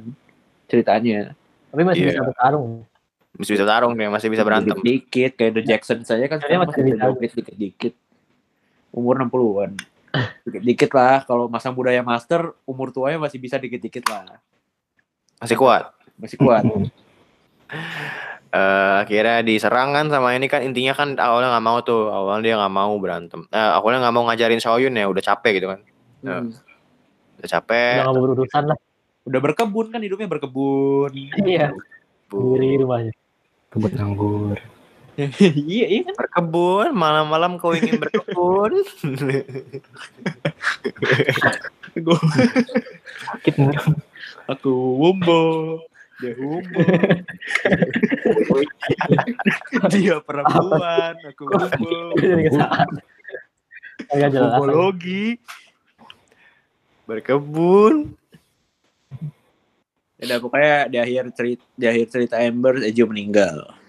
ceritanya. 0.67 1.31
Tapi 1.71 1.81
masih 1.87 2.03
Iya. 2.03 2.11
bisa 2.19 2.23
bertarung. 2.27 2.83
masih 3.31 3.55
bisa 3.55 3.63
tarung 3.63 3.95
dia, 3.95 4.11
masih 4.11 4.27
bisa 4.27 4.43
berantem. 4.43 4.75
Dikit-dikit 4.75 5.31
kayak 5.39 5.51
The 5.55 5.63
Jackson 5.63 5.99
saya 6.03 6.27
kan 6.27 6.43
Dia 6.43 6.59
masih 6.59 6.67
masih 6.67 6.83
bisa. 6.83 7.05
dikit 7.15 7.31
dikit-dikit. 7.39 7.93
Umur 8.91 9.15
60-an. 9.23 9.71
Dikit-dikit 10.43 10.91
lah 10.91 11.23
kalau 11.23 11.47
masang 11.47 11.71
budaya 11.71 12.03
master 12.03 12.55
umur 12.67 12.91
tuanya 12.91 13.17
masih 13.19 13.39
bisa 13.39 13.55
dikit-dikit 13.55 14.05
lah. 14.11 14.39
Masih 15.39 15.55
kuat. 15.55 15.95
Masih 16.19 16.37
kuat. 16.37 16.63
eh 18.51 18.93
akhirnya 19.07 19.39
diserang 19.47 19.95
kan 19.95 20.11
sama 20.11 20.35
ini 20.35 20.51
kan 20.51 20.59
intinya 20.59 20.91
kan 20.91 21.15
awalnya 21.15 21.55
nggak 21.55 21.65
mau 21.71 21.79
tuh 21.87 22.11
awalnya 22.11 22.51
dia 22.51 22.55
nggak 22.59 22.75
mau 22.75 22.91
berantem 22.99 23.47
eh, 23.47 23.71
awalnya 23.79 24.03
nggak 24.03 24.15
mau 24.19 24.27
ngajarin 24.27 24.59
Shaoyun 24.59 24.99
ya 24.99 25.07
udah 25.07 25.23
capek 25.23 25.63
gitu 25.63 25.71
kan 25.71 25.79
Hmm. 26.21 26.53
udah 27.41 27.49
capek 27.49 27.97
Udah 27.97 28.03
nggak 28.05 28.13
mau 28.13 28.25
berurusan 28.29 28.63
lah. 28.69 28.77
Udah 29.25 29.39
berkebun 29.41 29.89
kan 29.93 30.01
hidupnya 30.01 30.29
berkebun. 30.29 31.09
Iya, 31.13 31.73
sendiri 32.29 32.81
rumahnya. 32.81 33.13
Kebun 33.73 33.93
anggur. 33.97 34.57
iya, 35.67 35.85
iya 35.91 36.01
kan. 36.07 36.15
berkebun 36.15 36.95
malam-malam 36.95 37.59
kau 37.59 37.75
ingin 37.75 37.99
berkebun 37.99 38.79
Sakit. 43.21 43.55
Aku 44.49 44.71
wumbo. 44.99 45.43
Dia 46.23 46.33
wumbo. 46.39 46.79
Dia 49.91 50.15
perempuan. 50.23 51.15
Aku 51.19 51.43
wumbo. 51.47 52.15
Jelas. 54.11 54.33
Wombologi. 54.55 55.39
Berkebun. 57.05 58.15
Ya 60.21 60.23
udah 60.29 60.37
pokoknya 60.37 60.75
di 60.85 60.97
akhir 61.01 61.33
cerita 61.33 61.65
di 61.73 61.85
akhir 61.89 62.05
cerita 62.13 62.35
Ember 62.37 62.77
Ejo 62.85 63.09
meninggal. 63.09 63.80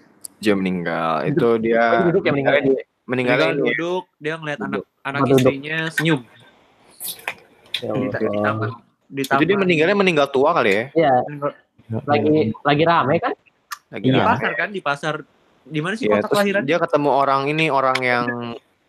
Dia 0.43 0.53
meninggal. 0.53 1.23
Itu 1.25 1.47
dia 1.57 2.03
Duduk 2.05 2.23
yang 2.23 2.35
meninggal. 2.35 2.55
Meninggal 3.03 3.37
ini. 3.51 3.59
duduk, 3.69 4.03
dia 4.17 4.33
ngeliat 4.35 4.59
anak 4.59 4.83
anak 5.01 5.21
Duduk. 5.23 5.37
istrinya 5.37 5.77
senyum 5.89 6.21
Ya 7.77 7.91
di, 7.91 7.99
di 8.05 8.27
Allah. 8.29 8.43
taman. 8.45 8.69
Di 9.05 9.21
Itu 9.23 9.43
dia 9.43 9.57
meninggalnya 9.57 9.93
meninggal 9.93 10.27
tua 10.29 10.49
kali 10.51 10.71
ya. 10.71 10.83
Iya, 10.93 11.13
lagi 12.03 12.31
lagi 12.57 12.83
rame 12.83 13.15
kan? 13.17 13.33
Lagi 13.89 14.03
di 14.03 14.09
Iya. 14.09 14.19
rame. 14.19 14.29
pasar 14.29 14.51
kan 14.53 14.69
di 14.69 14.81
pasar 14.81 15.13
di 15.63 15.79
mana 15.79 15.93
sih 15.93 16.05
Iya, 16.05 16.15
kota 16.17 16.21
terus 16.23 16.31
kelahiran? 16.33 16.61
dia 16.63 16.77
ketemu 16.77 17.09
orang 17.09 17.41
ini 17.45 17.65
orang 17.67 17.97
yang 17.99 18.25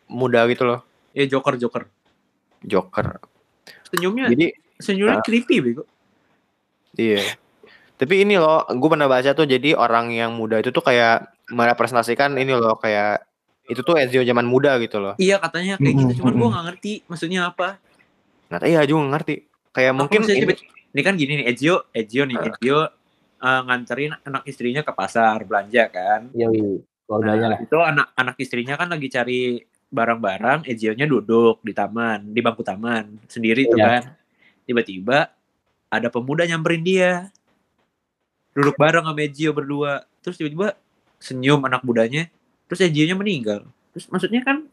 muda 0.07 0.47
gitu 0.47 0.63
loh, 0.65 0.81
Ya 1.11 1.25
Joker 1.25 1.55
Joker. 1.57 1.83
Joker. 2.61 3.19
Senyumnya 3.85 4.27
Jadi 4.29 4.47
senyumnya 4.77 5.19
Ah. 5.19 5.23
creepy 5.23 5.59
bego. 5.59 5.85
iya. 6.95 7.19
Tapi 7.95 8.23
ini 8.23 8.35
loh, 8.35 8.63
gue 8.65 8.89
pernah 8.89 9.07
baca 9.07 9.31
tuh 9.33 9.45
jadi 9.45 9.75
orang 9.75 10.11
yang 10.11 10.31
muda 10.33 10.59
itu 10.59 10.71
tuh 10.71 10.83
kayak 10.83 11.34
merepresentasikan 11.51 12.37
ini 12.41 12.57
loh 12.57 12.77
kayak 12.81 13.25
itu 13.65 13.81
tuh 13.81 13.97
Ezio 13.97 14.21
zaman 14.21 14.45
muda 14.45 14.77
gitu 14.81 15.01
loh. 15.01 15.17
Iya 15.17 15.41
katanya 15.41 15.81
kayak 15.81 15.95
gitu, 15.97 16.13
cuman 16.21 16.33
gua 16.37 16.41
mm-mm. 16.41 16.53
nggak 16.53 16.65
ngerti 16.69 16.93
maksudnya 17.09 17.41
apa. 17.49 17.81
Nah, 18.53 18.61
iya 18.65 18.85
juga 18.85 19.09
nggak 19.09 19.13
ngerti. 19.17 19.35
Kayak 19.75 19.91
Apa 19.91 19.99
mungkin 20.05 20.21
ini, 20.29 20.55
ini 20.95 21.01
kan 21.03 21.15
gini 21.17 21.33
nih 21.43 21.47
Ezio, 21.49 21.89
Ezio 21.91 22.23
nih 22.29 22.37
Ezio 22.39 22.79
eh, 23.41 23.61
nganterin 23.65 24.13
anak 24.21 24.45
istrinya 24.45 24.85
ke 24.85 24.93
pasar 24.93 25.41
belanja 25.49 25.89
kan. 25.89 26.29
Yoi, 26.37 26.85
keluarganya 27.09 27.57
lah. 27.57 27.59
Nah, 27.59 27.67
itu 27.67 27.79
anak 27.81 28.07
anak 28.15 28.37
istrinya 28.37 28.75
kan 28.77 28.93
lagi 28.93 29.09
cari 29.09 29.41
barang-barang, 29.95 30.67
Ezio-nya 30.67 31.07
duduk 31.07 31.63
di 31.63 31.71
taman, 31.71 32.35
di 32.35 32.41
bangku 32.43 32.67
taman 32.67 33.25
sendiri 33.31 33.71
tuh 33.71 33.79
Iya. 33.79 33.87
kan. 33.87 34.03
Tiba-tiba 34.67 35.31
ada 35.89 36.09
pemuda 36.11 36.43
nyamperin 36.45 36.83
dia. 36.83 37.31
Duduk 38.53 38.75
bareng 38.77 39.07
sama 39.07 39.21
Ezio 39.23 39.55
berdua. 39.55 40.03
Terus 40.21 40.37
tiba-tiba 40.37 40.75
senyum 41.25 41.65
anak 41.65 41.81
mudanya. 41.81 42.29
Terus 42.69 42.85
Ezio-nya 42.85 43.17
meninggal. 43.17 43.65
Terus 43.97 44.05
maksudnya 44.13 44.45
kan 44.45 44.69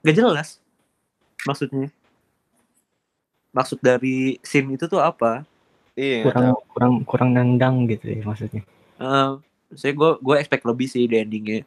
gak 0.00 0.16
jelas 0.16 0.56
maksudnya. 1.44 1.92
Maksud 3.52 3.78
dari 3.84 4.40
scene 4.40 4.74
itu 4.74 4.88
tuh 4.88 5.04
apa? 5.04 5.44
iya, 5.94 6.26
kurang 6.26 6.42
tahu. 6.50 6.58
kurang 6.74 6.92
kurang 7.06 7.28
nendang 7.38 7.86
gitu 7.86 8.10
ya 8.10 8.18
maksudnya. 8.26 8.66
Eh, 8.98 9.30
saya 9.78 9.92
gue 9.94 10.10
gue 10.18 10.34
expect 10.42 10.66
lebih 10.66 10.90
sih 10.90 11.06
di 11.06 11.22
endingnya. 11.22 11.62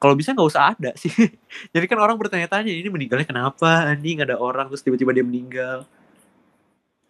Kalau 0.00 0.16
bisa 0.16 0.32
nggak 0.32 0.48
usah 0.48 0.72
ada 0.72 0.96
sih. 0.96 1.12
Jadi 1.76 1.84
kan 1.84 2.00
orang 2.00 2.16
bertanya-tanya 2.16 2.72
ini 2.72 2.88
meninggalnya 2.88 3.28
kenapa? 3.28 3.84
Anjing 3.92 4.24
ada 4.24 4.40
orang 4.40 4.72
terus 4.72 4.80
tiba-tiba 4.80 5.12
dia 5.12 5.24
meninggal. 5.24 5.84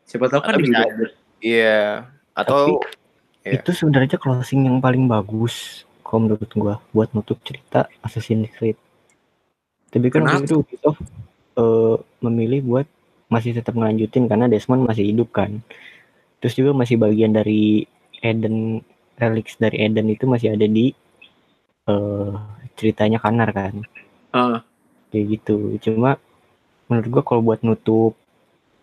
Siapa 0.07 0.27
tahu 0.27 0.43
kan 0.43 0.55
Atau 0.55 0.63
di 0.63 0.71
bisa- 0.71 0.83
Billboard. 0.83 1.13
Iya. 1.39 1.83
Atau 2.35 2.83
Iya. 3.47 3.63
Itu 3.63 3.71
sebenarnya 3.71 4.19
closing 4.19 4.67
yang 4.67 4.83
paling 4.83 5.07
bagus 5.07 5.87
kalau 6.03 6.27
menurut 6.27 6.51
gua 6.59 6.75
buat 6.91 7.15
nutup 7.15 7.39
cerita 7.47 7.87
Assassin's 8.03 8.51
Creed. 8.51 8.75
Tapi 9.95 10.11
kan 10.11 10.27
waktu 10.27 10.51
itu 10.51 10.67
Ubisoft 10.67 10.99
eh, 11.55 11.97
memilih 12.27 12.61
buat 12.67 12.87
masih 13.31 13.55
tetap 13.55 13.79
ngelanjutin 13.79 14.27
karena 14.27 14.51
Desmond 14.51 14.83
masih 14.83 15.07
hidup 15.15 15.31
kan. 15.31 15.63
Terus 16.43 16.59
juga 16.59 16.75
masih 16.75 16.99
bagian 16.99 17.31
dari 17.31 17.87
Eden 18.19 18.83
relics 19.15 19.55
dari 19.63 19.79
Eden 19.79 20.11
itu 20.11 20.27
masih 20.27 20.59
ada 20.59 20.67
di 20.67 20.91
eh 21.87 22.33
ceritanya 22.75 23.23
Kanar 23.23 23.55
kan. 23.55 23.75
Ah. 24.35 24.67
Kayak 25.15 25.39
gitu. 25.39 25.79
Cuma 25.87 26.19
menurut 26.91 27.09
gua 27.15 27.23
kalau 27.23 27.47
buat 27.47 27.63
nutup 27.63 28.19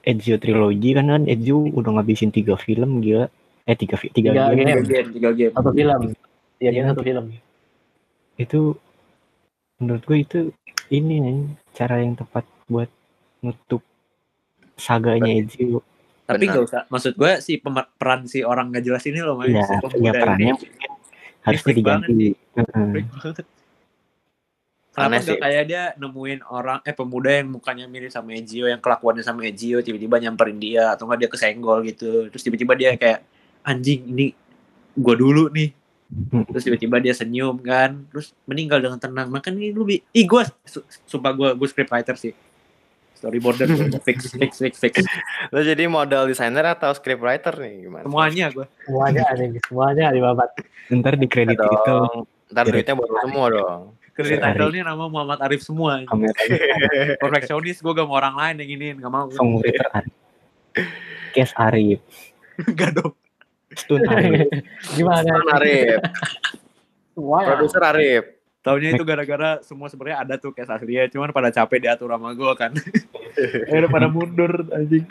Ezio 0.08 0.40
trilogy 0.40 0.96
kan 0.96 1.12
kan 1.12 1.24
Ezio 1.28 1.68
udah 1.68 2.00
ngabisin 2.00 2.32
tiga 2.32 2.56
film 2.56 3.04
gila. 3.04 3.28
Eh 3.64 3.76
tiga 3.76 3.96
tiga, 3.96 4.12
Tiga 4.12 4.32
game. 4.50 4.60
game. 4.60 4.82
Tiga 4.82 4.84
game, 4.84 5.10
tiga 5.12 5.30
game. 5.32 5.54
Satu 5.54 5.72
film. 5.72 6.02
Iya, 6.04 6.16
Iya, 6.60 6.70
dia 6.72 6.84
satu 6.90 7.02
film. 7.02 7.26
itu 8.34 8.74
menurut 9.78 10.04
gue 10.04 10.18
itu 10.18 10.40
ini 10.90 11.16
nih 11.20 11.38
cara 11.72 12.02
yang 12.02 12.14
tepat 12.14 12.44
buat 12.66 12.90
nutup 13.40 13.86
saganya 14.74 15.30
Ezio. 15.30 15.86
Tapi 16.24 16.44
nggak 16.44 16.64
usah. 16.64 16.82
Maksud 16.88 17.14
gue 17.14 17.32
si 17.40 17.56
pemer- 17.58 17.92
peran 17.94 18.26
si 18.26 18.42
orang 18.42 18.72
nggak 18.72 18.84
jelas 18.84 19.04
ini 19.06 19.20
loh. 19.20 19.38
Iya, 19.40 19.62
ya 19.62 19.78
pemuda 19.80 20.12
perannya 20.14 20.56
ini. 20.56 20.68
harusnya 21.44 21.74
diganti. 21.74 22.28
Kenapa 24.94 25.26
sih. 25.26 25.42
kayak 25.42 25.64
dia 25.66 25.84
nemuin 25.98 26.46
orang 26.46 26.78
eh 26.86 26.94
pemuda 26.94 27.34
yang 27.34 27.50
mukanya 27.50 27.90
mirip 27.90 28.14
sama 28.14 28.30
Ezio 28.32 28.70
yang 28.70 28.78
kelakuannya 28.78 29.26
sama 29.26 29.42
Ezio 29.42 29.82
tiba-tiba 29.82 30.22
nyamperin 30.22 30.62
dia 30.62 30.94
atau 30.94 31.10
nggak 31.10 31.18
dia 31.18 31.30
kesenggol 31.34 31.82
gitu 31.82 32.30
terus 32.30 32.46
tiba-tiba 32.46 32.78
dia 32.78 32.94
kayak 32.94 33.26
anjing 33.64 34.06
ini 34.06 34.28
gua 34.94 35.16
dulu 35.16 35.48
nih 35.50 35.72
Hmm. 36.14 36.46
terus 36.46 36.62
tiba-tiba 36.62 37.02
dia 37.02 37.10
senyum 37.10 37.58
kan 37.58 38.06
terus 38.06 38.38
meninggal 38.46 38.78
dengan 38.78 39.02
tenang 39.02 39.28
makan 39.28 39.58
ini 39.58 39.74
lu 39.74 39.82
bi 39.82 39.98
ih 40.08 40.24
gua 40.24 40.46
su- 40.62 40.86
sumpah 41.04 41.34
gua 41.34 41.50
gua 41.52 41.66
scriptwriter 41.66 42.14
sih 42.14 42.38
storyboarder 43.16 43.66
fix 44.06 44.30
fix 44.30 44.52
fix 44.56 44.74
fix 44.78 44.94
lo 45.50 45.58
jadi 45.58 45.88
model 45.88 46.28
desainer 46.28 46.62
atau 46.68 46.92
scriptwriter 46.92 47.58
nih 47.58 47.90
gimana? 47.90 48.06
semuanya 48.06 48.46
gua 48.52 48.70
Semuanya 48.86 49.22
ada, 49.26 49.42
semuanya 49.60 50.06
di 50.08 50.22
babat. 50.22 50.50
Ntar 50.92 51.16
di 51.16 51.26
kredit 51.26 51.58
Dong. 51.58 51.74
itu 51.74 51.98
Ntar 52.52 52.66
duitnya 52.68 52.94
buat 52.94 53.10
semua 53.20 53.46
dong. 53.50 53.82
kredit 54.14 54.38
Sehari. 54.38 54.54
title-nya 54.54 54.84
nama 54.86 55.04
Muhammad 55.08 55.40
Arif 55.42 55.66
semua 55.66 55.98
perfeksionis 57.22 57.82
gua 57.82 57.94
gak 57.96 58.06
mau 58.06 58.16
orang 58.16 58.36
lain 58.36 58.56
yang 58.62 58.70
ini 58.72 58.88
nggak 58.98 59.10
mau 59.10 59.26
song 59.32 59.58
writer 59.58 59.88
Arif. 59.92 60.14
Kes 61.34 61.50
Arif, 61.56 62.06
Enggak 62.60 62.94
dong 62.94 63.14
Stun 63.82 64.02
Arif. 64.10 64.48
Gimana? 64.96 65.30
Kan 65.30 65.50
Arif, 65.60 66.00
produser 67.16 67.84
Arif. 67.84 68.24
Taunya 68.64 68.96
itu 68.96 69.04
gara-gara 69.04 69.60
semua 69.60 69.92
sebenarnya 69.92 70.24
ada 70.24 70.36
tuh 70.40 70.56
kayak 70.56 70.80
aslinya, 70.80 71.12
cuman 71.12 71.36
pada 71.36 71.52
capek 71.52 71.84
diatur 71.84 72.16
sama 72.16 72.32
gue 72.32 72.54
kan. 72.56 72.72
Eh 73.34 73.90
pada 73.90 74.08
mundur 74.08 74.70
anjing. 74.70 75.10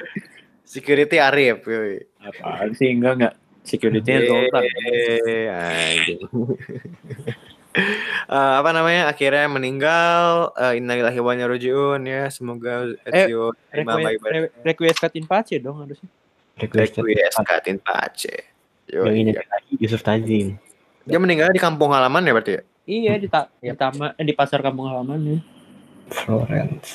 Security 0.62 1.18
Arif. 1.18 1.66
yoi. 1.66 2.06
Apaan 2.22 2.70
sih 2.72 2.94
enggak 2.94 3.12
enggak. 3.18 3.34
Security-nya 3.66 4.30
Zoltan. 4.30 4.62
Eh, 4.62 5.50
anjing. 5.50 6.22
Eh, 7.72 8.52
apa 8.60 8.68
namanya 8.76 9.08
akhirnya 9.08 9.48
meninggal 9.48 10.52
uh, 10.52 10.76
innalillahi 10.76 11.16
wa 11.24 11.32
inna 11.32 11.48
rajiun 11.48 12.04
ya 12.04 12.28
semoga 12.28 12.84
Ezio 13.08 13.56
terima 13.72 13.96
Request, 13.96 14.04
baik-baik 14.04 14.32
re- 14.36 14.52
request 14.60 14.98
cut 15.00 15.14
in 15.16 15.24
pace 15.24 15.56
dong 15.56 15.80
harusnya. 15.80 16.04
Requested. 16.60 17.00
requiescat 17.00 17.64
in 17.72 17.80
pace 17.80 18.51
Yoi. 18.90 19.06
Yang 19.06 19.16
ini 19.20 19.30
lagi 19.36 19.72
Yusuf 19.78 20.02
Tazim. 20.02 20.58
dia 21.02 21.18
meninggalnya 21.18 21.54
di 21.54 21.62
kampung 21.62 21.90
halaman 21.90 22.22
ya 22.22 22.30
berarti 22.30 22.52
ya 22.58 22.62
Iya 22.82 23.12
di 23.18 23.26
ta 23.26 23.46
di 23.58 23.70
tama 23.74 24.10
eh, 24.14 24.26
di 24.26 24.34
pasar 24.34 24.58
kampung 24.58 24.90
halaman 24.90 25.18
ya. 25.22 25.38
Florence. 26.10 26.90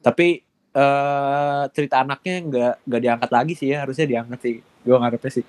Tapi 0.00 0.40
eh 0.72 1.62
cerita 1.76 2.00
anaknya 2.00 2.34
enggak 2.40 2.74
enggak 2.88 3.00
diangkat 3.04 3.30
lagi 3.30 3.52
sih 3.52 3.68
ya, 3.70 3.84
harusnya 3.84 4.08
diangkat 4.08 4.38
sih. 4.40 4.54
Gua 4.84 4.96
ngarepnya 5.04 5.30
sih. 5.30 5.44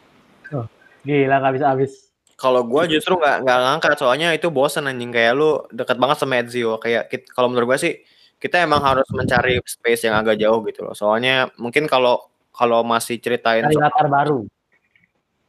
Gila 1.04 1.36
nggak 1.40 1.56
bisa 1.56 1.68
habis. 1.72 1.94
kalau 2.34 2.66
gua 2.66 2.84
justru 2.90 3.14
nggak 3.16 3.46
nggak 3.46 3.60
ngangkat 3.62 3.96
soalnya 3.96 4.34
itu 4.36 4.50
bosan 4.52 4.90
anjing 4.90 5.14
kayak 5.14 5.32
lu 5.38 5.64
deket 5.70 5.96
banget 5.96 6.18
sama 6.18 6.42
Ezio 6.42 6.76
kayak 6.76 7.08
kalau 7.32 7.48
menurut 7.48 7.72
gua 7.72 7.80
sih 7.80 8.04
kita 8.42 8.60
emang 8.60 8.84
harus 8.84 9.06
mencari 9.16 9.62
space 9.64 10.10
yang 10.10 10.18
agak 10.18 10.42
jauh 10.42 10.60
gitu 10.68 10.84
loh 10.84 10.92
soalnya 10.98 11.48
mungkin 11.56 11.86
kalau 11.88 12.20
kalau 12.52 12.82
masih 12.84 13.22
ceritain 13.22 13.64
Cari 13.64 13.78
soal- 13.78 13.86
latar 13.88 14.08
baru. 14.12 14.44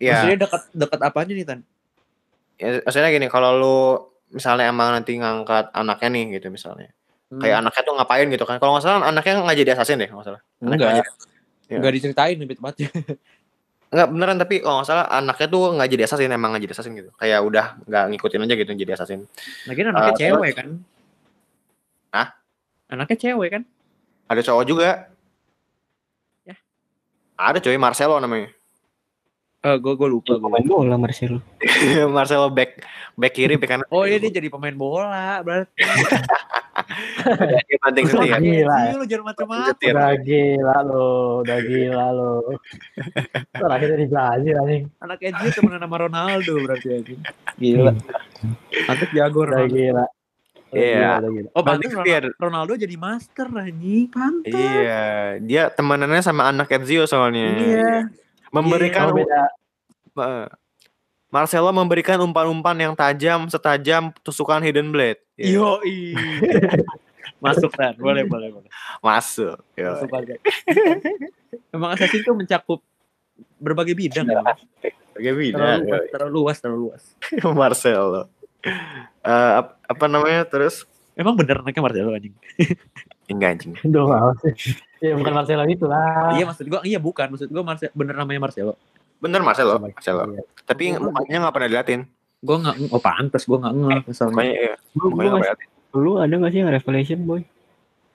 Ya 0.05 0.13
Maksudnya 0.15 0.39
dekat 0.39 0.63
dekat 0.71 1.01
apanya 1.01 1.33
nih 1.33 1.45
Tan? 1.45 1.61
ya, 2.55 2.69
maksudnya 2.81 3.11
gini 3.11 3.27
kalau 3.27 3.51
lu 3.55 3.77
misalnya 4.29 4.69
emang 4.69 4.93
nanti 4.93 5.15
ngangkat 5.15 5.73
anaknya 5.73 6.09
nih 6.11 6.25
gitu 6.35 6.49
misalnya 6.51 6.93
Hmm. 7.25 7.41
kayak 7.41 7.57
anaknya 7.59 7.83
tuh 7.83 7.95
ngapain 7.97 8.27
gitu 8.29 8.45
kan 8.45 8.57
kalau 8.59 8.73
nggak 8.73 8.85
salah 8.85 9.01
anaknya 9.03 9.33
nggak 9.41 9.57
jadi 9.57 9.71
assassin 9.73 9.97
deh 9.97 10.07
nggak 10.07 10.23
salah 10.23 10.41
enggak. 10.61 11.03
Iya. 11.67 11.79
Enggak 11.81 11.93
diceritain 11.93 12.37
lebih 12.37 12.61
tepatnya. 12.61 12.89
nggak 13.95 14.07
beneran 14.07 14.37
tapi 14.37 14.55
kalau 14.59 14.77
nggak 14.77 14.89
salah 14.89 15.07
anaknya 15.09 15.47
tuh 15.49 15.63
nggak 15.73 15.89
jadi 15.89 16.03
assassin 16.05 16.29
emang 16.29 16.53
nggak 16.53 16.63
jadi 16.63 16.75
assassin 16.75 16.95
gitu 16.95 17.11
kayak 17.15 17.41
udah 17.41 17.67
nggak 17.81 18.05
ngikutin 18.07 18.45
aja 18.45 18.55
gitu 18.55 18.71
jadi 18.77 18.93
assassin 18.93 19.21
Lagi 19.65 19.81
anaknya 19.83 20.11
Eh, 20.11 20.19
cewek 20.21 20.53
kan? 20.53 20.69
Hah? 22.11 22.29
Anaknya 22.87 23.17
cewek 23.17 23.49
kan? 23.51 23.63
ada 24.25 24.41
cowok 24.41 24.65
juga 24.65 24.91
Ya. 26.43 26.55
ada 27.35 27.59
coy 27.59 27.77
Marcelo 27.77 28.19
namanya 28.19 28.53
Eh, 29.65 29.77
gue 29.81 29.93
gue 29.97 30.09
lupa. 30.09 30.37
gua. 30.37 30.53
Pemain 30.53 30.65
bola 30.69 30.95
Marcelo. 31.01 31.41
Marcelo 32.15 32.53
back 32.53 32.85
back 33.17 33.33
kiri 33.33 33.57
back 33.57 33.71
kanan. 33.73 33.89
Oh 33.89 34.05
iya 34.05 34.21
dia 34.21 34.29
jadi 34.29 34.53
pemain 34.53 34.77
bola 34.77 35.41
berarti. 35.41 35.81
dia 37.65 37.77
banting 37.81 38.05
setir. 38.05 38.37
Gila. 38.37 38.77
Iya 38.77 38.95
lu 39.01 39.05
jangan 39.09 39.25
macam-macam. 39.33 39.73
Udah 39.81 40.13
gila 40.21 40.77
lo, 40.85 41.09
udah 41.41 41.59
gila 41.65 42.07
lo. 42.13 42.33
Terakhir 43.51 43.89
dari 43.89 44.05
Brazil 44.05 44.55
anjing. 44.61 44.85
Anak 45.01 45.19
Ezio 45.25 45.51
temenan 45.57 45.81
sama 45.81 45.97
Ronaldo 45.97 46.53
berarti 46.61 46.87
anjing. 46.93 47.21
Gila. 47.57 47.93
Mantep 48.85 49.11
jago 49.17 49.41
Ronaldo. 49.49 49.73
gila. 49.73 50.05
Udah 50.05 50.13
Iya. 50.75 50.93
gila, 50.93 51.17
udah 51.17 51.31
gila. 51.33 51.49
Oh 51.55 51.63
Banting 51.63 51.89
pantes 51.89 52.05
setir. 52.05 52.23
Ronaldo, 52.37 52.43
Ronaldo 52.45 52.73
jadi 52.77 52.97
master 53.01 53.47
anjing. 53.49 54.07
Pantes. 54.11 54.53
Iya, 54.53 55.05
dia 55.41 55.63
temanannya 55.71 56.21
sama 56.21 56.53
anak 56.53 56.69
Ezio 56.69 57.09
soalnya. 57.09 57.49
Iya. 57.57 57.93
Memberikan 58.55 59.11
Kalau 59.11 59.17
beda 59.19 59.43
Eh, 60.15 60.47
Marcelo 61.27 61.75
memberikan 61.75 62.23
umpan-umpan 62.23 62.79
yang 62.79 62.95
tajam 62.95 63.51
setajam 63.51 64.15
tusukan 64.23 64.63
Hidden 64.63 64.95
Blade. 64.95 65.19
Iya. 65.35 65.59
Yo 65.59 65.71
Masuk 67.45 67.75
kan, 67.75 67.99
boleh 67.99 68.23
boleh 68.23 68.55
boleh. 68.55 68.71
Masuk. 69.03 69.59
Yo. 69.75 69.91
Masuk 69.91 70.09
banget. 70.09 70.39
Emang 71.75 71.99
Assassin 71.99 72.23
tuh 72.23 72.39
mencakup 72.39 72.79
berbagai 73.59 73.99
bidang 73.99 74.31
kan? 74.31 74.55
Bagaimana? 75.19 75.83
Terlalu, 75.83 76.07
terlalu 76.15 76.33
luas, 76.33 76.57
terlalu 76.63 76.81
luas. 76.89 77.03
Marcelo. 77.59 78.31
Eh, 78.63 79.53
ap- 79.59 79.83
apa 79.83 80.05
namanya 80.07 80.47
terus? 80.47 80.87
Emang 81.19 81.35
bener 81.35 81.59
anaknya 81.59 81.83
Marcelo 81.83 82.15
anjing. 82.15 82.35
Enggak 83.27 83.59
anjing. 83.59 83.73
sih. 83.75 84.79
Ya 85.05 85.13
bukan 85.21 85.33
Marcelo 85.37 85.65
itu 85.69 85.85
lah. 85.85 86.33
Iya 86.33 86.45
maksud 86.49 86.65
gua, 86.65 86.81
iya 86.81 86.97
bukan 86.97 87.27
maksud 87.37 87.49
gua 87.53 87.61
Marcelo 87.61 87.93
bener 87.93 88.15
namanya 88.17 88.41
Marcelo. 88.49 88.75
Bener 89.21 89.41
Marcelo, 89.45 89.77
Marcelo. 89.77 90.25
Iya. 90.33 90.43
Tapi 90.65 90.97
mukanya 90.97 91.39
nggak 91.45 91.55
pernah 91.55 91.69
diliatin. 91.69 92.01
Gua 92.41 92.57
nggak, 92.61 92.77
oh 92.89 93.03
pantas 93.05 93.43
gua 93.45 93.59
nggak 93.69 93.75
ngeh 93.77 94.01
misalnya. 94.09 94.33
Mukanya 94.33 94.53
iya, 94.57 94.75
Lu, 94.97 95.07
mukanya 95.13 95.31
lu, 95.95 96.13
ada 96.19 96.35
gak 96.35 96.51
sih 96.51 96.59
yang 96.65 96.73
Revelation 96.73 97.21
boy? 97.23 97.41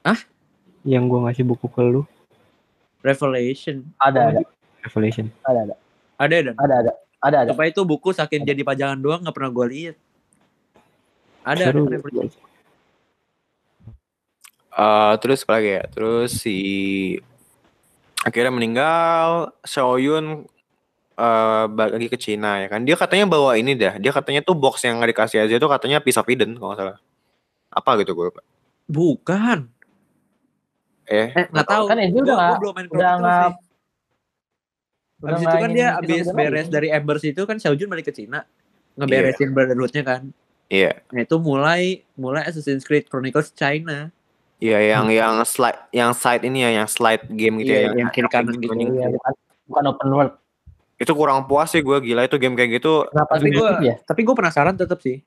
Hah? 0.02 0.20
Yang 0.82 1.04
gua 1.10 1.20
ngasih 1.30 1.46
buku 1.46 1.68
ke 1.70 1.82
lu. 1.86 2.02
Revelation. 3.06 3.86
Ada, 4.02 4.20
ada, 4.36 4.42
Revelation. 4.84 5.32
ada, 5.48 5.60
ada, 5.72 5.76
Ada 6.20 6.36
dan. 6.52 6.56
ada, 6.60 6.74
ada, 6.84 6.92
ada, 7.24 7.38
ada. 7.48 7.52
Apa 7.56 7.72
itu 7.72 7.86
buku 7.88 8.12
saking 8.12 8.44
jadi 8.44 8.66
pajangan 8.66 9.00
doang 9.00 9.22
nggak 9.24 9.36
pernah 9.38 9.52
gua 9.54 9.66
lihat. 9.70 9.96
Ada, 11.46 11.72
Seru. 11.72 11.88
ada 11.88 11.96
Revelation. 11.96 12.49
Eh, 14.70 15.14
terus 15.20 15.42
apa 15.44 15.58
lagi 15.58 15.70
ya? 15.76 15.84
Terus 15.90 16.30
si 16.36 16.58
akhirnya 18.20 18.54
meninggal, 18.54 19.56
Xiaoyun 19.64 20.46
eh 21.20 21.66
balik 21.68 21.94
lagi 22.00 22.08
ke 22.08 22.18
Cina 22.18 22.64
ya 22.64 22.68
kan. 22.68 22.82
Dia 22.84 22.96
katanya 22.96 23.28
bawa 23.28 23.60
ini 23.60 23.76
dah. 23.76 24.00
Dia 24.00 24.12
katanya 24.12 24.40
tuh 24.40 24.56
box 24.56 24.88
yang 24.88 25.00
nggak 25.00 25.12
dikasih 25.12 25.38
Asia 25.44 25.58
tuh 25.58 25.68
katanya 25.68 26.00
Piece 26.00 26.16
of 26.16 26.28
Eden 26.28 26.56
kalau 26.56 26.72
nggak 26.72 26.80
salah. 26.80 26.98
Apa 27.70 28.00
gitu 28.00 28.14
gue 28.14 28.32
lupa. 28.32 28.42
Bukan. 28.88 29.68
Eh, 31.06 31.28
Eh 31.30 31.46
nggak 31.50 31.68
tahu. 31.68 31.86
Kan 31.88 31.98
Gua- 32.08 32.24
udah 32.24 32.58
belum 32.58 32.74
main 32.74 32.88
udah 32.88 33.12
nggak- 33.20 33.58
Habis 35.20 35.44
itu 35.44 35.58
kan 35.60 35.72
dia 35.76 35.88
udah 36.00 36.32
beres 36.32 36.68
dari 36.72 36.88
Embers 36.90 37.24
itu 37.26 37.42
kan 37.44 37.60
Xiaojun 37.60 37.92
balik 37.92 38.08
ke 38.08 38.16
Cina 38.16 38.48
ngeberesin 38.96 39.52
Brotherhood-nya 39.52 40.04
kan. 40.06 40.22
iya. 40.70 41.04
Nah 41.12 41.22
itu 41.22 41.36
mulai 41.36 41.82
mulai 42.16 42.48
Assassin's 42.48 42.88
Creed 42.88 43.12
Chronicles 43.12 43.52
China. 43.52 44.08
Iya 44.60 44.80
yang 44.92 45.08
yang 45.08 45.34
slide 45.48 45.80
yang 45.96 46.12
side 46.12 46.44
ini 46.44 46.68
ya, 46.68 46.84
yang 46.84 46.88
slide 46.92 47.24
game 47.32 47.64
gitu 47.64 47.72
Iya, 47.72 47.80
ya. 47.80 47.90
yang 47.96 48.10
kiri 48.12 48.28
kanan 48.28 48.60
gitu. 48.60 48.76
Iya, 48.76 49.08
bukan, 49.08 49.32
bukan 49.72 49.84
open 49.88 50.10
world. 50.12 50.34
Itu 51.00 51.16
kurang 51.16 51.48
puas 51.48 51.72
sih 51.72 51.80
gue 51.80 51.96
gila 52.04 52.28
itu 52.28 52.36
game 52.36 52.60
kayak 52.60 52.84
gitu. 52.84 53.08
Kenapa 53.08 53.40
Tapi 53.40 53.48
gitu 53.48 53.60
gua- 53.64 53.80
ya? 53.80 53.96
Tapi 54.04 54.20
gue 54.20 54.36
penasaran 54.36 54.76
tetap 54.76 55.00
sih. 55.00 55.24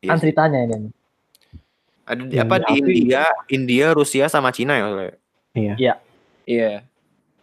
Iya 0.00 0.08
Kan 0.08 0.16
sih. 0.16 0.22
ceritanya 0.32 0.58
ini. 0.64 0.88
Ada 2.08 2.22
di, 2.24 2.34
Yang 2.40 2.46
apa 2.48 2.56
di 2.56 2.64
di 2.64 2.92
India, 3.04 3.22
India, 3.52 3.86
Rusia 3.92 4.24
sama 4.32 4.48
Cina 4.48 4.72
ya. 4.72 4.82
maksudnya. 4.88 5.14
Iya. 6.48 6.72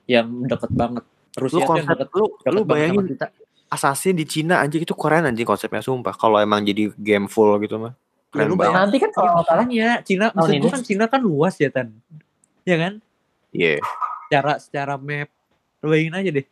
Yang 0.10 0.26
deket 0.50 0.72
banget. 0.74 1.04
Lu 1.06 1.42
Rusia 1.46 1.60
yang 1.60 1.70
konsep 1.70 1.86
deket, 1.92 2.10
lu 2.16 2.26
deket 2.34 2.50
lu 2.50 2.62
bayangin 2.66 3.06
kita. 3.06 3.28
Assassin 3.68 4.16
di 4.16 4.26
Cina 4.26 4.58
anjing 4.58 4.82
itu 4.82 4.96
keren 4.98 5.30
anjing 5.30 5.46
konsepnya 5.46 5.86
sumpah. 5.86 6.18
Kalau 6.18 6.42
emang 6.42 6.66
jadi 6.66 6.90
game 6.98 7.30
full 7.30 7.54
gitu 7.62 7.78
mah. 7.78 7.94
Keren 8.36 8.50
lu 8.52 8.56
banget. 8.60 8.76
Nanti 8.76 8.98
kan 9.00 9.12
kalau 9.16 9.30
nggak 9.32 9.46
salah 9.48 9.64
Makanya 9.64 9.90
Cina, 10.04 10.26
Tahun 10.30 10.36
maksud 10.36 10.54
gue 10.60 10.72
kan 10.76 10.84
Cina 10.84 11.06
kan 11.08 11.22
luas 11.24 11.56
ya 11.56 11.70
Tan. 11.72 11.88
Ya 12.68 12.76
kan? 12.76 12.94
Iya. 13.50 13.80
Secara 14.28 14.54
secara 14.60 14.94
map. 15.00 15.30
Lu 15.80 15.88
bayangin 15.88 16.16
aja 16.20 16.30
deh. 16.36 16.46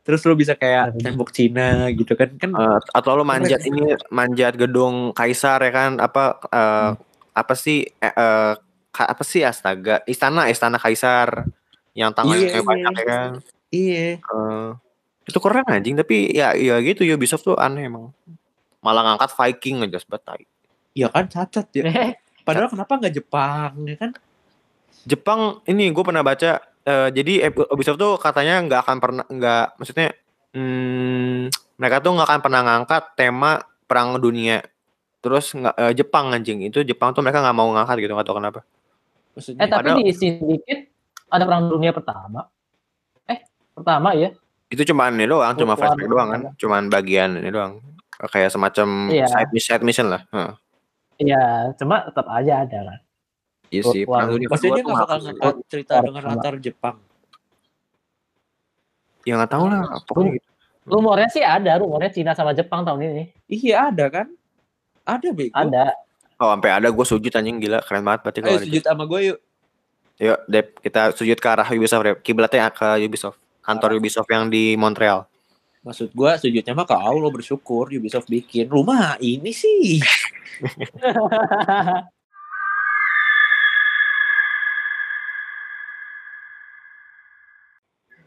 Terus 0.00 0.20
lu 0.24 0.32
bisa 0.32 0.56
kayak 0.56 0.96
Aduh. 0.96 1.02
tembok 1.02 1.30
Cina 1.30 1.90
gitu 1.90 2.14
kan. 2.14 2.30
Kan 2.38 2.50
Eh, 2.54 2.78
atau 2.94 3.10
lu 3.18 3.24
manjat 3.26 3.60
ini 3.66 3.98
manjat 4.08 4.54
gedung 4.56 5.10
kaisar 5.12 5.60
ya 5.60 5.70
kan 5.70 5.90
apa 5.98 6.40
eh, 6.48 6.90
apa 7.30 7.54
sih 7.54 7.86
ka- 8.90 9.10
apa 9.10 9.22
sih 9.22 9.46
astaga 9.46 10.02
istana 10.04 10.50
istana 10.50 10.76
kaisar 10.82 11.46
yang 11.94 12.10
tangannya 12.10 12.58
Iya, 12.58 12.62
banyak 12.62 12.92
iya. 12.92 13.00
ya 13.00 13.04
kan 13.06 13.30
iya. 13.70 14.06
Eh, 14.18 14.68
itu 15.30 15.38
keren 15.38 15.66
anjing 15.70 15.94
tapi 15.94 16.34
ya 16.34 16.58
ya 16.58 16.82
gitu 16.82 17.06
Ubisoft 17.06 17.46
tuh 17.46 17.54
aneh 17.54 17.86
emang 17.86 18.10
malah 18.82 19.06
ngangkat 19.06 19.30
Viking 19.30 19.86
aja 19.86 20.02
sebatai 20.02 20.42
Ya 21.00 21.08
kan 21.08 21.24
cacat 21.26 21.66
ya. 21.72 21.82
Eh, 21.88 22.12
Padahal 22.42 22.68
kenapa 22.68 22.92
nggak 22.96 23.14
Jepang 23.14 23.72
ya 23.84 23.96
kan? 23.96 24.10
Jepang 25.02 25.40
ini 25.64 25.88
gue 25.88 26.04
pernah 26.04 26.20
baca 26.20 26.60
eh, 26.60 27.08
jadi 27.08 27.48
Ubisoft 27.72 27.96
tuh 27.96 28.14
katanya 28.16 28.60
nggak 28.60 28.80
akan 28.84 28.96
pernah 28.98 29.24
nggak 29.24 29.80
maksudnya 29.80 30.12
hmm, 30.52 31.48
mereka 31.76 31.96
tuh 31.98 32.12
nggak 32.12 32.28
akan 32.28 32.40
pernah 32.40 32.60
ngangkat 32.60 33.02
tema 33.14 33.52
perang 33.88 34.20
dunia 34.20 34.60
terus 35.18 35.52
nggak 35.52 35.72
eh, 35.74 35.92
Jepang 35.94 36.32
anjing 36.32 36.60
itu 36.62 36.80
Jepang 36.82 37.12
tuh 37.12 37.24
mereka 37.24 37.40
nggak 37.40 37.56
mau 37.56 37.72
ngangkat 37.72 37.96
gitu 37.98 38.12
nggak 38.12 38.28
tahu 38.28 38.36
kenapa 38.36 38.60
Maksudnya 39.32 39.60
eh 39.62 39.68
tapi 39.68 39.78
Padahal- 39.88 40.04
di 40.04 40.12
Syndicate 40.12 40.82
ada 41.30 41.44
perang 41.46 41.70
dunia 41.70 41.94
pertama. 41.94 42.40
Eh, 43.24 43.38
pertama 43.72 44.10
ya? 44.12 44.34
itu 44.66 44.82
cuman 44.84 45.14
ini 45.14 45.26
doang 45.26 45.50
cuma 45.56 45.74
flashback 45.74 46.06
doang 46.06 46.28
kan 46.28 46.42
cuman 46.54 46.82
bagian 46.86 47.34
ini 47.36 47.50
doang 47.50 47.82
kayak 48.22 48.52
semacam 48.52 49.08
Iya. 49.08 49.26
side 49.26 49.50
mission, 49.50 49.70
side 49.72 49.82
mission 49.82 50.06
lah 50.06 50.22
Heeh. 50.30 50.52
Iya, 51.20 51.76
cuma 51.76 52.08
tetap 52.08 52.26
aja 52.32 52.64
ada 52.64 52.78
kan. 52.80 53.00
iya 53.70 53.82
sih 53.86 54.02
perang 54.02 54.34
dunia 54.34 54.50
maksudnya 54.50 54.72
kedua 54.72 54.82
dia 54.82 54.82
tuh 54.82 54.96
bakal 54.98 55.18
ngangkat 55.22 55.54
cerita 55.70 55.94
dengan 56.02 56.22
latar 56.26 56.54
Jepang. 56.58 56.96
ya 59.22 59.32
nggak 59.38 59.52
tahu 59.52 59.64
lah 59.70 59.82
pokoknya 60.08 60.30
gitu. 60.40 60.48
Rumornya 60.90 61.28
sih 61.30 61.44
ada, 61.44 61.78
rumornya 61.78 62.10
Cina 62.10 62.32
sama 62.34 62.50
Jepang 62.50 62.82
tahun 62.82 63.04
ini. 63.04 63.24
Iya 63.46 63.94
ada 63.94 64.10
kan? 64.10 64.26
Ada 65.06 65.28
bego. 65.30 65.54
Ada. 65.54 65.94
oh 66.40 66.50
sampai 66.56 66.70
ada 66.72 66.88
gue 66.88 67.06
sujud 67.06 67.30
anjing 67.30 67.60
gila 67.60 67.84
keren 67.84 68.00
banget 68.00 68.20
berarti 68.24 68.40
kalau 68.40 68.58
Ayo 68.58 68.64
sujud 68.66 68.82
sama 68.82 69.04
gue 69.06 69.20
yuk. 69.30 69.38
Yuk, 70.20 70.40
Dep, 70.52 70.66
kita 70.84 71.16
sujud 71.16 71.38
ke 71.40 71.48
arah 71.48 71.68
Ubisoft, 71.72 72.04
Dep. 72.04 72.18
Kiblatnya 72.20 72.68
ke 72.68 72.88
Ubisoft. 73.08 73.40
Kantor 73.64 73.96
Ubisoft 73.96 74.28
yang 74.28 74.52
di 74.52 74.76
Montreal. 74.76 75.29
Maksud 75.80 76.12
gue 76.12 76.30
sujudnya 76.36 76.76
mah 76.76 76.84
ke 76.84 76.92
Allah 76.92 77.30
bersyukur 77.32 77.88
Ubisoft 77.88 78.28
bikin 78.28 78.68
rumah 78.68 79.16
ini 79.20 79.52
sih. 79.52 80.00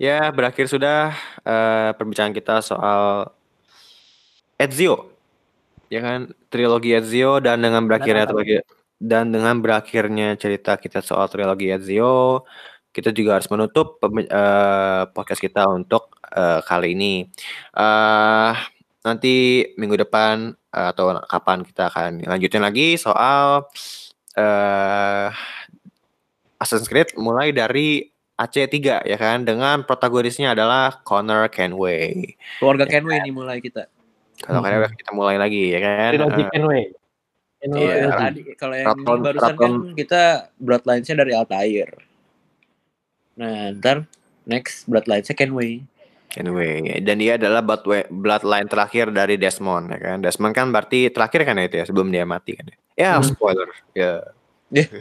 Ya, 0.02 0.34
berakhir 0.36 0.68
sudah 0.68 1.16
eh, 1.48 1.90
perbincangan 1.96 2.36
kita 2.36 2.60
soal 2.66 3.30
Ezio. 4.60 5.16
Ya 5.88 6.02
kan, 6.04 6.34
trilogi 6.50 6.92
Ezio 6.92 7.38
dan 7.40 7.62
dengan 7.64 7.86
berakhirnya 7.86 8.26
trilogi 8.28 8.60
dan 9.04 9.36
dengan 9.36 9.60
berakhirnya 9.60 10.40
cerita 10.40 10.80
kita 10.80 11.04
soal 11.04 11.28
trilogi 11.28 11.72
Ezio, 11.72 12.48
kita 12.94 13.10
juga 13.10 13.42
harus 13.42 13.50
menutup 13.50 13.98
eh, 14.00 15.04
podcast 15.10 15.42
kita 15.42 15.66
untuk 15.68 16.14
eh, 16.30 16.62
kali 16.62 16.94
ini. 16.94 17.26
eh 17.74 18.54
nanti 19.04 19.36
minggu 19.76 20.00
depan 20.00 20.56
atau 20.72 21.20
kapan 21.28 21.60
kita 21.62 21.92
akan 21.92 22.24
lanjutin 22.24 22.64
lagi 22.64 22.96
soal 22.96 23.68
eh 24.34 25.28
Assassin's 26.56 26.88
Creed 26.88 27.12
mulai 27.20 27.52
dari 27.52 28.08
AC3 28.34 28.74
ya 29.04 29.18
kan 29.20 29.44
dengan 29.44 29.84
protagonisnya 29.84 30.56
adalah 30.56 31.04
Connor 31.04 31.52
Kenway. 31.52 32.34
Keluarga 32.58 32.88
Kenway 32.88 33.20
ini 33.20 33.30
mulai 33.30 33.60
kita. 33.60 33.86
Kalau 34.40 34.60
Mhm. 34.60 34.66
kalian 34.66 34.96
kita 34.96 35.12
mulai 35.12 35.36
lagi 35.38 35.70
ya 35.70 35.80
kan. 35.80 36.10
Trilogy 36.16 36.44
Kenway. 36.50 36.84
Kenway 37.60 37.84
Iya. 37.84 38.08
Tadi 38.10 38.42
kalau 38.56 38.76
yang 38.76 38.88
Raton- 38.90 39.22
barusan 39.22 39.54
kan 39.54 39.72
Raton. 39.72 39.94
kita 39.94 40.22
bloodlines-nya 40.58 41.16
dari 41.20 41.32
Altair. 41.32 41.90
Nah, 43.40 43.74
ntar 43.74 44.06
next 44.46 44.86
bloodlines-nya 44.86 45.34
Kenway. 45.34 45.82
Kenway 46.34 46.98
dan 47.06 47.22
dia 47.22 47.38
adalah 47.38 47.62
bloodline 48.10 48.66
terakhir 48.66 49.14
dari 49.14 49.38
Desmond 49.38 49.94
ya 49.94 50.00
kan. 50.02 50.18
Desmond 50.26 50.54
kan 50.58 50.74
berarti 50.74 51.14
terakhir 51.14 51.46
kan 51.46 51.62
ya 51.62 51.66
itu 51.70 51.76
ya 51.78 51.86
sebelum 51.86 52.10
dia 52.10 52.26
mati 52.26 52.58
kan. 52.58 52.66
ya. 52.70 52.78
Ya 52.98 53.12
Hmm. 53.18 53.26
spoiler. 53.26 53.70
Ya. 53.94 54.12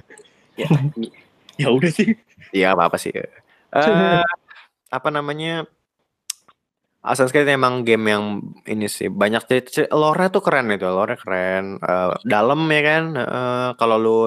Ya 1.61 1.69
udah 1.69 1.93
sih. 1.93 2.17
Iya 2.53 2.73
apa 2.77 2.89
apa 2.89 2.97
sih. 3.01 3.13
ya. 3.13 3.29
Eh, 3.73 4.25
apa 4.93 5.09
namanya 5.09 5.65
Assassin's 7.03 7.35
Creed 7.35 7.51
emang 7.51 7.83
game 7.83 8.15
yang 8.15 8.25
ini 8.63 8.87
sih 8.87 9.11
banyak 9.11 9.43
cerita 9.49 9.91
lore 9.91 10.31
tuh 10.31 10.39
keren 10.39 10.71
itu 10.71 10.87
lore 10.87 11.19
keren 11.19 11.83
uh, 11.83 12.15
dalam 12.23 12.63
ya 12.71 12.83
kan 12.87 13.05
uh, 13.19 13.69
kalau 13.75 13.97
lu 13.99 14.19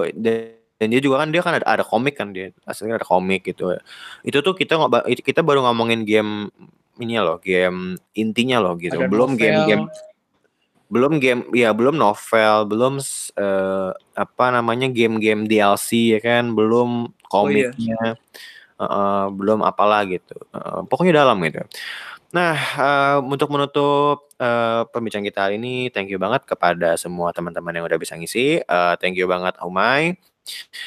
dan 0.75 0.91
dia 0.91 0.99
juga 0.99 1.23
kan 1.23 1.31
dia 1.31 1.39
kan 1.39 1.55
ada, 1.55 1.65
ada 1.67 1.83
komik 1.87 2.19
kan 2.19 2.35
dia 2.35 2.51
aslinya 2.67 2.99
ada 2.99 3.07
komik 3.07 3.47
gitu. 3.47 3.71
Itu 4.27 4.43
tuh 4.43 4.53
kita 4.55 4.75
ngob 4.75 5.07
kita 5.07 5.39
baru 5.39 5.63
ngomongin 5.63 6.03
game 6.03 6.51
ini 6.99 7.19
loh 7.19 7.39
game 7.39 7.95
intinya 8.15 8.59
loh 8.59 8.75
gitu. 8.79 8.99
Ada 8.99 9.07
belum 9.07 9.35
novel. 9.35 9.39
game-game 9.39 9.85
belum 10.85 11.17
game 11.17 11.41
ya 11.51 11.73
belum 11.73 11.97
novel 11.97 12.69
belum 12.69 13.01
eh, 13.39 13.91
apa 14.15 14.45
namanya 14.53 14.87
game-game 14.91 15.49
DLC 15.49 16.13
ya 16.13 16.19
kan 16.21 16.53
belum 16.53 17.09
komiknya 17.25 18.19
eh, 18.79 19.27
belum 19.31 19.63
apalah 19.63 20.03
gitu. 20.07 20.35
Eh, 20.51 20.79
pokoknya 20.91 21.25
dalam 21.25 21.39
gitu. 21.43 21.63
Nah 22.35 22.55
eh, 22.55 23.17
untuk 23.23 23.47
menutup 23.47 24.27
eh, 24.37 24.83
pembicaraan 24.91 25.25
kita 25.25 25.39
hari 25.47 25.55
ini 25.55 25.87
thank 25.89 26.11
you 26.11 26.19
banget 26.19 26.43
kepada 26.43 26.99
semua 26.99 27.31
teman-teman 27.31 27.75
yang 27.75 27.87
udah 27.87 27.99
bisa 27.99 28.13
ngisi. 28.19 28.59
Eh, 28.59 28.93
thank 28.99 29.15
you 29.15 29.25
banget 29.25 29.55
Umay 29.63 30.19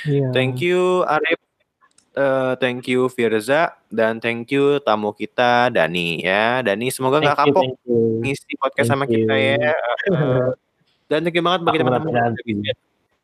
Iya. 0.07 0.31
Thank 0.33 0.63
you 0.63 1.03
Arif, 1.05 1.39
Eh, 2.19 2.53
thank 2.59 2.83
you 2.91 3.07
Firza, 3.07 3.79
dan 3.95 4.19
thank 4.19 4.51
you 4.51 4.83
tamu 4.83 5.15
kita 5.15 5.71
Dani 5.71 6.19
ya. 6.19 6.67
Dani 6.67 6.91
semoga 6.91 7.23
nggak 7.23 7.47
you, 7.47 7.55
kapok 7.55 7.65
you. 7.87 7.99
ngisi 8.27 8.59
podcast 8.59 8.91
Thank 8.91 8.99
sama 8.99 9.05
kita 9.07 9.35
you. 9.39 9.55
ya. 9.55 9.71
Eh, 10.11 10.51
dan 11.07 11.23
thank 11.23 11.37
you 11.39 11.45
banget 11.47 11.63
bagi 11.63 11.79
teman-teman 11.79 12.11
yang 12.11 12.19
udah 12.19 12.27
menanti. 12.35 12.43
bisa. 12.43 12.73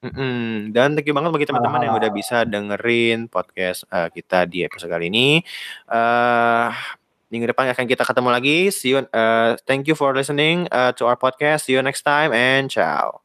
Mm-mm. 0.05 0.71
Dan 0.71 0.95
thank 0.95 1.09
you 1.11 1.17
banget 1.17 1.31
bagi 1.35 1.47
teman-teman 1.51 1.81
yang 1.83 1.95
udah 1.99 2.11
bisa 2.15 2.37
dengerin 2.47 3.27
podcast 3.27 3.83
eh, 3.91 4.09
kita 4.15 4.47
di 4.47 4.63
episode 4.63 4.93
kali 4.95 5.11
ini. 5.11 5.43
eh 5.91 6.71
minggu 7.35 7.51
depan 7.51 7.75
akan 7.75 7.87
kita 7.91 8.07
ketemu 8.07 8.31
lagi. 8.31 8.59
See 8.71 8.95
you. 8.95 9.03
eh, 9.03 9.59
thank 9.67 9.91
you 9.91 9.99
for 9.99 10.15
listening 10.15 10.71
eh, 10.71 10.95
to 10.95 11.03
our 11.11 11.19
podcast. 11.19 11.67
See 11.67 11.75
you 11.75 11.83
next 11.83 12.07
time 12.07 12.31
and 12.31 12.71
ciao. 12.71 13.24